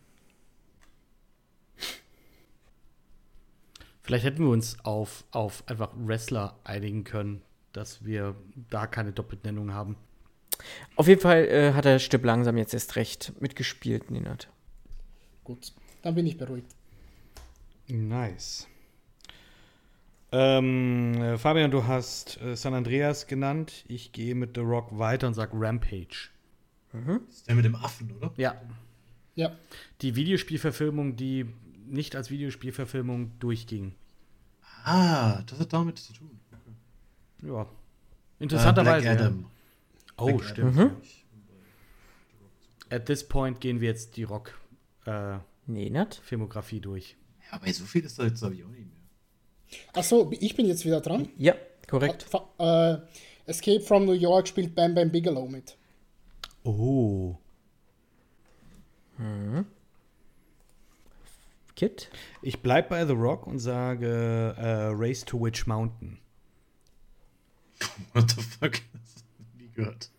Vielleicht 4.05 4.23
hätten 4.23 4.43
wir 4.43 4.51
uns 4.51 4.77
auf, 4.85 5.23
auf 5.31 5.67
einfach 5.67 5.89
Wrestler 5.95 6.59
einigen 6.63 7.03
können, 7.03 7.41
dass 7.73 8.05
wir 8.05 8.35
da 8.69 8.85
keine 8.85 9.11
Doppelnennung 9.11 9.73
haben. 9.73 9.97
Auf 10.95 11.07
jeden 11.07 11.21
Fall 11.21 11.45
äh, 11.45 11.73
hat 11.73 11.85
er 11.85 11.99
Stipp 11.99 12.23
langsam 12.23 12.57
jetzt 12.57 12.73
erst 12.73 12.95
recht 12.95 13.33
mitgespielt, 13.41 14.11
Nenad. 14.11 14.47
Gut, 15.43 15.73
dann 16.01 16.15
bin 16.15 16.25
ich 16.25 16.37
beruhigt. 16.37 16.67
Nice. 17.87 18.67
Ähm, 20.31 21.13
äh, 21.21 21.37
Fabian, 21.37 21.71
du 21.71 21.85
hast 21.85 22.41
äh, 22.41 22.55
San 22.55 22.73
Andreas 22.73 23.27
genannt. 23.27 23.85
Ich 23.87 24.11
gehe 24.11 24.35
mit 24.35 24.55
The 24.55 24.61
Rock 24.61 24.97
weiter 24.97 25.27
und 25.27 25.33
sage 25.33 25.51
Rampage. 25.55 26.29
Das 26.91 27.35
ist 27.35 27.47
der 27.47 27.55
mit 27.55 27.65
dem 27.65 27.75
Affen, 27.75 28.11
oder? 28.17 28.33
Ja. 28.37 28.55
Ja, 29.35 29.51
Die 30.01 30.15
Videospielverfilmung, 30.15 31.17
die 31.17 31.45
nicht 31.87 32.15
als 32.15 32.31
Videospielverfilmung 32.31 33.37
durchging. 33.39 33.93
Ah, 34.85 35.41
das 35.41 35.59
hat 35.59 35.73
damit 35.73 35.99
zu 35.99 36.13
tun. 36.13 36.39
Okay. 36.51 37.51
Ja. 37.51 37.63
Äh, 37.63 37.65
Interessanterweise. 38.39 39.15
Black 39.15 39.19
ja. 39.19 39.33
Oh, 40.17 40.39
stimmt. 40.39 40.77
Adam. 40.77 40.95
At 42.89 43.05
this 43.07 43.27
point 43.27 43.59
gehen 43.61 43.79
wir 43.81 43.89
jetzt 43.89 44.15
die 44.17 44.23
Rock-Filmografie 44.23 46.75
Nenad? 46.75 46.85
durch. 46.85 47.15
Ja, 47.45 47.53
aber 47.57 47.71
so 47.73 47.83
viel 47.85 48.03
ist 48.05 48.17
da 48.19 48.23
jetzt, 48.25 48.39
glaube 48.39 48.55
ich, 48.55 48.63
auch 48.63 48.69
nicht 48.69 48.85
mehr. 48.85 48.95
achso, 49.93 50.31
ich 50.39 50.55
bin 50.55 50.65
jetzt 50.67 50.85
wieder 50.85 51.01
dran. 51.01 51.27
Ja, 51.37 51.55
korrekt. 51.87 52.23
Fa- 52.23 52.47
Äh, 52.59 52.97
Escape 53.49 53.81
from 53.81 54.05
New 54.05 54.13
York 54.13 54.47
spielt 54.47 54.73
Bam 54.75 54.93
Bam 54.95 55.11
Bigelow 55.11 55.47
mit. 55.47 55.77
Oh. 56.63 57.37
Kit? 61.75 62.09
Ich 62.41 62.61
bleibe 62.61 62.89
bei 62.89 63.05
The 63.05 63.13
Rock 63.13 63.47
und 63.47 63.59
sage 63.59 64.55
äh, 64.57 64.87
Race 64.93 65.23
to 65.25 65.41
Witch 65.41 65.67
Mountain. 65.67 66.19
What 68.13 68.31
the 68.31 68.41
fuck? 68.41 68.71
Das 68.71 68.71
hab 68.71 69.39
ich 69.39 69.53
nie 69.55 69.63
gehört. 69.75 70.09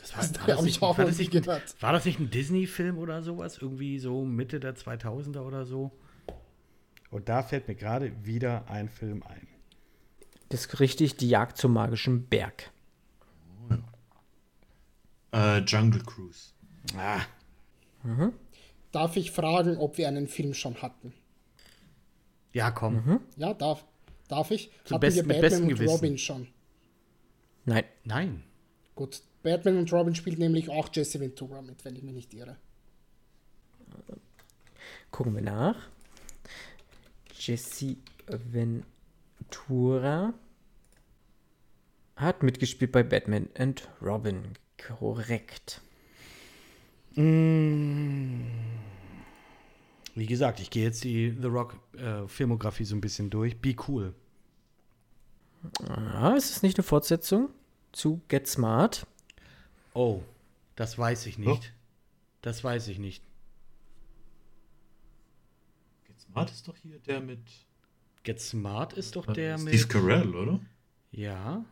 Das 0.00 0.16
habe 0.16 0.28
das 0.46 0.58
ich 0.60 0.64
nicht, 0.64 0.80
war, 0.82 0.94
das 0.94 1.18
nicht 1.18 1.30
gehört. 1.30 1.82
war 1.82 1.92
das 1.92 2.04
nicht 2.04 2.18
ein 2.18 2.30
Disney-Film 2.30 2.98
oder 2.98 3.22
sowas? 3.22 3.58
Irgendwie 3.60 3.98
so 3.98 4.24
Mitte 4.24 4.58
der 4.60 4.74
2000er 4.76 5.40
oder 5.40 5.64
so? 5.66 5.90
Und 7.10 7.28
da 7.28 7.42
fällt 7.42 7.68
mir 7.68 7.74
gerade 7.74 8.12
wieder 8.24 8.68
ein 8.68 8.88
Film 8.88 9.22
ein. 9.24 9.46
Das 10.48 10.66
ist 10.66 10.80
richtig, 10.80 11.16
die 11.16 11.28
Jagd 11.28 11.58
zum 11.58 11.72
magischen 11.74 12.26
Berg. 12.26 12.70
Äh, 15.32 15.58
Jungle 15.60 16.02
Cruise. 16.02 16.52
Ah, 16.96 17.20
Darf 18.90 19.16
ich 19.16 19.30
fragen, 19.30 19.76
ob 19.76 19.96
wir 19.98 20.08
einen 20.08 20.26
Film 20.26 20.54
schon 20.54 20.80
hatten? 20.82 21.12
ja, 22.52 22.70
komm. 22.72 23.20
Ja, 23.36 23.54
darf. 23.54 23.84
Darf 24.28 24.50
ich? 24.50 24.70
Zu 24.84 24.94
hatten 24.94 25.00
best- 25.02 25.16
wir 25.18 25.24
mit 25.24 25.40
Batman 25.40 25.62
und 25.62 25.68
Gewissen. 25.68 25.88
Robin 25.94 26.18
schon? 26.18 26.48
Nein. 27.64 27.84
Nein. 28.04 28.42
Gut, 29.00 29.22
Batman 29.42 29.78
und 29.78 29.90
Robin 29.94 30.14
spielt 30.14 30.38
nämlich 30.38 30.68
auch 30.68 30.90
Jesse 30.92 31.18
Ventura 31.20 31.62
mit, 31.62 31.82
wenn 31.86 31.96
ich 31.96 32.02
mich 32.02 32.12
nicht 32.12 32.34
irre. 32.34 32.58
Gucken 35.10 35.34
wir 35.34 35.40
nach. 35.40 35.88
Jesse 37.32 37.96
Ventura 38.26 40.34
hat 42.14 42.42
mitgespielt 42.42 42.92
bei 42.92 43.02
Batman 43.02 43.48
and 43.56 43.88
Robin. 44.02 44.42
Korrekt. 44.76 45.80
Wie 47.14 48.44
gesagt, 50.14 50.60
ich 50.60 50.68
gehe 50.68 50.84
jetzt 50.84 51.04
die 51.04 51.34
The 51.40 51.48
Rock-Filmografie 51.48 52.84
so 52.84 52.96
ein 52.96 53.00
bisschen 53.00 53.30
durch. 53.30 53.62
Be 53.62 53.74
cool. 53.88 54.12
Ah, 55.88 56.34
ist 56.36 56.50
es 56.50 56.62
nicht 56.62 56.76
eine 56.76 56.84
Fortsetzung 56.84 57.48
zu 57.92 58.20
Get 58.28 58.46
Smart? 58.46 59.06
Oh, 59.94 60.22
das 60.76 60.98
weiß 60.98 61.26
ich 61.26 61.38
nicht. 61.38 61.72
Das 62.42 62.62
weiß 62.64 62.88
ich 62.88 62.98
nicht. 62.98 63.22
Get 66.06 66.20
Smart 66.20 66.50
ist 66.50 66.68
doch 66.68 66.76
hier 66.76 66.98
der 67.00 67.20
mit 67.20 67.40
Get 68.22 68.40
Smart 68.40 68.92
ist 68.92 69.16
doch 69.16 69.28
äh, 69.28 69.32
der 69.32 69.58
Steve 69.58 69.70
mit. 69.72 69.88
Carell, 69.88 70.34
oder? 70.34 70.60
Ja. 71.12 71.64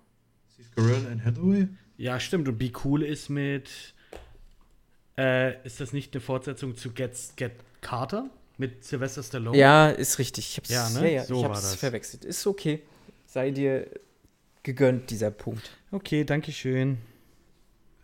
Steve 0.52 0.68
Carell 0.74 1.06
and 1.06 1.24
Hathaway? 1.24 1.68
Ja, 1.96 2.18
stimmt. 2.20 2.48
Und 2.48 2.58
Be 2.58 2.72
Cool 2.84 3.02
ist 3.02 3.28
mit. 3.28 3.94
Äh, 5.16 5.64
ist 5.66 5.80
das 5.80 5.92
nicht 5.92 6.14
eine 6.14 6.20
Fortsetzung 6.20 6.76
zu 6.76 6.92
Get, 6.92 7.16
Get 7.36 7.52
Carter? 7.80 8.30
Mit 8.56 8.84
Sylvester 8.84 9.22
Stallone? 9.22 9.56
Ja, 9.56 9.88
ist 9.90 10.18
richtig. 10.18 10.48
Ich 10.50 10.56
hab's, 10.56 10.68
Ja, 10.68 10.88
ja, 10.88 11.00
ne? 11.00 11.14
ja, 11.14 11.24
So 11.24 11.36
ich 11.36 11.42
war 11.42 11.50
hab's 11.50 11.62
das. 11.62 11.74
verwechselt. 11.76 12.24
Ist 12.24 12.46
okay. 12.46 12.82
Sei 13.26 13.50
dir 13.50 13.88
gegönnt, 14.68 15.08
dieser 15.08 15.30
Punkt. 15.30 15.70
Okay, 15.90 16.24
danke 16.24 16.52
schön. 16.52 16.98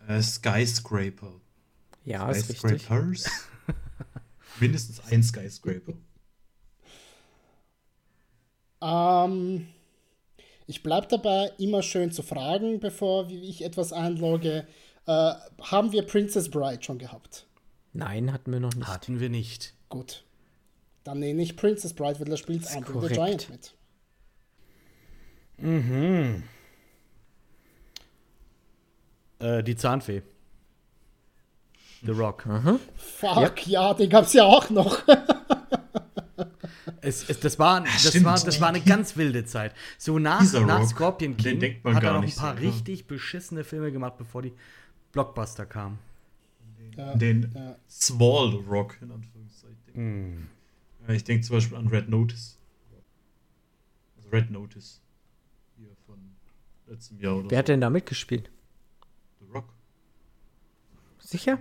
Äh, 0.08 0.22
Skyscraper. 0.22 1.32
Ja, 2.06 2.30
ist 2.30 2.48
richtig. 2.48 2.80
Skyscrapers? 2.80 3.48
Mindestens 4.60 5.02
ein 5.10 5.22
Skyscraper. 5.22 5.92
Ähm, 8.80 9.66
ich 10.66 10.82
bleibe 10.82 11.06
dabei, 11.06 11.52
immer 11.58 11.82
schön 11.82 12.10
zu 12.12 12.22
fragen, 12.22 12.80
bevor 12.80 13.28
ich 13.28 13.62
etwas 13.62 13.92
einlogge. 13.92 14.66
Äh, 15.06 15.34
haben 15.60 15.92
wir 15.92 16.06
Princess 16.06 16.50
Bride 16.50 16.82
schon 16.82 16.98
gehabt? 16.98 17.46
Nein, 17.92 18.32
hatten 18.32 18.52
wir 18.52 18.60
noch 18.60 18.74
nicht. 18.74 18.88
Hatten 18.88 19.20
wir 19.20 19.28
nicht. 19.28 19.74
Gut. 19.90 20.24
Dann 21.04 21.18
nehme 21.18 21.42
ich 21.42 21.58
Princess 21.58 21.92
Bride, 21.92 22.20
weil 22.20 22.26
da 22.26 22.38
spielt 22.38 22.66
Andre 22.68 22.86
the 22.86 22.92
korrekt. 22.92 23.14
Giant 23.16 23.50
mit. 23.50 23.74
Äh, 29.38 29.62
die 29.62 29.76
Zahnfee. 29.76 30.22
The 32.02 32.12
Rock. 32.12 32.46
Fuck, 32.96 33.66
ja, 33.66 33.94
den 33.94 34.10
gab's 34.10 34.32
ja 34.34 34.44
auch 34.44 34.68
noch. 34.70 35.02
Es, 37.00 37.28
es, 37.28 37.40
das, 37.40 37.58
war, 37.58 37.82
das, 37.82 38.08
stimmt. 38.08 38.24
war, 38.24 38.38
das 38.38 38.60
war 38.60 38.68
eine 38.68 38.80
ganz 38.80 39.16
wilde 39.16 39.44
Zeit. 39.44 39.74
So 39.98 40.18
nach, 40.18 40.40
Dieser 40.40 40.64
nach 40.64 40.80
Rock, 40.80 40.88
Scorpion 40.88 41.36
King 41.36 41.60
denkt 41.60 41.84
man 41.84 41.94
hat 41.94 42.02
er 42.02 42.14
noch 42.14 42.22
ein 42.22 42.34
paar 42.34 42.56
so, 42.56 42.62
ja. 42.62 42.70
richtig 42.70 43.06
beschissene 43.06 43.62
Filme 43.62 43.92
gemacht, 43.92 44.14
bevor 44.16 44.40
die 44.42 44.52
Blockbuster 45.12 45.66
kamen. 45.66 45.98
Den 47.14 47.50
ja. 47.54 47.76
Small 47.88 48.54
Rock, 48.68 48.96
in 49.02 49.10
Anführungszeichen. 49.10 50.48
Ja, 51.06 51.14
ich 51.14 51.24
denke 51.24 51.46
zum 51.46 51.56
Beispiel 51.56 51.76
an 51.76 51.88
Red 51.88 52.08
Notice. 52.08 52.58
Also 54.16 54.28
Red 54.30 54.50
Notice. 54.50 55.00
Letztem 56.86 57.18
Jahr 57.20 57.36
oder 57.36 57.50
Wer 57.50 57.58
hat 57.58 57.66
so. 57.66 57.72
denn 57.72 57.80
da 57.80 57.90
mitgespielt? 57.90 58.50
The 59.40 59.46
Rock. 59.52 59.72
Sicher? 61.18 61.58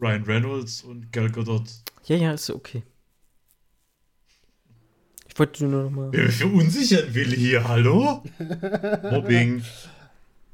Ryan 0.00 0.24
Reynolds 0.24 0.82
und 0.82 1.12
Gal 1.12 1.30
Gadot. 1.30 1.64
Ja, 2.04 2.16
ja, 2.16 2.32
ist 2.32 2.50
okay. 2.50 2.82
Ich 5.28 5.38
wollte 5.38 5.64
nur 5.64 5.84
noch 5.84 5.90
mal. 5.90 6.12
Wer 6.12 6.30
verunsichern 6.30 7.14
will 7.14 7.34
hier, 7.34 7.66
hallo? 7.66 8.22
Mobbing. 9.10 9.62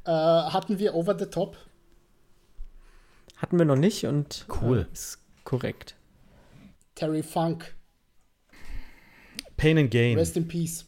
äh, 0.05 0.11
hatten 0.11 0.79
wir 0.79 0.95
Over 0.95 1.19
the 1.19 1.27
Top? 1.27 1.57
Hatten 3.37 3.59
wir 3.59 3.65
noch 3.65 3.77
nicht 3.77 4.05
und 4.05 4.47
Cool. 4.61 4.87
äh, 4.89 4.93
ist 4.93 5.19
korrekt. 5.45 5.97
Terry 6.95 7.23
Funk. 7.23 7.75
Pain 9.57 9.79
and 9.79 9.91
Gain. 9.91 10.17
Rest 10.19 10.37
in 10.37 10.47
Peace. 10.47 10.85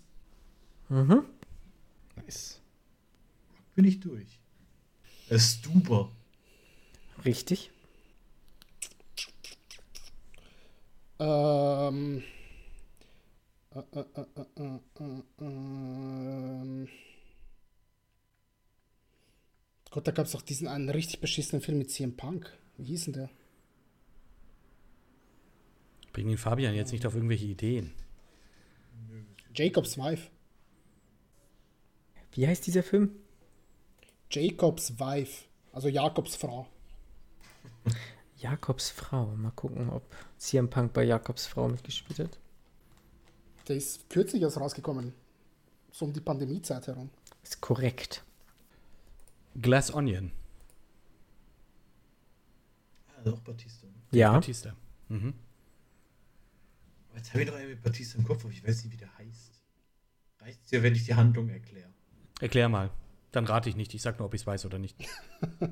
Nice. 0.88 2.59
Bin 3.80 3.88
ich 3.88 4.00
durch. 4.00 4.38
Richtig. 7.24 7.70
Ähm. 11.18 12.22
Äh, 13.74 13.78
äh, 13.78 14.04
äh, 14.16 14.24
äh, 14.36 14.44
äh, 14.62 14.78
äh, 14.98 15.22
ähm. 15.40 16.88
Gott, 19.90 20.06
da 20.06 20.10
gab 20.12 20.26
es 20.26 20.34
auch 20.34 20.42
diesen 20.42 20.68
einen 20.68 20.90
richtig 20.90 21.22
beschissenen 21.22 21.62
Film 21.62 21.78
mit 21.78 21.90
CM 21.90 22.18
Punk. 22.18 22.52
Wie 22.76 22.84
hieß 22.84 23.04
denn 23.04 23.14
der? 23.14 23.30
Bring 26.12 26.28
den 26.28 26.36
Fabian 26.36 26.74
jetzt 26.74 26.92
nicht 26.92 27.06
auf 27.06 27.14
irgendwelche 27.14 27.46
Ideen. 27.46 27.94
Jacobs 29.54 29.96
Wife. 29.96 30.30
Wie 32.32 32.46
heißt 32.46 32.66
dieser 32.66 32.82
Film? 32.82 33.16
Jacobs 34.30 34.98
Wife. 34.98 35.44
Also 35.72 35.88
Jakobs 35.88 36.36
Frau. 36.36 36.66
Jakobs 38.36 38.90
Frau. 38.90 39.26
Mal 39.36 39.50
gucken, 39.52 39.90
ob 39.90 40.02
CM 40.38 40.70
Punk 40.70 40.92
bei 40.92 41.04
Jakobs 41.04 41.46
Frau 41.46 41.68
mitgespielt 41.68 42.20
hat. 42.20 42.38
Der 43.68 43.76
ist 43.76 44.08
kürzlich 44.08 44.42
erst 44.42 44.58
rausgekommen. 44.58 45.12
So 45.92 46.04
um 46.04 46.12
die 46.12 46.20
Pandemiezeit 46.20 46.86
herum. 46.86 47.10
Ist 47.42 47.60
korrekt. 47.60 48.24
Glass 49.60 49.92
Onion. 49.92 50.32
Also 53.16 53.34
auch 53.34 53.40
Batista. 53.40 53.86
Ja. 54.12 54.32
Batista. 54.32 54.74
Mhm. 55.08 55.34
Jetzt 57.14 57.30
habe 57.30 57.42
ich 57.42 57.48
noch 57.48 57.56
einen 57.56 57.68
mit 57.68 57.82
Batista 57.82 58.18
im 58.18 58.24
Kopf, 58.24 58.44
aber 58.44 58.52
ich 58.52 58.66
weiß 58.66 58.84
nicht, 58.84 58.92
wie 58.92 58.96
der 58.96 59.18
heißt. 59.18 59.60
Reicht 60.40 60.60
es 60.64 60.70
dir, 60.70 60.82
wenn 60.82 60.94
ich 60.94 61.04
die 61.04 61.14
Handlung 61.14 61.48
erkläre? 61.48 61.90
Erklär 62.40 62.68
mal. 62.68 62.90
Dann 63.32 63.44
rate 63.44 63.68
ich 63.68 63.76
nicht. 63.76 63.94
Ich 63.94 64.02
sag 64.02 64.18
nur, 64.18 64.26
ob 64.26 64.34
ich 64.34 64.40
es 64.42 64.46
weiß 64.46 64.64
oder 64.66 64.78
nicht. 64.78 64.96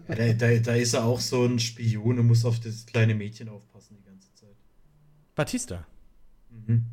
Ja, 0.09 0.15
da, 0.15 0.33
da, 0.33 0.57
da 0.59 0.75
ist 0.75 0.95
er 0.95 1.05
auch 1.05 1.21
so 1.21 1.45
ein 1.45 1.59
Spion 1.59 2.19
und 2.19 2.27
muss 2.27 2.45
auf 2.45 2.61
das 2.61 2.87
kleine 2.87 3.15
Mädchen 3.15 3.49
aufpassen 3.49 3.97
die 3.99 4.05
ganze 4.05 4.33
Zeit. 4.35 4.55
Batista. 5.35 5.87
Mhm. 6.51 6.87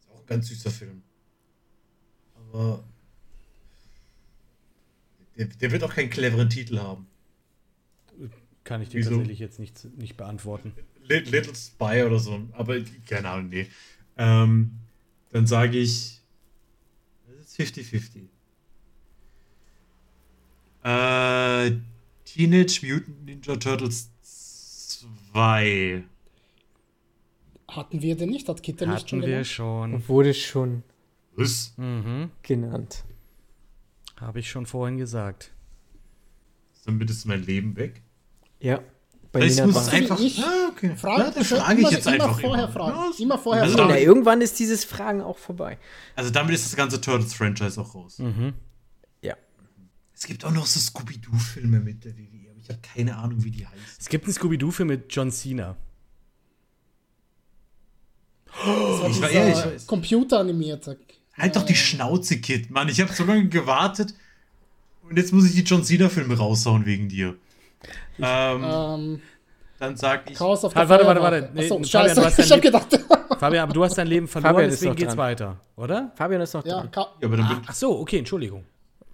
Ist 0.00 0.10
auch 0.10 0.20
ein 0.20 0.26
ganz 0.26 0.48
süßer 0.48 0.70
Film. 0.70 1.02
Aber 2.36 2.84
der, 5.38 5.46
der 5.46 5.72
wird 5.72 5.82
auch 5.84 5.94
keinen 5.94 6.10
cleveren 6.10 6.50
Titel 6.50 6.78
haben. 6.78 7.06
Kann 8.62 8.80
ich 8.82 8.90
dir 8.90 8.98
Wieso? 8.98 9.10
tatsächlich 9.10 9.38
jetzt 9.38 9.58
nicht, 9.58 9.84
nicht 9.96 10.16
beantworten. 10.16 10.72
Li- 11.02 11.18
Little 11.20 11.54
Spy 11.54 12.02
oder 12.04 12.18
so. 12.18 12.46
Aber 12.52 12.76
keine 13.06 13.28
Ahnung, 13.28 13.48
nee. 13.48 13.66
Ähm, 14.16 14.78
dann 15.30 15.46
sage 15.46 15.78
ich, 15.78 16.20
das 17.26 17.46
ist 17.46 17.56
50-50. 17.58 18.28
Äh, 20.84 21.72
Teenage 22.24 22.80
Mutant 22.86 23.24
Ninja 23.24 23.56
Turtles 23.56 24.10
2. 25.32 26.04
Hatten 27.68 28.02
wir 28.02 28.16
den 28.16 28.30
nicht? 28.30 28.48
Hat 28.48 28.62
Kit 28.62 28.80
den 28.80 28.90
nicht 28.90 29.08
schon 29.08 29.18
Hatten 29.20 29.26
wir 29.26 29.28
genannt? 29.28 29.46
schon. 29.46 30.08
Wurde 30.08 30.34
schon 30.34 30.82
Was? 31.36 31.72
Mhm. 31.76 32.30
genannt. 32.42 33.04
Habe 34.20 34.40
ich 34.40 34.50
schon 34.50 34.66
vorhin 34.66 34.98
gesagt. 34.98 35.50
Dann 36.84 36.98
bitte 36.98 37.14
mein 37.24 37.42
Leben 37.42 37.76
weg. 37.76 38.02
Ja. 38.60 38.80
Bei 39.32 39.40
Ich 39.40 39.54
Nina 39.54 39.66
muss 39.66 39.76
es 39.76 39.88
einfach. 39.88 40.20
Ich- 40.20 40.38
ah, 40.38 40.68
okay. 40.70 40.94
Frag, 40.96 41.34
ja, 41.34 41.42
frage 41.42 41.72
ich 41.74 41.78
immer, 41.80 41.90
jetzt 41.90 42.06
immer 42.06 42.14
einfach 42.14 42.40
vorher 42.40 42.64
immer. 42.64 42.72
fragen. 42.72 42.96
Ja, 42.96 43.10
Immer 43.24 43.38
vorher 43.38 43.62
Also 43.64 43.76
fragen. 43.76 43.88
Damit- 43.88 44.04
irgendwann 44.04 44.40
ist 44.42 44.58
dieses 44.60 44.84
Fragen 44.84 45.22
auch 45.22 45.38
vorbei. 45.38 45.78
Also 46.14 46.30
damit 46.30 46.54
ist 46.54 46.66
das 46.66 46.76
ganze 46.76 47.00
Turtles-Franchise 47.00 47.80
auch 47.80 47.94
raus. 47.94 48.18
Mhm. 48.20 48.52
Es 50.16 50.26
gibt 50.26 50.44
auch 50.44 50.50
noch 50.52 50.66
so 50.66 50.78
Scooby-Doo-Filme 50.80 51.80
mit 51.80 52.04
der 52.04 52.16
WWE, 52.16 52.50
aber 52.50 52.60
ich 52.60 52.68
habe 52.68 52.78
keine 52.94 53.16
Ahnung, 53.16 53.42
wie 53.44 53.50
die 53.50 53.66
heißen. 53.66 53.78
Es 53.98 54.08
gibt 54.08 54.24
einen 54.24 54.32
Scooby-Doo-Film 54.34 54.88
mit 54.88 55.06
John 55.14 55.30
Cena. 55.30 55.76
Das 58.46 58.56
war 58.66 59.08
Ich 59.10 59.20
war- 59.22 59.30
ja, 59.32 59.72
ich. 59.74 59.86
Computeranimierte. 59.86 60.98
Halt 61.36 61.56
doch 61.56 61.64
die 61.66 61.74
Schnauze, 61.74 62.38
Kid, 62.40 62.70
Mann. 62.70 62.88
Ich 62.88 63.00
habe 63.00 63.12
so 63.12 63.24
lange 63.24 63.48
gewartet 63.48 64.14
und 65.02 65.16
jetzt 65.16 65.32
muss 65.32 65.46
ich 65.46 65.52
die 65.54 65.62
John 65.62 65.82
Cena-Filme 65.82 66.36
raushauen 66.36 66.86
wegen 66.86 67.08
dir. 67.08 67.34
Ähm, 68.20 68.62
Ähm, 68.64 69.22
dann 69.80 69.96
sag 69.96 70.30
ich. 70.30 70.36
Chaos 70.38 70.64
auf 70.64 70.74
Halt, 70.74 70.88
warte, 70.88 71.04
warte, 71.04 71.20
warte. 71.20 71.50
Nee, 71.52 71.62
Achso, 71.62 71.74
Fabian, 71.74 71.84
scheiße, 71.88 72.14
du 72.14 72.24
hast 72.24 72.38
dein 72.38 72.46
ich 72.46 72.52
hab 72.52 72.62
gedacht. 72.62 73.00
Fabian, 73.40 73.62
aber 73.64 73.72
du 73.72 73.82
hast 73.84 73.98
dein 73.98 74.06
Leben 74.06 74.28
verloren, 74.28 74.54
Fabian 74.54 74.70
deswegen 74.70 74.94
geht's 74.94 75.08
dran. 75.14 75.18
weiter, 75.18 75.60
oder? 75.74 76.12
Fabian 76.14 76.40
ist 76.40 76.54
noch 76.54 76.64
ja, 76.64 76.82
dran. 76.82 76.90
Ja, 76.94 77.26
aber 77.26 77.36
dann 77.36 77.46
Ah, 77.46 77.62
ach 77.66 77.74
so, 77.74 77.98
okay, 77.98 78.18
Entschuldigung. 78.18 78.64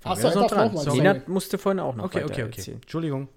Ist 0.04 0.24
ich 0.24 0.34
noch 0.34 0.46
dran. 0.48 0.76
Sorry. 0.76 0.98
Nina 0.98 1.22
musste 1.26 1.58
vorhin 1.58 1.80
auch 1.80 1.94
noch 1.94 2.04
Okay, 2.04 2.24
okay, 2.24 2.44
okay. 2.44 2.56
erzählen. 2.58 2.80
Entschuldigung. 2.80 3.28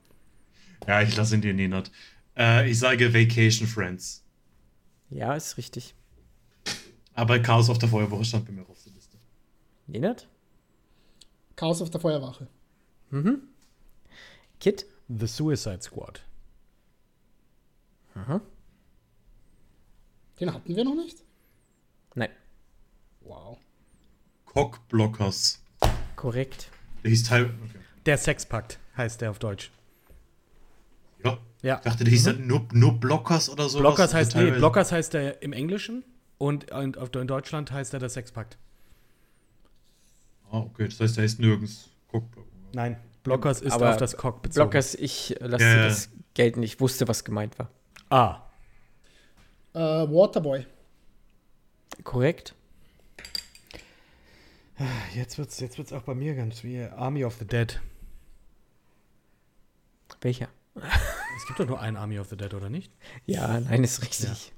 ja, 0.87 1.01
ich 1.01 1.15
lasse 1.15 1.35
ihn 1.35 1.41
dir, 1.41 1.53
Nenad. 1.53 1.91
Äh, 2.37 2.69
ich 2.69 2.79
sage 2.79 3.13
Vacation 3.13 3.67
Friends. 3.67 4.23
Ja, 5.09 5.35
ist 5.35 5.57
richtig. 5.57 5.93
Aber 7.13 7.39
Chaos 7.39 7.69
auf 7.69 7.77
der 7.77 7.89
Feuerwoche 7.89 8.25
stand 8.25 8.45
bei 8.45 8.51
mir 8.53 8.67
auf 8.67 8.81
der 8.83 8.93
Liste. 8.93 9.17
Nenad? 9.87 10.27
Chaos 11.55 11.81
auf 11.81 11.89
der 11.89 11.99
Feuerwache. 12.01 12.47
Kit? 14.59 14.85
The 15.09 15.27
Suicide 15.27 15.81
Squad. 15.81 16.23
Den 20.39 20.53
hatten 20.53 20.75
wir 20.75 20.83
noch 20.83 20.95
nicht? 20.95 21.23
Nein. 22.15 22.29
Wow. 23.21 23.59
Cockblockers. 24.45 25.62
Korrekt. 26.23 26.69
Der 27.03 27.09
hieß 27.09 27.23
Teil. 27.23 27.43
Okay. 27.47 27.79
Der 28.05 28.17
Sexpakt 28.17 28.79
heißt 28.95 29.19
der 29.19 29.29
auf 29.29 29.39
Deutsch. 29.39 29.71
Ja. 31.21 31.37
Ja. 31.61 31.75
Ich 31.79 31.81
dachte, 31.81 32.05
der 32.05 32.11
hieß 32.11 32.23
dann 32.23 32.47
nur, 32.47 32.65
nur 32.71 32.97
Blockers 32.97 33.49
oder 33.49 33.67
so. 33.67 33.79
Blockers 33.79 34.13
heißt, 34.13 34.37
nee, 34.37 34.51
Blockers 34.51 34.93
heißt 34.93 35.15
er 35.15 35.41
im 35.41 35.51
Englischen 35.51 36.05
und 36.37 36.71
in, 36.71 36.93
Deutschland 37.27 37.73
heißt 37.73 37.93
er 37.93 37.99
der 37.99 38.07
Sexpakt. 38.07 38.57
Ah, 40.49 40.59
okay, 40.59 40.85
das 40.85 40.97
heißt, 41.01 41.17
der 41.17 41.25
heißt 41.25 41.41
nirgends. 41.41 41.89
Nein, 42.71 42.95
Blockers 43.23 43.59
ist 43.59 43.73
Aber 43.73 43.89
auf 43.89 43.97
das 43.97 44.15
Cock 44.15 44.43
bezogen. 44.43 44.69
Blockers, 44.69 44.95
ich 44.95 45.41
äh, 45.41 45.45
lasse 45.45 45.65
ja. 45.65 45.87
das 45.87 46.09
gelten. 46.35 46.63
Ich 46.63 46.79
wusste, 46.79 47.05
was 47.09 47.25
gemeint 47.25 47.59
war. 47.59 47.69
Ah, 48.09 48.43
Äh, 49.73 49.79
Waterboy. 49.79 50.65
Korrekt. 52.05 52.55
Jetzt 55.15 55.37
wird's, 55.37 55.59
jetzt 55.59 55.77
wird's 55.77 55.93
auch 55.93 56.03
bei 56.03 56.15
mir 56.15 56.35
ganz 56.35 56.63
wie 56.63 56.81
Army 56.81 57.25
of 57.25 57.35
the 57.37 57.45
Dead. 57.45 57.79
Welcher? 60.21 60.49
Es 61.35 61.47
gibt 61.47 61.59
doch 61.59 61.65
nur 61.65 61.81
einen 61.81 61.97
Army 61.97 62.19
of 62.19 62.29
the 62.29 62.37
Dead, 62.37 62.53
oder 62.53 62.69
nicht? 62.69 62.93
Ja, 63.25 63.59
nein, 63.59 63.83
ist 63.83 64.03
richtig. 64.03 64.53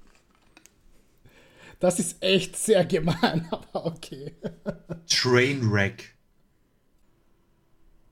Das 1.79 1.99
ist 1.99 2.21
echt 2.21 2.57
sehr 2.57 2.85
gemein, 2.85 3.47
aber 3.51 3.85
okay. 3.85 4.33
Trainwreck. 5.07 6.15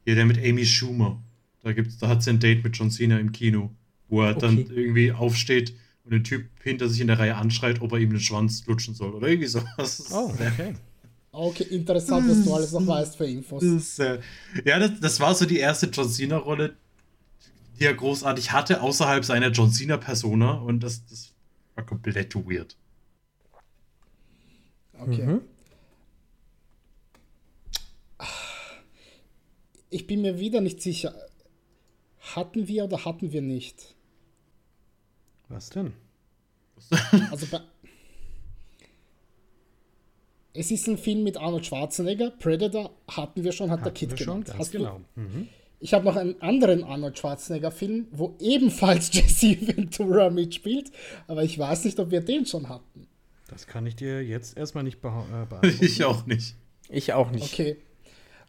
Hier 0.05 0.15
der 0.15 0.25
mit 0.25 0.37
Amy 0.37 0.65
Schumer. 0.65 1.21
Da, 1.61 1.73
gibt's, 1.73 1.97
da 1.97 2.07
hat 2.07 2.23
sie 2.23 2.29
ein 2.29 2.39
Date 2.39 2.63
mit 2.63 2.75
John 2.77 2.89
Cena 2.89 3.19
im 3.19 3.31
Kino, 3.31 3.75
wo 4.07 4.21
er 4.21 4.33
dann 4.33 4.57
irgendwie 4.57 5.11
aufsteht 5.11 5.73
und 6.03 6.11
den 6.11 6.23
Typ 6.23 6.49
hinter 6.61 6.89
sich 6.89 7.01
in 7.01 7.07
der 7.07 7.19
Reihe 7.19 7.35
anschreit, 7.35 7.81
ob 7.81 7.91
er 7.93 7.99
ihm 7.99 8.11
den 8.11 8.19
Schwanz 8.19 8.65
lutschen 8.65 8.95
soll 8.95 9.13
oder 9.13 9.27
irgendwie 9.27 9.47
sowas. 9.47 10.09
Oh, 10.11 10.33
okay. 10.33 10.73
Okay, 11.35 11.63
interessant, 11.63 12.29
was 12.29 12.45
du 12.45 12.53
alles 12.53 12.71
noch 12.73 12.85
weißt 12.85 13.17
für 13.17 13.25
Infos. 13.25 13.63
Das, 13.63 13.97
äh, 13.97 14.19
ja, 14.65 14.77
das, 14.77 14.99
das 14.99 15.19
war 15.19 15.33
so 15.33 15.47
die 15.47 15.57
erste 15.57 15.87
John 15.87 16.07
Cena-Rolle, 16.07 16.75
die 17.79 17.85
er 17.85 17.95
großartig 17.95 18.51
hatte, 18.51 18.81
außerhalb 18.81 19.25
seiner 19.25 19.49
John 19.49 19.71
Cena-Persona. 19.71 20.51
Und 20.53 20.81
das, 20.81 21.03
das 21.07 21.33
war 21.73 21.85
komplett 21.87 22.35
weird. 22.35 22.77
Okay. 24.99 25.25
Mhm. 25.25 25.41
Ich 29.89 30.05
bin 30.05 30.21
mir 30.21 30.39
wieder 30.39 30.61
nicht 30.61 30.83
sicher. 30.83 31.15
Hatten 32.35 32.67
wir 32.67 32.83
oder 32.83 33.05
hatten 33.05 33.31
wir 33.31 33.41
nicht? 33.41 33.95
Was 35.49 35.71
denn? 35.71 35.93
Also 37.31 37.47
bei, 37.47 37.61
es 40.53 40.71
ist 40.71 40.87
ein 40.87 40.97
Film 40.97 41.23
mit 41.23 41.37
Arnold 41.37 41.65
Schwarzenegger. 41.65 42.31
Predator 42.31 42.91
hatten 43.09 43.43
wir 43.43 43.51
schon, 43.51 43.69
hat 43.69 43.81
hatten 43.81 43.83
der 43.85 43.93
Kid 43.93 44.15
genannt. 44.15 44.53
Hast 44.57 44.71
genau. 44.71 45.01
Mhm. 45.15 45.47
Ich 45.79 45.93
habe 45.93 46.05
noch 46.05 46.15
einen 46.15 46.41
anderen 46.41 46.83
Arnold 46.83 47.19
Schwarzenegger-Film, 47.19 48.07
wo 48.11 48.35
ebenfalls 48.39 49.09
Jesse 49.13 49.57
Ventura 49.67 50.29
mitspielt, 50.29 50.91
aber 51.27 51.43
ich 51.43 51.59
weiß 51.59 51.83
nicht, 51.85 51.99
ob 51.99 52.11
wir 52.11 52.21
den 52.21 52.45
schon 52.45 52.69
hatten. 52.69 53.07
Das 53.49 53.67
kann 53.67 53.85
ich 53.85 53.95
dir 53.95 54.23
jetzt 54.23 54.57
erstmal 54.57 54.83
nicht 54.83 55.01
beha 55.01 55.21
äh, 55.21 55.45
beantworten. 55.49 55.77
ich 55.81 56.03
auch 56.05 56.25
nicht. 56.25 56.55
Ich 56.89 57.13
auch 57.13 57.31
nicht. 57.31 57.53
Okay. 57.53 57.77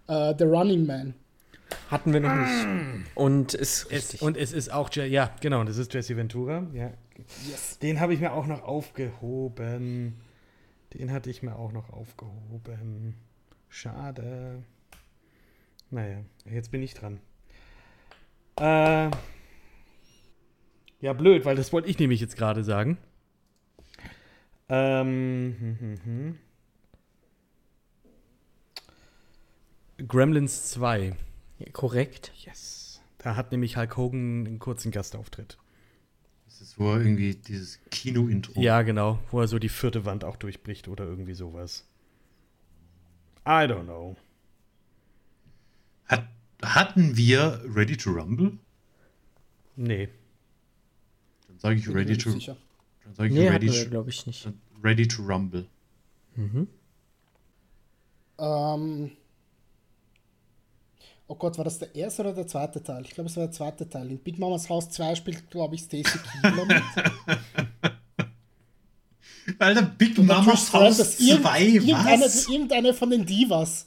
Uh, 0.08 0.34
The 0.38 0.44
Running 0.44 0.86
Man. 0.86 1.14
Hatten 1.90 2.12
wir 2.12 2.20
noch 2.20 2.34
nicht. 2.34 3.06
Und 3.14 3.54
ist 3.54 3.90
es, 3.90 4.22
und 4.22 4.36
es 4.36 4.52
ist 4.52 4.72
auch, 4.72 4.92
ja, 4.92 5.34
genau, 5.40 5.64
das 5.64 5.78
ist 5.78 5.92
Jesse 5.92 6.16
Ventura. 6.16 6.66
Ja. 6.72 6.92
Yes. 7.48 7.78
Den 7.78 8.00
habe 8.00 8.14
ich 8.14 8.20
mir 8.20 8.32
auch 8.32 8.46
noch 8.46 8.62
aufgehoben. 8.62 10.14
Den 10.94 11.10
hatte 11.10 11.28
ich 11.28 11.42
mir 11.42 11.56
auch 11.56 11.72
noch 11.72 11.90
aufgehoben. 11.90 13.16
Schade. 13.68 14.62
Naja, 15.90 16.18
jetzt 16.44 16.70
bin 16.70 16.82
ich 16.82 16.94
dran. 16.94 17.20
Äh, 18.58 19.10
ja, 21.00 21.12
blöd, 21.12 21.44
weil 21.44 21.56
das 21.56 21.72
wollte 21.72 21.88
ich 21.88 21.98
nämlich 21.98 22.20
jetzt 22.20 22.36
gerade 22.36 22.62
sagen. 22.62 22.98
Ähm, 24.68 25.56
hm, 25.58 25.78
hm, 25.78 26.04
hm. 26.04 26.38
Gremlins 30.08 30.70
2. 30.70 31.16
Ja, 31.58 31.72
korrekt. 31.72 32.32
Yes. 32.36 33.02
Da 33.18 33.36
hat 33.36 33.50
nämlich 33.52 33.76
Hulk 33.76 33.96
Hogan 33.96 34.46
einen 34.46 34.58
kurzen 34.60 34.92
Gastauftritt. 34.92 35.58
Das 36.64 36.70
ist 36.70 36.78
wo 36.78 36.92
er 36.92 37.02
irgendwie 37.02 37.34
dieses 37.34 37.78
Kino-Intro. 37.90 38.58
Ja, 38.58 38.80
genau. 38.80 39.18
Wo 39.30 39.38
er 39.38 39.48
so 39.48 39.58
die 39.58 39.68
vierte 39.68 40.06
Wand 40.06 40.24
auch 40.24 40.36
durchbricht 40.36 40.88
oder 40.88 41.04
irgendwie 41.04 41.34
sowas. 41.34 41.86
I 43.46 43.68
don't 43.68 43.84
know. 43.84 44.16
Hat, 46.06 46.26
hatten 46.62 47.18
wir 47.18 47.60
Ready 47.66 47.98
to 47.98 48.12
Rumble? 48.12 48.58
Nee. 49.76 50.08
Dann 51.48 51.58
sage 51.58 51.74
ich 51.80 51.86
Ready 51.86 52.16
to. 52.16 52.30
Sicher. 52.30 52.56
Dann 53.04 53.14
sage 53.14 53.28
ich 53.28 53.34
nee, 53.34 53.46
Ready 53.46 53.66
to. 53.66 53.90
glaube 53.90 54.08
ich 54.08 54.26
nicht. 54.26 54.48
Ready 54.82 55.06
to 55.06 55.22
Rumble. 55.22 55.66
Mhm. 56.34 56.66
Ähm. 58.38 59.10
Oh 61.26 61.36
Gott, 61.36 61.56
war 61.56 61.64
das 61.64 61.78
der 61.78 61.94
erste 61.94 62.22
oder 62.22 62.34
der 62.34 62.46
zweite 62.46 62.82
Teil? 62.82 63.02
Ich 63.04 63.10
glaube, 63.10 63.30
es 63.30 63.36
war 63.36 63.44
der 63.44 63.52
zweite 63.52 63.88
Teil. 63.88 64.10
In 64.10 64.18
Big 64.18 64.38
Mamas 64.38 64.68
Haus 64.68 64.90
2 64.90 65.14
spielt, 65.14 65.50
glaube 65.50 65.74
ich, 65.74 65.82
Stacey 65.82 66.18
Keebler 66.18 66.66
mit. 66.66 66.82
Alter, 69.58 69.82
Big 69.82 70.18
Mamas 70.18 70.72
Haus 70.72 71.16
2, 71.16 71.60
irgendeine, 71.62 72.24
was? 72.24 72.48
Irgendeine 72.48 72.94
von 72.94 73.10
den 73.10 73.24
Divas. 73.24 73.86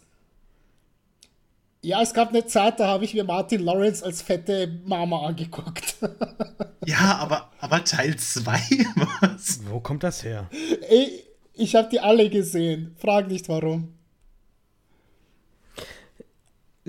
Ja, 1.82 2.02
es 2.02 2.14
gab 2.14 2.30
eine 2.30 2.46
Zeit, 2.46 2.80
da 2.80 2.88
habe 2.88 3.06
ich 3.06 3.14
mir 3.14 3.24
Martin 3.24 3.62
Lawrence 3.62 4.04
als 4.04 4.22
fette 4.22 4.82
Mama 4.86 5.28
angeguckt. 5.28 5.96
ja, 6.86 7.18
aber, 7.18 7.52
aber 7.60 7.84
Teil 7.84 8.18
2, 8.18 8.52
was? 9.22 9.62
Wo 9.70 9.80
kommt 9.80 10.04
das 10.04 10.24
her? 10.24 10.50
Ey, 10.90 11.24
ich 11.54 11.76
habe 11.76 11.90
die 11.90 12.00
alle 12.00 12.30
gesehen. 12.30 12.96
Frag 12.98 13.28
nicht 13.28 13.48
warum. 13.48 13.97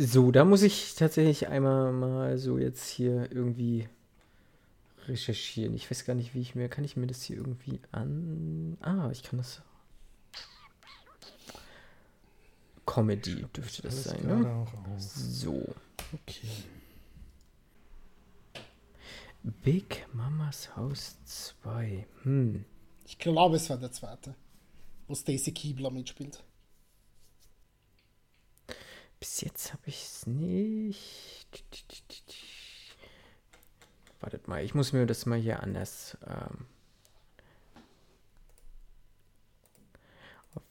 So, 0.00 0.30
da 0.30 0.44
muss 0.44 0.62
ich 0.62 0.94
tatsächlich 0.94 1.48
einmal 1.48 1.92
mal 1.92 2.38
so 2.38 2.56
jetzt 2.56 2.88
hier 2.88 3.32
irgendwie 3.32 3.88
recherchieren. 5.08 5.74
Ich 5.74 5.90
weiß 5.90 6.04
gar 6.04 6.14
nicht, 6.14 6.34
wie 6.34 6.40
ich 6.40 6.54
mir, 6.54 6.68
kann 6.68 6.84
ich 6.84 6.96
mir 6.96 7.08
das 7.08 7.20
hier 7.24 7.36
irgendwie 7.36 7.80
an... 7.90 8.78
Ah, 8.80 9.08
ich 9.10 9.24
kann 9.24 9.38
das... 9.38 9.60
Comedy 12.86 13.44
dürfte 13.56 13.82
das, 13.82 14.04
das 14.04 14.04
sein, 14.04 14.24
ne? 14.24 14.66
So. 14.98 15.74
Okay. 16.12 16.48
Big 19.64 20.06
Mamas 20.12 20.76
Haus 20.76 21.16
2. 21.24 22.06
Hm. 22.22 22.64
Ich 23.04 23.18
glaube, 23.18 23.56
es 23.56 23.68
war 23.68 23.78
der 23.78 23.90
zweite, 23.90 24.36
wo 25.08 25.16
Stacy 25.16 25.50
Kiebler 25.50 25.90
mitspielt. 25.90 26.44
Bis 29.20 29.40
jetzt 29.40 29.72
habe 29.72 29.82
ich 29.86 30.02
es 30.04 30.26
nicht. 30.26 31.46
Wartet 34.20 34.48
mal, 34.48 34.64
ich 34.64 34.74
muss 34.74 34.92
mir 34.92 35.06
das 35.06 35.26
mal 35.26 35.38
hier 35.38 35.62
anders. 35.62 36.16
Ähm, 36.26 36.66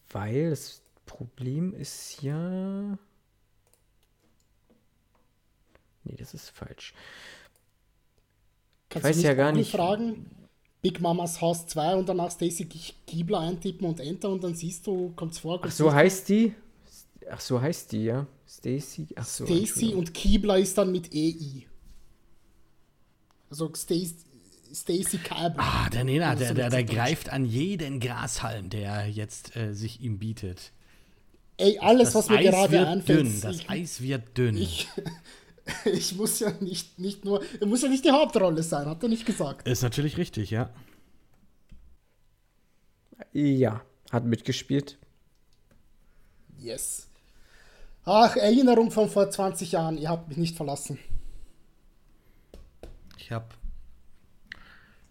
weil 0.10 0.50
das 0.50 0.82
Problem 1.06 1.74
ist 1.74 2.22
ja. 2.22 2.98
Nee, 6.04 6.16
das 6.18 6.34
ist 6.34 6.50
falsch. 6.50 6.94
Kannst 8.90 9.10
ich 9.10 9.18
weiß 9.18 9.24
ja 9.24 9.34
gar 9.34 9.52
nicht. 9.52 9.72
fragen? 9.72 10.30
Big 10.82 11.02
Mamas 11.02 11.42
Haus 11.42 11.68
2 11.68 11.96
und 11.96 12.08
danach 12.08 12.32
Stacy 12.32 12.66
Giebler 13.06 13.40
eintippen 13.40 13.88
und 13.88 14.00
Enter 14.00 14.30
und 14.30 14.44
dann 14.44 14.56
siehst 14.56 14.88
du, 14.88 15.12
kommt 15.16 15.34
es 15.34 15.40
vor. 15.40 15.60
Ach, 15.62 15.72
so 15.72 15.92
heißt 15.92 16.30
die? 16.30 16.54
Ach, 17.30 17.42
so 17.42 17.60
heißt 17.60 17.92
die, 17.92 18.06
ja. 18.06 18.28
Stacy. 18.48 19.08
Ach 19.16 19.26
so. 19.26 19.46
Stacy 19.46 19.94
und 19.94 20.14
Kiebler 20.14 20.58
ist 20.58 20.78
dann 20.78 20.92
mit 20.92 21.14
EI. 21.14 21.66
Also 23.50 23.72
Stacy 23.76 25.18
Kalber. 25.24 25.60
Ah, 25.60 25.90
der 25.90 26.04
Nena, 26.04 26.36
der, 26.36 26.54
der, 26.54 26.70
der 26.70 26.84
greift 26.84 27.30
an 27.30 27.46
jeden 27.46 28.00
Grashalm, 28.00 28.70
der 28.70 29.08
jetzt 29.10 29.56
äh, 29.56 29.74
sich 29.74 30.02
ihm 30.02 30.20
bietet. 30.20 30.72
Ey, 31.58 31.80
alles, 31.80 32.14
das 32.14 32.16
was 32.16 32.30
mir 32.30 32.38
Eis 32.38 32.46
gerade 32.46 32.88
anfällt. 32.88 33.20
Dünn, 33.20 33.42
das 33.42 33.56
ich, 33.56 33.70
Eis 33.70 34.02
wird 34.02 34.38
dünn. 34.38 34.58
Ich, 34.58 34.88
ich 35.86 36.16
muss 36.16 36.40
ja 36.40 36.52
nicht, 36.60 37.00
nicht 37.00 37.26
nur, 37.26 37.44
er 37.60 37.68
muss 37.68 37.82
ja 37.82 37.90
nicht 37.90 38.06
die 38.06 38.12
Hauptrolle 38.12 38.62
sein, 38.64 38.86
hat 38.88 39.02
er 39.02 39.10
nicht 39.10 39.26
gesagt. 39.26 39.68
Ist 39.68 39.82
natürlich 39.82 40.18
richtig, 40.18 40.52
ja. 40.52 40.70
Ja, 43.34 43.82
hat 44.12 44.26
mitgespielt. 44.26 44.98
Yes. 46.60 47.07
Ach, 48.10 48.38
Erinnerung 48.38 48.90
von 48.90 49.10
vor 49.10 49.30
20 49.30 49.74
Jahren, 49.74 49.98
ihr 49.98 50.08
habt 50.08 50.30
mich 50.30 50.38
nicht 50.38 50.56
verlassen. 50.56 50.98
Ich 53.18 53.34
hab. 53.34 53.54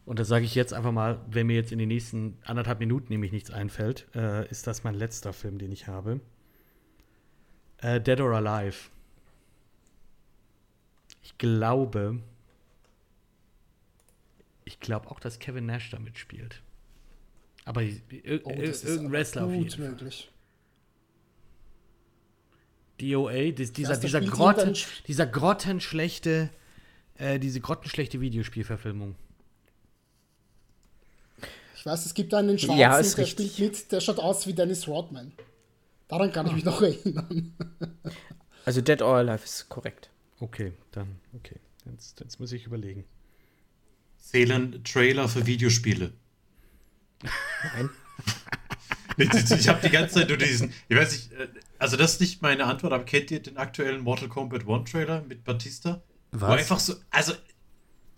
Und 0.07 0.19
das 0.19 0.29
sage 0.29 0.47
ich 0.47 0.55
jetzt 0.55 0.73
einfach 0.73 0.93
mal, 0.93 1.21
wenn 1.29 1.47
mir 1.47 1.57
jetzt 1.57 1.73
in 1.73 1.79
den 1.79 1.89
nächsten 1.89 2.39
anderthalb 2.43 2.81
Minuten 2.81 3.13
nämlich 3.13 3.33
nichts 3.33 3.51
einfällt, 3.51 4.07
äh, 4.15 4.49
ist 4.49 4.67
das 4.67 4.83
mein 4.83 4.95
letzter 4.95 5.35
Film, 5.35 5.59
den 5.59 5.73
ich 5.73 5.89
habe. 5.89 6.21
Äh, 7.83 8.01
Dead 8.01 8.19
or 8.19 8.33
Alive. 8.33 8.89
Ich 11.23 11.37
glaube, 11.37 12.21
ich 14.65 14.81
glaube 14.81 15.11
auch, 15.11 15.21
dass 15.21 15.39
Kevin 15.39 15.67
Nash 15.67 15.91
da 15.91 15.99
mitspielt. 15.99 16.63
Aber 17.67 17.83
oh, 17.83 17.85
irgendein 18.11 19.13
Wrestler 19.13 19.45
auf 19.45 19.53
jeden 19.53 19.69
Fall. 19.69 19.91
Möglich. 19.91 20.31
DOA, 23.01 23.53
das, 23.53 23.73
dieser, 23.73 23.97
dieser, 23.97 24.21
Grotten, 24.21 24.75
dieser 25.07 25.27
grottenschlechte, 25.27 26.51
äh, 27.17 27.39
diese 27.39 27.61
grottenschlechte 27.61 28.21
Videospielverfilmung. 28.21 29.17
Ich 31.77 31.87
weiß, 31.87 32.07
es 32.07 32.15
gibt 32.15 32.35
einen 32.35 32.59
Schwarzen, 32.59 32.79
ja, 32.79 32.91
der 32.91 32.99
richtig. 33.01 33.31
spielt 33.31 33.59
mit, 33.59 33.93
der 33.93 34.01
schaut 34.01 34.19
aus 34.19 34.47
wie 34.47 34.55
Dennis 34.55 34.89
Rodman. 34.89 35.33
Daran 36.09 36.33
kann 36.33 36.47
ich 36.47 36.53
mich 36.53 36.65
noch 36.65 36.83
erinnern. 36.83 37.55
Also 38.65 38.81
Dead 38.81 39.01
or 39.01 39.15
Alive 39.15 39.45
ist 39.45 39.69
korrekt. 39.69 40.11
Okay, 40.41 40.73
dann, 40.91 41.21
okay. 41.37 41.61
Jetzt, 41.89 42.19
jetzt 42.19 42.41
muss 42.41 42.51
ich 42.51 42.67
überlegen. 42.67 43.05
Zählen 44.19 44.83
Trailer 44.83 45.29
für 45.29 45.47
Videospiele. 45.47 46.13
Nein. 47.23 47.91
ich 49.19 49.69
habe 49.69 49.81
die 49.87 49.93
ganze 49.93 50.17
Zeit 50.17 50.29
nur 50.29 50.37
diesen, 50.37 50.73
ich 50.89 50.97
weiß 50.97 51.13
nicht, 51.13 51.33
äh, 51.33 51.47
also 51.79 51.97
das 51.97 52.15
ist 52.15 52.21
nicht 52.21 52.43
meine 52.43 52.65
Antwort, 52.65 52.93
aber 52.93 53.05
kennt 53.05 53.31
ihr 53.31 53.41
den 53.41 53.57
aktuellen 53.57 54.01
Mortal 54.01 54.29
Kombat 54.29 54.67
One 54.67 54.85
Trailer 54.85 55.23
mit 55.23 55.45
Batista? 55.45 56.03
Wo 56.33 56.47
einfach 56.47 56.79
so, 56.79 56.95
also, 57.11 57.33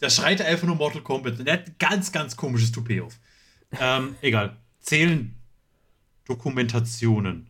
da 0.00 0.10
schreit 0.10 0.40
er 0.40 0.46
einfach 0.46 0.66
nur 0.66 0.76
Mortal 0.76 1.02
Kombat. 1.02 1.38
Und 1.38 1.44
der 1.44 1.54
hat 1.54 1.66
ein 1.66 1.74
ganz, 1.78 2.12
ganz 2.12 2.36
komisches 2.36 2.72
Toupet 2.72 3.02
auf. 3.02 3.18
Ähm, 3.80 4.16
egal. 4.22 4.56
Zählen 4.80 5.34
Dokumentationen. 6.26 7.48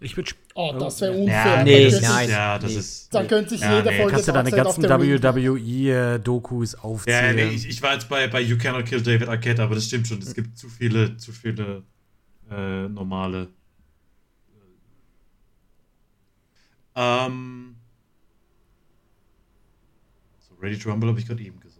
Ich 0.00 0.16
würde. 0.16 0.32
Oh, 0.54 0.74
das 0.78 1.00
wäre 1.00 1.12
unfair. 1.12 1.56
Ja, 1.58 1.62
nee, 1.62 1.84
das 1.84 1.94
ist, 1.94 2.02
nein, 2.02 2.28
ja, 2.30 2.58
das 2.58 2.72
nee. 2.72 2.78
ist. 2.78 3.14
Dann 3.14 3.28
könnte 3.28 3.54
ich 3.54 3.60
Ja, 3.60 3.76
jede 3.76 3.90
nee. 3.90 3.96
Folge 3.96 4.12
Kannst 4.12 4.28
du 4.28 4.32
deine 4.32 4.50
ganzen 4.50 4.82
WWE-Dokus 4.82 6.72
Ja, 6.72 6.78
aufzählen? 6.80 7.36
nee, 7.36 7.54
ich, 7.54 7.68
ich 7.68 7.82
war 7.82 7.94
jetzt 7.94 8.08
bei, 8.08 8.26
bei 8.26 8.40
You 8.40 8.58
Cannot 8.58 8.86
Kill 8.86 9.00
David 9.00 9.28
Arquette, 9.28 9.62
aber 9.62 9.76
das 9.76 9.84
stimmt 9.86 10.08
schon. 10.08 10.18
Es 10.18 10.34
gibt 10.34 10.58
zu 10.58 10.68
viele, 10.68 11.16
zu 11.18 11.30
viele 11.30 11.84
äh, 12.50 12.88
normale. 12.88 13.48
Ähm. 16.96 17.76
So, 20.40 20.54
Ready 20.60 20.78
to 20.78 20.90
Rumble 20.90 21.10
habe 21.10 21.20
ich 21.20 21.26
gerade 21.26 21.42
eben 21.42 21.60
gesagt. 21.60 21.76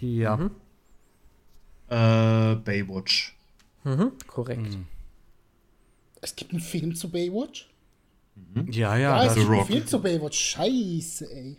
ja. 0.00 0.50
Äh, 1.88 2.56
Baywatch. 2.56 3.36
Mhm, 3.84 4.12
korrekt. 4.26 4.66
Hm. 4.74 4.86
Es 6.22 6.34
gibt 6.34 6.52
einen 6.52 6.60
Film 6.60 6.94
zu 6.94 7.10
Baywatch? 7.10 7.68
Ja, 8.70 8.96
Ja, 8.96 8.96
ja. 8.96 9.24
es 9.26 9.34
gibt 9.34 9.46
einen 9.46 9.58
Rock. 9.58 9.66
Film 9.66 9.86
zu 9.86 10.00
Baywatch. 10.00 10.38
Scheiße, 10.38 11.30
ey. 11.30 11.56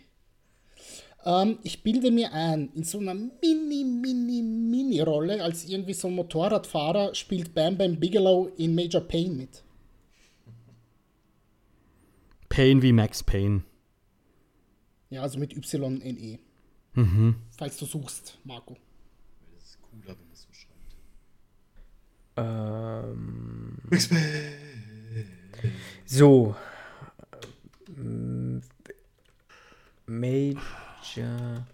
Ähm, 1.24 1.58
ich 1.62 1.82
bilde 1.82 2.10
mir 2.10 2.32
ein, 2.32 2.70
in 2.74 2.82
so 2.84 2.98
einer 2.98 3.14
mini, 3.14 3.84
mini, 3.84 4.42
mini 4.42 5.00
Rolle 5.00 5.42
als 5.42 5.64
irgendwie 5.64 5.94
so 5.94 6.08
ein 6.08 6.14
Motorradfahrer 6.14 7.14
spielt 7.14 7.54
Bam 7.54 7.78
Bam 7.78 7.96
Bigelow 7.98 8.50
in 8.56 8.74
Major 8.74 9.00
Payne 9.00 9.34
mit. 9.34 9.62
Pain 12.56 12.80
wie 12.80 12.94
Max 12.94 13.22
Payne. 13.22 13.64
Ja, 15.10 15.20
also 15.20 15.38
mit 15.38 15.54
Y-N-E. 15.54 16.38
Falls 17.58 17.76
du 17.76 17.84
suchst, 17.84 18.38
Marco. 18.44 18.78
Das 19.52 19.62
ist 19.62 19.82
cooler, 19.82 20.16
wenn 20.16 20.24
man 20.24 20.32
es 20.32 20.40
so 20.40 20.48
schreibt. 20.54 20.96
Ähm, 22.38 23.76
X-Men. 23.90 24.54
so. 26.06 26.56
Ähm, 27.94 28.62
Major 30.06 31.66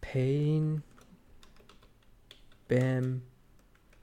Pain. 0.00 0.82
Bam. 2.66 3.22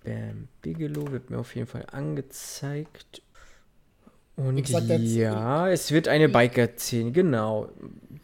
Bam. 0.02 0.48
Bigelow 0.62 1.12
wird 1.12 1.30
mir 1.30 1.40
auf 1.40 1.54
jeden 1.56 1.68
Fall 1.68 1.86
angezeigt. 1.92 3.22
Und 4.38 4.70
ja, 4.70 5.70
es 5.70 5.92
wird 5.92 6.08
eine 6.10 6.28
Biker-Szene, 6.28 7.12
genau. 7.12 7.70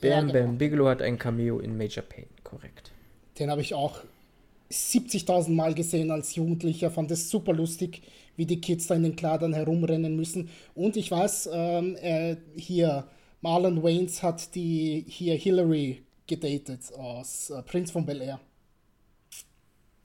Bam 0.01 0.09
Ja, 0.09 0.21
genau. 0.21 0.33
Bam 0.33 0.57
Bigelow 0.57 0.87
hat 0.89 1.01
ein 1.01 1.17
Cameo 1.17 1.59
in 1.59 1.77
Major 1.77 2.03
Pain, 2.03 2.25
korrekt. 2.43 2.91
Den 3.39 3.49
habe 3.49 3.61
ich 3.61 3.73
auch 3.73 4.01
70.000 4.69 5.51
Mal 5.51 5.73
gesehen 5.73 6.11
als 6.11 6.35
Jugendlicher. 6.35 6.91
Fand 6.91 7.11
es 7.11 7.29
super 7.29 7.53
lustig, 7.53 8.01
wie 8.35 8.45
die 8.45 8.59
Kids 8.59 8.87
da 8.87 8.95
in 8.95 9.03
den 9.03 9.15
Kleidern 9.15 9.53
herumrennen 9.53 10.15
müssen. 10.15 10.49
Und 10.75 10.97
ich 10.97 11.11
weiß, 11.11 11.49
ähm, 11.53 11.95
äh, 12.01 12.35
hier, 12.57 13.07
Marlon 13.41 13.81
Waynes 13.81 14.21
hat 14.21 14.53
die 14.55 15.05
hier 15.07 15.35
Hillary 15.35 16.03
gedatet 16.27 16.93
aus 16.97 17.49
äh, 17.49 17.61
Prince 17.63 17.91
von 17.91 18.05
Bel 18.05 18.21
Air. 18.21 18.39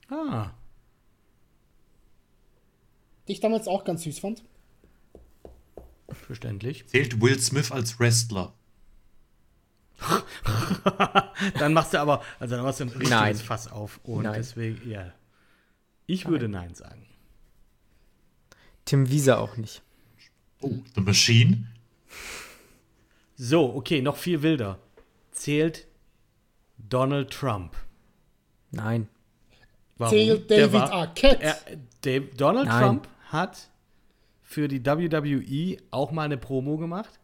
Ah. 0.09 0.51
Die 3.27 3.33
ich 3.33 3.39
damals 3.41 3.67
auch 3.67 3.83
ganz 3.83 4.03
süß 4.03 4.19
fand. 4.19 4.41
Verständlich. 6.09 6.87
Zählt 6.87 7.21
Will 7.21 7.39
Smith 7.39 7.71
als 7.71 7.99
Wrestler? 7.99 8.53
Dann 11.59 11.73
machst 11.73 11.93
du 11.93 11.99
aber, 11.99 12.23
also 12.39 12.55
dann 12.55 12.63
machst 12.63 12.79
du 12.79 12.83
ein 12.85 12.89
richtiges 12.89 13.09
Nein. 13.09 13.35
Fass 13.35 13.67
auf. 13.71 13.99
Und 14.03 14.23
Nein. 14.23 14.33
deswegen, 14.35 14.89
ja. 14.89 15.11
Ich 16.05 16.27
würde 16.27 16.47
Nein 16.47 16.75
sagen. 16.75 17.05
Tim 18.85 19.09
Wieser 19.09 19.39
auch 19.39 19.57
nicht. 19.57 19.81
Oh, 20.61 20.71
The 20.95 21.01
Machine? 21.01 21.67
So, 23.35 23.75
okay, 23.75 24.01
noch 24.01 24.17
viel 24.17 24.41
wilder. 24.43 24.79
Zählt 25.31 25.87
Donald 26.77 27.31
Trump. 27.31 27.75
Nein. 28.71 29.07
Warum? 29.97 30.11
Zählt 30.13 30.49
David 30.49 30.73
war- 30.73 30.91
Arquette. 30.91 31.41
Er, 31.43 31.57
Dave, 32.01 32.27
Donald 32.35 32.67
Nein. 32.67 32.83
Trump 32.83 33.07
hat 33.29 33.69
für 34.49 34.69
die 34.69 34.83
WWE 34.85 35.77
auch 35.91 36.11
mal 36.11 36.23
eine 36.23 36.37
Promo 36.37 36.77
gemacht 36.77 37.19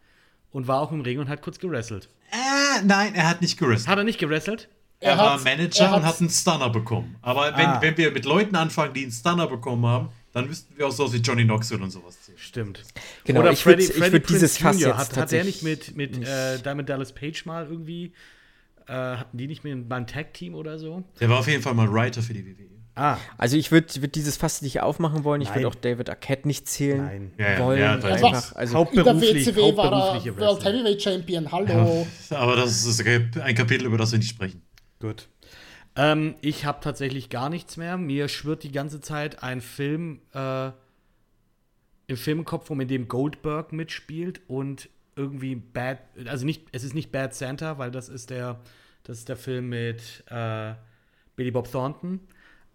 und 0.52 0.68
war 0.68 0.80
auch 0.80 0.92
im 0.92 1.00
Ring 1.00 1.18
und 1.18 1.28
hat 1.30 1.40
kurz 1.40 1.58
gewrestelt. 1.58 2.10
Äh, 2.30 2.82
nein, 2.84 3.14
er 3.14 3.28
hat 3.28 3.40
nicht 3.40 3.58
gewrestelt. 3.58 3.88
Hat 3.88 3.96
er 3.98 4.04
nicht 4.04 4.18
gewrestelt? 4.18 4.68
Er, 5.00 5.12
Er 5.12 5.18
war 5.18 5.40
Manager 5.40 5.86
er 5.86 5.96
und 5.96 6.04
hat 6.04 6.20
einen 6.20 6.28
Stunner 6.28 6.68
bekommen. 6.68 7.16
Aber 7.22 7.46
wenn, 7.56 7.66
Ah. 7.66 7.80
wenn 7.82 7.96
wir 7.96 8.10
mit 8.10 8.26
Leuten 8.26 8.54
anfangen, 8.56 8.92
die 8.92 9.02
einen 9.04 9.10
Stunner 9.12 9.46
bekommen 9.46 9.86
haben, 9.86 10.10
dann 10.32 10.48
müssten 10.48 10.76
wir 10.76 10.86
auch 10.86 10.92
so 10.92 11.10
wie 11.14 11.16
Johnny 11.18 11.44
Knoxville 11.44 11.82
und 11.82 11.90
sowas 11.90 12.20
zählen. 12.22 12.38
Stimmt. 12.38 12.82
Genau, 13.24 13.40
Oder 13.40 13.52
ich 13.52 13.58
ich 13.60 13.62
Freddie 13.64 13.88
würd 13.88 14.10
Prinze 14.10 14.32
dieses 14.32 14.58
Fass 14.58 14.78
Jr. 14.80 14.90
jetzt 14.90 14.98
hat, 15.12 15.16
hat 15.16 15.32
der 15.32 15.44
nicht 15.44 15.62
mit, 15.62 15.96
mit 15.96 16.18
äh, 16.26 16.58
Diamond 16.58 16.88
Dallas 16.90 17.12
Page 17.14 17.46
mal 17.46 17.66
irgendwie, 17.66 18.12
äh, 18.86 18.92
hatten 18.92 19.38
die 19.38 19.46
nicht 19.46 19.64
mit 19.64 19.88
beim 19.88 20.06
Tag-Team 20.06 20.54
oder 20.54 20.78
so? 20.78 21.04
Der 21.20 21.30
war 21.30 21.38
auf 21.38 21.48
jeden 21.48 21.62
Fall 21.62 21.72
mal 21.74 21.90
Writer 21.90 22.20
für 22.22 22.34
die 22.34 22.44
WWE. 22.44 22.68
Ah, 22.96 23.18
Also 23.38 23.56
ich 23.56 23.72
würde 23.72 24.02
würd 24.02 24.14
dieses 24.14 24.36
Fass 24.36 24.62
nicht 24.62 24.80
aufmachen 24.80 25.24
wollen. 25.24 25.40
Ich 25.40 25.52
würde 25.52 25.66
auch 25.66 25.74
David 25.74 26.08
Arquette 26.10 26.46
nicht 26.46 26.68
zählen 26.68 27.04
Nein. 27.04 27.32
Ja, 27.38 27.52
ja, 27.52 27.58
wollen. 27.58 27.80
ja, 27.80 28.02
weiß 28.02 28.22
einfach, 28.22 28.54
also 28.54 28.78
in 28.78 28.94
der 28.94 29.04
hauptberuflich, 29.04 29.46
WCW 29.46 29.76
war 29.76 30.14
er 30.14 30.36
World. 30.36 30.64
Heavyweight 30.64 31.02
Champion. 31.02 31.50
Hallo. 31.50 32.06
Aber 32.30 32.56
das 32.56 32.84
ist 32.84 33.04
ein 33.04 33.54
Kapitel, 33.54 33.86
über 33.86 33.98
das 33.98 34.12
wir 34.12 34.18
nicht 34.18 34.30
sprechen. 34.30 34.62
Gut. 35.00 35.28
Ähm, 35.96 36.36
ich 36.40 36.64
habe 36.64 36.78
tatsächlich 36.80 37.30
gar 37.30 37.48
nichts 37.48 37.76
mehr. 37.76 37.96
Mir 37.96 38.28
schwirrt 38.28 38.62
die 38.62 38.72
ganze 38.72 39.00
Zeit 39.00 39.42
ein 39.42 39.60
Film 39.60 40.20
äh, 40.32 40.70
im 42.06 42.16
Filmkopf, 42.16 42.70
um 42.70 42.80
in 42.80 42.88
dem 42.88 43.08
Goldberg 43.08 43.72
mitspielt 43.72 44.40
und 44.48 44.88
irgendwie 45.16 45.54
Bad, 45.54 45.98
also 46.26 46.44
nicht, 46.44 46.62
es 46.72 46.84
ist 46.84 46.94
nicht 46.94 47.12
Bad 47.12 47.34
Santa, 47.34 47.78
weil 47.78 47.90
das 47.90 48.08
ist 48.08 48.30
der, 48.30 48.60
das 49.04 49.18
ist 49.18 49.28
der 49.28 49.36
Film 49.36 49.68
mit 49.68 50.24
äh, 50.28 50.74
Billy 51.36 51.50
Bob 51.50 51.70
Thornton. 51.70 52.20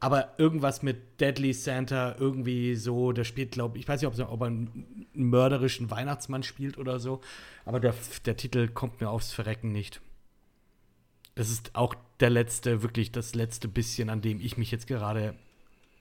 Aber 0.01 0.33
irgendwas 0.37 0.81
mit 0.81 1.19
Deadly 1.19 1.51
Santa, 1.53 2.15
irgendwie 2.17 2.75
so, 2.75 3.11
der 3.11 3.25
spielt, 3.25 3.51
glaube 3.51 3.77
ich, 3.77 3.83
ich 3.83 3.87
weiß 3.89 4.01
nicht, 4.01 4.07
ob, 4.07 4.17
er- 4.17 4.31
ob 4.31 4.41
er 4.41 4.47
einen 4.47 5.07
mörderischen 5.13 5.91
Weihnachtsmann 5.91 6.43
spielt 6.43 6.77
oder 6.77 6.99
so, 6.99 7.19
aber 7.65 7.79
der, 7.81 7.93
der 8.25 8.37
Titel 8.37 8.69
kommt 8.69 9.01
mir 9.01 9.09
aufs 9.09 9.33
Verrecken 9.33 9.71
nicht. 9.73 9.99
Das 11.35 11.49
ist 11.49 11.75
auch 11.75 11.95
der 12.19 12.29
letzte, 12.29 12.81
wirklich 12.81 13.11
das 13.11 13.35
letzte 13.35 13.67
bisschen, 13.67 14.09
an 14.09 14.21
dem 14.21 14.39
ich 14.41 14.57
mich 14.57 14.71
jetzt 14.71 14.87
gerade 14.87 15.35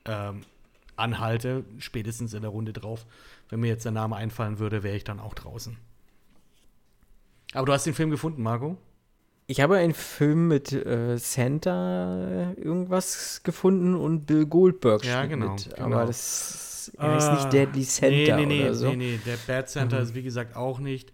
ähm, 0.04 0.42
anhalte, 0.96 1.64
spätestens 1.78 2.34
in 2.34 2.42
der 2.42 2.50
Runde 2.50 2.72
drauf. 2.72 3.06
Wenn 3.48 3.60
mir 3.60 3.68
jetzt 3.68 3.84
der 3.84 3.92
Name 3.92 4.16
einfallen 4.16 4.58
würde, 4.58 4.82
wäre 4.82 4.96
ich 4.96 5.04
dann 5.04 5.20
auch 5.20 5.34
draußen. 5.34 5.76
Aber 7.54 7.66
du 7.66 7.72
hast 7.72 7.86
den 7.86 7.94
Film 7.94 8.10
gefunden, 8.10 8.42
Marco? 8.42 8.76
Ich 9.50 9.60
habe 9.60 9.76
einen 9.78 9.94
Film 9.94 10.46
mit 10.48 10.72
äh, 10.72 11.16
Santa 11.18 12.52
irgendwas 12.56 13.40
gefunden 13.42 13.94
und 13.96 14.26
Bill 14.26 14.44
Goldberg 14.46 15.04
Ja, 15.04 15.16
spielt 15.24 15.30
genau, 15.30 15.52
mit. 15.54 15.74
genau. 15.74 15.86
Aber 15.96 16.06
das 16.06 16.92
heißt 16.98 17.28
Ah, 17.28 17.34
nicht 17.34 17.52
Deadly 17.52 17.82
Santa 17.84 18.36
nee, 18.36 18.46
nee, 18.46 18.46
nee, 18.46 18.62
oder 18.64 18.74
so. 18.74 18.88
Nee, 18.90 18.96
nee, 18.96 19.20
der 19.26 19.36
Bad 19.46 19.68
Santa 19.68 19.98
ist 19.98 20.14
wie 20.14 20.22
gesagt 20.22 20.54
auch 20.54 20.78
nicht. 20.78 21.12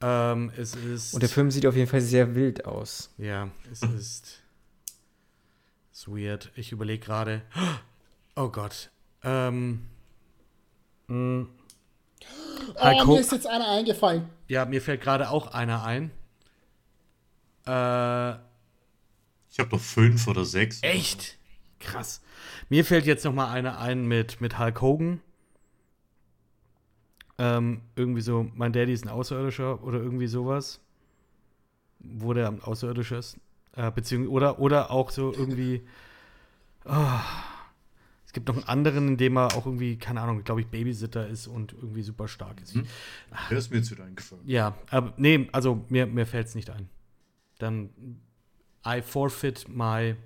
Ähm, 0.00 0.50
es 0.56 0.74
ist. 0.74 1.14
Und 1.14 1.22
der 1.22 1.28
Film 1.28 1.50
sieht 1.50 1.64
auf 1.66 1.76
jeden 1.76 1.88
Fall 1.88 2.00
sehr 2.00 2.34
wild 2.34 2.64
aus. 2.64 3.10
Ja, 3.18 3.48
es 3.70 3.82
ist. 3.82 4.42
ist 5.92 6.08
weird. 6.08 6.50
Ich 6.56 6.72
überlege 6.72 7.04
gerade. 7.04 7.42
Oh 8.34 8.48
Gott. 8.48 8.90
Ähm. 9.22 9.82
mh, 11.06 11.46
Hulk 12.82 12.96
Oh, 13.02 13.12
mir 13.12 13.20
ist 13.20 13.32
jetzt 13.32 13.46
einer 13.46 13.68
eingefallen. 13.68 14.24
Ja, 14.48 14.64
mir 14.64 14.80
fällt 14.82 15.00
gerade 15.02 15.30
auch 15.30 15.48
einer 15.54 15.84
ein. 15.84 16.10
Äh, 17.66 18.32
Ich 19.50 19.58
habe 19.58 19.68
doch 19.70 19.80
fünf 19.80 20.26
oder 20.28 20.44
sechs. 20.44 20.82
echt? 20.82 21.38
Krass. 21.80 22.22
Mir 22.68 22.84
fällt 22.84 23.06
jetzt 23.06 23.24
noch 23.24 23.34
mal 23.34 23.50
einer 23.50 23.78
ein 23.78 24.06
mit, 24.06 24.40
mit 24.40 24.58
Hulk 24.58 24.80
Hogan. 24.80 25.20
Ähm, 27.38 27.80
irgendwie 27.96 28.20
so, 28.20 28.50
mein 28.54 28.72
Daddy 28.72 28.92
ist 28.92 29.04
ein 29.04 29.08
Außerirdischer 29.08 29.82
oder 29.82 29.98
irgendwie 29.98 30.26
sowas. 30.28 30.80
Wo 31.98 32.32
der 32.34 32.48
ein 32.48 32.62
Außerirdischer 32.62 33.18
ist. 33.18 33.36
Äh, 33.74 33.90
beziehungs 33.90 34.28
oder, 34.28 34.58
oder 34.58 34.90
auch 34.90 35.10
so 35.10 35.32
irgendwie. 35.32 35.82
ah, 36.84 37.20
es 38.26 38.32
gibt 38.32 38.48
noch 38.48 38.56
einen 38.56 38.64
anderen, 38.68 39.08
in 39.08 39.16
dem 39.16 39.36
er 39.36 39.54
auch 39.56 39.66
irgendwie, 39.66 39.96
keine 39.98 40.20
Ahnung, 40.20 40.42
glaube 40.44 40.60
ich, 40.62 40.66
Babysitter 40.68 41.26
ist 41.28 41.46
und 41.46 41.72
irgendwie 41.74 42.02
super 42.02 42.28
stark 42.28 42.60
ist. 42.60 42.74
Der 43.50 43.58
ist 43.58 43.70
mir 43.70 43.78
jetzt 43.78 43.90
wieder 43.90 44.04
eingefallen. 44.04 44.42
Ja, 44.46 44.74
aber 44.90 45.12
nee, 45.16 45.48
also 45.52 45.84
mir, 45.88 46.06
mir 46.06 46.26
fällt 46.26 46.46
es 46.46 46.54
nicht 46.54 46.70
ein. 46.70 46.88
Dann 47.62 47.90
I 48.84 49.02
forfeit 49.02 49.66
my, 49.68 50.16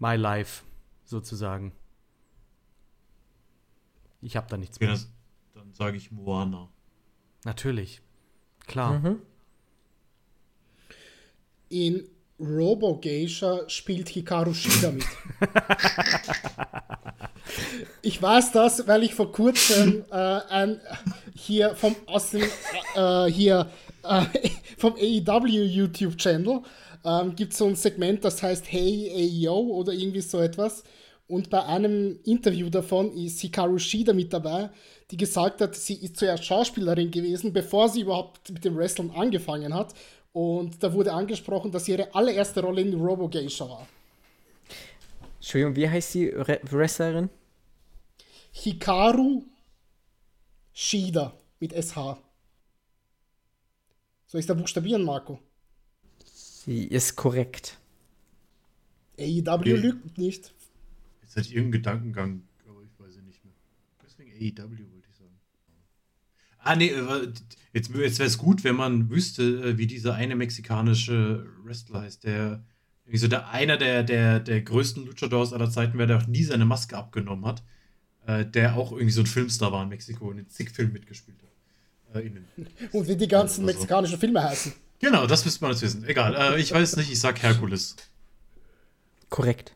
my 0.00 0.16
life, 0.16 0.64
sozusagen. 1.04 1.70
Ich 4.20 4.36
habe 4.36 4.48
da 4.48 4.56
nichts 4.56 4.78
Okay, 4.78 4.86
mehr. 4.86 4.94
das, 4.94 5.08
dann 5.54 5.72
sage 5.72 5.96
ich 5.96 6.10
Moana. 6.10 6.68
Natürlich. 7.44 8.02
Klar. 8.66 8.98
Mhm. 8.98 9.22
In 11.68 12.08
Robo 12.40 12.98
Geisha 12.98 13.68
spielt 13.68 14.08
Hikaru 14.08 14.52
Shida 14.52 14.90
mit. 14.90 15.04
ich 18.02 18.20
weiß 18.20 18.50
das, 18.50 18.88
weil 18.88 19.04
ich 19.04 19.14
vor 19.14 19.30
kurzem 19.30 20.04
äh, 20.10 20.14
ein, 20.16 20.80
hier 21.36 21.76
vom 21.76 21.94
aus 22.06 22.32
dem, 22.32 22.48
äh, 22.96 23.26
hier 23.26 23.70
äh, 24.04 24.24
vom 24.78 24.94
AEW 24.94 25.46
YouTube 25.46 26.16
Channel 26.16 26.62
ähm, 27.04 27.34
gibt 27.34 27.52
es 27.52 27.58
so 27.58 27.66
ein 27.66 27.76
Segment, 27.76 28.24
das 28.24 28.42
heißt 28.42 28.70
Hey 28.70 29.10
Ayo 29.14 29.58
oder 29.58 29.92
irgendwie 29.92 30.20
so 30.20 30.40
etwas. 30.40 30.84
Und 31.26 31.48
bei 31.48 31.64
einem 31.64 32.18
Interview 32.24 32.68
davon 32.68 33.12
ist 33.12 33.40
Hikaru 33.40 33.78
Shida 33.78 34.12
mit 34.12 34.32
dabei, 34.32 34.70
die 35.12 35.16
gesagt 35.16 35.60
hat, 35.60 35.76
sie 35.76 35.94
ist 35.94 36.16
zuerst 36.16 36.44
Schauspielerin 36.44 37.10
gewesen, 37.10 37.52
bevor 37.52 37.88
sie 37.88 38.00
überhaupt 38.00 38.50
mit 38.50 38.64
dem 38.64 38.76
Wrestling 38.76 39.12
angefangen 39.12 39.72
hat. 39.72 39.94
Und 40.32 40.82
da 40.82 40.92
wurde 40.92 41.12
angesprochen, 41.12 41.70
dass 41.70 41.86
ihre 41.88 42.12
allererste 42.14 42.60
Rolle 42.62 42.82
in 42.82 42.94
Robo 42.94 43.28
Geisha 43.28 43.68
war. 43.68 43.86
Entschuldigung, 45.36 45.76
wie 45.76 45.88
heißt 45.88 46.14
die 46.14 46.28
Re 46.28 46.60
Wrestlerin? 46.64 47.30
Hikaru 48.52 49.44
Shida 50.72 51.32
mit 51.60 51.72
SH. 51.72 52.16
Soll 54.30 54.38
ich 54.38 54.46
da 54.46 54.54
buchstabieren, 54.54 55.02
Marco? 55.02 55.40
Sie 56.24 56.84
ist 56.84 57.16
korrekt. 57.16 57.80
AEW 59.18 59.74
lügt 59.74 60.18
nicht. 60.18 60.54
Jetzt 61.20 61.34
hatte 61.34 61.48
ich 61.48 61.56
irgendeinen 61.56 61.72
Gedankengang, 61.72 62.42
aber 62.64 62.80
ich 62.84 62.96
weiß 62.96 63.16
es 63.16 63.24
nicht 63.24 63.44
mehr. 63.44 63.54
Deswegen 64.00 64.30
AEW 64.30 64.92
wollte 64.92 65.08
ich 65.10 65.16
sagen. 65.16 65.34
Ah, 66.58 66.76
nee, 66.76 66.90
äh, 66.90 67.32
jetzt, 67.72 67.92
jetzt 67.92 68.18
wäre 68.18 68.28
es 68.28 68.38
gut, 68.38 68.62
wenn 68.62 68.76
man 68.76 69.10
wüsste, 69.10 69.42
äh, 69.42 69.78
wie 69.78 69.88
dieser 69.88 70.14
eine 70.14 70.36
mexikanische 70.36 71.44
Wrestler 71.64 72.02
heißt, 72.02 72.22
der 72.22 72.64
irgendwie 73.06 73.18
so 73.18 73.26
der 73.26 73.48
einer 73.48 73.78
der, 73.78 74.04
der, 74.04 74.38
der 74.38 74.62
größten 74.62 75.06
Luchadors 75.06 75.52
aller 75.52 75.70
Zeiten 75.70 75.98
wäre, 75.98 76.06
der 76.06 76.18
auch 76.18 76.28
nie 76.28 76.44
seine 76.44 76.66
Maske 76.66 76.96
abgenommen 76.96 77.46
hat, 77.46 77.64
äh, 78.26 78.46
der 78.46 78.76
auch 78.76 78.92
irgendwie 78.92 79.10
so 79.10 79.22
ein 79.22 79.26
Filmstar 79.26 79.72
war 79.72 79.82
in 79.82 79.88
Mexiko 79.88 80.28
und 80.28 80.38
in 80.38 80.48
zig 80.48 80.70
Filmen 80.70 80.92
mitgespielt 80.92 81.42
hat. 81.42 81.49
Innen. 82.14 82.48
Und 82.92 83.06
wie 83.08 83.16
die 83.16 83.28
ganzen 83.28 83.62
Also. 83.64 83.72
mexikanischen 83.74 84.18
Filme 84.18 84.42
heißen. 84.42 84.72
Genau, 84.98 85.26
das 85.26 85.44
müsste 85.44 85.62
man 85.64 85.72
jetzt 85.72 85.82
wissen. 85.82 86.04
Egal, 86.04 86.34
äh, 86.34 86.60
ich 86.60 86.72
weiß 86.72 86.96
nicht, 86.96 87.10
ich 87.10 87.20
sag 87.20 87.42
Herkules. 87.42 87.96
Korrekt. 89.28 89.74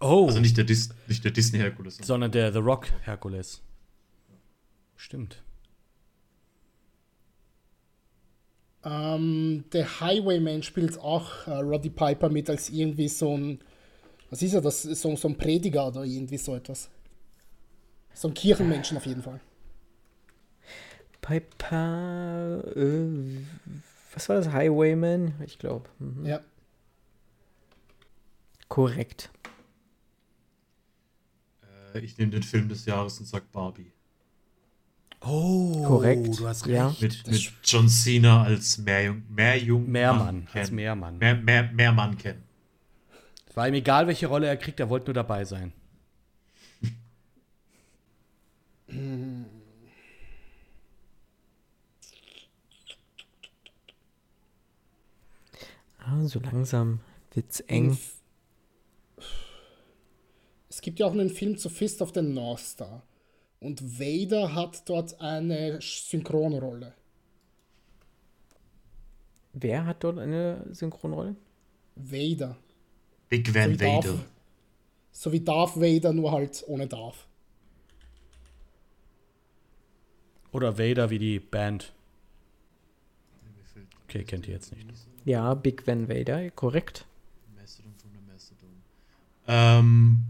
Oh, 0.00 0.26
Also 0.26 0.40
nicht 0.40 0.56
der, 0.56 0.64
Dis 0.64 0.90
nicht 1.06 1.24
der 1.24 1.30
Disney 1.30 1.58
Herkules. 1.58 1.98
sondern 2.02 2.30
der 2.30 2.52
The 2.52 2.58
Rock 2.58 2.88
Herkules. 3.04 3.62
Stimmt. 4.96 5.42
Ähm, 8.84 9.64
der 9.72 10.00
Highwayman 10.00 10.62
spielt 10.62 10.98
auch 10.98 11.46
äh, 11.46 11.50
Roddy 11.52 11.90
Piper 11.90 12.28
mit 12.28 12.48
als 12.50 12.68
irgendwie 12.70 13.08
so 13.08 13.36
ein, 13.36 13.60
was 14.30 14.42
ist 14.42 14.54
er, 14.54 14.60
das 14.60 14.82
so, 14.82 15.16
so 15.16 15.28
ein 15.28 15.36
Prediger 15.36 15.88
oder 15.88 16.04
irgendwie 16.04 16.38
so 16.38 16.54
etwas. 16.54 16.88
So 18.14 18.28
ein 18.28 18.34
Kirchenmenschen 18.34 18.96
auf 18.96 19.06
jeden 19.06 19.22
Fall. 19.22 19.40
Piper. 21.26 22.62
Äh, 22.76 23.40
was 24.14 24.28
war 24.28 24.36
das? 24.36 24.52
Highwayman? 24.52 25.34
Ich 25.44 25.58
glaube. 25.58 25.88
Mhm. 25.98 26.24
Ja. 26.24 26.40
Korrekt. 28.68 29.30
Äh, 31.94 31.98
ich 32.00 32.16
nehme 32.16 32.30
den 32.30 32.44
Film 32.44 32.68
des 32.68 32.86
Jahres 32.86 33.18
und 33.18 33.26
sag 33.26 33.50
Barbie. 33.50 33.90
Oh, 35.20 35.82
Korrekt, 35.84 36.38
Du 36.38 36.46
hast 36.46 36.66
ja. 36.66 36.88
recht. 36.88 37.02
Mit, 37.02 37.26
mit 37.26 37.52
John 37.64 37.88
Cena 37.88 38.44
als 38.44 38.78
Meerjung, 38.78 39.24
Meerjung 39.28 39.90
Mehrmann, 39.90 40.46
als. 40.52 40.70
Mehrmann. 40.70 41.18
Mehr, 41.18 41.34
mehr, 41.34 41.64
Mehrmann 41.72 42.16
kennen. 42.16 42.44
Es 43.48 43.56
war 43.56 43.66
ihm 43.66 43.74
egal, 43.74 44.06
welche 44.06 44.28
Rolle 44.28 44.46
er 44.46 44.56
kriegt, 44.56 44.78
er 44.78 44.88
wollte 44.88 45.06
nur 45.06 45.14
dabei 45.14 45.44
sein. 45.44 45.72
Ah, 55.98 56.14
so 56.28 56.40
langsam 56.40 57.00
wird's 57.32 57.60
eng. 57.60 57.96
Es 60.68 60.80
gibt 60.80 60.98
ja 60.98 61.06
auch 61.06 61.12
einen 61.12 61.30
Film 61.30 61.56
zu 61.56 61.68
Fist 61.68 62.02
of 62.02 62.12
the 62.14 62.22
North 62.22 62.60
Star. 62.60 63.02
Und 63.60 63.98
Vader 63.98 64.54
hat 64.54 64.88
dort 64.88 65.18
eine 65.20 65.80
Synchronrolle. 65.80 66.94
Wer 69.54 69.86
hat 69.86 70.04
dort 70.04 70.18
eine 70.18 70.66
Synchronrolle? 70.72 71.34
Vader. 71.94 72.56
Big 73.30 73.48
So 73.48 73.54
Van 73.54 73.76
Darth- 73.76 74.04
Vader. 74.06 74.24
So 75.12 75.32
wie 75.32 75.40
Darth 75.40 75.76
Vader, 75.80 76.12
nur 76.12 76.30
halt 76.30 76.62
ohne 76.66 76.86
Darth. 76.86 77.26
Oder 80.52 80.78
Vader 80.78 81.08
wie 81.08 81.18
die 81.18 81.40
Band. 81.40 81.92
Okay, 84.04 84.24
kennt 84.24 84.46
ihr 84.46 84.54
jetzt 84.54 84.72
nicht. 84.74 84.86
Ja, 85.26 85.54
Big 85.54 85.84
Van 85.88 86.08
Vader, 86.08 86.52
korrekt. 86.52 87.04
Mastodon 87.56 87.92
von 87.96 88.12
der 88.12 88.22
Mastodon. 88.22 88.80
Ähm, 89.48 90.24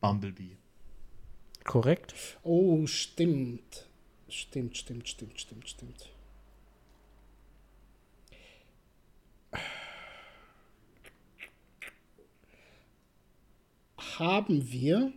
Bumblebee. 0.00 0.56
Korrekt. 1.62 2.12
Oh, 2.42 2.88
stimmt. 2.88 3.86
Stimmt, 4.28 4.76
stimmt, 4.76 5.08
stimmt, 5.08 5.40
stimmt, 5.40 5.68
stimmt. 5.68 6.10
Haben 14.18 14.72
wir. 14.72 15.12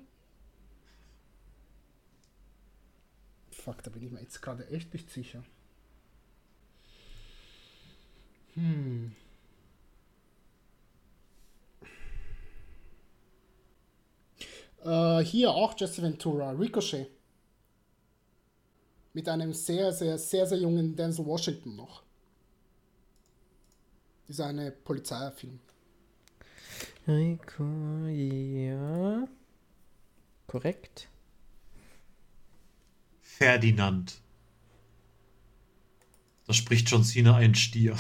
Fuck, 3.50 3.82
da 3.82 3.90
bin 3.90 4.04
ich 4.04 4.12
mir 4.12 4.22
jetzt 4.22 4.40
gerade 4.40 4.68
echt 4.70 4.94
nicht 4.94 5.10
sicher. 5.10 5.44
Hm. 8.56 9.16
Äh, 14.84 15.20
hier 15.20 15.52
auch 15.52 15.74
Jesse 15.78 16.02
Ventura, 16.02 16.52
Ricochet. 16.52 17.10
Mit 19.14 19.30
einem 19.30 19.54
sehr, 19.54 19.92
sehr, 19.92 20.18
sehr, 20.18 20.46
sehr 20.48 20.58
jungen 20.58 20.96
Denzel 20.96 21.26
Washington 21.26 21.76
noch. 21.76 22.04
Das 24.28 24.40
ist 24.40 24.46
eine 24.46 24.72
Polizeifilm. 24.72 25.60
Rico, 27.08 28.08
ja. 28.08 29.28
Korrekt. 30.48 31.08
Ferdinand. 33.22 34.23
Da 36.48 36.54
spricht 36.54 36.90
John 36.90 37.04
Cena 37.04 37.36
einen 37.36 37.56
Stier. 37.56 37.96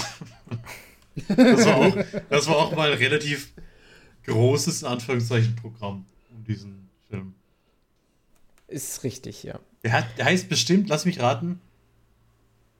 das, 1.27 1.65
war 1.65 1.77
auch, 1.77 1.97
das 2.29 2.47
war 2.47 2.55
auch 2.57 2.75
mal 2.75 2.91
ein 2.91 2.97
relativ 2.97 3.53
großes 4.25 4.81
in 4.81 4.87
Anführungszeichen 4.89 5.55
Programm 5.55 6.05
um 6.35 6.43
diesen 6.43 6.89
Film. 7.09 7.35
Ist 8.67 9.03
richtig, 9.03 9.43
ja. 9.43 9.59
Der, 9.83 9.91
hat, 9.93 10.17
der 10.17 10.25
heißt 10.25 10.49
bestimmt, 10.49 10.89
lass 10.89 11.05
mich 11.05 11.19
raten, 11.19 11.61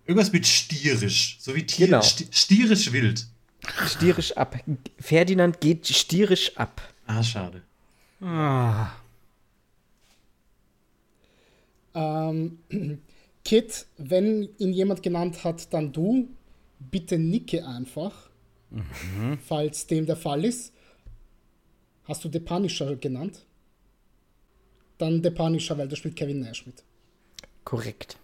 irgendwas 0.05 0.31
mit 0.31 0.47
stierisch. 0.47 1.37
So 1.39 1.55
wie 1.55 1.65
Tier, 1.65 1.87
Genau. 1.87 2.01
sti 2.01 2.27
stierisch 2.31 2.91
wild. 2.91 3.27
Stierisch 3.87 4.33
ab. 4.35 4.57
Ferdinand 4.99 5.61
geht 5.61 5.87
stierisch 5.87 6.57
ab. 6.57 6.81
Ah, 7.05 7.23
schade. 7.23 7.61
Ah, 8.21 8.91
Ähm, 11.95 12.57
Kit, 13.45 13.85
wenn 13.97 14.49
ihn 14.57 14.73
jemand 14.73 15.03
genannt 15.03 15.43
hat, 15.43 15.73
dann 15.73 15.91
du. 15.91 16.29
Bitte 16.79 17.17
nicke 17.17 17.65
einfach. 17.65 18.29
Falls 19.45 19.87
dem 19.87 20.05
der 20.05 20.17
Fall 20.17 20.45
ist. 20.45 20.73
Hast 22.05 22.23
du 22.25 22.29
The 22.31 22.39
Punisher 22.39 22.95
genannt? 22.95 23.45
Dann 24.97 25.23
The 25.23 25.29
Punisher, 25.29 25.77
weil 25.77 25.87
da 25.87 25.95
spielt 25.95 26.15
Kevin 26.15 26.41
Nash 26.41 26.65
mit. 26.65 26.83
Korrekt. 27.63 28.17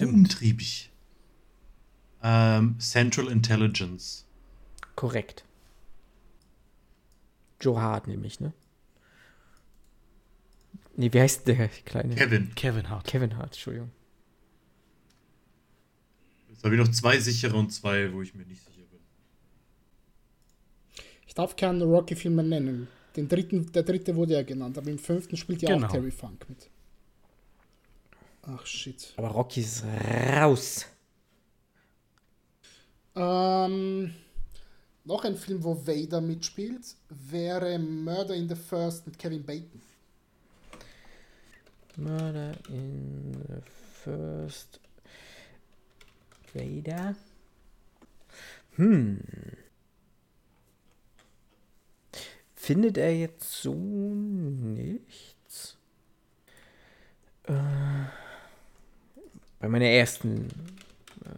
Umtriebig. 0.00 0.90
Ähm, 2.22 2.76
Central 2.80 3.28
Intelligence. 3.28 4.24
Korrekt. 4.96 5.44
Joe 7.60 7.80
Hart 7.80 8.08
nämlich, 8.08 8.40
ne? 8.40 8.52
Nee, 10.96 11.12
wie 11.12 11.20
heißt 11.20 11.46
der 11.46 11.68
kleine? 11.68 12.14
Kevin. 12.14 12.54
Kevin 12.54 12.88
Hart. 12.88 13.06
Kevin 13.06 13.36
Hart, 13.36 13.52
Entschuldigung. 13.52 13.90
Jetzt 16.56 16.64
habe 16.64 16.74
ich 16.74 16.80
noch 16.80 16.90
zwei 16.90 17.18
sichere 17.20 17.54
und 17.54 17.70
zwei, 17.70 18.10
wo 18.14 18.22
ich 18.22 18.34
mir 18.34 18.46
nicht 18.46 18.64
sicher 18.64 18.82
bin. 18.90 19.00
Ich 21.26 21.34
darf 21.34 21.54
keinen 21.54 21.82
Rocky-Film 21.82 22.34
mehr 22.36 22.44
nennen. 22.44 22.88
Den 23.14 23.28
dritten, 23.28 23.70
der 23.72 23.82
dritte 23.82 24.16
wurde 24.16 24.32
ja 24.34 24.42
genannt, 24.42 24.78
aber 24.78 24.90
im 24.90 24.98
fünften 24.98 25.36
spielt 25.36 25.60
ja 25.60 25.74
Genau. 25.74 25.86
auch 25.86 25.90
Terry 25.92 26.10
Funk 26.10 26.48
mit. 26.48 26.70
Ach 28.42 28.64
shit. 28.64 29.12
Aber 29.18 29.28
Rocky 29.28 29.60
ist 29.60 29.84
raus. 29.84 30.86
Ähm, 33.14 34.14
noch 35.04 35.24
ein 35.24 35.36
Film, 35.36 35.62
wo 35.62 35.74
Vader 35.86 36.20
mitspielt, 36.22 36.94
wäre 37.10 37.78
Murder 37.78 38.34
in 38.34 38.48
the 38.48 38.54
First 38.54 39.06
mit 39.06 39.18
Kevin 39.18 39.44
Bacon. 39.44 39.82
Murder 41.96 42.52
in 42.68 43.32
the 43.48 43.62
First. 44.04 44.80
Vader. 46.56 47.14
Hm. 48.76 49.20
Findet 52.54 52.98
er 52.98 53.16
jetzt 53.16 53.62
so 53.62 53.74
nichts? 53.74 55.76
Äh, 57.44 57.52
bei 59.60 59.68
meiner 59.68 59.86
ersten. 59.86 60.48
Äh, 61.24 61.28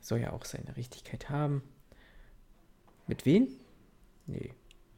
soll 0.00 0.20
ja 0.20 0.32
auch 0.32 0.44
seine 0.44 0.76
Richtigkeit 0.76 1.30
haben. 1.30 1.62
Mit 3.06 3.26
wem? 3.26 3.48
Nee, 4.26 4.52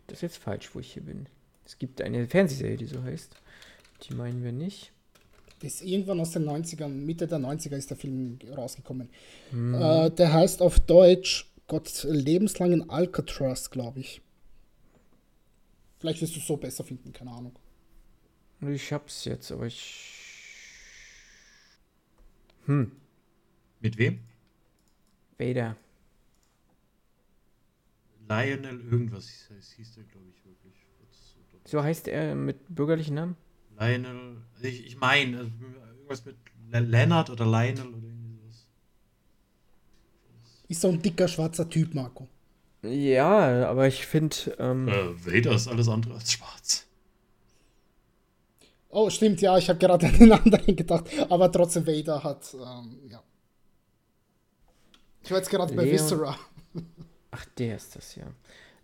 das 0.06 0.18
ist 0.18 0.22
jetzt 0.22 0.38
falsch, 0.38 0.74
wo 0.74 0.80
ich 0.80 0.92
hier 0.92 1.02
bin. 1.02 1.26
Es 1.64 1.78
gibt 1.78 2.00
eine 2.00 2.26
Fernsehserie, 2.26 2.78
die 2.78 2.86
so 2.86 3.02
heißt. 3.02 3.36
Die 4.02 4.14
meinen 4.14 4.42
wir 4.42 4.52
nicht. 4.52 4.92
Ist 5.60 5.82
irgendwann 5.82 6.20
aus 6.20 6.30
den 6.30 6.44
90ern, 6.44 6.89
Mitte 6.89 7.26
der 7.26 7.39
90er 7.39 7.76
ist 7.76 7.90
der 7.90 7.97
Film 7.97 8.39
rausgekommen. 8.56 9.09
Hm. 9.51 9.74
Äh, 9.74 10.10
der 10.10 10.32
heißt 10.32 10.62
auf 10.62 10.78
Deutsch 10.80 11.47
Gott 11.66 12.05
lebenslang 12.09 12.72
in 12.72 12.89
Alcatraz, 12.89 13.70
glaube 13.70 14.01
ich. 14.01 14.22
Vielleicht 15.98 16.22
wirst 16.22 16.36
du 16.36 16.40
es 16.40 16.47
so 16.47 16.56
besser 16.56 16.85
finden, 16.85 17.12
keine 17.12 17.32
Ahnung. 17.32 17.59
Ich 18.60 18.93
hab's 18.93 19.24
jetzt, 19.24 19.52
aber 19.52 19.66
ich. 19.66 20.14
Hm. 22.66 22.93
Mit 23.80 23.98
wem? 23.98 24.20
Vader. 25.39 25.76
Lionel 28.28 28.80
irgendwas 28.80 29.28
hieß 29.76 29.94
der, 29.94 30.05
glaube 30.05 30.26
ich, 30.30 30.44
wirklich. 30.44 30.74
So 31.64 31.82
heißt 31.82 32.09
er 32.09 32.35
mit 32.35 32.56
bürgerlichen 32.74 33.14
Namen? 33.14 33.36
Lionel, 33.78 34.42
ich, 34.62 34.86
ich 34.86 34.98
meine, 34.98 35.38
also 35.38 35.50
irgendwas 35.96 36.24
mit 36.24 36.36
Leonard 36.70 37.30
oder 37.30 37.46
Lionel 37.46 37.88
oder 37.88 38.06
irgendwie 38.06 38.36
sowas. 38.36 38.66
Ist 40.68 40.80
so 40.80 40.88
ein 40.88 41.00
dicker 41.00 41.28
schwarzer 41.28 41.68
Typ, 41.68 41.94
Marco. 41.94 42.28
Ja, 42.82 43.68
aber 43.68 43.88
ich 43.88 44.06
finde. 44.06 44.36
Ähm 44.59 44.88
äh, 44.88 45.26
Vader 45.26 45.52
ist 45.55 45.68
alles 45.68 45.88
andere 45.88 46.14
als 46.14 46.32
schwarz. 46.32 46.86
Oh, 48.90 49.10
stimmt, 49.10 49.40
ja, 49.40 49.59
ich 49.59 49.68
habe 49.68 49.78
gerade 49.78 50.06
an 50.09 50.18
den 50.18 50.32
anderen 50.32 50.76
gedacht, 50.76 51.06
aber 51.28 51.52
trotzdem 51.52 51.86
Vader 51.86 52.22
hat, 52.22 52.55
ähm, 52.55 52.98
ja. 53.09 53.22
Ich 55.22 55.30
war 55.30 55.38
jetzt 55.38 55.50
gerade 55.50 55.74
bei 55.74 55.84
Viscera. 55.84 56.38
Ach, 57.30 57.44
der 57.59 57.76
ist 57.76 57.96
das 57.96 58.14
ja. 58.14 58.24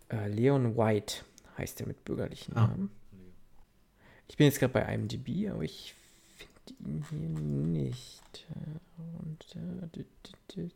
Äh, 0.09 0.27
Leon 0.29 0.77
White 0.77 1.15
heißt 1.57 1.81
er 1.81 1.87
mit 1.87 2.05
bürgerlichen 2.05 2.55
ah. 2.55 2.67
Namen. 2.67 2.91
Ich 4.27 4.37
bin 4.37 4.45
jetzt 4.45 4.59
gerade 4.59 4.73
bei 4.73 4.93
IMDb, 4.93 5.49
aber 5.49 5.63
ich 5.63 5.95
finde 6.75 6.89
ihn 6.89 7.05
hier 7.09 7.19
nicht. 7.19 8.47
Und, 8.97 9.55
äh, 9.55 10.69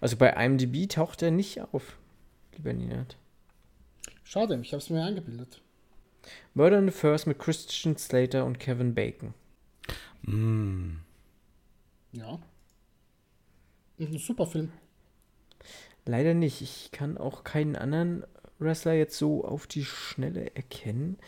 also 0.00 0.16
bei 0.16 0.30
IMDb 0.30 0.88
taucht 0.88 1.22
er 1.22 1.30
nicht 1.30 1.60
auf, 1.60 1.98
lieber 2.56 2.72
Ninat. 2.72 3.16
Schade, 4.24 4.58
ich 4.60 4.72
habe 4.72 4.82
es 4.82 4.90
mir 4.90 5.04
eingebildet. 5.04 5.60
Murder 6.54 6.78
in 6.78 6.86
the 6.86 6.92
First 6.92 7.26
mit 7.26 7.38
Christian 7.38 7.96
Slater 7.96 8.44
und 8.44 8.58
Kevin 8.58 8.94
Bacon. 8.94 9.34
Mm. 10.22 10.96
Ja. 12.12 12.40
Ein 13.98 14.18
super 14.18 14.46
Film. 14.46 14.72
Leider 16.04 16.34
nicht. 16.34 16.62
Ich 16.62 16.90
kann 16.92 17.18
auch 17.18 17.44
keinen 17.44 17.76
anderen 17.76 18.24
Wrestler 18.58 18.94
jetzt 18.94 19.18
so 19.18 19.44
auf 19.44 19.66
die 19.66 19.84
Schnelle 19.84 20.54
erkennen. 20.54 21.18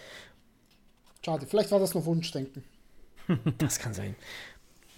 Schade, 1.25 1.47
vielleicht 1.47 1.71
war 1.71 1.81
das 1.81 1.95
nur 1.95 2.05
Wunschdenken. 2.07 2.65
das 3.59 3.79
kann 3.79 3.93
sein. 3.93 4.15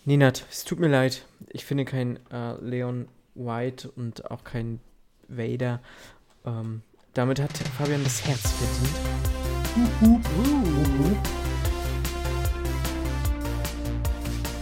Ninat, 0.05 0.47
es 0.51 0.65
tut 0.65 0.79
mir 0.79 0.89
leid. 0.89 1.27
Ich 1.49 1.65
finde 1.65 1.85
keinen 1.85 2.19
äh, 2.31 2.55
Leon 2.61 3.09
White 3.35 3.91
und 3.91 4.31
auch 4.31 4.45
keinen 4.45 4.81
Vader. 5.29 5.81
Ähm, 6.45 6.83
damit 7.15 7.41
hat 7.41 7.57
Fabian 7.59 8.05
das 8.05 8.25
Herz 8.25 8.53
verdient. 8.53 9.21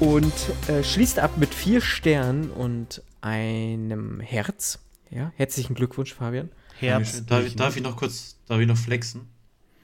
Und 0.01 0.33
äh, 0.69 0.83
schließt 0.83 1.19
ab 1.19 1.37
mit 1.37 1.55
vier 1.55 1.81
Sternen 1.81 2.51
und 2.51 3.03
einem 3.21 4.21
Herz. 4.21 4.79
Ja, 5.11 5.33
herzlichen 5.37 5.75
Glückwunsch, 5.75 6.15
Fabian. 6.15 6.51
Herz. 6.81 7.25
Darf 7.27 7.47
ich, 7.47 7.57
darf 7.57 7.77
ich 7.77 7.83
noch 7.83 7.97
kurz, 7.97 8.39
darf 8.47 8.61
ich 8.61 8.67
noch 8.67 8.77
flexen? 8.77 9.29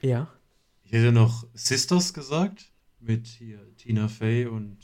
Ja. 0.01 0.27
Ich 0.83 0.91
hätte 0.91 1.11
noch 1.11 1.45
Sisters 1.53 2.13
gesagt, 2.13 2.71
mit 2.99 3.27
hier 3.27 3.59
Tina 3.77 4.07
Fey 4.07 4.45
und 4.45 4.77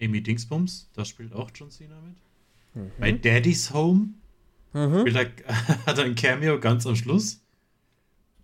Amy 0.00 0.22
Dingsbums. 0.22 0.90
Da 0.94 1.04
spielt 1.04 1.32
auch 1.32 1.50
John 1.54 1.70
Cena 1.70 2.00
mit. 2.00 2.16
Mhm. 2.74 2.90
Bei 2.98 3.12
Daddy's 3.12 3.72
Home 3.72 4.10
mhm. 4.72 5.06
er, 5.06 5.30
hat 5.86 5.98
er 5.98 6.04
ein 6.04 6.14
Cameo 6.14 6.58
ganz 6.60 6.86
am 6.86 6.96
Schluss. 6.96 7.42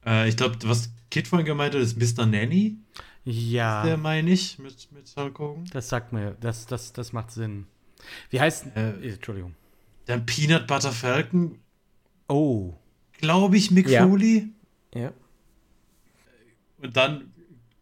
Äh, 0.05 0.29
ich 0.29 0.37
glaube, 0.37 0.57
was 0.65 0.91
Kid 1.11 1.29
vorhin 1.29 1.47
gemeint 1.47 1.75
hat, 1.75 1.81
ist 1.81 1.97
Mr. 1.97 2.27
Nanny. 2.27 2.77
Ja. 3.25 3.85
Der 3.85 3.97
meine 3.97 4.31
ich 4.31 4.59
mit, 4.59 4.93
mit 4.93 5.13
Hulk 5.17 5.39
Hogan. 5.39 5.65
Das 5.73 5.89
sagt 5.89 6.13
mir, 6.13 6.37
das, 6.41 6.67
das, 6.67 6.93
das 6.93 7.13
macht 7.13 7.31
Sinn. 7.31 7.67
Wie 8.31 8.41
heißt. 8.41 8.77
Äh, 8.77 9.15
Entschuldigung. 9.15 9.55
Dann 10.07 10.25
Peanut 10.27 10.69
Butter 10.69 10.93
Falcon 10.93 11.59
Oh. 12.29 12.75
Glaube 13.19 13.57
ich, 13.57 13.71
Mick 13.71 13.89
ja. 13.89 14.07
Foley. 14.07 14.49
Ja. 14.95 15.13
Und 16.79 16.97
dann, 16.97 17.33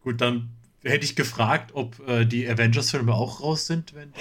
gut, 0.01 0.21
dann 0.21 0.49
hätte 0.83 1.05
ich 1.05 1.15
gefragt, 1.15 1.71
ob 1.73 1.99
äh, 2.07 2.25
die 2.25 2.47
Avengers-Filme 2.47 3.13
auch 3.13 3.41
raus 3.41 3.67
sind, 3.67 3.93
wenn 3.93 4.13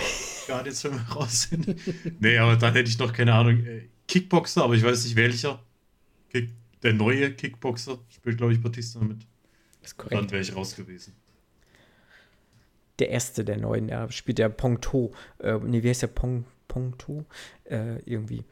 Guardians-Filme 0.46 1.00
raus 1.14 1.42
sind. 1.50 1.76
nee, 2.20 2.38
aber 2.38 2.56
dann 2.56 2.72
hätte 2.72 2.88
ich 2.88 2.98
noch, 2.98 3.12
keine 3.12 3.34
Ahnung, 3.34 3.64
äh, 3.64 3.88
Kickboxer, 4.08 4.64
aber 4.64 4.74
ich 4.74 4.82
weiß 4.82 5.04
nicht 5.04 5.16
welcher. 5.16 5.62
Kick, 6.30 6.50
der 6.82 6.92
neue 6.92 7.32
Kickboxer 7.32 7.98
spielt, 8.10 8.38
glaube 8.38 8.52
ich, 8.52 8.60
Batista 8.60 9.00
mit. 9.00 9.26
ist 9.82 9.96
korrekt. 9.96 10.14
Dann 10.14 10.30
wäre 10.30 10.42
ich 10.42 10.54
raus 10.54 10.76
gewesen. 10.76 11.14
Der 12.98 13.10
erste 13.10 13.44
der 13.44 13.56
neuen, 13.56 13.88
da 13.88 14.10
spielt 14.10 14.38
der 14.38 14.48
Pongto. 14.48 15.12
Äh, 15.38 15.58
nee, 15.58 15.82
wie 15.82 15.88
heißt 15.88 16.02
der 16.02 16.08
Pong, 16.08 16.44
Pongto? 16.68 17.24
Äh, 17.64 17.98
irgendwie. 18.04 18.44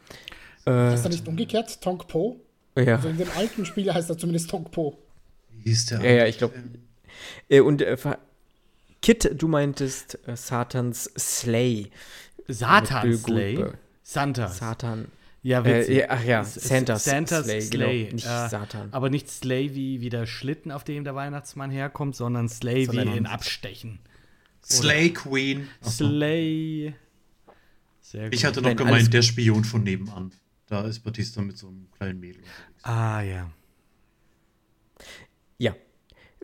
Äh, 0.67 0.71
heißt 0.71 1.07
er 1.07 1.11
nicht 1.11 1.27
umgekehrt? 1.27 1.81
Tonk 1.81 2.09
Po? 2.09 2.41
Ja. 2.77 2.97
Also 2.97 3.09
in 3.09 3.19
dem 3.19 3.29
alten 3.37 3.67
Spiel 3.67 3.93
heißt 3.93 4.09
er 4.11 4.19
zumindest 4.19 4.51
Tonk 4.51 4.71
Po. 4.71 4.99
Wie 5.51 5.71
hieß 5.71 5.87
der? 5.87 6.01
Ja, 6.01 6.11
ja, 6.11 6.27
ich 6.27 6.39
glaube. 6.39 6.55
Äh, 7.49 7.61
und 7.61 7.83
äh, 7.83 7.97
Kit, 9.01 9.31
du 9.37 9.49
meintest 9.49 10.19
äh, 10.27 10.37
Satans 10.37 11.11
Slay. 11.19 11.91
Satan 12.49 13.17
Slay? 13.17 13.65
Santa. 14.03 14.49
Satan. 14.49 15.09
Ja, 15.43 15.61
äh, 15.63 15.81
witzig. 15.81 15.99
Äh, 15.99 16.07
ach 16.09 16.25
ja, 16.25 16.45
Santas, 16.45 17.05
Santas 17.05 17.45
Slay, 17.45 17.61
Slay. 17.61 18.05
Genau, 18.05 18.15
nicht 18.15 18.27
äh, 18.27 18.49
Satan. 18.49 18.89
Aber 18.93 19.11
nicht 19.11 19.29
Slay 19.29 19.75
wie, 19.75 20.01
wie 20.01 20.09
der 20.09 20.27
Schlitten, 20.27 20.71
auf 20.71 20.85
dem 20.85 21.05
der 21.05 21.15
Weihnachtsmann 21.15 21.71
herkommt, 21.71 22.15
sondern 22.15 22.49
Slay 22.49 22.85
sondern 22.85 23.13
wie 23.13 23.17
in 23.17 23.27
Abstechen. 23.27 23.99
Slay 24.65 25.11
Queen. 25.11 25.69
Slay. 25.85 26.95
Sehr 28.01 28.25
gut. 28.25 28.35
Ich 28.35 28.45
hatte 28.45 28.61
noch 28.61 28.69
Nein, 28.69 28.77
gemeint, 28.77 29.13
der 29.13 29.23
Spion 29.23 29.65
von 29.65 29.83
nebenan. 29.83 30.33
Da 30.73 30.87
ist 30.87 31.01
Batista 31.01 31.43
mit 31.43 31.59
so 31.59 31.69
einem 31.69 31.87
kleinen 31.99 32.19
Mädel 32.19 32.41
unterwegs. 32.41 32.85
Ah, 32.85 33.21
ja. 33.21 33.51
Ja. 35.59 35.77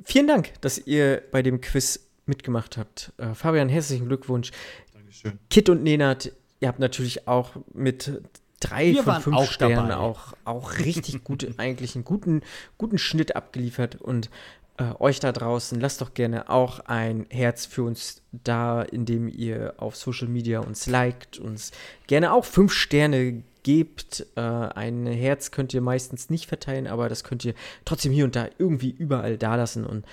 Vielen 0.05 0.27
Dank, 0.27 0.53
dass 0.61 0.77
ihr 0.77 1.23
bei 1.33 1.41
dem 1.43 1.63
Quiz 1.63 2.11
mitgemacht 2.27 2.77
habt. 2.77 3.15
Äh, 3.17 3.33
Fabian, 3.33 3.71
herzlichen 3.71 4.07
Glückwunsch. 4.07 4.51
Dankeschön. 4.93 5.39
Kit 5.49 5.71
und 5.71 5.83
Nenad, 5.83 6.31
ihr 6.61 6.69
habt 6.69 6.79
natürlich 6.79 7.27
auch 7.27 7.53
mit 7.73 8.21
drei 8.61 8.93
Wir 8.93 9.03
von 9.03 9.23
fünf 9.23 9.37
auch 9.39 9.51
Sternen 9.51 9.89
dabei. 9.89 9.97
auch, 9.97 10.35
auch 10.45 10.77
richtig 10.77 11.25
gut, 11.25 11.49
eigentlich 11.57 11.95
einen 11.95 12.05
guten, 12.05 12.43
guten 12.77 12.99
Schnitt 12.99 13.35
abgeliefert. 13.35 13.97
Und 13.97 14.29
äh, 14.77 14.93
euch 14.99 15.21
da 15.21 15.33
draußen, 15.33 15.81
lasst 15.81 16.03
doch 16.03 16.13
gerne 16.13 16.51
auch 16.51 16.81
ein 16.81 17.25
Herz 17.31 17.65
für 17.65 17.83
uns 17.83 18.21
da, 18.33 18.83
indem 18.83 19.27
ihr 19.27 19.73
auf 19.79 19.97
Social 19.97 20.29
Media 20.29 20.61
uns 20.61 20.87
liked, 20.87 21.39
uns 21.39 21.73
gerne 22.07 22.35
auch 22.35 22.45
fünf 22.45 22.75
Sterne 22.75 23.43
gebt. 23.69 24.25
Äh, 24.35 24.41
ein 24.41 25.07
Herz 25.07 25.51
könnt 25.51 25.75
ihr 25.75 25.83
meistens 25.83 26.31
nicht 26.31 26.47
verteilen, 26.47 26.87
aber 26.87 27.11
das 27.11 27.23
könnt 27.23 27.45
ihr 27.45 27.53
trotzdem 27.85 28.13
hier 28.13 28.25
und 28.25 28.35
da 28.35 28.49
irgendwie 28.57 28.89
überall 28.89 29.37
da 29.37 29.57
lassen. 29.57 29.85
Und 29.85 30.07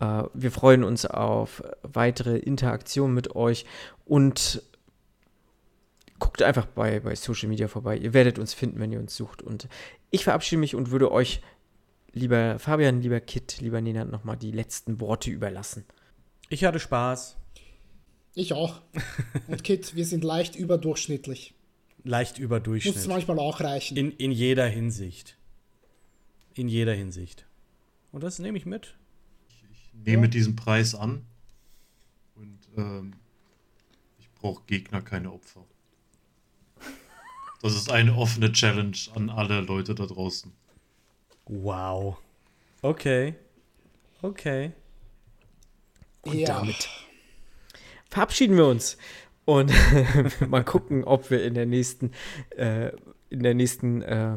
äh, 0.00 0.24
wir 0.34 0.50
freuen 0.50 0.84
uns 0.84 1.06
auf 1.06 1.62
weitere 1.82 2.36
Interaktionen 2.36 3.14
mit 3.14 3.34
euch 3.34 3.64
und 4.04 4.62
guckt 6.18 6.42
einfach 6.42 6.66
bei, 6.66 7.00
bei 7.00 7.14
Social 7.14 7.48
Media 7.48 7.66
vorbei. 7.66 7.96
Ihr 7.96 8.12
werdet 8.12 8.38
uns 8.38 8.52
finden, 8.52 8.78
wenn 8.78 8.92
ihr 8.92 9.00
uns 9.00 9.16
sucht. 9.16 9.40
Und 9.40 9.68
ich 10.10 10.24
verabschiede 10.24 10.60
mich 10.60 10.74
und 10.74 10.90
würde 10.90 11.10
euch, 11.10 11.40
lieber 12.12 12.58
Fabian, 12.58 13.00
lieber 13.00 13.20
Kit, 13.20 13.62
lieber 13.62 13.80
Nina, 13.80 14.04
nochmal 14.04 14.36
die 14.36 14.52
letzten 14.52 15.00
Worte 15.00 15.30
überlassen. 15.30 15.86
Ich 16.50 16.62
hatte 16.62 16.78
Spaß. 16.78 17.38
Ich 18.34 18.52
auch. 18.52 18.82
Und 19.48 19.64
Kit, 19.64 19.96
wir 19.96 20.04
sind 20.04 20.22
leicht 20.22 20.56
überdurchschnittlich. 20.56 21.54
Leicht 22.04 22.38
über 22.38 22.56
Muss 22.58 22.64
Durchschnitt. 22.64 23.06
manchmal 23.08 23.38
auch 23.38 23.60
reichen. 23.60 23.96
In, 23.96 24.12
in 24.12 24.30
jeder 24.32 24.66
Hinsicht. 24.66 25.36
In 26.54 26.68
jeder 26.68 26.94
Hinsicht. 26.94 27.46
Und 28.12 28.22
das 28.22 28.38
nehme 28.38 28.56
ich 28.58 28.66
mit. 28.66 28.96
Nehme 29.92 30.22
Ja. 30.24 30.28
diesen 30.28 30.56
Preis 30.56 30.94
an. 30.94 31.24
Und 32.36 32.58
ähm, 32.76 33.14
ich 34.18 34.30
brauche 34.32 34.62
Gegner, 34.66 35.02
keine 35.02 35.32
Opfer. 35.32 35.64
Das 37.60 37.74
ist 37.74 37.90
eine 37.90 38.14
offene 38.16 38.52
Challenge 38.52 38.96
an 39.14 39.30
alle 39.30 39.60
Leute 39.60 39.94
da 39.94 40.06
draußen. 40.06 40.52
Wow. 41.46 42.18
Okay. 42.82 43.34
Okay. 44.22 44.72
Und 46.22 46.38
Ja. 46.38 46.46
damit 46.58 46.88
verabschieden 48.08 48.56
wir 48.56 48.66
uns. 48.66 48.96
Und 49.48 49.72
mal 50.46 50.62
gucken, 50.62 51.04
ob 51.04 51.30
wir 51.30 51.42
in 51.42 51.54
der 51.54 51.64
nächsten, 51.64 52.12
äh, 52.58 52.90
in 53.30 53.42
der 53.42 53.54
nächsten 53.54 54.02
äh, 54.02 54.36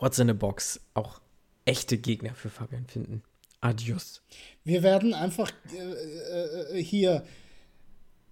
What's 0.00 0.18
in 0.18 0.30
a 0.30 0.32
Box 0.32 0.80
auch 0.94 1.20
echte 1.66 1.98
Gegner 1.98 2.34
für 2.34 2.48
Fabian 2.48 2.86
finden. 2.86 3.22
Adios. 3.60 4.22
Wir 4.64 4.82
werden 4.82 5.12
einfach 5.12 5.52
äh, 5.74 6.78
äh, 6.78 6.82
hier, 6.82 7.26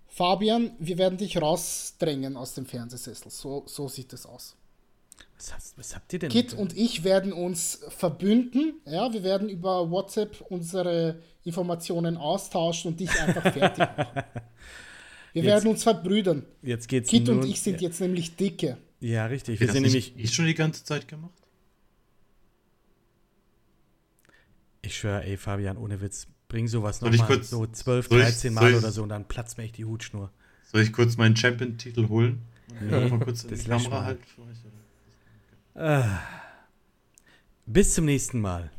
Fabian, 0.09 0.71
wir 0.79 0.97
werden 0.97 1.19
dich 1.19 1.37
rausdrängen 1.37 2.35
aus 2.39 2.55
dem 2.55 2.65
Fernsehsessel. 2.65 3.31
So, 3.31 3.65
so 3.67 3.87
sieht 3.87 4.15
es 4.15 4.25
aus. 4.25 4.57
Was, 5.37 5.55
hast, 5.55 5.77
was 5.77 5.95
habt 5.95 6.11
ihr 6.15 6.19
denn? 6.19 6.31
Kit 6.31 6.55
und 6.55 6.75
ich 6.79 7.05
werden 7.05 7.35
uns 7.35 7.85
verbünden. 7.91 8.81
Ja, 8.87 9.13
wir 9.13 9.23
werden 9.23 9.51
über 9.51 9.91
WhatsApp 9.91 10.47
unsere 10.49 11.21
Informationen 11.45 12.17
austauschen 12.17 12.93
und 12.93 13.01
dich 13.01 13.11
einfach 13.21 13.53
fertig 13.53 13.87
machen. 13.99 14.23
Wir 15.33 15.43
Jetzt- 15.45 15.53
werden 15.53 15.71
uns 15.71 15.83
verbrüdern. 15.83 16.45
jetzt 16.63 16.89
geht's 16.89 17.09
Kit 17.11 17.27
nun, 17.29 17.41
und 17.41 17.47
ich 17.49 17.61
sind 17.61 17.81
jetzt 17.81 18.01
nämlich 18.01 18.37
dicke. 18.37 18.77
Ja, 19.01 19.27
richtig. 19.27 19.55
Wir 19.61 19.61
Wir 19.61 19.67
das 19.69 19.75
sind 19.75 19.83
nicht 19.85 19.93
nämlich. 20.17 20.25
ich 20.31 20.35
schon 20.35 20.47
die 20.47 20.55
ganze 20.55 20.85
Zeit 20.85 21.07
gemacht? 21.09 21.33
Ich 24.83 24.97
schwöre, 24.97 25.25
ey, 25.25 25.37
Fabian, 25.37 25.77
ohne 25.77 26.01
Witz, 26.01 26.27
bring 26.49 26.67
sowas 26.67 27.01
ich 27.03 27.21
nochmal 27.21 27.43
so 27.43 27.67
12, 27.67 28.09
soll 28.09 28.19
ich- 28.21 28.25
13 28.27 28.55
soll 28.55 28.63
Mal 28.63 28.71
ich- 28.73 28.77
oder 28.79 28.93
so 28.93 29.03
und 29.03 29.11
dann 29.11 29.27
platzt 29.29 29.59
mir 29.59 29.65
echt 29.65 29.77
die 29.77 29.85
Hutschnur. 29.85 30.33
Soll 30.65 30.83
ich 30.83 30.93
kurz 30.93 31.17
meinen 31.17 31.37
Champion-Titel 31.37 32.09
holen? 32.09 32.43
Nee, 32.81 33.09
mal 33.09 33.19
kurz 33.21 33.45
in 33.45 33.51
das 33.51 33.61
die 33.65 33.69
Kamera 33.69 34.17
für 34.35 34.43
euch, 34.43 34.59
oder? 35.75 36.21
Bis 37.67 37.95
zum 37.95 38.05
nächsten 38.07 38.41
Mal. 38.41 38.71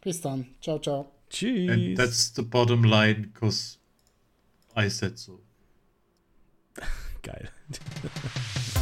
Bis 0.00 0.20
dann. 0.20 0.46
Ciao, 0.60 0.78
ciao. 0.80 1.00
And 1.00 1.10
Tschüss. 1.30 1.96
that's 1.96 2.32
the 2.34 2.42
bottom 2.42 2.84
line, 2.84 3.28
because 3.32 3.78
I 4.76 4.88
said 4.88 5.18
so. 5.18 5.40
Geil. 7.22 7.48